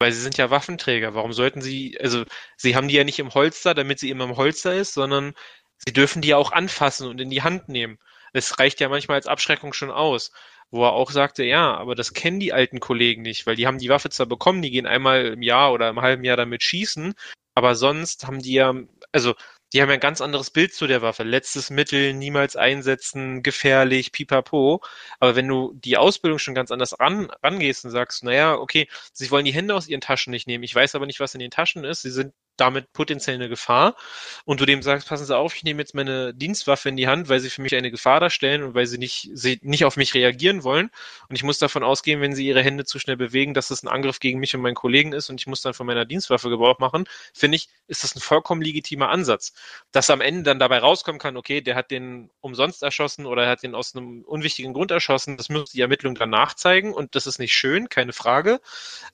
Weil 0.00 0.12
sie 0.12 0.20
sind 0.22 0.38
ja 0.38 0.50
Waffenträger. 0.50 1.14
Warum 1.14 1.32
sollten 1.32 1.62
sie, 1.62 1.98
also 2.00 2.24
sie 2.56 2.76
haben 2.76 2.88
die 2.88 2.94
ja 2.96 3.04
nicht 3.04 3.18
im 3.20 3.34
Holster, 3.34 3.74
damit 3.74 3.98
sie 4.00 4.10
immer 4.10 4.24
im 4.24 4.36
Holster 4.36 4.74
ist, 4.74 4.94
sondern 4.94 5.34
sie 5.78 5.92
dürfen 5.92 6.22
die 6.22 6.28
ja 6.28 6.36
auch 6.38 6.52
anfassen 6.52 7.08
und 7.08 7.20
in 7.20 7.30
die 7.30 7.42
Hand 7.42 7.68
nehmen. 7.68 7.98
Es 8.32 8.58
reicht 8.58 8.80
ja 8.80 8.88
manchmal 8.88 9.16
als 9.16 9.26
Abschreckung 9.28 9.72
schon 9.72 9.90
aus. 9.90 10.32
Wo 10.70 10.84
er 10.84 10.92
auch 10.92 11.10
sagte, 11.12 11.44
ja, 11.44 11.74
aber 11.76 11.94
das 11.94 12.12
kennen 12.14 12.40
die 12.40 12.52
alten 12.52 12.80
Kollegen 12.80 13.22
nicht, 13.22 13.46
weil 13.46 13.56
die 13.56 13.66
haben 13.66 13.78
die 13.78 13.88
Waffe 13.88 14.10
zwar 14.10 14.26
bekommen, 14.26 14.62
die 14.62 14.70
gehen 14.70 14.86
einmal 14.86 15.26
im 15.26 15.42
Jahr 15.42 15.72
oder 15.72 15.88
im 15.88 16.00
halben 16.02 16.24
Jahr 16.24 16.36
damit 16.36 16.62
schießen, 16.62 17.14
aber 17.58 17.74
sonst 17.74 18.26
haben 18.26 18.40
die 18.40 18.54
ja, 18.54 18.74
also 19.12 19.34
die 19.72 19.82
haben 19.82 19.88
ja 19.90 19.94
ein 19.94 20.00
ganz 20.00 20.20
anderes 20.20 20.50
Bild 20.50 20.72
zu 20.72 20.86
der 20.86 21.02
Waffe. 21.02 21.24
Letztes 21.24 21.70
Mittel, 21.70 22.14
niemals 22.14 22.56
einsetzen, 22.56 23.42
gefährlich, 23.42 24.12
pipapo. 24.12 24.80
Aber 25.20 25.36
wenn 25.36 25.46
du 25.48 25.72
die 25.74 25.98
Ausbildung 25.98 26.38
schon 26.38 26.54
ganz 26.54 26.70
anders 26.70 26.98
ran, 26.98 27.30
rangehst 27.42 27.84
und 27.84 27.90
sagst, 27.90 28.24
naja, 28.24 28.54
okay, 28.54 28.88
sie 29.12 29.30
wollen 29.30 29.44
die 29.44 29.52
Hände 29.52 29.74
aus 29.74 29.88
ihren 29.88 30.00
Taschen 30.00 30.30
nicht 30.30 30.46
nehmen. 30.46 30.64
Ich 30.64 30.74
weiß 30.74 30.94
aber 30.94 31.06
nicht, 31.06 31.20
was 31.20 31.34
in 31.34 31.40
den 31.40 31.50
Taschen 31.50 31.84
ist. 31.84 32.02
Sie 32.02 32.10
sind 32.10 32.32
damit 32.60 32.92
potenziell 32.92 33.36
eine 33.36 33.48
Gefahr 33.48 33.96
und 34.44 34.60
du 34.60 34.66
dem 34.66 34.82
sagst, 34.82 35.08
passen 35.08 35.24
Sie 35.26 35.36
auf, 35.36 35.54
ich 35.56 35.64
nehme 35.64 35.80
jetzt 35.80 35.94
meine 35.94 36.34
Dienstwaffe 36.34 36.88
in 36.88 36.96
die 36.96 37.08
Hand, 37.08 37.28
weil 37.28 37.40
sie 37.40 37.50
für 37.50 37.62
mich 37.62 37.74
eine 37.74 37.90
Gefahr 37.90 38.20
darstellen 38.20 38.62
und 38.62 38.74
weil 38.74 38.86
sie 38.86 38.98
nicht, 38.98 39.30
sie 39.32 39.58
nicht 39.62 39.84
auf 39.84 39.96
mich 39.96 40.14
reagieren 40.14 40.64
wollen 40.64 40.90
und 41.28 41.36
ich 41.36 41.42
muss 41.42 41.58
davon 41.58 41.82
ausgehen, 41.82 42.20
wenn 42.20 42.34
sie 42.34 42.46
ihre 42.46 42.62
Hände 42.62 42.84
zu 42.84 42.98
schnell 42.98 43.16
bewegen, 43.16 43.54
dass 43.54 43.68
das 43.68 43.82
ein 43.82 43.88
Angriff 43.88 44.20
gegen 44.20 44.40
mich 44.40 44.54
und 44.54 44.62
meinen 44.62 44.74
Kollegen 44.74 45.12
ist 45.12 45.30
und 45.30 45.40
ich 45.40 45.46
muss 45.46 45.62
dann 45.62 45.74
von 45.74 45.86
meiner 45.86 46.04
Dienstwaffe 46.04 46.50
Gebrauch 46.50 46.78
machen, 46.78 47.04
finde 47.32 47.56
ich, 47.56 47.68
ist 47.86 48.04
das 48.04 48.14
ein 48.16 48.20
vollkommen 48.20 48.62
legitimer 48.62 49.10
Ansatz. 49.10 49.52
Dass 49.92 50.10
am 50.10 50.20
Ende 50.20 50.42
dann 50.42 50.58
dabei 50.58 50.78
rauskommen 50.78 51.20
kann, 51.20 51.36
okay, 51.36 51.60
der 51.60 51.74
hat 51.76 51.90
den 51.90 52.30
umsonst 52.40 52.82
erschossen 52.82 53.26
oder 53.26 53.44
er 53.44 53.50
hat 53.50 53.62
den 53.62 53.74
aus 53.74 53.94
einem 53.94 54.22
unwichtigen 54.22 54.72
Grund 54.72 54.90
erschossen, 54.90 55.36
das 55.36 55.48
muss 55.48 55.70
die 55.70 55.80
Ermittlung 55.80 56.14
danach 56.14 56.54
zeigen 56.54 56.92
und 56.92 57.14
das 57.14 57.26
ist 57.26 57.38
nicht 57.38 57.54
schön, 57.54 57.88
keine 57.88 58.12
Frage, 58.12 58.60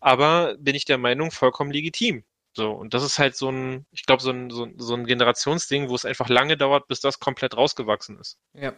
aber 0.01 0.57
bin 0.59 0.75
ich 0.75 0.85
der 0.85 0.99
Meinung, 0.99 1.31
vollkommen 1.31 1.71
legitim. 1.71 2.25
So, 2.57 2.71
und 2.71 2.95
das 2.95 3.03
ist 3.03 3.19
halt 3.19 3.37
so 3.37 3.51
ein, 3.51 3.85
ich 3.91 4.05
glaube, 4.05 4.23
so 4.23 4.31
ein, 4.31 4.51
so, 4.51 4.69
so 4.77 4.95
ein 4.95 5.07
Generationsding, 5.07 5.89
wo 5.89 5.95
es 5.95 6.05
einfach 6.05 6.29
lange 6.29 6.57
dauert, 6.57 6.87
bis 6.87 7.01
das 7.01 7.19
komplett 7.19 7.57
rausgewachsen 7.57 8.19
ist. 8.19 8.39
Ja. 8.55 8.73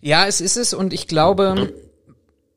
Ja, 0.00 0.26
es 0.26 0.40
ist 0.40 0.56
es 0.56 0.74
und 0.74 0.92
ich 0.92 1.08
glaube, 1.08 1.74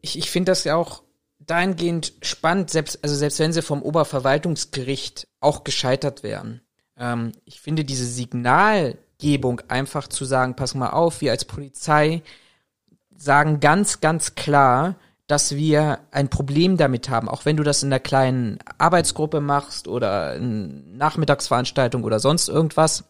ich, 0.01 0.17
ich 0.17 0.29
finde 0.29 0.51
das 0.51 0.63
ja 0.65 0.75
auch 0.75 1.03
dahingehend 1.39 2.13
spannend, 2.21 2.69
selbst, 2.69 3.03
also 3.03 3.15
selbst 3.15 3.39
wenn 3.39 3.53
sie 3.53 3.61
vom 3.61 3.81
Oberverwaltungsgericht 3.81 5.27
auch 5.39 5.63
gescheitert 5.63 6.21
wären. 6.21 6.61
Ähm, 6.97 7.31
ich 7.45 7.61
finde 7.61 7.85
diese 7.85 8.05
Signalgebung 8.05 9.61
einfach 9.69 10.07
zu 10.07 10.25
sagen, 10.25 10.55
pass 10.55 10.75
mal 10.75 10.91
auf, 10.91 11.21
wir 11.21 11.31
als 11.31 11.45
Polizei 11.45 12.21
sagen 13.15 13.59
ganz, 13.59 14.01
ganz 14.01 14.35
klar, 14.35 14.95
dass 15.31 15.55
wir 15.55 15.99
ein 16.11 16.29
Problem 16.29 16.75
damit 16.75 17.07
haben, 17.07 17.29
auch 17.29 17.45
wenn 17.45 17.55
du 17.55 17.63
das 17.63 17.83
in 17.83 17.87
einer 17.87 18.01
kleinen 18.01 18.59
Arbeitsgruppe 18.77 19.39
machst 19.39 19.87
oder 19.87 20.35
in 20.35 20.97
Nachmittagsveranstaltung 20.97 22.03
oder 22.03 22.19
sonst 22.19 22.49
irgendwas. 22.49 23.05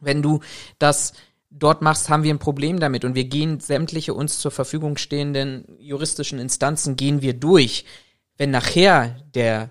Wenn 0.00 0.20
du 0.20 0.40
das 0.80 1.12
dort 1.48 1.80
machst, 1.80 2.08
haben 2.08 2.24
wir 2.24 2.34
ein 2.34 2.40
Problem 2.40 2.80
damit 2.80 3.04
und 3.04 3.14
wir 3.14 3.26
gehen 3.26 3.60
sämtliche 3.60 4.14
uns 4.14 4.40
zur 4.40 4.50
Verfügung 4.50 4.96
stehenden 4.96 5.76
juristischen 5.78 6.40
Instanzen 6.40 6.96
gehen 6.96 7.22
wir 7.22 7.34
durch. 7.34 7.84
Wenn 8.36 8.50
nachher 8.50 9.14
der 9.32 9.70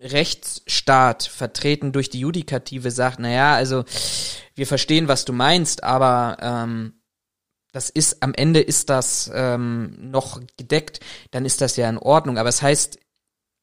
Rechtsstaat 0.00 1.24
vertreten 1.24 1.90
durch 1.90 2.10
die 2.10 2.20
Judikative 2.20 2.92
sagt, 2.92 3.18
naja, 3.18 3.54
also 3.54 3.84
wir 4.54 4.68
verstehen, 4.68 5.08
was 5.08 5.24
du 5.24 5.32
meinst, 5.32 5.82
aber 5.82 6.36
ähm, 6.40 6.99
das 7.72 7.90
ist, 7.90 8.22
am 8.22 8.34
Ende 8.34 8.60
ist 8.60 8.90
das 8.90 9.30
ähm, 9.32 10.10
noch 10.10 10.40
gedeckt, 10.56 11.00
dann 11.30 11.44
ist 11.44 11.60
das 11.60 11.76
ja 11.76 11.88
in 11.88 11.98
Ordnung. 11.98 12.38
Aber 12.38 12.48
es 12.48 12.56
das 12.56 12.62
heißt 12.62 12.98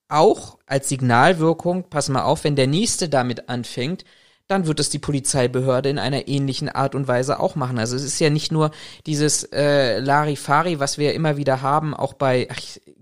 auch 0.10 0.58
als 0.66 0.90
Signalwirkung, 0.90 1.90
pass 1.90 2.10
mal 2.10 2.24
auf, 2.24 2.44
wenn 2.44 2.56
der 2.56 2.68
Nächste 2.68 3.10
damit 3.10 3.50
anfängt, 3.50 4.06
dann 4.48 4.66
wird 4.66 4.80
es 4.80 4.90
die 4.90 5.00
Polizeibehörde 5.00 5.90
in 5.90 6.00
einer 6.00 6.28
ähnlichen 6.30 6.70
Art 6.70 6.96
und 6.96 7.08
Weise 7.08 7.40
auch 7.40 7.56
machen. 7.56 7.78
Also 7.78 7.98
es 7.98 8.04
ist 8.04 8.20
ja 8.20 8.30
nicht 8.30 8.52
nur 8.52 8.72
dieses 9.06 9.44
äh, 9.52 10.00
Larifari, 10.00 10.80
was 10.80 10.98
wir 10.98 11.14
immer 11.14 11.36
wieder 11.36 11.62
haben, 11.62 11.94
auch 11.94 12.14
bei, 12.14 12.48
ach, 12.50 12.60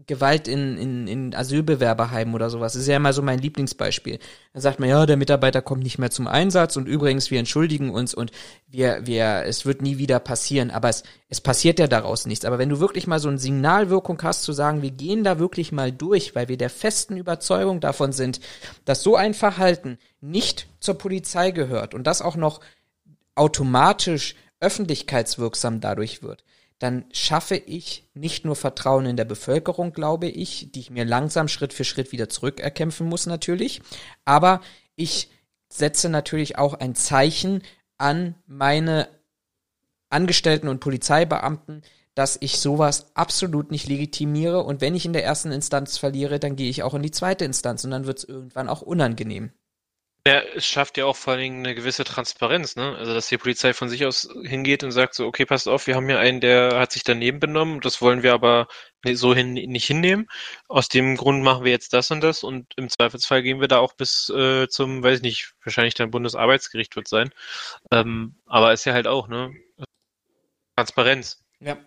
Gewalt 0.08 0.48
in, 0.48 0.78
in, 0.78 1.08
in 1.08 1.36
Asylbewerberheimen 1.36 2.36
oder 2.36 2.50
sowas. 2.50 2.74
Das 2.74 2.84
ist 2.84 2.88
ja 2.88 2.98
immer 2.98 3.14
so 3.14 3.22
mein 3.22 3.40
Lieblingsbeispiel. 3.40 4.20
Dann 4.54 4.62
sagt 4.62 4.80
man, 4.80 4.90
ja, 4.90 5.06
der 5.06 5.18
Mitarbeiter 5.18 5.62
kommt 5.62 5.84
nicht 5.84 5.98
mehr 5.98 6.12
zum 6.12 6.28
Einsatz 6.28 6.78
und 6.78 6.88
übrigens, 6.88 7.32
wir 7.32 7.40
entschuldigen 7.40 7.90
uns 7.90 8.14
und 8.14 8.32
wir, 8.68 9.06
wir, 9.06 9.44
es 9.46 9.66
wird 9.66 9.82
nie 9.82 9.98
wieder 9.98 10.20
passieren. 10.20 10.72
Aber 10.72 10.90
es, 10.90 11.04
es 11.30 11.42
passiert 11.42 11.80
ja 11.80 11.88
daraus 11.88 12.26
nichts. 12.26 12.46
Aber 12.46 12.60
wenn 12.60 12.70
du 12.70 12.80
wirklich 12.80 13.08
mal 13.08 13.20
so 13.20 13.30
eine 13.30 13.40
Signalwirkung 13.40 14.22
hast, 14.22 14.44
zu 14.44 14.54
sagen, 14.54 14.82
wir 14.82 14.92
gehen 14.92 15.24
da 15.24 15.40
wirklich 15.40 15.72
mal 15.72 15.92
durch, 15.92 16.36
weil 16.36 16.48
wir 16.48 16.58
der 16.58 16.70
festen 16.70 17.18
Überzeugung 17.18 17.80
davon 17.80 18.12
sind, 18.12 18.40
dass 18.86 19.02
so 19.02 19.16
ein 19.16 19.34
Verhalten 19.34 19.98
nicht 20.22 20.68
zur 20.80 20.98
Polizei 20.98 21.52
gehört 21.52 21.94
und 21.94 22.06
das 22.06 22.22
auch 22.22 22.36
noch 22.36 22.62
automatisch 23.36 24.36
öffentlichkeitswirksam 24.60 25.82
dadurch 25.82 26.24
wird, 26.24 26.44
dann 26.80 27.06
schaffe 27.12 27.56
ich 27.56 28.10
nicht 28.14 28.46
nur 28.46 28.56
Vertrauen 28.56 29.06
in 29.06 29.18
der 29.18 29.26
Bevölkerung, 29.26 29.94
glaube 29.94 30.28
ich, 30.28 30.72
die 30.72 30.82
ich 30.82 30.90
mir 30.90 31.06
langsam 31.06 31.48
Schritt 31.48 31.74
für 31.74 31.86
Schritt 31.86 32.12
wieder 32.12 32.30
zurückerkämpfen 32.30 33.08
muss 33.08 33.26
natürlich, 33.26 33.82
aber 34.26 34.62
ich 34.96 35.30
setze 35.70 36.10
natürlich 36.10 36.58
auch 36.58 36.74
ein 36.74 36.96
Zeichen 36.96 37.64
an 37.98 38.36
meine 38.46 39.08
Angestellten 40.10 40.68
und 40.68 40.80
Polizeibeamten, 40.80 41.82
dass 42.14 42.38
ich 42.40 42.60
sowas 42.60 43.08
absolut 43.14 43.72
nicht 43.72 43.88
legitimiere 43.88 44.64
und 44.64 44.82
wenn 44.82 44.96
ich 44.96 45.06
in 45.06 45.14
der 45.14 45.26
ersten 45.26 45.52
Instanz 45.52 45.98
verliere, 45.98 46.40
dann 46.40 46.56
gehe 46.56 46.70
ich 46.70 46.84
auch 46.84 46.94
in 46.94 47.04
die 47.04 47.12
zweite 47.12 47.46
Instanz 47.46 47.84
und 47.84 47.92
dann 47.92 48.06
wird 48.06 48.20
es 48.20 48.24
irgendwann 48.24 48.70
auch 48.70 48.82
unangenehm. 48.82 49.52
Ja, 50.28 50.40
es 50.56 50.66
schafft 50.66 50.98
ja 50.98 51.06
auch 51.06 51.16
vor 51.16 51.34
allen 51.34 51.42
Dingen 51.42 51.66
eine 51.66 51.76
gewisse 51.76 52.04
Transparenz, 52.04 52.76
ne? 52.76 52.96
Also, 52.98 53.14
dass 53.14 53.28
die 53.28 53.38
Polizei 53.38 53.74
von 53.74 53.90
sich 53.90 54.08
aus 54.08 54.28
hingeht 54.44 54.84
und 54.84 54.92
sagt 54.92 55.14
so, 55.14 55.28
okay, 55.28 55.46
passt 55.46 55.68
auf, 55.68 55.86
wir 55.86 55.96
haben 55.96 56.08
hier 56.08 56.18
einen, 56.18 56.42
der 56.42 56.80
hat 56.80 56.92
sich 56.94 57.04
daneben 57.04 57.40
benommen, 57.40 57.80
das 57.80 58.02
wollen 58.02 58.24
wir 58.24 58.34
aber 58.34 58.68
so 59.14 59.36
hin, 59.36 59.54
nicht 59.54 59.86
hinnehmen. 59.86 60.28
Aus 60.68 60.90
dem 60.90 61.16
Grund 61.16 61.44
machen 61.44 61.64
wir 61.64 61.72
jetzt 61.72 61.94
das 61.94 62.10
und 62.10 62.22
das 62.22 62.44
und 62.44 62.74
im 62.76 62.90
Zweifelsfall 62.90 63.44
gehen 63.44 63.62
wir 63.62 63.68
da 63.68 63.78
auch 63.78 63.94
bis 63.94 64.30
äh, 64.30 64.68
zum, 64.68 65.04
weiß 65.04 65.18
ich 65.18 65.22
nicht, 65.24 65.54
wahrscheinlich 65.64 65.94
dann 65.94 66.10
Bundesarbeitsgericht 66.10 66.96
wird 66.96 67.08
sein. 67.08 67.30
Ähm, 67.92 68.36
aber 68.48 68.74
ist 68.74 68.86
ja 68.86 68.94
halt 68.94 69.06
auch, 69.06 69.28
ne? 69.28 69.54
Transparenz. 70.76 71.44
Ja. 71.60 71.78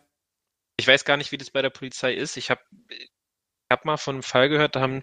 Ich 0.77 0.87
weiß 0.87 1.05
gar 1.05 1.17
nicht, 1.17 1.33
wie 1.33 1.39
das 1.39 1.51
bei 1.51 1.63
der 1.63 1.71
Polizei 1.71 2.15
ist. 2.15 2.37
Ich 2.37 2.51
habe 2.51 2.61
ich 2.89 3.11
hab 3.69 3.85
mal 3.85 3.97
von 3.97 4.17
einem 4.17 4.23
Fall 4.23 4.49
gehört, 4.49 4.77
da 4.77 4.81
haben 4.81 5.03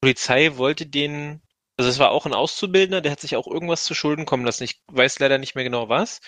Polizei 0.00 0.56
wollte 0.56 0.86
den 0.86 1.42
also 1.76 1.90
es 1.90 1.98
war 1.98 2.10
auch 2.10 2.26
ein 2.26 2.34
Auszubildender, 2.34 3.00
der 3.00 3.12
hat 3.12 3.20
sich 3.20 3.36
auch 3.36 3.46
irgendwas 3.46 3.84
zu 3.84 3.94
Schulden 3.94 4.26
kommen 4.26 4.44
lassen. 4.44 4.64
Ich 4.64 4.80
weiß 4.88 5.18
leider 5.18 5.38
nicht 5.38 5.54
mehr 5.54 5.64
genau 5.64 5.88
was. 5.88 6.20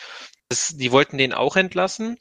Das, 0.49 0.77
die 0.77 0.93
wollten 0.93 1.19
den 1.19 1.33
auch 1.33 1.57
entlassen. 1.57 2.19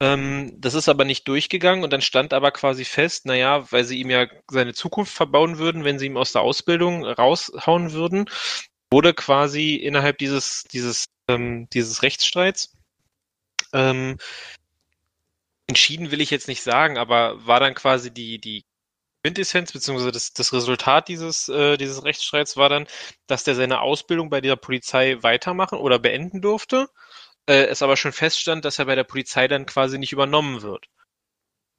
Ähm, 0.00 0.54
das 0.58 0.74
ist 0.74 0.88
aber 0.88 1.04
nicht 1.04 1.28
durchgegangen 1.28 1.84
und 1.84 1.92
dann 1.92 2.02
stand 2.02 2.32
aber 2.32 2.50
quasi 2.50 2.84
fest, 2.84 3.26
naja, 3.26 3.70
weil 3.72 3.84
sie 3.84 4.00
ihm 4.00 4.10
ja 4.10 4.26
seine 4.50 4.74
Zukunft 4.74 5.12
verbauen 5.14 5.58
würden, 5.58 5.84
wenn 5.84 5.98
sie 5.98 6.06
ihm 6.06 6.16
aus 6.16 6.32
der 6.32 6.42
Ausbildung 6.42 7.04
raushauen 7.04 7.92
würden, 7.92 8.26
wurde 8.90 9.14
quasi 9.14 9.76
innerhalb 9.76 10.18
dieses, 10.18 10.64
dieses, 10.72 11.06
ähm, 11.28 11.68
dieses 11.72 12.02
Rechtsstreits 12.02 12.72
ähm, 13.72 14.18
entschieden 15.66 16.10
will 16.10 16.20
ich 16.20 16.30
jetzt 16.30 16.48
nicht 16.48 16.62
sagen, 16.62 16.96
aber 16.98 17.46
war 17.46 17.60
dann 17.60 17.74
quasi 17.74 18.12
die, 18.12 18.38
die 18.38 18.64
Quintessenz 19.24 19.72
beziehungsweise 19.72 20.12
das, 20.12 20.34
das 20.34 20.52
Resultat 20.52 21.08
dieses, 21.08 21.48
äh, 21.48 21.78
dieses 21.78 22.04
Rechtsstreits 22.04 22.58
war 22.58 22.68
dann, 22.68 22.86
dass 23.26 23.42
der 23.42 23.54
seine 23.54 23.80
Ausbildung 23.80 24.28
bei 24.28 24.42
der 24.42 24.56
Polizei 24.56 25.16
weitermachen 25.22 25.78
oder 25.78 25.98
beenden 25.98 26.42
durfte, 26.42 26.90
äh, 27.48 27.64
es 27.64 27.82
aber 27.82 27.96
schon 27.96 28.12
feststand, 28.12 28.64
dass 28.66 28.78
er 28.78 28.84
bei 28.84 28.94
der 28.96 29.04
Polizei 29.04 29.48
dann 29.48 29.64
quasi 29.66 29.98
nicht 29.98 30.12
übernommen 30.12 30.60
wird. 30.60 30.86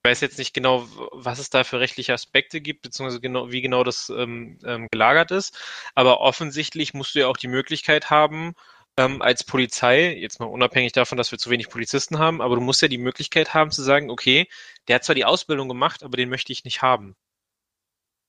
Ich 0.03 0.09
weiß 0.09 0.21
jetzt 0.21 0.39
nicht 0.39 0.53
genau, 0.53 0.87
was 1.11 1.39
es 1.39 1.49
da 1.51 1.63
für 1.63 1.79
rechtliche 1.79 2.13
Aspekte 2.13 2.61
gibt, 2.61 2.81
beziehungsweise 2.83 3.21
genau, 3.21 3.51
wie 3.51 3.61
genau 3.61 3.83
das 3.83 4.09
ähm, 4.09 4.59
ähm, 4.65 4.87
gelagert 4.91 5.31
ist, 5.31 5.55
aber 5.95 6.21
offensichtlich 6.21 6.93
musst 6.95 7.15
du 7.15 7.19
ja 7.19 7.27
auch 7.27 7.37
die 7.37 7.47
Möglichkeit 7.47 8.09
haben, 8.09 8.55
ähm, 8.97 9.21
als 9.21 9.43
Polizei, 9.43 10.15
jetzt 10.15 10.39
mal 10.39 10.47
unabhängig 10.47 10.93
davon, 10.93 11.17
dass 11.17 11.31
wir 11.31 11.39
zu 11.39 11.49
wenig 11.51 11.69
Polizisten 11.69 12.19
haben, 12.19 12.41
aber 12.41 12.55
du 12.55 12.61
musst 12.61 12.81
ja 12.81 12.87
die 12.87 12.97
Möglichkeit 12.97 13.53
haben 13.53 13.71
zu 13.71 13.83
sagen, 13.83 14.09
okay, 14.09 14.47
der 14.87 14.95
hat 14.95 15.03
zwar 15.03 15.15
die 15.15 15.25
Ausbildung 15.25 15.67
gemacht, 15.69 16.03
aber 16.03 16.17
den 16.17 16.29
möchte 16.29 16.51
ich 16.53 16.63
nicht 16.65 16.81
haben. 16.81 17.15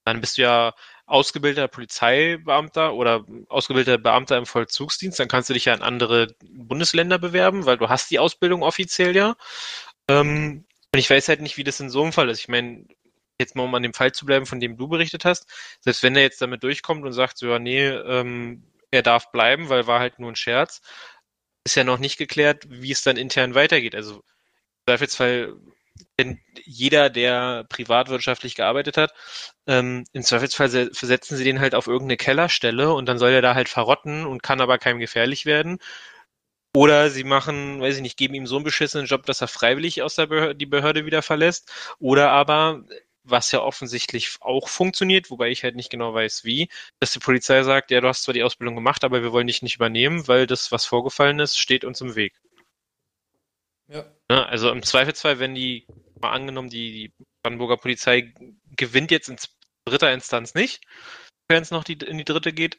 Dann 0.07 0.21
bist 0.21 0.37
du 0.37 0.43
ja 0.43 0.73
ausgebildeter 1.05 1.67
Polizeibeamter 1.67 2.93
oder 2.93 3.25
ausgebildeter 3.49 3.97
Beamter 3.97 4.37
im 4.37 4.45
Vollzugsdienst. 4.45 5.19
Dann 5.19 5.27
kannst 5.27 5.49
du 5.49 5.53
dich 5.53 5.65
ja 5.65 5.73
in 5.73 5.81
andere 5.81 6.33
Bundesländer 6.49 7.19
bewerben, 7.19 7.65
weil 7.65 7.77
du 7.77 7.89
hast 7.89 8.09
die 8.09 8.17
Ausbildung 8.17 8.63
offiziell 8.63 9.17
ja. 9.17 9.35
Ähm, 10.09 10.63
und 10.93 10.99
ich 10.99 11.09
weiß 11.09 11.27
halt 11.27 11.41
nicht, 11.41 11.57
wie 11.57 11.65
das 11.65 11.81
in 11.81 11.89
so 11.89 12.03
einem 12.03 12.13
Fall 12.13 12.29
ist. 12.29 12.39
Ich 12.39 12.47
meine, 12.47 12.85
jetzt 13.37 13.53
mal 13.57 13.63
um 13.63 13.75
an 13.75 13.83
dem 13.83 13.93
Fall 13.93 14.13
zu 14.13 14.25
bleiben, 14.25 14.45
von 14.45 14.61
dem 14.61 14.77
du 14.77 14.87
berichtet 14.87 15.25
hast, 15.25 15.45
selbst 15.81 16.03
wenn 16.03 16.15
er 16.15 16.21
jetzt 16.21 16.41
damit 16.41 16.63
durchkommt 16.63 17.03
und 17.03 17.11
sagt, 17.11 17.37
so, 17.37 17.47
ja, 17.49 17.59
nee, 17.59 17.85
ähm, 17.87 18.63
er 18.89 19.01
darf 19.01 19.29
bleiben, 19.33 19.67
weil 19.67 19.87
war 19.87 19.99
halt 19.99 20.19
nur 20.19 20.31
ein 20.31 20.37
Scherz, 20.37 20.81
ist 21.65 21.75
ja 21.75 21.83
noch 21.83 21.99
nicht 21.99 22.17
geklärt, 22.17 22.63
wie 22.69 22.91
es 22.91 23.03
dann 23.03 23.17
intern 23.17 23.55
weitergeht. 23.55 23.93
Also 23.93 24.23
Zweifelsfall, 24.87 25.57
wenn 26.17 26.39
jeder, 26.63 27.09
der 27.09 27.65
privatwirtschaftlich 27.69 28.55
gearbeitet 28.55 28.97
hat, 28.97 29.13
ähm, 29.67 30.05
im 30.13 30.23
Zweifelsfall 30.23 30.91
versetzen 30.93 31.37
sie 31.37 31.43
den 31.43 31.59
halt 31.59 31.75
auf 31.75 31.87
irgendeine 31.87 32.17
Kellerstelle 32.17 32.93
und 32.93 33.07
dann 33.07 33.19
soll 33.19 33.31
er 33.31 33.41
da 33.41 33.55
halt 33.55 33.69
verrotten 33.69 34.25
und 34.25 34.43
kann 34.43 34.61
aber 34.61 34.77
keinem 34.77 34.99
gefährlich 34.99 35.45
werden. 35.45 35.79
Oder 36.75 37.09
sie 37.09 37.23
machen, 37.23 37.81
weiß 37.81 37.95
ich 37.97 38.01
nicht, 38.01 38.17
geben 38.17 38.35
ihm 38.35 38.47
so 38.47 38.55
einen 38.57 38.65
beschissenen 38.65 39.07
Job, 39.07 39.25
dass 39.25 39.41
er 39.41 39.47
freiwillig 39.47 40.01
aus 40.03 40.15
der 40.15 40.27
Behörde, 40.27 40.55
die 40.55 40.65
Behörde 40.67 41.05
wieder 41.05 41.21
verlässt. 41.23 41.71
Oder 41.99 42.29
aber, 42.31 42.83
was 43.23 43.51
ja 43.51 43.61
offensichtlich 43.61 44.35
auch 44.41 44.69
funktioniert, 44.69 45.31
wobei 45.31 45.49
ich 45.49 45.63
halt 45.63 45.75
nicht 45.75 45.89
genau 45.89 46.13
weiß, 46.13 46.43
wie, 46.43 46.69
dass 46.99 47.11
die 47.11 47.19
Polizei 47.19 47.63
sagt, 47.63 47.91
ja, 47.91 47.99
du 48.01 48.07
hast 48.07 48.23
zwar 48.23 48.33
die 48.33 48.43
Ausbildung 48.43 48.75
gemacht, 48.75 49.03
aber 49.03 49.23
wir 49.23 49.31
wollen 49.31 49.47
dich 49.47 49.61
nicht 49.63 49.75
übernehmen, 49.75 50.27
weil 50.27 50.45
das, 50.45 50.71
was 50.71 50.85
vorgefallen 50.85 51.39
ist, 51.39 51.57
steht 51.57 51.83
uns 51.83 52.01
im 52.01 52.15
Weg. 52.15 52.33
Ja. 53.87 54.05
Ne, 54.29 54.45
also 54.45 54.69
im 54.71 54.83
Zweifelsfall, 54.83 55.39
wenn 55.39 55.55
die, 55.55 55.87
mal 56.19 56.31
angenommen, 56.31 56.69
die, 56.69 56.91
die 56.91 57.25
Brandenburger 57.43 57.77
Polizei 57.77 58.33
gewinnt 58.75 59.11
jetzt 59.11 59.29
in 59.29 59.37
dritter 59.85 60.11
Instanz 60.11 60.53
nicht, 60.53 60.81
wenn 61.47 61.61
es 61.61 61.71
noch 61.71 61.83
die, 61.83 61.93
in 61.93 62.17
die 62.17 62.25
dritte 62.25 62.51
geht, 62.51 62.77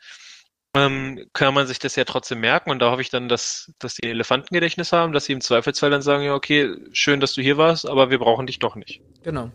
ähm, 0.75 1.27
kann 1.33 1.55
man 1.55 1.67
sich 1.67 1.79
das 1.79 1.97
ja 1.97 2.05
trotzdem 2.05 2.41
merken 2.41 2.71
und 2.71 2.81
da 2.81 2.91
hoffe 2.91 3.01
ich 3.01 3.09
dann, 3.09 3.29
dass, 3.29 3.73
dass 3.79 3.95
die 3.95 4.09
Elefantengedächtnis 4.09 4.93
haben, 4.93 5.13
dass 5.13 5.25
sie 5.25 5.33
im 5.33 5.41
Zweifelsfall 5.41 5.91
dann 5.91 6.03
sagen, 6.03 6.25
ja, 6.25 6.35
okay, 6.35 6.77
schön, 6.93 7.21
dass 7.21 7.33
du 7.33 7.41
hier 7.41 7.57
warst, 7.57 7.89
aber 7.89 8.11
wir 8.11 8.19
brauchen 8.19 8.47
dich 8.47 8.59
doch 8.59 8.77
nicht. 8.77 9.01
Genau. 9.23 9.51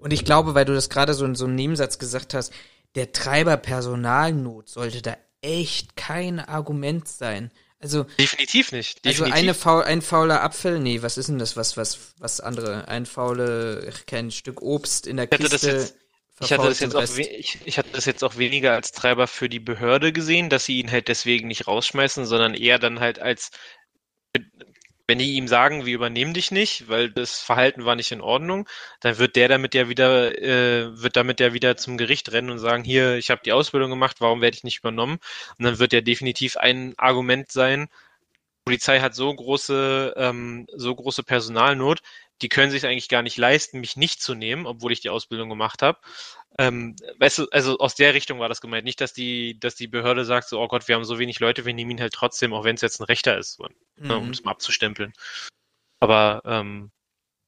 Und 0.00 0.12
ich 0.12 0.24
glaube, 0.24 0.54
weil 0.54 0.64
du 0.64 0.74
das 0.74 0.90
gerade 0.90 1.14
so 1.14 1.24
in 1.24 1.34
so 1.34 1.44
einem 1.44 1.54
Nebensatz 1.54 1.98
gesagt 1.98 2.34
hast, 2.34 2.52
der 2.96 3.12
Treiber 3.12 3.56
Personalnot 3.56 4.68
sollte 4.68 5.02
da 5.02 5.16
echt 5.42 5.96
kein 5.96 6.40
Argument 6.40 7.06
sein. 7.06 7.52
Also 7.80 8.04
definitiv 8.18 8.72
nicht. 8.72 9.00
Also 9.06 9.24
definitiv. 9.24 9.32
Also 9.32 9.34
eine 9.34 9.54
faul, 9.54 9.82
ein 9.84 10.02
fauler 10.02 10.42
Apfel, 10.42 10.78
nee, 10.80 11.00
was 11.02 11.16
ist 11.16 11.28
denn 11.28 11.38
das? 11.38 11.56
Was 11.56 11.76
was 11.76 12.14
was 12.18 12.40
andere? 12.40 12.88
Ein 12.88 13.06
faule, 13.06 13.90
kein 14.06 14.30
Stück 14.30 14.60
Obst 14.60 15.06
in 15.06 15.16
der 15.16 15.26
Kiste. 15.26 15.90
Ich 16.42 16.52
hatte, 16.52 16.68
das 16.68 16.80
jetzt 16.80 16.96
auch 16.96 17.18
ich, 17.18 17.58
ich 17.66 17.78
hatte 17.78 17.90
das 17.92 18.06
jetzt 18.06 18.24
auch 18.24 18.38
weniger 18.38 18.72
als 18.72 18.92
Treiber 18.92 19.26
für 19.26 19.50
die 19.50 19.60
Behörde 19.60 20.10
gesehen, 20.10 20.48
dass 20.48 20.64
sie 20.64 20.78
ihn 20.78 20.90
halt 20.90 21.08
deswegen 21.08 21.48
nicht 21.48 21.66
rausschmeißen, 21.66 22.24
sondern 22.24 22.54
eher 22.54 22.78
dann 22.78 22.98
halt 22.98 23.18
als, 23.18 23.50
wenn 25.10 25.18
die 25.18 25.34
ihm 25.34 25.48
sagen, 25.48 25.86
wir 25.86 25.94
übernehmen 25.94 26.34
dich 26.34 26.52
nicht, 26.52 26.88
weil 26.88 27.10
das 27.10 27.40
Verhalten 27.40 27.84
war 27.84 27.96
nicht 27.96 28.12
in 28.12 28.20
Ordnung, 28.20 28.68
dann 29.00 29.18
wird 29.18 29.34
der 29.34 29.48
damit 29.48 29.74
ja 29.74 29.88
wieder, 29.88 30.38
äh, 30.40 31.02
wird 31.02 31.16
damit 31.16 31.40
ja 31.40 31.52
wieder 31.52 31.76
zum 31.76 31.98
Gericht 31.98 32.30
rennen 32.30 32.48
und 32.48 32.60
sagen, 32.60 32.84
hier, 32.84 33.16
ich 33.16 33.28
habe 33.30 33.40
die 33.44 33.52
Ausbildung 33.52 33.90
gemacht, 33.90 34.20
warum 34.20 34.40
werde 34.40 34.56
ich 34.56 34.62
nicht 34.62 34.78
übernommen? 34.78 35.18
Und 35.58 35.64
dann 35.64 35.80
wird 35.80 35.92
ja 35.92 36.00
definitiv 36.00 36.56
ein 36.56 36.94
Argument 36.96 37.50
sein, 37.50 37.88
Polizei 38.64 39.00
hat 39.00 39.16
so 39.16 39.34
große, 39.34 40.14
ähm, 40.16 40.66
so 40.72 40.94
große 40.94 41.24
Personalnot, 41.24 42.02
die 42.40 42.48
können 42.48 42.70
sich 42.70 42.86
eigentlich 42.86 43.08
gar 43.08 43.22
nicht 43.22 43.36
leisten, 43.36 43.80
mich 43.80 43.96
nicht 43.96 44.22
zu 44.22 44.34
nehmen, 44.36 44.64
obwohl 44.64 44.92
ich 44.92 45.00
die 45.00 45.10
Ausbildung 45.10 45.48
gemacht 45.48 45.82
habe. 45.82 45.98
Ähm, 46.60 46.94
weißt 47.18 47.38
du, 47.38 47.48
also 47.52 47.78
aus 47.78 47.94
der 47.94 48.12
Richtung 48.12 48.38
war 48.38 48.50
das 48.50 48.60
gemeint. 48.60 48.84
Nicht, 48.84 49.00
dass 49.00 49.14
die, 49.14 49.58
dass 49.58 49.76
die 49.76 49.86
Behörde 49.86 50.26
sagt, 50.26 50.46
so, 50.46 50.60
oh 50.60 50.68
Gott, 50.68 50.88
wir 50.88 50.94
haben 50.94 51.04
so 51.04 51.18
wenig 51.18 51.40
Leute, 51.40 51.64
wir 51.64 51.72
nehmen 51.72 51.92
ihn 51.92 52.00
halt 52.02 52.12
trotzdem, 52.12 52.52
auch 52.52 52.64
wenn 52.64 52.74
es 52.74 52.82
jetzt 52.82 53.00
ein 53.00 53.04
Rechter 53.04 53.38
ist, 53.38 53.54
so, 53.54 53.66
mhm. 53.96 54.06
ne, 54.06 54.16
um 54.18 54.30
es 54.30 54.44
mal 54.44 54.50
abzustempeln. 54.50 55.14
Aber 56.00 56.42
ähm, 56.44 56.90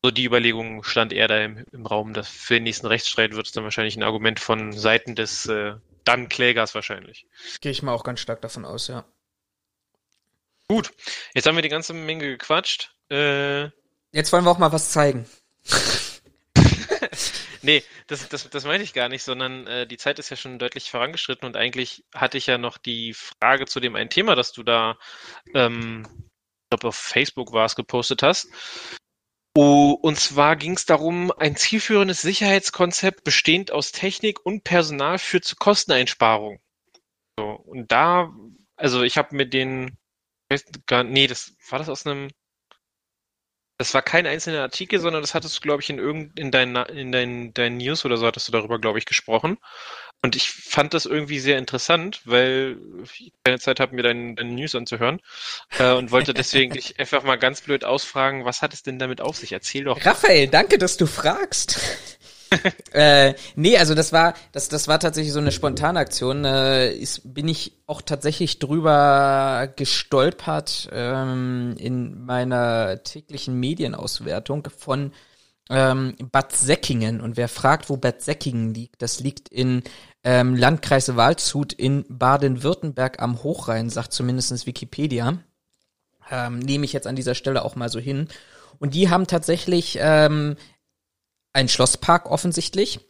so 0.03 0.11
die 0.11 0.25
Überlegung 0.25 0.83
stand 0.83 1.13
eher 1.13 1.29
da 1.29 1.45
im, 1.45 1.63
im 1.73 1.85
Raum, 1.85 2.15
dass 2.15 2.29
für 2.29 2.55
den 2.55 2.63
nächsten 2.63 2.87
Rechtsstreit 2.87 3.35
wird 3.35 3.47
es 3.47 3.53
dann 3.53 3.65
wahrscheinlich 3.65 3.97
ein 3.97 4.03
Argument 4.03 4.41
von 4.41 4.73
Seiten 4.73 5.15
des 5.15 5.45
äh, 5.45 5.75
dann 6.05 6.31
Klägers 6.31 6.75
wahrscheinlich. 6.75 7.27
Gehe 7.61 7.71
ich 7.71 7.83
mal 7.83 7.93
auch 7.93 8.05
ganz 8.05 8.21
stark 8.21 8.41
davon 8.41 8.65
aus, 8.65 8.89
ja. 8.89 9.05
Gut, 10.69 10.91
jetzt 11.35 11.47
haben 11.47 11.57
wir 11.57 11.63
die 11.63 11.69
ganze 11.69 11.93
Menge 11.93 12.25
gequatscht. 12.25 12.95
Äh, 13.11 13.69
Jetzt 14.11 14.33
wollen 14.33 14.45
wir 14.45 14.51
auch 14.51 14.59
mal 14.59 14.73
was 14.73 14.91
zeigen. 14.91 15.27
nee, 17.63 17.83
das, 18.07 18.29
das, 18.29 18.49
das 18.51 18.65
meine 18.65 18.83
ich 18.83 18.93
gar 18.93 19.09
nicht, 19.09 19.23
sondern 19.23 19.67
äh, 19.67 19.87
die 19.87 19.97
Zeit 19.97 20.19
ist 20.19 20.31
ja 20.31 20.37
schon 20.37 20.59
deutlich 20.59 20.91
vorangeschritten 20.91 21.47
und 21.47 21.57
eigentlich 21.57 22.05
hatte 22.15 22.39
ich 22.39 22.47
ja 22.47 22.59
noch 22.59 22.79
die 22.79 23.15
Frage 23.15 23.67
zu 23.67 23.81
dem 23.81 23.97
einen 23.97 24.11
Thema, 24.11 24.35
das 24.35 24.53
du 24.53 24.63
da, 24.63 24.99
ähm, 25.55 26.07
ich 26.07 26.71
glaube 26.71 26.89
auf 26.89 26.97
Facebook 26.97 27.53
war 27.53 27.67
es, 27.67 27.77
gepostet 27.77 28.23
hast. 28.23 28.49
Oh, 29.55 29.93
und 30.01 30.19
zwar 30.19 30.57
ging 30.57 30.77
es 30.77 30.87
darum, 30.87 31.31
ein 31.31 31.57
zielführendes 31.57 32.23
Sicherheitskonzept 32.23 33.23
bestehend 33.23 33.71
aus 33.71 33.93
Technik 33.93 34.45
und 34.47 34.65
Personal 34.65 35.19
führt 35.19 35.45
zu 35.45 35.57
Kosteneinsparung. 35.57 36.59
So, 37.39 37.45
und 37.45 37.93
da, 37.93 38.33
also 38.77 39.03
ich 39.03 39.19
habe 39.19 39.37
mir 39.37 39.47
den, 39.47 39.99
nee, 41.05 41.27
das 41.27 41.55
war 41.69 41.79
das 41.79 41.91
aus 41.91 42.07
einem 42.07 42.31
das 43.83 43.95
war 43.95 44.03
kein 44.03 44.29
einzelner 44.29 44.61
Artikel, 44.61 45.01
sondern 45.01 45.23
das 45.23 45.35
hattest 45.35 45.57
du, 45.57 45.61
glaube 45.61 45.83
ich, 45.83 45.91
in 45.91 45.99
irgend 45.99 46.39
in 46.39 46.53
deinen 46.53 46.77
in 46.77 47.11
deinen, 47.11 47.53
deinen 47.53 47.79
News 47.79 48.05
oder 48.05 48.17
so 48.17 48.25
hattest 48.25 48.47
du 48.47 48.53
darüber, 48.53 48.79
glaube 48.79 49.01
ich, 49.01 49.07
gesprochen. 49.07 49.59
Und 50.23 50.37
ich 50.37 50.53
fand 50.53 50.95
das 50.95 51.05
irgendwie 51.05 51.41
sehr 51.41 51.59
interessant, 51.59 52.21
weil 52.25 52.79
ich 53.13 53.33
keine 53.43 53.59
Zeit 53.59 53.81
habe, 53.81 53.97
mir 53.97 54.05
deine, 54.05 54.37
deine 54.37 54.53
News 54.53 54.77
anzuhören 54.77 55.21
äh, 55.81 55.95
und 55.95 56.13
wollte 56.13 56.33
deswegen 56.33 56.73
dich 56.75 57.01
einfach 57.01 57.25
mal 57.25 57.35
ganz 57.35 57.63
blöd 57.63 57.85
ausfragen, 57.85 58.45
was 58.45 58.63
hat 58.63 58.73
es 58.73 58.85
denn 58.85 59.01
damit 59.01 59.21
auf 59.21 59.37
sich? 59.37 59.51
Erzähl 59.51 59.83
doch. 59.83 60.07
Raphael, 60.07 60.47
danke, 60.47 60.79
dass 60.79 60.97
du 60.97 61.07
fragst. 61.07 61.81
äh, 62.93 63.35
nee, 63.57 63.77
also 63.77 63.95
das 63.95 64.13
war, 64.13 64.35
das, 64.53 64.69
das 64.69 64.89
war 64.89 64.99
tatsächlich 64.99 65.33
so 65.33 65.41
eine 65.41 65.53
spontane 65.53 65.99
Aktion. 65.99 66.45
Äh, 66.45 66.93
ist, 66.93 67.35
bin 67.35 67.49
ich 67.49 67.73
auch 67.87 68.03
tatsächlich 68.03 68.59
drüber 68.59 69.69
gestolpert 69.77 70.89
ähm, 70.93 71.75
in 71.79 72.25
meiner 72.25 73.03
täglichen 73.03 73.59
Medienauswertung 73.59 74.69
von 74.77 75.13
ähm, 75.71 76.15
Bad 76.31 76.53
Säckingen. 76.53 77.21
Und 77.21 77.37
wer 77.37 77.49
fragt, 77.49 77.89
wo 77.89 77.97
Bad 77.97 78.23
Säckingen 78.23 78.75
liegt, 78.75 79.03
das 79.03 79.21
liegt 79.21 79.49
in 79.49 79.83
ähm, 80.25 80.55
Landkreis 80.55 81.17
Waldshut 81.17 81.73
in 81.73 82.05
Baden-Württemberg 82.09 83.21
am 83.21 83.43
Hochrhein, 83.43 83.91
sagt 83.91 84.13
zumindestens 84.13 84.67
Wikipedia. 84.67 85.39
Ähm, 86.31 86.59
nehme 86.61 86.85
ich 86.85 86.93
jetzt 86.93 87.07
an 87.07 87.17
dieser 87.17 87.35
Stelle 87.35 87.65
auch 87.65 87.75
mal 87.75 87.89
so 87.89 87.99
hin. 87.99 88.29
Und 88.79 88.95
die 88.95 89.11
haben 89.11 89.27
tatsächlich 89.27 89.99
ähm, 90.01 90.57
ein 91.53 91.69
Schlosspark 91.69 92.31
offensichtlich 92.31 93.01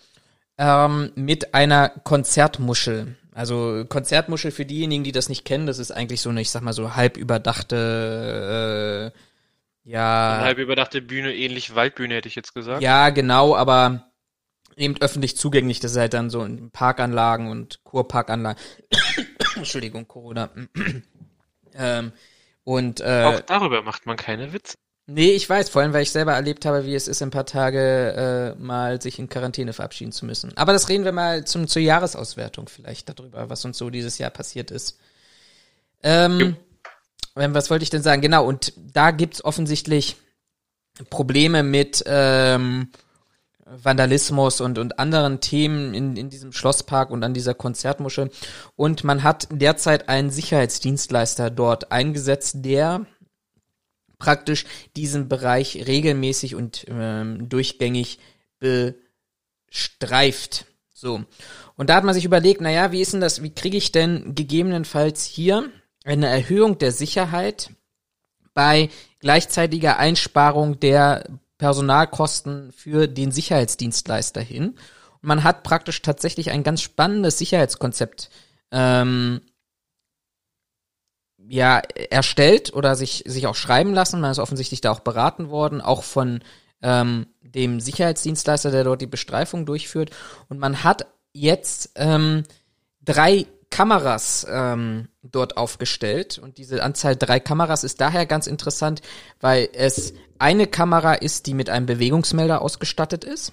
ähm, 0.59 1.13
mit 1.15 1.55
einer 1.55 1.89
Konzertmuschel. 1.89 3.17
Also 3.35 3.85
Konzertmuschel 3.89 4.51
für 4.51 4.67
diejenigen, 4.67 5.05
die 5.05 5.13
das 5.13 5.29
nicht 5.29 5.45
kennen, 5.45 5.67
das 5.67 5.79
ist 5.79 5.91
eigentlich 5.91 6.21
so 6.21 6.31
eine, 6.31 6.41
ich 6.43 6.51
sag 6.51 6.63
mal 6.63 6.73
so 6.75 6.95
halb 6.97 7.17
überdachte, 7.17 9.13
äh, 9.15 9.19
ja. 9.85 10.35
Eine 10.35 10.45
halb 10.45 10.59
überdachte 10.59 11.03
Bühne, 11.03 11.35
ähnlich 11.35 11.75
Waldbühne 11.75 12.15
hätte 12.15 12.29
ich 12.29 12.35
jetzt 12.35 12.55
gesagt. 12.55 12.83
Ja, 12.83 13.11
genau, 13.11 13.57
aber 13.57 14.13
eben 14.77 14.97
öffentlich 15.01 15.37
zugänglich. 15.37 15.81
Das 15.81 15.93
ist 15.93 15.99
halt 15.99 16.15
dann 16.15 16.31
so 16.31 16.45
in 16.45 16.71
Parkanlagen 16.71 17.49
und 17.49 17.83
Kurparkanlagen. 17.85 18.63
Entschuldigung, 19.57 20.07
Corona. 20.07 20.51
ähm, 21.75 22.13
und 22.65 23.01
äh, 23.01 23.25
auch 23.25 23.41
darüber 23.41 23.83
macht 23.83 24.07
man 24.07 24.17
keine 24.17 24.53
Witze. 24.53 24.77
Nee, 25.07 25.33
ich 25.33 25.49
weiß, 25.49 25.69
vor 25.69 25.83
allem, 25.83 25.93
weil 25.93 26.05
ich 26.05 26.13
selber 26.13 26.35
erlebt 26.35 26.65
habe, 26.65 26.87
wie 26.87 26.95
es 26.95 27.09
ist, 27.09 27.23
ein 27.23 27.31
paar 27.31 27.45
Tage 27.45 28.55
äh, 28.57 28.63
mal 28.63 29.03
sich 29.03 29.19
in 29.19 29.29
Quarantäne 29.29 29.73
verabschieden 29.73 30.13
zu 30.13 30.25
müssen. 30.25 30.57
Aber 30.57 30.73
das 30.73 30.89
reden 30.89 31.05
wir 31.05 31.13
mal 31.13 31.45
zum, 31.45 31.67
zur 31.67 31.83
Jahresauswertung 31.83 32.69
vielleicht 32.69 33.09
darüber, 33.09 33.51
was 33.51 33.65
uns 33.65 33.79
so 33.79 33.91
dieses 33.91 34.19
Jahr 34.19 34.31
passiert 34.31 34.71
ist. 34.71 34.99
Ähm, 36.05 36.57
was 37.35 37.71
wollte 37.71 37.83
ich 37.83 37.91
denn 37.91 38.03
sagen? 38.03 38.23
Genau, 38.23 38.47
und 38.47 38.73
da 38.77 39.11
gibt's 39.11 39.45
offensichtlich 39.45 40.17
Probleme 41.11 41.63
mit 41.63 42.05
ähm, 42.07 42.91
Vandalismus 43.65 44.61
und, 44.61 44.79
und 44.79 44.99
anderen 44.99 45.41
Themen 45.41 45.95
in, 45.95 46.17
in 46.17 46.31
diesem 46.31 46.53
Schlosspark 46.53 47.11
und 47.11 47.25
an 47.25 47.35
dieser 47.35 47.55
Konzertmuschel. 47.55 48.31
Und 48.77 49.03
man 49.03 49.23
hat 49.23 49.49
derzeit 49.51 50.09
einen 50.09 50.31
Sicherheitsdienstleister 50.31 51.51
dort 51.51 51.91
eingesetzt, 51.91 52.57
der 52.61 53.07
praktisch 54.23 54.67
diesen 54.95 55.29
Bereich 55.29 55.85
regelmäßig 55.89 56.55
und 56.55 56.87
ähm, 56.89 57.49
durchgängig 57.49 58.21
bestreift. 59.69 60.67
So. 60.95 61.25
Und 61.77 61.91
da 61.91 61.97
hat 61.97 62.05
man 62.05 62.15
sich 62.15 62.25
überlegt, 62.25 62.61
naja, 62.61 62.93
wie 62.93 63.01
ist 63.01 63.13
denn 63.13 63.21
das, 63.21 63.43
wie 63.43 63.53
kriege 63.53 63.77
ich 63.77 63.91
denn 63.91 64.37
gegebenenfalls 64.37 65.25
hier 65.25 65.69
eine 66.05 66.29
Erhöhung 66.29 66.79
der 66.79 66.93
Sicherheit 66.93 67.71
bei 68.55 68.91
gleichzeitiger 69.19 69.99
Einsparung 69.99 70.79
der 70.79 71.29
Personalkosten 71.59 72.71
für 72.71 73.09
den 73.09 73.33
Sicherheitsdienstleister 73.33 74.41
hin? 74.41 74.77
Und 75.21 75.29
man 75.29 75.43
hat 75.43 75.65
praktisch 75.65 76.01
tatsächlich 76.01 76.53
ein 76.53 76.63
ganz 76.63 76.81
spannendes 76.81 77.39
Sicherheitskonzept 77.39 78.31
ähm, 78.71 79.41
ja 81.53 81.83
erstellt 82.09 82.73
oder 82.73 82.97
sich 82.97 83.25
sich 83.27 83.47
auch 83.47 83.55
schreiben 83.55 83.93
lassen. 83.93 84.23
Man 84.23 84.31
ist 84.31 84.39
offensichtlich 84.39 84.81
da 84.81 84.91
auch 84.91 85.01
beraten 85.01 85.51
worden, 85.51 85.83
auch 85.83 86.03
von 86.03 86.41
ähm, 86.81 87.27
dem 87.43 87.79
Sicherheitsdienstleister, 87.79 88.71
der 88.71 88.85
dort 88.85 89.03
die 89.03 89.07
Bestreifung 89.07 89.67
durchführt. 89.67 90.11
Und 90.49 90.59
man 90.59 90.83
hat 90.83 91.07
jetzt 91.35 91.91
ähm, 91.97 92.45
drei 93.03 93.47
Kameras 93.69 94.47
ähm, 94.49 95.09
dort 95.23 95.59
aufgestellt. 95.59 96.39
Und 96.39 96.57
diese 96.57 96.83
Anzahl 96.83 97.17
drei 97.17 97.39
Kameras 97.39 97.85
ist 97.85 98.01
daher 98.01 98.25
ganz 98.25 98.47
interessant, 98.47 99.03
weil 99.41 99.69
es 99.75 100.15
eine 100.39 100.67
Kamera 100.67 101.13
ist, 101.13 101.47
die 101.47 101.55
mit 101.55 101.69
einem 101.69 101.85
Bewegungsmelder 101.85 102.63
ausgestattet 102.63 103.25
ist. 103.25 103.53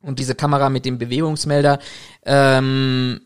Und 0.00 0.20
diese 0.20 0.36
Kamera 0.36 0.70
mit 0.70 0.84
dem 0.84 0.98
Bewegungsmelder 0.98 1.80
ähm, 2.24 3.22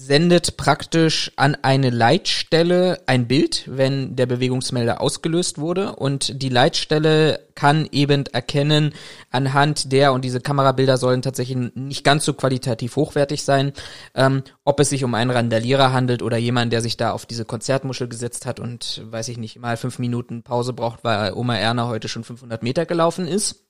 sendet 0.00 0.56
praktisch 0.56 1.32
an 1.34 1.56
eine 1.62 1.90
Leitstelle 1.90 3.02
ein 3.06 3.26
Bild, 3.26 3.64
wenn 3.66 4.14
der 4.14 4.26
Bewegungsmelder 4.26 5.00
ausgelöst 5.00 5.58
wurde 5.58 5.96
und 5.96 6.40
die 6.40 6.50
Leitstelle 6.50 7.40
kann 7.56 7.88
eben 7.90 8.24
erkennen 8.26 8.94
anhand 9.32 9.90
der, 9.90 10.12
und 10.12 10.24
diese 10.24 10.40
Kamerabilder 10.40 10.98
sollen 10.98 11.20
tatsächlich 11.20 11.72
nicht 11.74 12.04
ganz 12.04 12.24
so 12.24 12.32
qualitativ 12.32 12.94
hochwertig 12.94 13.42
sein, 13.42 13.72
ähm, 14.14 14.44
ob 14.64 14.78
es 14.78 14.90
sich 14.90 15.02
um 15.02 15.14
einen 15.14 15.32
Randalierer 15.32 15.92
handelt 15.92 16.22
oder 16.22 16.36
jemand, 16.36 16.72
der 16.72 16.80
sich 16.80 16.96
da 16.96 17.10
auf 17.10 17.26
diese 17.26 17.44
Konzertmuschel 17.44 18.06
gesetzt 18.06 18.46
hat 18.46 18.60
und, 18.60 19.02
weiß 19.04 19.26
ich 19.26 19.36
nicht, 19.36 19.58
mal 19.58 19.76
fünf 19.76 19.98
Minuten 19.98 20.44
Pause 20.44 20.74
braucht, 20.74 21.02
weil 21.02 21.32
Oma 21.32 21.56
Erna 21.56 21.88
heute 21.88 22.06
schon 22.06 22.22
500 22.22 22.62
Meter 22.62 22.86
gelaufen 22.86 23.26
ist. 23.26 23.64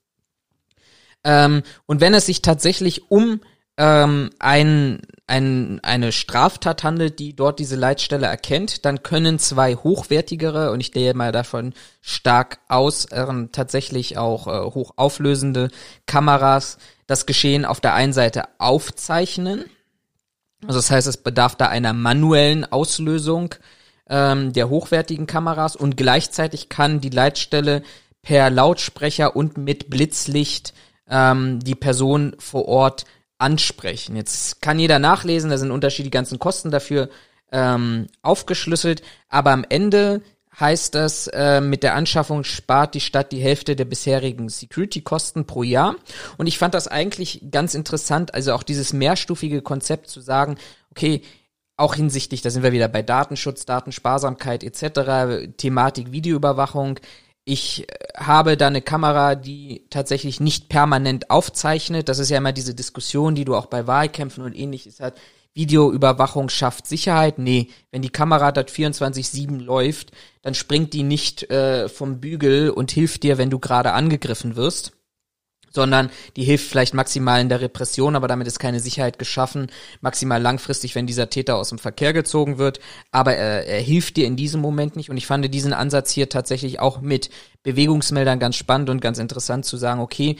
Ähm, 1.24 1.62
und 1.86 2.02
wenn 2.02 2.12
es 2.12 2.26
sich 2.26 2.42
tatsächlich 2.42 3.10
um 3.10 3.40
ähm, 3.78 4.30
ein, 4.40 5.00
ein, 5.28 5.78
eine 5.84 6.10
Straftat 6.10 6.82
handelt, 6.82 7.20
die 7.20 7.34
dort 7.34 7.60
diese 7.60 7.76
Leitstelle 7.76 8.26
erkennt, 8.26 8.84
dann 8.84 9.04
können 9.04 9.38
zwei 9.38 9.76
hochwertigere, 9.76 10.72
und 10.72 10.80
ich 10.80 10.90
gehe 10.90 11.14
mal 11.14 11.30
davon 11.30 11.72
stark 12.00 12.58
aus, 12.68 13.06
ähm, 13.12 13.50
tatsächlich 13.52 14.18
auch 14.18 14.48
äh, 14.48 14.74
hochauflösende 14.74 15.70
Kameras 16.06 16.78
das 17.06 17.24
Geschehen 17.24 17.64
auf 17.64 17.80
der 17.80 17.94
einen 17.94 18.12
Seite 18.12 18.44
aufzeichnen. 18.58 19.64
Also 20.66 20.80
das 20.80 20.90
heißt, 20.90 21.06
es 21.06 21.16
bedarf 21.16 21.54
da 21.54 21.68
einer 21.68 21.92
manuellen 21.92 22.70
Auslösung 22.70 23.54
ähm, 24.10 24.52
der 24.52 24.68
hochwertigen 24.68 25.28
Kameras 25.28 25.76
und 25.76 25.96
gleichzeitig 25.96 26.68
kann 26.68 27.00
die 27.00 27.10
Leitstelle 27.10 27.82
per 28.22 28.50
Lautsprecher 28.50 29.36
und 29.36 29.56
mit 29.56 29.88
Blitzlicht 29.88 30.74
ähm, 31.08 31.60
die 31.60 31.76
Person 31.76 32.34
vor 32.40 32.66
Ort 32.66 33.04
ansprechen. 33.38 34.16
Jetzt 34.16 34.60
kann 34.60 34.78
jeder 34.78 34.98
nachlesen, 34.98 35.50
da 35.50 35.58
sind 35.58 35.70
unterschiedliche 35.70 36.10
ganzen 36.10 36.38
Kosten 36.38 36.70
dafür 36.70 37.08
ähm, 37.50 38.08
aufgeschlüsselt, 38.22 39.02
aber 39.28 39.52
am 39.52 39.64
Ende 39.68 40.22
heißt 40.58 40.94
das, 40.94 41.28
äh, 41.28 41.60
mit 41.60 41.82
der 41.82 41.94
Anschaffung 41.94 42.42
spart 42.42 42.94
die 42.94 43.00
Stadt 43.00 43.30
die 43.32 43.40
Hälfte 43.40 43.76
der 43.76 43.84
bisherigen 43.84 44.48
Security-Kosten 44.48 45.46
pro 45.46 45.62
Jahr. 45.62 45.94
Und 46.36 46.46
ich 46.46 46.58
fand 46.58 46.74
das 46.74 46.88
eigentlich 46.88 47.44
ganz 47.50 47.74
interessant, 47.74 48.34
also 48.34 48.52
auch 48.54 48.64
dieses 48.64 48.92
mehrstufige 48.92 49.62
Konzept 49.62 50.08
zu 50.08 50.20
sagen, 50.20 50.56
okay, 50.90 51.22
auch 51.76 51.94
hinsichtlich, 51.94 52.42
da 52.42 52.50
sind 52.50 52.64
wir 52.64 52.72
wieder 52.72 52.88
bei 52.88 53.02
Datenschutz, 53.02 53.64
Datensparsamkeit 53.64 54.64
etc., 54.64 55.52
Thematik 55.56 56.10
Videoüberwachung, 56.10 56.98
ich 57.48 57.88
äh, 57.88 57.94
habe 58.16 58.56
da 58.56 58.66
eine 58.66 58.82
Kamera, 58.82 59.34
die 59.34 59.86
tatsächlich 59.90 60.38
nicht 60.38 60.68
permanent 60.68 61.30
aufzeichnet. 61.30 62.08
Das 62.08 62.18
ist 62.18 62.28
ja 62.28 62.38
immer 62.38 62.52
diese 62.52 62.74
Diskussion, 62.74 63.34
die 63.34 63.44
du 63.44 63.56
auch 63.56 63.66
bei 63.66 63.86
Wahlkämpfen 63.86 64.44
und 64.44 64.54
ähnliches 64.54 65.00
hat. 65.00 65.18
Videoüberwachung 65.54 66.50
schafft 66.50 66.86
Sicherheit. 66.86 67.38
Nee, 67.38 67.70
wenn 67.90 68.02
die 68.02 68.10
Kamera 68.10 68.52
dort 68.52 68.70
24-7 68.70 69.60
läuft, 69.60 70.12
dann 70.42 70.54
springt 70.54 70.92
die 70.92 71.02
nicht 71.02 71.50
äh, 71.50 71.88
vom 71.88 72.20
Bügel 72.20 72.70
und 72.70 72.90
hilft 72.90 73.22
dir, 73.22 73.38
wenn 73.38 73.50
du 73.50 73.58
gerade 73.58 73.92
angegriffen 73.92 74.54
wirst 74.54 74.92
sondern 75.78 76.10
die 76.34 76.42
hilft 76.42 76.68
vielleicht 76.68 76.92
maximal 76.92 77.40
in 77.40 77.48
der 77.48 77.60
Repression, 77.60 78.16
aber 78.16 78.26
damit 78.26 78.48
ist 78.48 78.58
keine 78.58 78.80
Sicherheit 78.80 79.16
geschaffen, 79.16 79.68
maximal 80.00 80.42
langfristig, 80.42 80.96
wenn 80.96 81.06
dieser 81.06 81.30
Täter 81.30 81.54
aus 81.54 81.68
dem 81.68 81.78
Verkehr 81.78 82.12
gezogen 82.12 82.58
wird, 82.58 82.80
aber 83.12 83.36
er, 83.36 83.64
er 83.64 83.80
hilft 83.80 84.16
dir 84.16 84.26
in 84.26 84.34
diesem 84.34 84.60
Moment 84.60 84.96
nicht. 84.96 85.08
Und 85.08 85.16
ich 85.18 85.26
fand 85.28 85.54
diesen 85.54 85.72
Ansatz 85.72 86.10
hier 86.10 86.28
tatsächlich 86.28 86.80
auch 86.80 87.00
mit 87.00 87.30
Bewegungsmeldern 87.62 88.40
ganz 88.40 88.56
spannend 88.56 88.90
und 88.90 89.00
ganz 89.00 89.18
interessant 89.18 89.66
zu 89.66 89.76
sagen, 89.76 90.00
okay, 90.00 90.36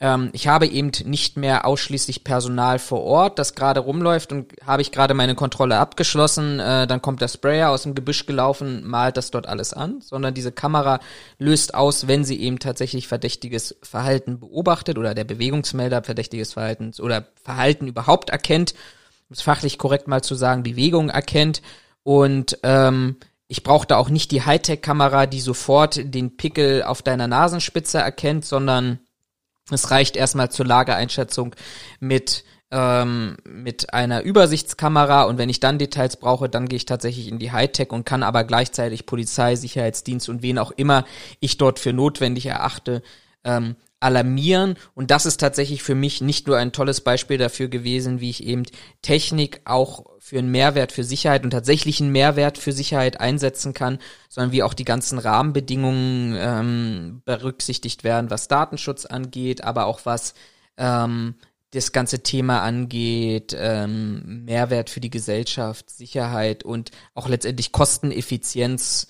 ähm, 0.00 0.30
ich 0.32 0.48
habe 0.48 0.66
eben 0.66 0.90
nicht 1.04 1.36
mehr 1.36 1.66
ausschließlich 1.66 2.24
Personal 2.24 2.78
vor 2.78 3.02
Ort, 3.02 3.38
das 3.38 3.54
gerade 3.54 3.80
rumläuft 3.80 4.32
und 4.32 4.52
habe 4.66 4.80
ich 4.80 4.92
gerade 4.92 5.12
meine 5.12 5.34
Kontrolle 5.34 5.78
abgeschlossen, 5.78 6.58
äh, 6.58 6.86
dann 6.86 7.02
kommt 7.02 7.20
der 7.20 7.28
Sprayer 7.28 7.70
aus 7.70 7.82
dem 7.82 7.94
Gebüsch 7.94 8.24
gelaufen, 8.24 8.82
malt 8.86 9.18
das 9.18 9.30
dort 9.30 9.46
alles 9.46 9.74
an, 9.74 10.00
sondern 10.00 10.32
diese 10.32 10.52
Kamera 10.52 11.00
löst 11.38 11.74
aus, 11.74 12.08
wenn 12.08 12.24
sie 12.24 12.40
eben 12.40 12.58
tatsächlich 12.58 13.08
verdächtiges 13.08 13.76
Verhalten 13.82 14.40
beobachtet 14.40 14.96
oder 14.96 15.14
der 15.14 15.24
Bewegungsmelder 15.24 16.02
verdächtiges 16.02 16.54
Verhalten 16.54 16.92
oder 16.98 17.26
Verhalten 17.44 17.86
überhaupt 17.86 18.30
erkennt, 18.30 18.72
um 19.28 19.34
es 19.34 19.42
fachlich 19.42 19.76
korrekt 19.76 20.08
mal 20.08 20.22
zu 20.22 20.34
sagen, 20.34 20.62
Bewegung 20.62 21.10
erkennt. 21.10 21.60
Und 22.02 22.58
ähm, 22.62 23.16
ich 23.48 23.62
brauche 23.62 23.86
da 23.86 23.98
auch 23.98 24.08
nicht 24.08 24.30
die 24.30 24.42
Hightech-Kamera, 24.42 25.26
die 25.26 25.40
sofort 25.40 26.00
den 26.14 26.38
Pickel 26.38 26.84
auf 26.84 27.02
deiner 27.02 27.26
Nasenspitze 27.26 27.98
erkennt, 27.98 28.46
sondern 28.46 29.00
es 29.74 29.90
reicht 29.90 30.16
erstmal 30.16 30.50
zur 30.50 30.66
Lageeinschätzung 30.66 31.54
mit 32.00 32.44
ähm, 32.72 33.36
mit 33.44 33.92
einer 33.94 34.22
Übersichtskamera 34.22 35.24
und 35.24 35.38
wenn 35.38 35.48
ich 35.48 35.58
dann 35.58 35.78
Details 35.78 36.16
brauche, 36.16 36.48
dann 36.48 36.68
gehe 36.68 36.76
ich 36.76 36.86
tatsächlich 36.86 37.28
in 37.28 37.40
die 37.40 37.50
Hightech 37.50 37.90
und 37.90 38.04
kann 38.04 38.22
aber 38.22 38.44
gleichzeitig 38.44 39.06
Polizei, 39.06 39.56
Sicherheitsdienst 39.56 40.28
und 40.28 40.42
wen 40.42 40.58
auch 40.58 40.70
immer 40.70 41.04
ich 41.40 41.58
dort 41.58 41.80
für 41.80 41.92
notwendig 41.92 42.46
erachte, 42.46 43.02
ähm, 43.42 43.74
alarmieren. 44.00 44.76
Und 44.94 45.10
das 45.10 45.26
ist 45.26 45.38
tatsächlich 45.38 45.82
für 45.82 45.94
mich 45.94 46.20
nicht 46.22 46.46
nur 46.46 46.56
ein 46.56 46.72
tolles 46.72 47.02
Beispiel 47.02 47.38
dafür 47.38 47.68
gewesen, 47.68 48.20
wie 48.20 48.30
ich 48.30 48.44
eben 48.44 48.64
Technik 49.02 49.60
auch 49.66 50.06
für 50.18 50.38
einen 50.38 50.50
Mehrwert 50.50 50.92
für 50.92 51.04
Sicherheit 51.04 51.44
und 51.44 51.50
tatsächlichen 51.50 52.10
Mehrwert 52.10 52.58
für 52.58 52.72
Sicherheit 52.72 53.20
einsetzen 53.20 53.74
kann, 53.74 53.98
sondern 54.28 54.52
wie 54.52 54.62
auch 54.62 54.74
die 54.74 54.84
ganzen 54.84 55.18
Rahmenbedingungen 55.18 56.34
ähm, 56.38 57.22
berücksichtigt 57.24 58.02
werden, 58.02 58.30
was 58.30 58.48
Datenschutz 58.48 59.04
angeht, 59.04 59.64
aber 59.64 59.86
auch 59.86 60.00
was 60.04 60.34
ähm, 60.78 61.34
das 61.72 61.92
ganze 61.92 62.22
Thema 62.22 62.62
angeht, 62.62 63.54
ähm, 63.56 64.44
Mehrwert 64.44 64.90
für 64.90 65.00
die 65.00 65.10
Gesellschaft, 65.10 65.90
Sicherheit 65.90 66.64
und 66.64 66.90
auch 67.14 67.28
letztendlich 67.28 67.70
Kosteneffizienz. 67.70 69.06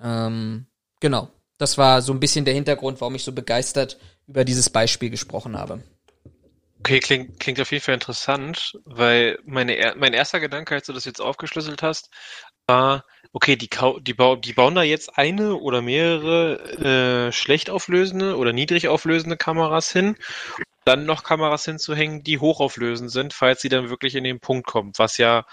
Ähm, 0.00 0.66
genau, 1.00 1.28
das 1.58 1.78
war 1.78 2.02
so 2.02 2.12
ein 2.12 2.20
bisschen 2.20 2.44
der 2.44 2.54
Hintergrund, 2.54 3.00
warum 3.00 3.14
ich 3.14 3.24
so 3.24 3.32
begeistert 3.32 3.98
über 4.26 4.44
dieses 4.44 4.70
Beispiel 4.70 5.10
gesprochen 5.10 5.58
habe. 5.58 5.82
Okay, 6.80 6.98
klingt, 6.98 7.38
klingt 7.38 7.60
auf 7.60 7.70
jeden 7.70 7.84
Fall 7.84 7.94
interessant, 7.94 8.76
weil 8.84 9.38
meine, 9.44 9.94
mein 9.96 10.14
erster 10.14 10.40
Gedanke, 10.40 10.74
als 10.74 10.86
du 10.86 10.92
das 10.92 11.04
jetzt 11.04 11.20
aufgeschlüsselt 11.20 11.80
hast, 11.82 12.10
war, 12.66 13.04
okay, 13.32 13.56
die, 13.56 13.68
die, 14.00 14.14
die 14.40 14.52
bauen 14.52 14.74
da 14.74 14.82
jetzt 14.82 15.16
eine 15.16 15.54
oder 15.54 15.80
mehrere 15.80 17.28
äh, 17.28 17.32
schlecht 17.32 17.70
auflösende 17.70 18.36
oder 18.36 18.52
niedrig 18.52 18.88
auflösende 18.88 19.36
Kameras 19.36 19.92
hin, 19.92 20.16
dann 20.84 21.06
noch 21.06 21.22
Kameras 21.22 21.64
hinzuhängen, 21.64 22.24
die 22.24 22.38
hochauflösend 22.38 23.10
sind, 23.10 23.32
falls 23.32 23.60
sie 23.62 23.68
dann 23.68 23.90
wirklich 23.90 24.14
in 24.14 24.24
den 24.24 24.40
Punkt 24.40 24.66
kommt, 24.66 24.98
was 24.98 25.18
ja 25.18 25.44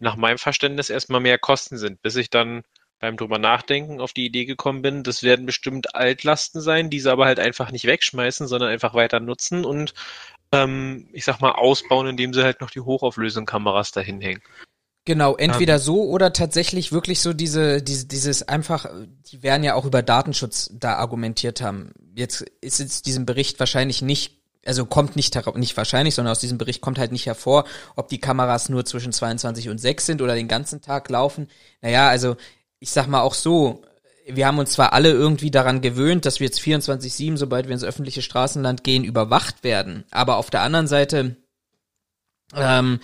nach 0.00 0.16
meinem 0.16 0.38
Verständnis 0.38 0.90
erstmal 0.90 1.20
mehr 1.20 1.38
Kosten 1.38 1.78
sind, 1.78 2.02
bis 2.02 2.16
ich 2.16 2.28
dann 2.28 2.62
beim 3.04 3.16
drüber 3.18 3.38
nachdenken 3.38 4.00
auf 4.00 4.14
die 4.14 4.24
Idee 4.24 4.46
gekommen 4.46 4.80
bin, 4.80 5.02
das 5.02 5.22
werden 5.22 5.44
bestimmt 5.44 5.94
Altlasten 5.94 6.62
sein, 6.62 6.88
diese 6.88 7.12
aber 7.12 7.26
halt 7.26 7.38
einfach 7.38 7.70
nicht 7.70 7.84
wegschmeißen, 7.84 8.46
sondern 8.46 8.70
einfach 8.70 8.94
weiter 8.94 9.20
nutzen 9.20 9.66
und 9.66 9.92
ähm, 10.52 11.08
ich 11.12 11.24
sag 11.24 11.40
mal 11.40 11.52
ausbauen, 11.52 12.06
indem 12.06 12.32
sie 12.32 12.42
halt 12.42 12.62
noch 12.62 12.70
die 12.70 12.80
hochauflösenden 12.80 13.44
Kameras 13.44 13.92
dahin 13.92 14.20
hängen. 14.22 14.40
Genau, 15.04 15.36
entweder 15.36 15.74
um, 15.74 15.80
so 15.80 16.02
oder 16.04 16.32
tatsächlich 16.32 16.90
wirklich 16.90 17.20
so 17.20 17.34
diese, 17.34 17.82
diese, 17.82 18.06
dieses 18.06 18.48
einfach, 18.48 18.86
die 19.30 19.42
werden 19.42 19.62
ja 19.62 19.74
auch 19.74 19.84
über 19.84 20.02
Datenschutz 20.02 20.70
da 20.72 20.94
argumentiert 20.94 21.60
haben. 21.60 21.92
Jetzt 22.14 22.40
ist 22.62 22.80
jetzt 22.80 23.04
diesem 23.04 23.26
Bericht 23.26 23.60
wahrscheinlich 23.60 24.00
nicht 24.00 24.40
also 24.66 24.86
kommt 24.86 25.16
nicht 25.16 25.34
nicht 25.56 25.76
wahrscheinlich, 25.76 26.14
sondern 26.14 26.32
aus 26.32 26.40
diesem 26.40 26.58
Bericht 26.58 26.80
kommt 26.80 26.98
halt 26.98 27.12
nicht 27.12 27.26
hervor, 27.26 27.64
ob 27.96 28.08
die 28.08 28.18
Kameras 28.18 28.68
nur 28.68 28.84
zwischen 28.84 29.12
22 29.12 29.68
und 29.68 29.78
6 29.78 30.06
sind 30.06 30.22
oder 30.22 30.34
den 30.34 30.48
ganzen 30.48 30.80
Tag 30.80 31.08
laufen. 31.10 31.48
Naja, 31.82 32.08
also 32.08 32.36
ich 32.80 32.90
sag 32.90 33.06
mal 33.06 33.22
auch 33.22 33.34
so, 33.34 33.82
wir 34.26 34.46
haben 34.46 34.58
uns 34.58 34.72
zwar 34.72 34.92
alle 34.92 35.10
irgendwie 35.10 35.50
daran 35.50 35.80
gewöhnt, 35.80 36.24
dass 36.24 36.40
wir 36.40 36.46
jetzt 36.46 36.60
24-7, 36.60 37.36
sobald 37.36 37.66
wir 37.66 37.74
ins 37.74 37.84
öffentliche 37.84 38.22
Straßenland 38.22 38.82
gehen, 38.82 39.04
überwacht 39.04 39.64
werden. 39.64 40.04
Aber 40.10 40.36
auf 40.38 40.50
der 40.50 40.62
anderen 40.62 40.86
Seite 40.86 41.36
ähm, 42.54 43.00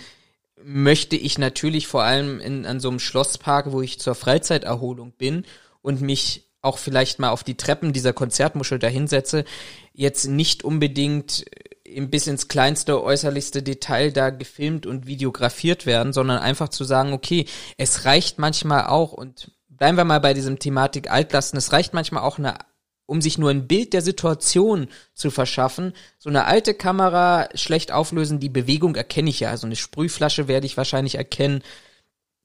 möchte 0.63 1.15
ich 1.15 1.37
natürlich 1.37 1.87
vor 1.87 2.03
allem 2.03 2.39
in, 2.39 2.65
an 2.65 2.79
so 2.79 2.89
einem 2.89 2.99
Schlosspark, 2.99 3.71
wo 3.71 3.81
ich 3.81 3.99
zur 3.99 4.15
Freizeiterholung 4.15 5.13
bin 5.13 5.45
und 5.81 6.01
mich 6.01 6.49
auch 6.61 6.77
vielleicht 6.77 7.19
mal 7.19 7.29
auf 7.29 7.43
die 7.43 7.57
Treppen 7.57 7.93
dieser 7.93 8.13
Konzertmuschel 8.13 8.79
dahinsetze, 8.79 9.45
jetzt 9.93 10.25
nicht 10.27 10.63
unbedingt 10.63 11.45
bis 11.83 12.27
ins 12.27 12.47
kleinste, 12.47 13.03
äußerlichste 13.03 13.63
Detail 13.63 14.11
da 14.11 14.29
gefilmt 14.29 14.85
und 14.85 15.07
videografiert 15.07 15.85
werden, 15.85 16.13
sondern 16.13 16.39
einfach 16.39 16.69
zu 16.69 16.83
sagen, 16.83 17.13
okay, 17.13 17.45
es 17.77 18.05
reicht 18.05 18.39
manchmal 18.39 18.87
auch 18.87 19.11
und 19.11 19.51
bleiben 19.81 19.97
wir 19.97 20.05
mal 20.05 20.19
bei 20.19 20.35
diesem 20.35 20.59
Thematik 20.59 21.09
Altlasten. 21.09 21.57
Es 21.57 21.73
reicht 21.73 21.95
manchmal 21.95 22.21
auch 22.21 22.37
eine 22.37 22.59
um 23.07 23.19
sich 23.19 23.39
nur 23.39 23.49
ein 23.49 23.67
Bild 23.67 23.93
der 23.93 24.03
Situation 24.03 24.89
zu 25.15 25.31
verschaffen. 25.31 25.93
So 26.19 26.29
eine 26.29 26.45
alte 26.45 26.75
Kamera 26.75 27.49
schlecht 27.55 27.91
auflösen, 27.91 28.39
die 28.39 28.49
Bewegung 28.49 28.95
erkenne 28.95 29.31
ich 29.31 29.39
ja. 29.39 29.49
Also 29.49 29.65
eine 29.65 29.75
Sprühflasche 29.75 30.47
werde 30.47 30.67
ich 30.67 30.77
wahrscheinlich 30.77 31.15
erkennen. 31.15 31.63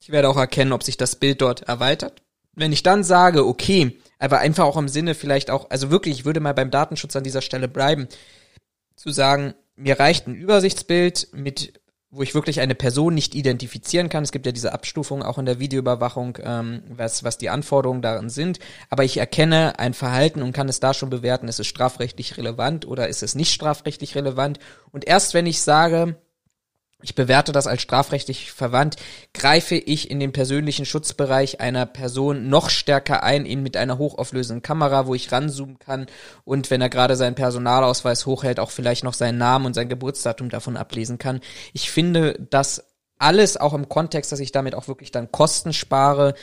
Ich 0.01 0.09
werde 0.09 0.31
auch 0.31 0.39
erkennen, 0.39 0.73
ob 0.73 0.83
sich 0.83 0.97
das 0.97 1.17
Bild 1.17 1.43
dort 1.43 1.61
erweitert. 1.69 2.23
Wenn 2.55 2.73
ich 2.73 2.83
dann 2.83 3.05
sage, 3.05 3.47
okay, 3.47 4.01
aber 4.19 4.39
einfach 4.39 4.65
auch 4.65 4.79
im 4.79 4.89
Sinne 4.89 5.15
vielleicht 5.15 5.51
auch, 5.51 5.69
also 5.69 5.91
wirklich, 5.91 6.21
ich 6.21 6.25
würde 6.25 6.41
mal 6.41 6.55
beim 6.55 6.71
Datenschutz 6.71 7.17
an 7.17 7.25
dieser 7.25 7.43
Stelle 7.43 7.69
bleiben, 7.69 8.09
zu 8.97 9.11
sagen, 9.11 9.53
mir 9.77 10.01
reicht 10.01 10.27
ein 10.27 10.35
Übersichtsbild 10.35 11.29
mit 11.35 11.81
wo 12.17 12.23
ich 12.23 12.35
wirklich 12.35 12.61
eine 12.61 12.75
Person 12.75 13.15
nicht 13.15 13.35
identifizieren 13.35 14.09
kann. 14.09 14.25
Es 14.25 14.33
gibt 14.33 14.47
ja 14.47 14.53
diese 14.53 14.73
Abstufung 14.73 15.23
auch 15.23 15.37
in 15.39 15.45
der 15.45 15.59
Videoüberwachung, 15.59 16.39
ähm, 16.43 16.83
was, 16.89 17.25
was 17.25 17.37
die 17.37 17.51
Anforderungen 17.51 18.01
darin 18.01 18.31
sind. 18.31 18.59
Aber 18.89 19.05
ich 19.05 19.19
erkenne 19.19 19.79
ein 19.79 19.93
Verhalten 19.93 20.43
und 20.43 20.53
kann 20.53 20.69
es 20.69 20.81
da 20.81 20.95
schon 20.95 21.11
bewerten, 21.11 21.49
ist 21.49 21.61
es 21.61 21.67
strafrechtlich 21.67 22.39
relevant 22.39 22.87
oder 22.87 23.09
ist 23.09 23.23
es 23.23 23.35
nicht 23.35 23.53
strafrechtlich 23.53 24.15
relevant. 24.15 24.59
Und 24.93 25.07
erst 25.07 25.35
wenn 25.35 25.47
ich 25.47 25.61
sage, 25.61 26.17
ich 27.03 27.15
bewerte 27.15 27.53
das 27.53 27.67
als 27.67 27.83
strafrechtlich 27.83 28.53
verwandt, 28.53 28.97
greife 29.35 29.75
ich 29.75 30.11
in 30.11 30.19
den 30.19 30.33
persönlichen 30.33 30.87
Schutzbereich 30.87 31.61
einer 31.61 31.85
Person 31.85 32.49
noch 32.49 32.71
stärker 32.71 33.23
ein, 33.23 33.45
eben 33.45 33.63
mit 33.63 33.77
einer 33.77 33.99
hochauflösenden 33.99 34.63
Kamera, 34.63 35.07
wo 35.07 35.15
ich 35.15 35.31
ranzoomen 35.31 35.79
kann 35.79 36.07
und 36.45 36.71
wenn 36.71 36.81
er 36.81 36.89
gerade 36.89 37.17
seinen 37.17 37.35
Personalausweis 37.35 38.25
hochhält, 38.25 38.59
auch 38.59 38.71
vielleicht 38.71 39.05
noch 39.05 39.15
seinen 39.15 39.39
Namen 39.39 39.67
und 39.67 39.75
sein 39.75 39.91
Geburtsdatum 39.91 40.49
davon 40.49 40.77
ablesen 40.79 41.19
kann. 41.19 41.41
Ich 41.75 41.91
finde, 41.91 42.35
dass 42.51 42.83
alles 43.19 43.57
auch 43.59 43.75
im 43.75 43.89
Kontext, 43.89 44.33
dass 44.33 44.41
ich 44.41 44.53
damit 44.53 44.75
auch 44.75 44.89
wirklich 44.89 45.11
dann 45.11 45.31
Kosten 45.31 45.73
spare, 45.73 46.35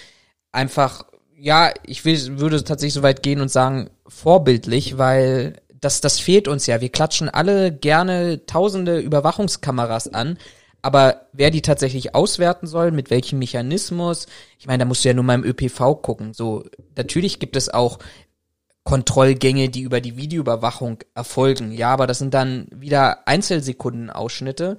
einfach, 0.52 1.06
ja, 1.36 1.72
ich 1.84 2.06
will, 2.06 2.40
würde 2.40 2.64
tatsächlich 2.64 2.94
so 2.94 3.04
weit 3.04 3.24
gehen 3.24 3.42
und 3.42 3.50
sagen, 3.50 3.90
vorbildlich, 4.08 4.98
weil 4.98 5.62
das, 5.84 6.02
das 6.02 6.20
fehlt 6.20 6.48
uns 6.48 6.66
ja. 6.68 6.82
Wir 6.82 6.90
klatschen 6.90 7.30
alle 7.30 7.72
gerne 7.72 8.46
tausende 8.46 9.00
Überwachungskameras 9.00 10.14
an. 10.14 10.38
Aber 10.82 11.28
wer 11.32 11.50
die 11.50 11.62
tatsächlich 11.62 12.14
auswerten 12.14 12.68
soll, 12.68 12.92
mit 12.92 13.10
welchem 13.10 13.40
Mechanismus, 13.40 14.28
ich 14.60 14.68
meine, 14.68 14.80
da 14.80 14.86
musst 14.86 15.06
du 15.06 15.10
ja 15.10 15.14
nur 15.14 15.24
mal 15.24 15.36
im 15.36 15.46
ÖPV 15.46 16.02
gucken. 16.02 16.34
So, 16.34 16.66
natürlich 16.98 17.40
gibt 17.40 17.56
es 17.56 17.70
auch 17.70 18.00
Kontrollgänge, 18.84 19.70
die 19.70 19.82
über 19.82 20.02
die 20.02 20.18
Videoüberwachung 20.18 21.00
erfolgen. 21.16 21.72
Ja, 21.72 21.92
aber 21.94 22.06
das 22.06 22.20
sind 22.20 22.34
dann 22.34 22.68
wieder 22.72 23.28
Einzelsekundenausschnitte. 23.28 24.78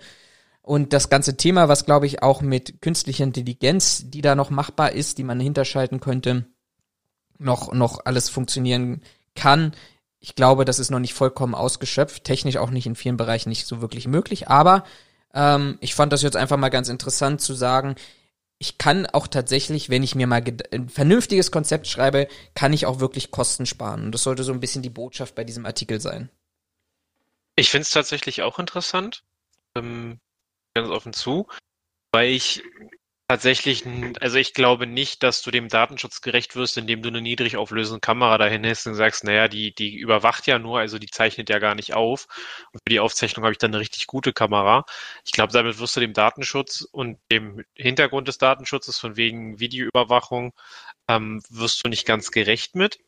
Und 0.61 0.93
das 0.93 1.09
ganze 1.09 1.37
Thema, 1.37 1.69
was 1.69 1.87
glaube 1.87 2.07
ich 2.07 2.23
auch 2.23 2.43
mit 2.43 2.83
künstlicher 2.83 3.25
Intelligenz, 3.25 4.11
die 4.11 4.21
da 4.21 4.35
noch 4.35 4.51
machbar 4.51 4.93
ist, 4.93 5.17
die 5.19 5.25
man 5.25 5.41
hinterschalten 5.41 6.01
könnte, 6.01 6.47
noch, 7.39 7.73
noch 7.73 8.05
alles 8.05 8.29
funktionieren 8.29 9.03
kann, 9.35 9.73
ich 10.25 10.35
glaube, 10.35 10.65
das 10.65 10.79
ist 10.79 10.91
noch 10.91 11.01
nicht 11.01 11.13
vollkommen 11.13 11.55
ausgeschöpft, 11.55 12.25
technisch 12.25 12.57
auch 12.57 12.71
nicht 12.71 12.87
in 12.87 12.97
vielen 12.97 13.19
Bereichen 13.19 13.51
nicht 13.51 13.67
so 13.67 13.83
wirklich 13.83 14.09
möglich, 14.09 14.49
aber 14.49 14.85
ähm, 15.35 15.77
ich 15.83 15.95
fand 15.95 16.15
das 16.15 16.23
jetzt 16.23 16.35
einfach 16.35 16.57
mal 16.57 16.71
ganz 16.71 16.89
interessant 16.89 17.43
zu 17.43 17.53
sagen, 17.53 17.95
ich 18.57 18.79
kann 18.79 19.05
auch 19.05 19.27
tatsächlich, 19.27 19.91
wenn 19.91 20.03
ich 20.03 20.15
mir 20.15 20.27
mal 20.27 20.43
ein 20.73 20.89
vernünftiges 20.89 21.51
Konzept 21.51 21.89
schreibe, 21.89 22.27
kann 22.55 22.73
ich 22.73 22.87
auch 22.87 23.01
wirklich 23.01 23.33
Kosten 23.33 23.67
sparen. 23.67 24.07
Und 24.07 24.13
das 24.13 24.23
sollte 24.23 24.45
so 24.45 24.53
ein 24.55 24.61
bisschen 24.61 24.81
die 24.81 24.89
Botschaft 24.89 25.35
bei 25.35 25.45
diesem 25.45 25.67
Artikel 25.67 26.01
sein. 26.01 26.31
Ich 27.57 27.69
finde 27.69 27.83
es 27.83 27.91
tatsächlich 27.91 28.41
auch 28.41 28.59
interessant, 28.59 29.25
ähm, 29.77 30.21
ganz 30.73 30.89
offen 30.89 31.13
zu, 31.13 31.49
weil 32.13 32.31
ich 32.31 32.63
Tatsächlich, 33.27 33.85
also 34.21 34.37
ich 34.37 34.53
glaube 34.53 34.87
nicht, 34.87 35.23
dass 35.23 35.41
du 35.41 35.51
dem 35.51 35.69
Datenschutz 35.69 36.21
gerecht 36.21 36.57
wirst, 36.57 36.77
indem 36.77 37.01
du 37.01 37.09
eine 37.09 37.23
niedrig 37.23 37.57
auflösende 37.57 38.01
Kamera 38.01 38.37
dahin 38.37 38.67
hast 38.67 38.87
und 38.87 38.97
sagst, 38.97 39.25
naja, 39.25 39.49
die, 39.49 39.75
die 39.75 39.97
überwacht 39.97 40.47
ja 40.47 40.59
nur, 40.59 40.79
also 40.81 40.99
die 40.99 41.07
zeichnet 41.07 41.49
ja 41.49 41.59
gar 41.59 41.75
nicht 41.75 41.95
auf. 41.95 42.27
Und 42.73 42.81
für 42.81 42.91
die 42.91 43.01
Aufzeichnung 43.01 43.45
habe 43.45 43.53
ich 43.53 43.59
dann 43.59 43.71
eine 43.71 43.81
richtig 43.81 44.07
gute 44.09 44.35
Kamera. 44.35 44.85
Ich 45.25 45.33
glaube, 45.33 45.55
damit 45.55 45.79
wirst 45.79 45.97
du 45.97 46.01
dem 46.01 46.13
Datenschutz 46.13 46.83
und 46.83 47.19
dem 47.33 47.65
Hintergrund 47.75 48.29
des 48.29 48.37
Datenschutzes 48.37 48.99
von 48.99 49.17
wegen 49.17 49.59
Videoüberwachung 49.59 50.53
ähm, 51.09 51.43
wirst 51.49 51.83
du 51.83 51.89
nicht 51.89 52.07
ganz 52.07 52.31
gerecht 52.31 52.75
mit 52.75 52.99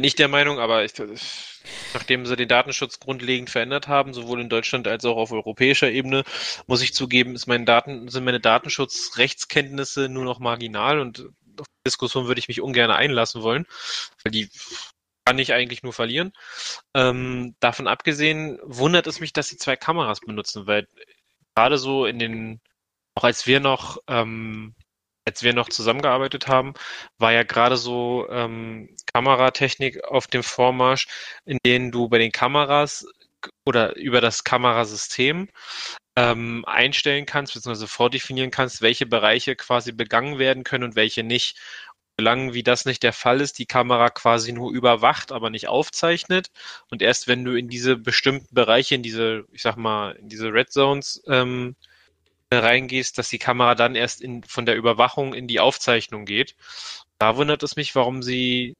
bin 0.00 0.06
ich 0.06 0.14
der 0.14 0.28
Meinung, 0.28 0.58
aber 0.58 0.82
ich, 0.82 0.94
nachdem 1.92 2.24
sie 2.24 2.34
den 2.34 2.48
Datenschutz 2.48 3.00
grundlegend 3.00 3.50
verändert 3.50 3.86
haben, 3.86 4.14
sowohl 4.14 4.40
in 4.40 4.48
Deutschland 4.48 4.88
als 4.88 5.04
auch 5.04 5.18
auf 5.18 5.30
europäischer 5.30 5.90
Ebene, 5.90 6.24
muss 6.66 6.80
ich 6.80 6.94
zugeben, 6.94 7.34
ist 7.34 7.46
mein 7.46 7.66
Daten, 7.66 8.08
sind 8.08 8.24
meine 8.24 8.40
Datenschutzrechtskenntnisse 8.40 10.08
nur 10.08 10.24
noch 10.24 10.38
marginal 10.38 11.00
und 11.00 11.26
auf 11.60 11.66
die 11.66 11.84
Diskussion 11.84 12.28
würde 12.28 12.38
ich 12.38 12.48
mich 12.48 12.62
ungern 12.62 12.90
einlassen 12.90 13.42
wollen, 13.42 13.66
weil 14.24 14.32
die 14.32 14.48
kann 15.26 15.38
ich 15.38 15.52
eigentlich 15.52 15.82
nur 15.82 15.92
verlieren. 15.92 16.32
Ähm, 16.94 17.54
davon 17.60 17.86
abgesehen 17.86 18.58
wundert 18.62 19.06
es 19.06 19.20
mich, 19.20 19.34
dass 19.34 19.50
sie 19.50 19.58
zwei 19.58 19.76
Kameras 19.76 20.20
benutzen, 20.20 20.66
weil 20.66 20.88
gerade 21.54 21.76
so 21.76 22.06
in 22.06 22.18
den, 22.18 22.62
auch 23.14 23.24
als 23.24 23.46
wir 23.46 23.60
noch 23.60 23.98
ähm, 24.06 24.74
als 25.24 25.42
wir 25.42 25.52
noch 25.52 25.68
zusammengearbeitet 25.68 26.48
haben, 26.48 26.74
war 27.18 27.32
ja 27.32 27.42
gerade 27.42 27.76
so 27.76 28.26
ähm, 28.30 28.94
Kameratechnik 29.12 30.04
auf 30.04 30.26
dem 30.26 30.42
Vormarsch, 30.42 31.06
in 31.44 31.58
denen 31.64 31.90
du 31.92 32.08
bei 32.08 32.18
den 32.18 32.32
Kameras 32.32 33.06
oder 33.64 33.96
über 33.96 34.20
das 34.20 34.44
Kamerasystem 34.44 35.48
ähm, 36.16 36.64
einstellen 36.66 37.26
kannst, 37.26 37.54
beziehungsweise 37.54 37.88
vordefinieren 37.88 38.50
kannst, 38.50 38.82
welche 38.82 39.06
Bereiche 39.06 39.56
quasi 39.56 39.92
begangen 39.92 40.38
werden 40.38 40.64
können 40.64 40.84
und 40.84 40.96
welche 40.96 41.22
nicht. 41.22 41.58
Solange 42.18 42.52
wie 42.52 42.62
das 42.62 42.84
nicht 42.84 43.02
der 43.02 43.14
Fall 43.14 43.40
ist, 43.40 43.58
die 43.58 43.66
Kamera 43.66 44.10
quasi 44.10 44.52
nur 44.52 44.72
überwacht, 44.72 45.32
aber 45.32 45.48
nicht 45.48 45.68
aufzeichnet. 45.68 46.50
Und 46.90 47.00
erst 47.00 47.28
wenn 47.28 47.44
du 47.44 47.54
in 47.54 47.68
diese 47.68 47.96
bestimmten 47.96 48.54
Bereiche, 48.54 48.94
in 48.94 49.02
diese, 49.02 49.44
ich 49.52 49.62
sag 49.62 49.76
mal, 49.76 50.12
in 50.16 50.28
diese 50.28 50.52
Red 50.52 50.70
Zones 50.70 51.22
ähm, 51.28 51.76
reingehst, 52.52 53.16
dass 53.18 53.28
die 53.28 53.38
Kamera 53.38 53.74
dann 53.74 53.94
erst 53.94 54.20
in, 54.20 54.42
von 54.42 54.66
der 54.66 54.76
Überwachung 54.76 55.34
in 55.34 55.46
die 55.46 55.60
Aufzeichnung 55.60 56.24
geht. 56.24 56.56
Da 57.18 57.36
wundert 57.36 57.62
es 57.62 57.76
mich, 57.76 57.94
warum 57.94 58.22
sie 58.22 58.74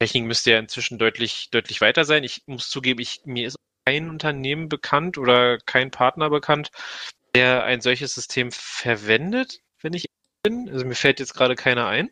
Technik 0.00 0.24
müsste 0.24 0.52
ja 0.52 0.58
inzwischen 0.58 0.98
deutlich, 0.98 1.50
deutlich 1.50 1.80
weiter 1.80 2.04
sein. 2.04 2.24
Ich 2.24 2.42
muss 2.46 2.70
zugeben, 2.70 3.00
ich, 3.00 3.22
mir 3.24 3.46
ist 3.46 3.56
kein 3.84 4.08
Unternehmen 4.10 4.68
bekannt 4.68 5.18
oder 5.18 5.58
kein 5.58 5.90
Partner 5.90 6.30
bekannt, 6.30 6.70
der 7.34 7.64
ein 7.64 7.80
solches 7.80 8.14
System 8.14 8.50
verwendet, 8.52 9.60
wenn 9.80 9.92
ich 9.94 10.06
bin. 10.42 10.68
Also 10.70 10.84
mir 10.86 10.94
fällt 10.94 11.20
jetzt 11.20 11.34
gerade 11.34 11.54
keiner 11.54 11.86
ein. 11.86 12.10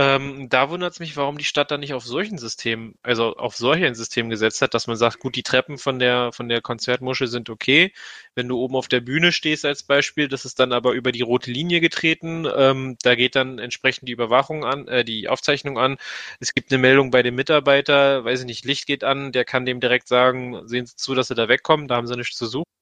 Ähm, 0.00 0.48
da 0.48 0.70
wundert 0.70 0.94
es 0.94 0.98
mich, 0.98 1.18
warum 1.18 1.36
die 1.36 1.44
Stadt 1.44 1.70
dann 1.70 1.80
nicht 1.80 1.92
auf 1.92 2.06
solchen 2.06 2.38
Systemen, 2.38 2.94
also 3.02 3.36
auf 3.36 3.54
solch 3.54 3.84
ein 3.84 3.94
System 3.94 4.30
gesetzt 4.30 4.62
hat, 4.62 4.72
dass 4.72 4.86
man 4.86 4.96
sagt, 4.96 5.18
gut, 5.18 5.36
die 5.36 5.42
Treppen 5.42 5.76
von 5.76 5.98
der, 5.98 6.32
von 6.32 6.48
der 6.48 6.62
Konzertmuschel 6.62 7.26
sind 7.26 7.50
okay. 7.50 7.92
Wenn 8.34 8.48
du 8.48 8.58
oben 8.58 8.76
auf 8.76 8.88
der 8.88 9.00
Bühne 9.00 9.30
stehst 9.30 9.66
als 9.66 9.82
Beispiel, 9.82 10.26
das 10.28 10.46
ist 10.46 10.58
dann 10.58 10.72
aber 10.72 10.92
über 10.92 11.12
die 11.12 11.20
rote 11.20 11.50
Linie 11.50 11.80
getreten. 11.82 12.46
Ähm, 12.56 12.96
da 13.02 13.14
geht 13.14 13.36
dann 13.36 13.58
entsprechend 13.58 14.08
die 14.08 14.12
Überwachung 14.12 14.64
an, 14.64 14.88
äh, 14.88 15.04
die 15.04 15.28
Aufzeichnung 15.28 15.78
an. 15.78 15.98
Es 16.40 16.54
gibt 16.54 16.72
eine 16.72 16.80
Meldung 16.80 17.10
bei 17.10 17.22
dem 17.22 17.34
Mitarbeiter, 17.34 18.24
weiß 18.24 18.40
ich 18.40 18.46
nicht, 18.46 18.64
Licht 18.64 18.86
geht 18.86 19.04
an, 19.04 19.32
der 19.32 19.44
kann 19.44 19.66
dem 19.66 19.80
direkt 19.80 20.08
sagen, 20.08 20.66
sehen 20.66 20.86
Sie 20.86 20.96
zu, 20.96 21.14
dass 21.14 21.28
Sie 21.28 21.34
da 21.34 21.48
wegkommen, 21.48 21.88
da 21.88 21.96
haben 21.96 22.06
Sie 22.06 22.16
nichts 22.16 22.36
zu 22.38 22.46
suchen. 22.46 22.79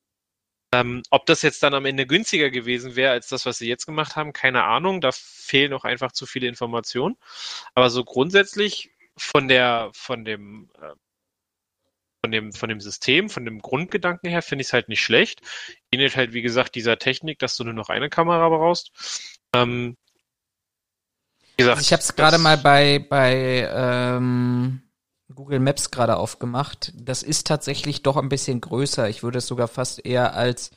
Ähm, 0.72 1.02
ob 1.10 1.24
das 1.26 1.42
jetzt 1.42 1.62
dann 1.62 1.74
am 1.74 1.86
Ende 1.86 2.06
günstiger 2.06 2.50
gewesen 2.50 2.94
wäre 2.94 3.12
als 3.12 3.28
das, 3.28 3.46
was 3.46 3.58
sie 3.58 3.68
jetzt 3.68 3.86
gemacht 3.86 4.16
haben, 4.16 4.32
keine 4.32 4.64
Ahnung. 4.64 5.00
Da 5.00 5.10
fehlen 5.12 5.70
noch 5.70 5.84
einfach 5.84 6.12
zu 6.12 6.26
viele 6.26 6.46
Informationen. 6.46 7.16
Aber 7.74 7.88
so 7.90 8.04
grundsätzlich 8.04 8.90
von 9.16 9.48
der, 9.48 9.90
von 9.94 10.24
dem, 10.24 10.70
äh, 10.80 10.94
von 12.20 12.32
dem, 12.32 12.52
von 12.52 12.68
dem 12.68 12.80
System, 12.80 13.30
von 13.30 13.44
dem 13.44 13.60
Grundgedanken 13.60 14.28
her 14.28 14.42
finde 14.42 14.62
ich 14.62 14.68
es 14.68 14.72
halt 14.72 14.88
nicht 14.88 15.02
schlecht. 15.02 15.40
Ähnelt 15.90 16.16
halt, 16.16 16.32
wie 16.32 16.42
gesagt, 16.42 16.74
dieser 16.74 16.98
Technik, 16.98 17.38
dass 17.38 17.56
du 17.56 17.64
nur 17.64 17.74
noch 17.74 17.88
eine 17.88 18.10
Kamera 18.10 18.48
brauchst. 18.48 18.92
Ähm, 19.54 19.96
wie 21.56 21.62
gesagt, 21.62 21.78
also 21.78 21.86
ich 21.86 21.92
habe 21.92 22.02
es 22.02 22.14
gerade 22.14 22.38
mal 22.38 22.58
bei, 22.58 22.98
bei 22.98 23.68
ähm, 23.72 24.82
Google 25.34 25.60
Maps 25.60 25.90
gerade 25.90 26.16
aufgemacht. 26.16 26.92
Das 26.96 27.22
ist 27.22 27.46
tatsächlich 27.46 28.02
doch 28.02 28.16
ein 28.16 28.28
bisschen 28.28 28.60
größer. 28.60 29.08
Ich 29.08 29.22
würde 29.22 29.38
es 29.38 29.46
sogar 29.46 29.68
fast 29.68 30.04
eher 30.04 30.34
als 30.34 30.70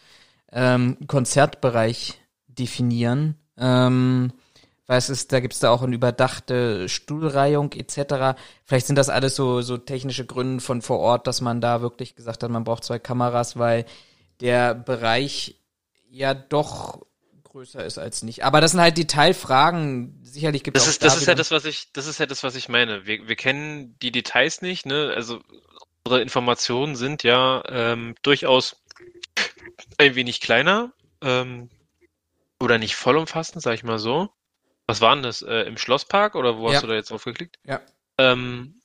ähm, 0.51 0.97
Konzertbereich 1.07 2.21
definieren. 2.47 3.35
Ähm, 3.57 4.33
weil 4.87 4.97
es 4.97 5.27
da 5.27 5.39
gibt's 5.39 5.59
da 5.59 5.69
auch 5.69 5.83
eine 5.83 5.95
überdachte 5.95 6.89
Stuhlreihung 6.89 7.71
etc. 7.71 8.37
Vielleicht 8.65 8.87
sind 8.87 8.97
das 8.97 9.07
alles 9.07 9.37
so, 9.37 9.61
so 9.61 9.77
technische 9.77 10.25
Gründe 10.25 10.61
von 10.61 10.81
vor 10.81 10.99
Ort, 10.99 11.27
dass 11.27 11.39
man 11.39 11.61
da 11.61 11.81
wirklich 11.81 12.15
gesagt 12.15 12.43
hat, 12.43 12.51
man 12.51 12.65
braucht 12.65 12.83
zwei 12.83 12.99
Kameras, 12.99 13.57
weil 13.57 13.85
der 14.41 14.75
Bereich 14.75 15.61
ja 16.09 16.33
doch 16.33 17.05
größer 17.51 17.83
ist 17.85 17.97
als 17.97 18.23
nicht. 18.23 18.43
Aber 18.43 18.61
das 18.61 18.71
sind 18.71 18.79
halt 18.79 18.97
Detailfragen. 18.97 20.19
Sicherlich 20.23 20.63
gibt 20.63 20.77
es 20.77 20.85
das 20.85 20.93
ist, 20.93 21.03
das 21.03 21.17
ist 21.17 21.27
ja 21.27 21.35
das, 21.35 21.51
was 21.51 21.65
ich, 21.65 21.91
das 21.91 22.07
ist 22.07 22.19
ja 22.19 22.25
das, 22.25 22.43
was 22.43 22.55
ich 22.55 22.69
meine. 22.69 23.05
Wir, 23.05 23.27
wir 23.27 23.35
kennen 23.35 23.97
die 24.01 24.11
Details 24.11 24.61
nicht, 24.61 24.85
ne? 24.85 25.11
Also 25.15 25.41
unsere 26.05 26.21
Informationen 26.21 26.95
sind 26.95 27.23
ja 27.23 27.63
ähm, 27.67 28.15
durchaus 28.21 28.81
ein 29.97 30.15
wenig 30.15 30.39
kleiner 30.39 30.93
ähm, 31.21 31.69
oder 32.59 32.77
nicht 32.77 32.95
vollumfassend, 32.95 33.61
sag 33.61 33.73
ich 33.73 33.83
mal 33.83 33.99
so. 33.99 34.29
Was 34.87 35.01
war 35.01 35.13
denn 35.13 35.23
das? 35.23 35.41
Äh, 35.41 35.63
Im 35.63 35.77
Schlosspark 35.77 36.35
oder 36.35 36.57
wo 36.57 36.69
ja. 36.69 36.75
hast 36.75 36.83
du 36.83 36.87
da 36.87 36.93
jetzt 36.93 37.11
drauf 37.11 37.23
geklickt? 37.25 37.59
Ja. 37.65 37.81
Ähm, 38.17 38.80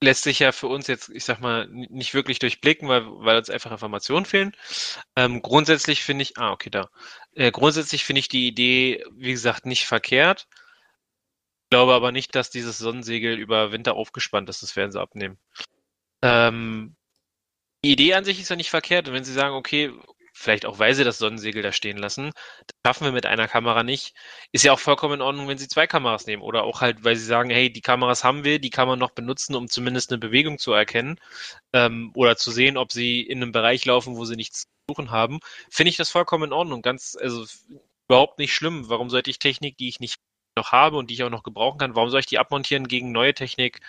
lässt 0.00 0.22
sich 0.22 0.38
ja 0.38 0.52
für 0.52 0.68
uns 0.68 0.86
jetzt, 0.86 1.08
ich 1.08 1.24
sag 1.24 1.40
mal, 1.40 1.66
nicht 1.68 2.14
wirklich 2.14 2.38
durchblicken, 2.38 2.88
weil, 2.88 3.04
weil 3.06 3.36
uns 3.36 3.50
einfach 3.50 3.72
Informationen 3.72 4.26
fehlen. 4.26 4.52
Ähm, 5.16 5.42
grundsätzlich 5.42 6.04
finde 6.04 6.22
ich, 6.22 6.38
ah, 6.38 6.52
okay, 6.52 6.70
da. 6.70 6.88
Äh, 7.32 7.50
grundsätzlich 7.50 8.04
finde 8.04 8.20
ich 8.20 8.28
die 8.28 8.46
Idee, 8.46 9.04
wie 9.12 9.32
gesagt, 9.32 9.66
nicht 9.66 9.86
verkehrt. 9.86 10.46
Glaube 11.70 11.94
aber 11.94 12.12
nicht, 12.12 12.34
dass 12.34 12.50
dieses 12.50 12.78
Sonnensegel 12.78 13.38
über 13.38 13.72
Winter 13.72 13.94
aufgespannt 13.94 14.48
ist, 14.48 14.62
das 14.62 14.76
werden 14.76 14.92
sie 14.92 15.00
abnehmen. 15.00 15.38
Ähm, 16.22 16.96
die 17.84 17.92
Idee 17.92 18.14
an 18.14 18.24
sich 18.24 18.40
ist 18.40 18.48
ja 18.48 18.56
nicht 18.56 18.70
verkehrt. 18.70 19.08
Und 19.08 19.14
wenn 19.14 19.24
sie 19.24 19.32
sagen, 19.32 19.54
okay, 19.54 19.92
vielleicht 20.38 20.66
auch 20.66 20.78
weil 20.78 20.94
sie 20.94 21.04
das 21.04 21.18
Sonnensegel 21.18 21.62
da 21.62 21.72
stehen 21.72 21.98
lassen. 21.98 22.30
Das 22.66 22.76
schaffen 22.86 23.04
wir 23.04 23.12
mit 23.12 23.26
einer 23.26 23.48
Kamera 23.48 23.82
nicht. 23.82 24.14
Ist 24.52 24.64
ja 24.64 24.72
auch 24.72 24.78
vollkommen 24.78 25.14
in 25.14 25.20
Ordnung, 25.20 25.48
wenn 25.48 25.58
sie 25.58 25.68
zwei 25.68 25.86
Kameras 25.86 26.26
nehmen. 26.26 26.42
Oder 26.42 26.64
auch 26.64 26.80
halt, 26.80 27.04
weil 27.04 27.16
sie 27.16 27.24
sagen, 27.24 27.50
hey, 27.50 27.72
die 27.72 27.80
Kameras 27.80 28.24
haben 28.24 28.44
wir, 28.44 28.58
die 28.60 28.70
kann 28.70 28.88
man 28.88 28.98
noch 28.98 29.10
benutzen, 29.10 29.54
um 29.56 29.68
zumindest 29.68 30.10
eine 30.10 30.18
Bewegung 30.18 30.58
zu 30.58 30.72
erkennen. 30.72 31.20
Ähm, 31.72 32.12
oder 32.14 32.36
zu 32.36 32.50
sehen, 32.50 32.76
ob 32.76 32.92
sie 32.92 33.20
in 33.22 33.42
einem 33.42 33.52
Bereich 33.52 33.84
laufen, 33.84 34.16
wo 34.16 34.24
sie 34.24 34.36
nichts 34.36 34.62
zu 34.62 34.66
suchen 34.90 35.10
haben. 35.10 35.40
Finde 35.70 35.90
ich 35.90 35.96
das 35.96 36.10
vollkommen 36.10 36.44
in 36.44 36.52
Ordnung. 36.52 36.82
Ganz, 36.82 37.16
also 37.20 37.44
überhaupt 38.08 38.38
nicht 38.38 38.54
schlimm. 38.54 38.88
Warum 38.88 39.10
sollte 39.10 39.30
ich 39.30 39.38
Technik, 39.38 39.76
die 39.76 39.88
ich 39.88 40.00
nicht 40.00 40.20
noch 40.56 40.72
habe 40.72 40.96
und 40.96 41.10
die 41.10 41.14
ich 41.14 41.24
auch 41.24 41.30
noch 41.30 41.42
gebrauchen 41.42 41.78
kann, 41.78 41.94
warum 41.94 42.10
soll 42.10 42.20
ich 42.20 42.26
die 42.26 42.38
abmontieren 42.38 42.88
gegen 42.88 43.12
neue 43.12 43.34
Technik 43.34 43.80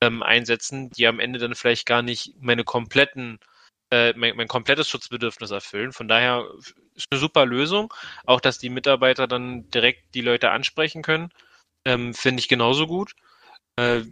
ähm, 0.00 0.22
einsetzen, 0.22 0.90
die 0.90 1.06
am 1.06 1.20
Ende 1.20 1.38
dann 1.38 1.54
vielleicht 1.54 1.86
gar 1.86 2.02
nicht 2.02 2.34
meine 2.40 2.64
kompletten 2.64 3.38
äh, 3.90 4.12
mein, 4.16 4.36
mein 4.36 4.48
komplettes 4.48 4.88
Schutzbedürfnis 4.88 5.50
erfüllen. 5.50 5.92
Von 5.92 6.08
daher 6.08 6.44
ist 6.94 7.06
eine 7.10 7.20
super 7.20 7.46
Lösung. 7.46 7.92
Auch, 8.26 8.40
dass 8.40 8.58
die 8.58 8.70
Mitarbeiter 8.70 9.26
dann 9.26 9.70
direkt 9.70 10.14
die 10.14 10.20
Leute 10.20 10.50
ansprechen 10.50 11.02
können, 11.02 11.30
ähm, 11.84 12.14
finde 12.14 12.40
ich 12.40 12.48
genauso 12.48 12.86
gut. 12.86 13.12
Äh, 13.76 14.02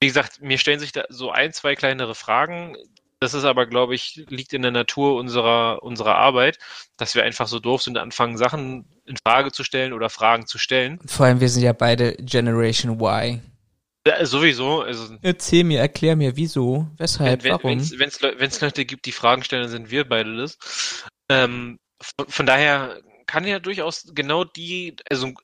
wie 0.00 0.06
gesagt, 0.06 0.40
mir 0.40 0.58
stellen 0.58 0.80
sich 0.80 0.92
da 0.92 1.04
so 1.08 1.30
ein, 1.30 1.52
zwei 1.52 1.74
kleinere 1.74 2.14
Fragen. 2.14 2.76
Das 3.18 3.34
ist 3.34 3.44
aber, 3.44 3.66
glaube 3.66 3.94
ich, 3.94 4.24
liegt 4.30 4.54
in 4.54 4.62
der 4.62 4.70
Natur 4.70 5.16
unserer, 5.16 5.82
unserer 5.82 6.14
Arbeit, 6.14 6.58
dass 6.96 7.14
wir 7.14 7.22
einfach 7.22 7.48
so 7.48 7.58
doof 7.58 7.82
sind, 7.82 7.98
anfangen, 7.98 8.38
Sachen 8.38 8.86
in 9.04 9.16
Frage 9.22 9.52
zu 9.52 9.62
stellen 9.62 9.92
oder 9.92 10.08
Fragen 10.08 10.46
zu 10.46 10.56
stellen. 10.56 10.98
Vor 11.04 11.26
allem, 11.26 11.40
wir 11.40 11.50
sind 11.50 11.62
ja 11.62 11.74
beide 11.74 12.14
Generation 12.14 12.98
Y. 12.98 13.42
Ja, 14.06 14.24
sowieso. 14.24 14.80
Also, 14.80 15.16
Erzähl 15.22 15.64
mir, 15.64 15.80
erklär 15.80 16.16
mir, 16.16 16.36
wieso, 16.36 16.88
weshalb, 16.96 17.44
wenn, 17.44 17.52
warum. 17.52 17.78
Wenn 17.98 18.08
es 18.08 18.60
Leute 18.60 18.84
gibt, 18.84 19.06
die 19.06 19.12
Fragen 19.12 19.44
stellen, 19.44 19.62
dann 19.62 19.70
sind 19.70 19.90
wir 19.90 20.08
beide 20.08 20.36
das. 20.36 21.04
Ähm, 21.28 21.78
von, 22.00 22.28
von 22.28 22.46
daher 22.46 23.00
kann 23.26 23.46
ja 23.46 23.58
durchaus 23.58 24.10
genau 24.14 24.44
die, 24.44 24.96
also 25.08 25.28
ich 25.28 25.34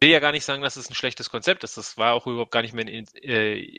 will 0.00 0.10
ja 0.10 0.18
gar 0.18 0.32
nicht 0.32 0.44
sagen, 0.44 0.62
dass 0.62 0.76
es 0.76 0.90
ein 0.90 0.94
schlechtes 0.94 1.30
Konzept 1.30 1.64
ist. 1.64 1.76
Das 1.76 1.96
war 1.96 2.12
auch 2.12 2.26
überhaupt 2.26 2.50
gar 2.50 2.62
nicht 2.62 2.74
meine 2.74 2.90
äh, 2.90 3.78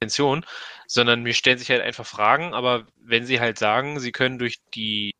Intention, 0.00 0.46
sondern 0.86 1.22
mir 1.22 1.34
stellen 1.34 1.58
sich 1.58 1.70
halt 1.70 1.82
einfach 1.82 2.06
Fragen, 2.06 2.54
aber 2.54 2.86
wenn 2.96 3.26
sie 3.26 3.40
halt 3.40 3.58
sagen, 3.58 4.00
sie 4.00 4.12
können 4.12 4.38
durch 4.38 4.60
die 4.74 5.14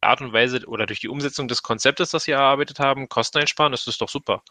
Art 0.00 0.20
und 0.20 0.32
Weise 0.32 0.64
oder 0.66 0.86
durch 0.86 1.00
die 1.00 1.08
Umsetzung 1.08 1.48
des 1.48 1.62
Konzeptes, 1.62 2.10
das 2.10 2.24
sie 2.24 2.30
erarbeitet 2.30 2.78
haben, 2.78 3.08
Kosten 3.08 3.38
einsparen, 3.38 3.72
das 3.72 3.86
ist 3.86 4.00
doch 4.00 4.08
super. 4.08 4.42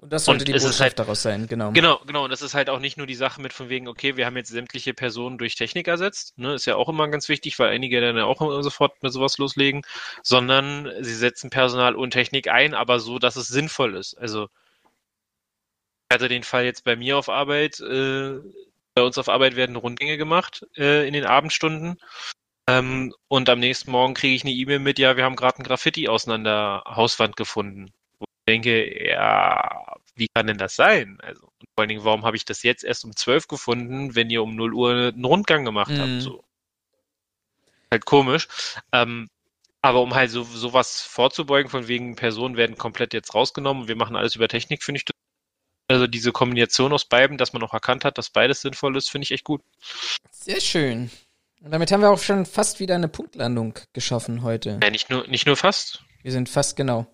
Und 0.00 0.14
das 0.14 0.24
sollte 0.24 0.40
Und 0.44 0.48
die 0.48 0.52
Botschaft 0.54 0.80
halt- 0.80 0.98
daraus 0.98 1.20
sein, 1.20 1.46
genau. 1.46 1.72
Genau, 1.72 2.00
genau. 2.06 2.24
Und 2.24 2.30
das 2.30 2.40
ist 2.40 2.54
halt 2.54 2.70
auch 2.70 2.78
nicht 2.80 2.96
nur 2.96 3.06
die 3.06 3.14
Sache 3.14 3.42
mit 3.42 3.52
von 3.52 3.68
wegen, 3.68 3.86
okay, 3.86 4.16
wir 4.16 4.24
haben 4.24 4.36
jetzt 4.36 4.48
sämtliche 4.48 4.94
Personen 4.94 5.36
durch 5.36 5.56
Technik 5.56 5.88
ersetzt. 5.88 6.38
Ne, 6.38 6.54
ist 6.54 6.64
ja 6.64 6.76
auch 6.76 6.88
immer 6.88 7.06
ganz 7.08 7.28
wichtig, 7.28 7.58
weil 7.58 7.68
einige 7.68 8.00
dann 8.00 8.16
ja 8.16 8.24
auch 8.24 8.40
sofort 8.62 9.02
mit 9.02 9.12
sowas 9.12 9.36
loslegen, 9.36 9.82
sondern 10.22 10.90
sie 11.00 11.14
setzen 11.14 11.50
Personal 11.50 11.96
und 11.96 12.12
Technik 12.12 12.48
ein, 12.48 12.72
aber 12.72 12.98
so, 12.98 13.18
dass 13.18 13.36
es 13.36 13.48
sinnvoll 13.48 13.94
ist. 13.94 14.14
Also 14.14 14.48
ich 16.08 16.14
hatte 16.14 16.28
den 16.28 16.44
Fall 16.44 16.64
jetzt 16.64 16.84
bei 16.84 16.96
mir 16.96 17.18
auf 17.18 17.28
Arbeit, 17.28 17.78
äh, 17.80 18.38
bei 18.94 19.02
uns 19.02 19.18
auf 19.18 19.28
Arbeit 19.28 19.54
werden 19.54 19.76
Rundgänge 19.76 20.16
gemacht 20.16 20.66
äh, 20.78 21.06
in 21.06 21.12
den 21.12 21.26
Abendstunden. 21.26 21.98
Ähm, 22.66 23.14
und 23.28 23.50
am 23.50 23.60
nächsten 23.60 23.90
Morgen 23.90 24.14
kriege 24.14 24.34
ich 24.34 24.44
eine 24.44 24.52
E-Mail 24.52 24.78
mit, 24.78 24.98
ja, 24.98 25.18
wir 25.18 25.24
haben 25.24 25.36
gerade 25.36 25.58
ein 25.58 25.64
Graffiti 25.64 26.08
auseinander 26.08 26.82
der 26.86 26.96
Hauswand 26.96 27.36
gefunden. 27.36 27.92
Denke, 28.50 29.08
ja, 29.08 29.94
wie 30.16 30.26
kann 30.34 30.48
denn 30.48 30.58
das 30.58 30.74
sein? 30.74 31.18
Also, 31.22 31.42
und 31.44 31.68
vor 31.74 31.82
allen 31.82 31.88
Dingen, 31.88 32.04
warum 32.04 32.24
habe 32.24 32.36
ich 32.36 32.44
das 32.44 32.62
jetzt 32.64 32.82
erst 32.82 33.04
um 33.04 33.14
12 33.14 33.46
gefunden, 33.46 34.14
wenn 34.16 34.28
ihr 34.28 34.42
um 34.42 34.56
0 34.56 34.74
Uhr 34.74 34.90
einen 34.90 35.24
Rundgang 35.24 35.64
gemacht 35.64 35.92
Mhm. 35.92 35.98
habt? 36.00 36.22
So. 36.22 36.44
Halt 37.90 38.04
komisch. 38.04 38.48
Ähm, 38.92 39.28
aber 39.82 40.02
um 40.02 40.14
halt 40.14 40.30
so 40.30 40.42
sowas 40.42 41.00
vorzubeugen, 41.00 41.70
von 41.70 41.88
wegen 41.88 42.16
Personen 42.16 42.56
werden 42.56 42.76
komplett 42.76 43.14
jetzt 43.14 43.34
rausgenommen 43.34 43.82
und 43.84 43.88
wir 43.88 43.96
machen 43.96 44.16
alles 44.16 44.34
über 44.34 44.48
Technik, 44.48 44.82
finde 44.82 44.98
ich 44.98 45.04
das. 45.04 45.14
Also 45.88 46.06
diese 46.06 46.32
Kombination 46.32 46.92
aus 46.92 47.04
beiden, 47.04 47.38
dass 47.38 47.52
man 47.52 47.62
auch 47.62 47.72
erkannt 47.72 48.04
hat, 48.04 48.18
dass 48.18 48.30
beides 48.30 48.60
sinnvoll 48.60 48.96
ist, 48.96 49.10
finde 49.10 49.24
ich 49.24 49.30
echt 49.32 49.44
gut. 49.44 49.62
Sehr 50.30 50.60
schön. 50.60 51.10
Und 51.62 51.72
damit 51.72 51.90
haben 51.92 52.00
wir 52.00 52.10
auch 52.10 52.20
schon 52.22 52.46
fast 52.46 52.78
wieder 52.80 52.94
eine 52.94 53.08
Punktlandung 53.08 53.78
geschaffen 53.92 54.42
heute. 54.42 54.78
Ja, 54.82 54.90
nicht 54.90 55.10
nur, 55.10 55.26
nicht 55.26 55.46
nur 55.46 55.56
fast, 55.56 56.02
Wir 56.22 56.32
sind 56.32 56.48
fast 56.48 56.76
genau. 56.76 57.06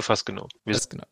Fast 0.00 0.24
genau. 0.26 0.48
Wir 0.64 0.74
Fast 0.74 0.90
genau. 0.90 1.04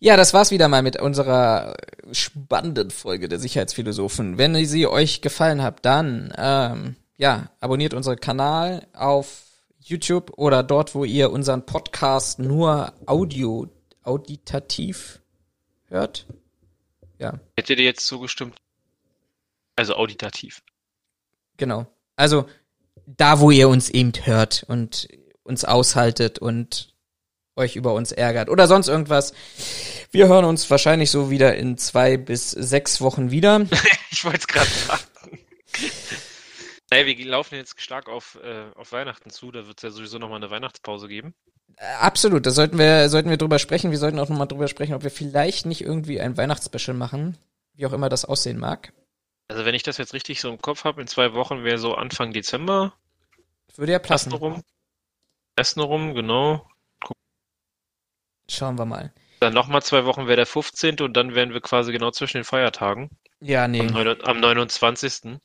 Ja, 0.00 0.16
das 0.16 0.32
war's 0.32 0.50
wieder 0.50 0.68
mal 0.68 0.82
mit 0.82 1.00
unserer 1.00 1.76
spannenden 2.12 2.90
Folge 2.90 3.28
der 3.28 3.38
Sicherheitsphilosophen. 3.38 4.38
Wenn 4.38 4.64
sie 4.64 4.86
euch 4.86 5.22
gefallen 5.22 5.62
hat, 5.62 5.84
dann 5.84 6.32
ähm, 6.36 6.96
ja, 7.16 7.50
abonniert 7.60 7.94
unseren 7.94 8.20
Kanal 8.20 8.86
auf 8.92 9.42
YouTube 9.80 10.32
oder 10.36 10.62
dort, 10.62 10.94
wo 10.94 11.04
ihr 11.04 11.30
unseren 11.30 11.66
Podcast 11.66 12.38
nur 12.38 12.92
audio 13.06 13.66
auditativ 14.02 15.20
hört. 15.86 16.26
Ja, 17.18 17.40
Hätte 17.56 17.74
dir 17.74 17.84
jetzt 17.84 18.06
zugestimmt? 18.06 18.56
Also 19.76 19.94
auditativ. 19.94 20.62
genau. 21.56 21.86
Also 22.16 22.48
da, 23.06 23.40
wo 23.40 23.50
ihr 23.50 23.68
uns 23.68 23.90
eben 23.90 24.12
hört 24.24 24.64
und 24.68 25.08
uns 25.44 25.64
aushaltet 25.64 26.38
und 26.38 26.94
euch 27.58 27.76
über 27.76 27.92
uns 27.92 28.12
ärgert 28.12 28.48
oder 28.48 28.66
sonst 28.66 28.88
irgendwas. 28.88 29.34
Wir 30.10 30.28
hören 30.28 30.46
uns 30.46 30.70
wahrscheinlich 30.70 31.10
so 31.10 31.30
wieder 31.30 31.56
in 31.56 31.76
zwei 31.76 32.16
bis 32.16 32.50
sechs 32.50 33.00
Wochen 33.00 33.30
wieder. 33.30 33.66
Ich 34.10 34.24
wollte 34.24 34.38
es 34.38 34.46
gerade 34.48 34.70
sagen. 34.70 35.02
Naja, 36.90 37.06
wir 37.06 37.26
laufen 37.26 37.56
jetzt 37.56 37.80
stark 37.80 38.08
auf, 38.08 38.38
äh, 38.42 38.64
auf 38.74 38.92
Weihnachten 38.92 39.30
zu. 39.30 39.52
Da 39.52 39.66
wird 39.66 39.76
es 39.76 39.82
ja 39.82 39.90
sowieso 39.90 40.18
nochmal 40.18 40.38
eine 40.38 40.50
Weihnachtspause 40.50 41.08
geben. 41.08 41.34
Äh, 41.76 41.84
Absolut, 42.00 42.46
da 42.46 42.50
sollten 42.50 42.78
wir, 42.78 43.08
sollten 43.10 43.28
wir 43.28 43.36
drüber 43.36 43.58
sprechen. 43.58 43.90
Wir 43.90 43.98
sollten 43.98 44.18
auch 44.18 44.28
nochmal 44.28 44.48
drüber 44.48 44.68
sprechen, 44.68 44.94
ob 44.94 45.02
wir 45.02 45.10
vielleicht 45.10 45.66
nicht 45.66 45.82
irgendwie 45.82 46.20
ein 46.20 46.36
Weihnachtsspecial 46.36 46.96
machen, 46.96 47.36
wie 47.74 47.86
auch 47.86 47.92
immer 47.92 48.08
das 48.08 48.24
aussehen 48.24 48.58
mag. 48.58 48.92
Also 49.48 49.64
wenn 49.64 49.74
ich 49.74 49.82
das 49.82 49.98
jetzt 49.98 50.14
richtig 50.14 50.40
so 50.40 50.48
im 50.50 50.60
Kopf 50.60 50.84
habe, 50.84 51.00
in 51.00 51.06
zwei 51.06 51.34
Wochen 51.34 51.64
wäre 51.64 51.78
so 51.78 51.94
Anfang 51.94 52.32
Dezember. 52.32 52.94
Würde 53.76 53.92
ja 53.92 53.98
Essen 53.98 54.08
passen. 54.08 54.32
rum. 54.32 54.62
Essen 55.56 55.80
rum, 55.80 56.14
genau. 56.14 56.66
Schauen 58.50 58.78
wir 58.78 58.84
mal. 58.86 59.12
Dann 59.40 59.54
nochmal 59.54 59.82
zwei 59.82 60.04
Wochen 60.04 60.26
wäre 60.26 60.36
der 60.36 60.46
15. 60.46 61.00
und 61.00 61.16
dann 61.16 61.34
wären 61.34 61.52
wir 61.52 61.60
quasi 61.60 61.92
genau 61.92 62.10
zwischen 62.10 62.38
den 62.38 62.44
Feiertagen. 62.44 63.10
Ja, 63.40 63.64
Am, 63.64 63.70
nee, 63.70 63.82
neun- 63.82 64.20
am 64.24 64.40
29. 64.40 65.38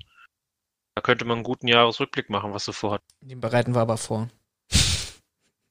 Da 0.96 1.02
könnte 1.02 1.26
man 1.26 1.38
einen 1.38 1.44
guten 1.44 1.68
Jahresrückblick 1.68 2.30
machen, 2.30 2.54
was 2.54 2.66
so 2.66 2.72
vorhat. 2.72 3.02
den 3.22 3.40
bereiten 3.40 3.74
wir 3.76 3.82
aber 3.82 3.98
vor. 3.98 4.30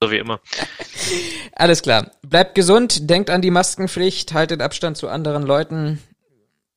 So 0.02 0.10
wie 0.10 0.18
immer. 0.18 0.40
Alles 1.54 1.80
klar. 1.82 2.10
Bleibt 2.22 2.56
gesund, 2.56 3.08
denkt 3.08 3.30
an 3.30 3.40
die 3.40 3.52
Maskenpflicht, 3.52 4.32
haltet 4.34 4.60
Abstand 4.60 4.96
zu 4.96 5.08
anderen 5.08 5.44
Leuten 5.44 6.02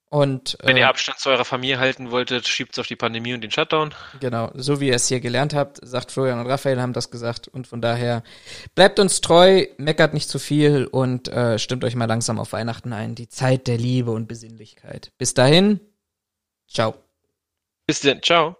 und 0.09 0.57
Wenn 0.61 0.77
äh, 0.77 0.81
ihr 0.81 0.87
Abstand 0.87 1.19
zu 1.19 1.29
eurer 1.29 1.45
Familie 1.45 1.79
halten 1.79 2.11
wolltet, 2.11 2.47
schiebt's 2.47 2.79
auf 2.79 2.87
die 2.87 2.95
Pandemie 2.95 3.33
und 3.33 3.41
den 3.41 3.51
Shutdown. 3.51 3.93
Genau, 4.19 4.51
so 4.53 4.79
wie 4.79 4.87
ihr 4.87 4.95
es 4.95 5.07
hier 5.07 5.19
gelernt 5.19 5.53
habt, 5.53 5.79
sagt 5.81 6.11
Florian 6.11 6.39
und 6.39 6.47
Raphael 6.47 6.81
haben 6.81 6.93
das 6.93 7.11
gesagt 7.11 7.47
und 7.47 7.67
von 7.67 7.81
daher 7.81 8.23
bleibt 8.75 8.99
uns 8.99 9.21
treu, 9.21 9.65
meckert 9.77 10.13
nicht 10.13 10.29
zu 10.29 10.39
viel 10.39 10.85
und 10.85 11.27
äh, 11.27 11.59
stimmt 11.59 11.83
euch 11.83 11.95
mal 11.95 12.05
langsam 12.05 12.39
auf 12.39 12.53
Weihnachten 12.53 12.93
ein. 12.93 13.15
Die 13.15 13.29
Zeit 13.29 13.67
der 13.67 13.77
Liebe 13.77 14.11
und 14.11 14.27
Besinnlichkeit. 14.27 15.11
Bis 15.17 15.33
dahin, 15.33 15.79
ciao. 16.67 16.95
Bis 17.87 17.99
dann. 18.01 18.21
Ciao. 18.21 18.55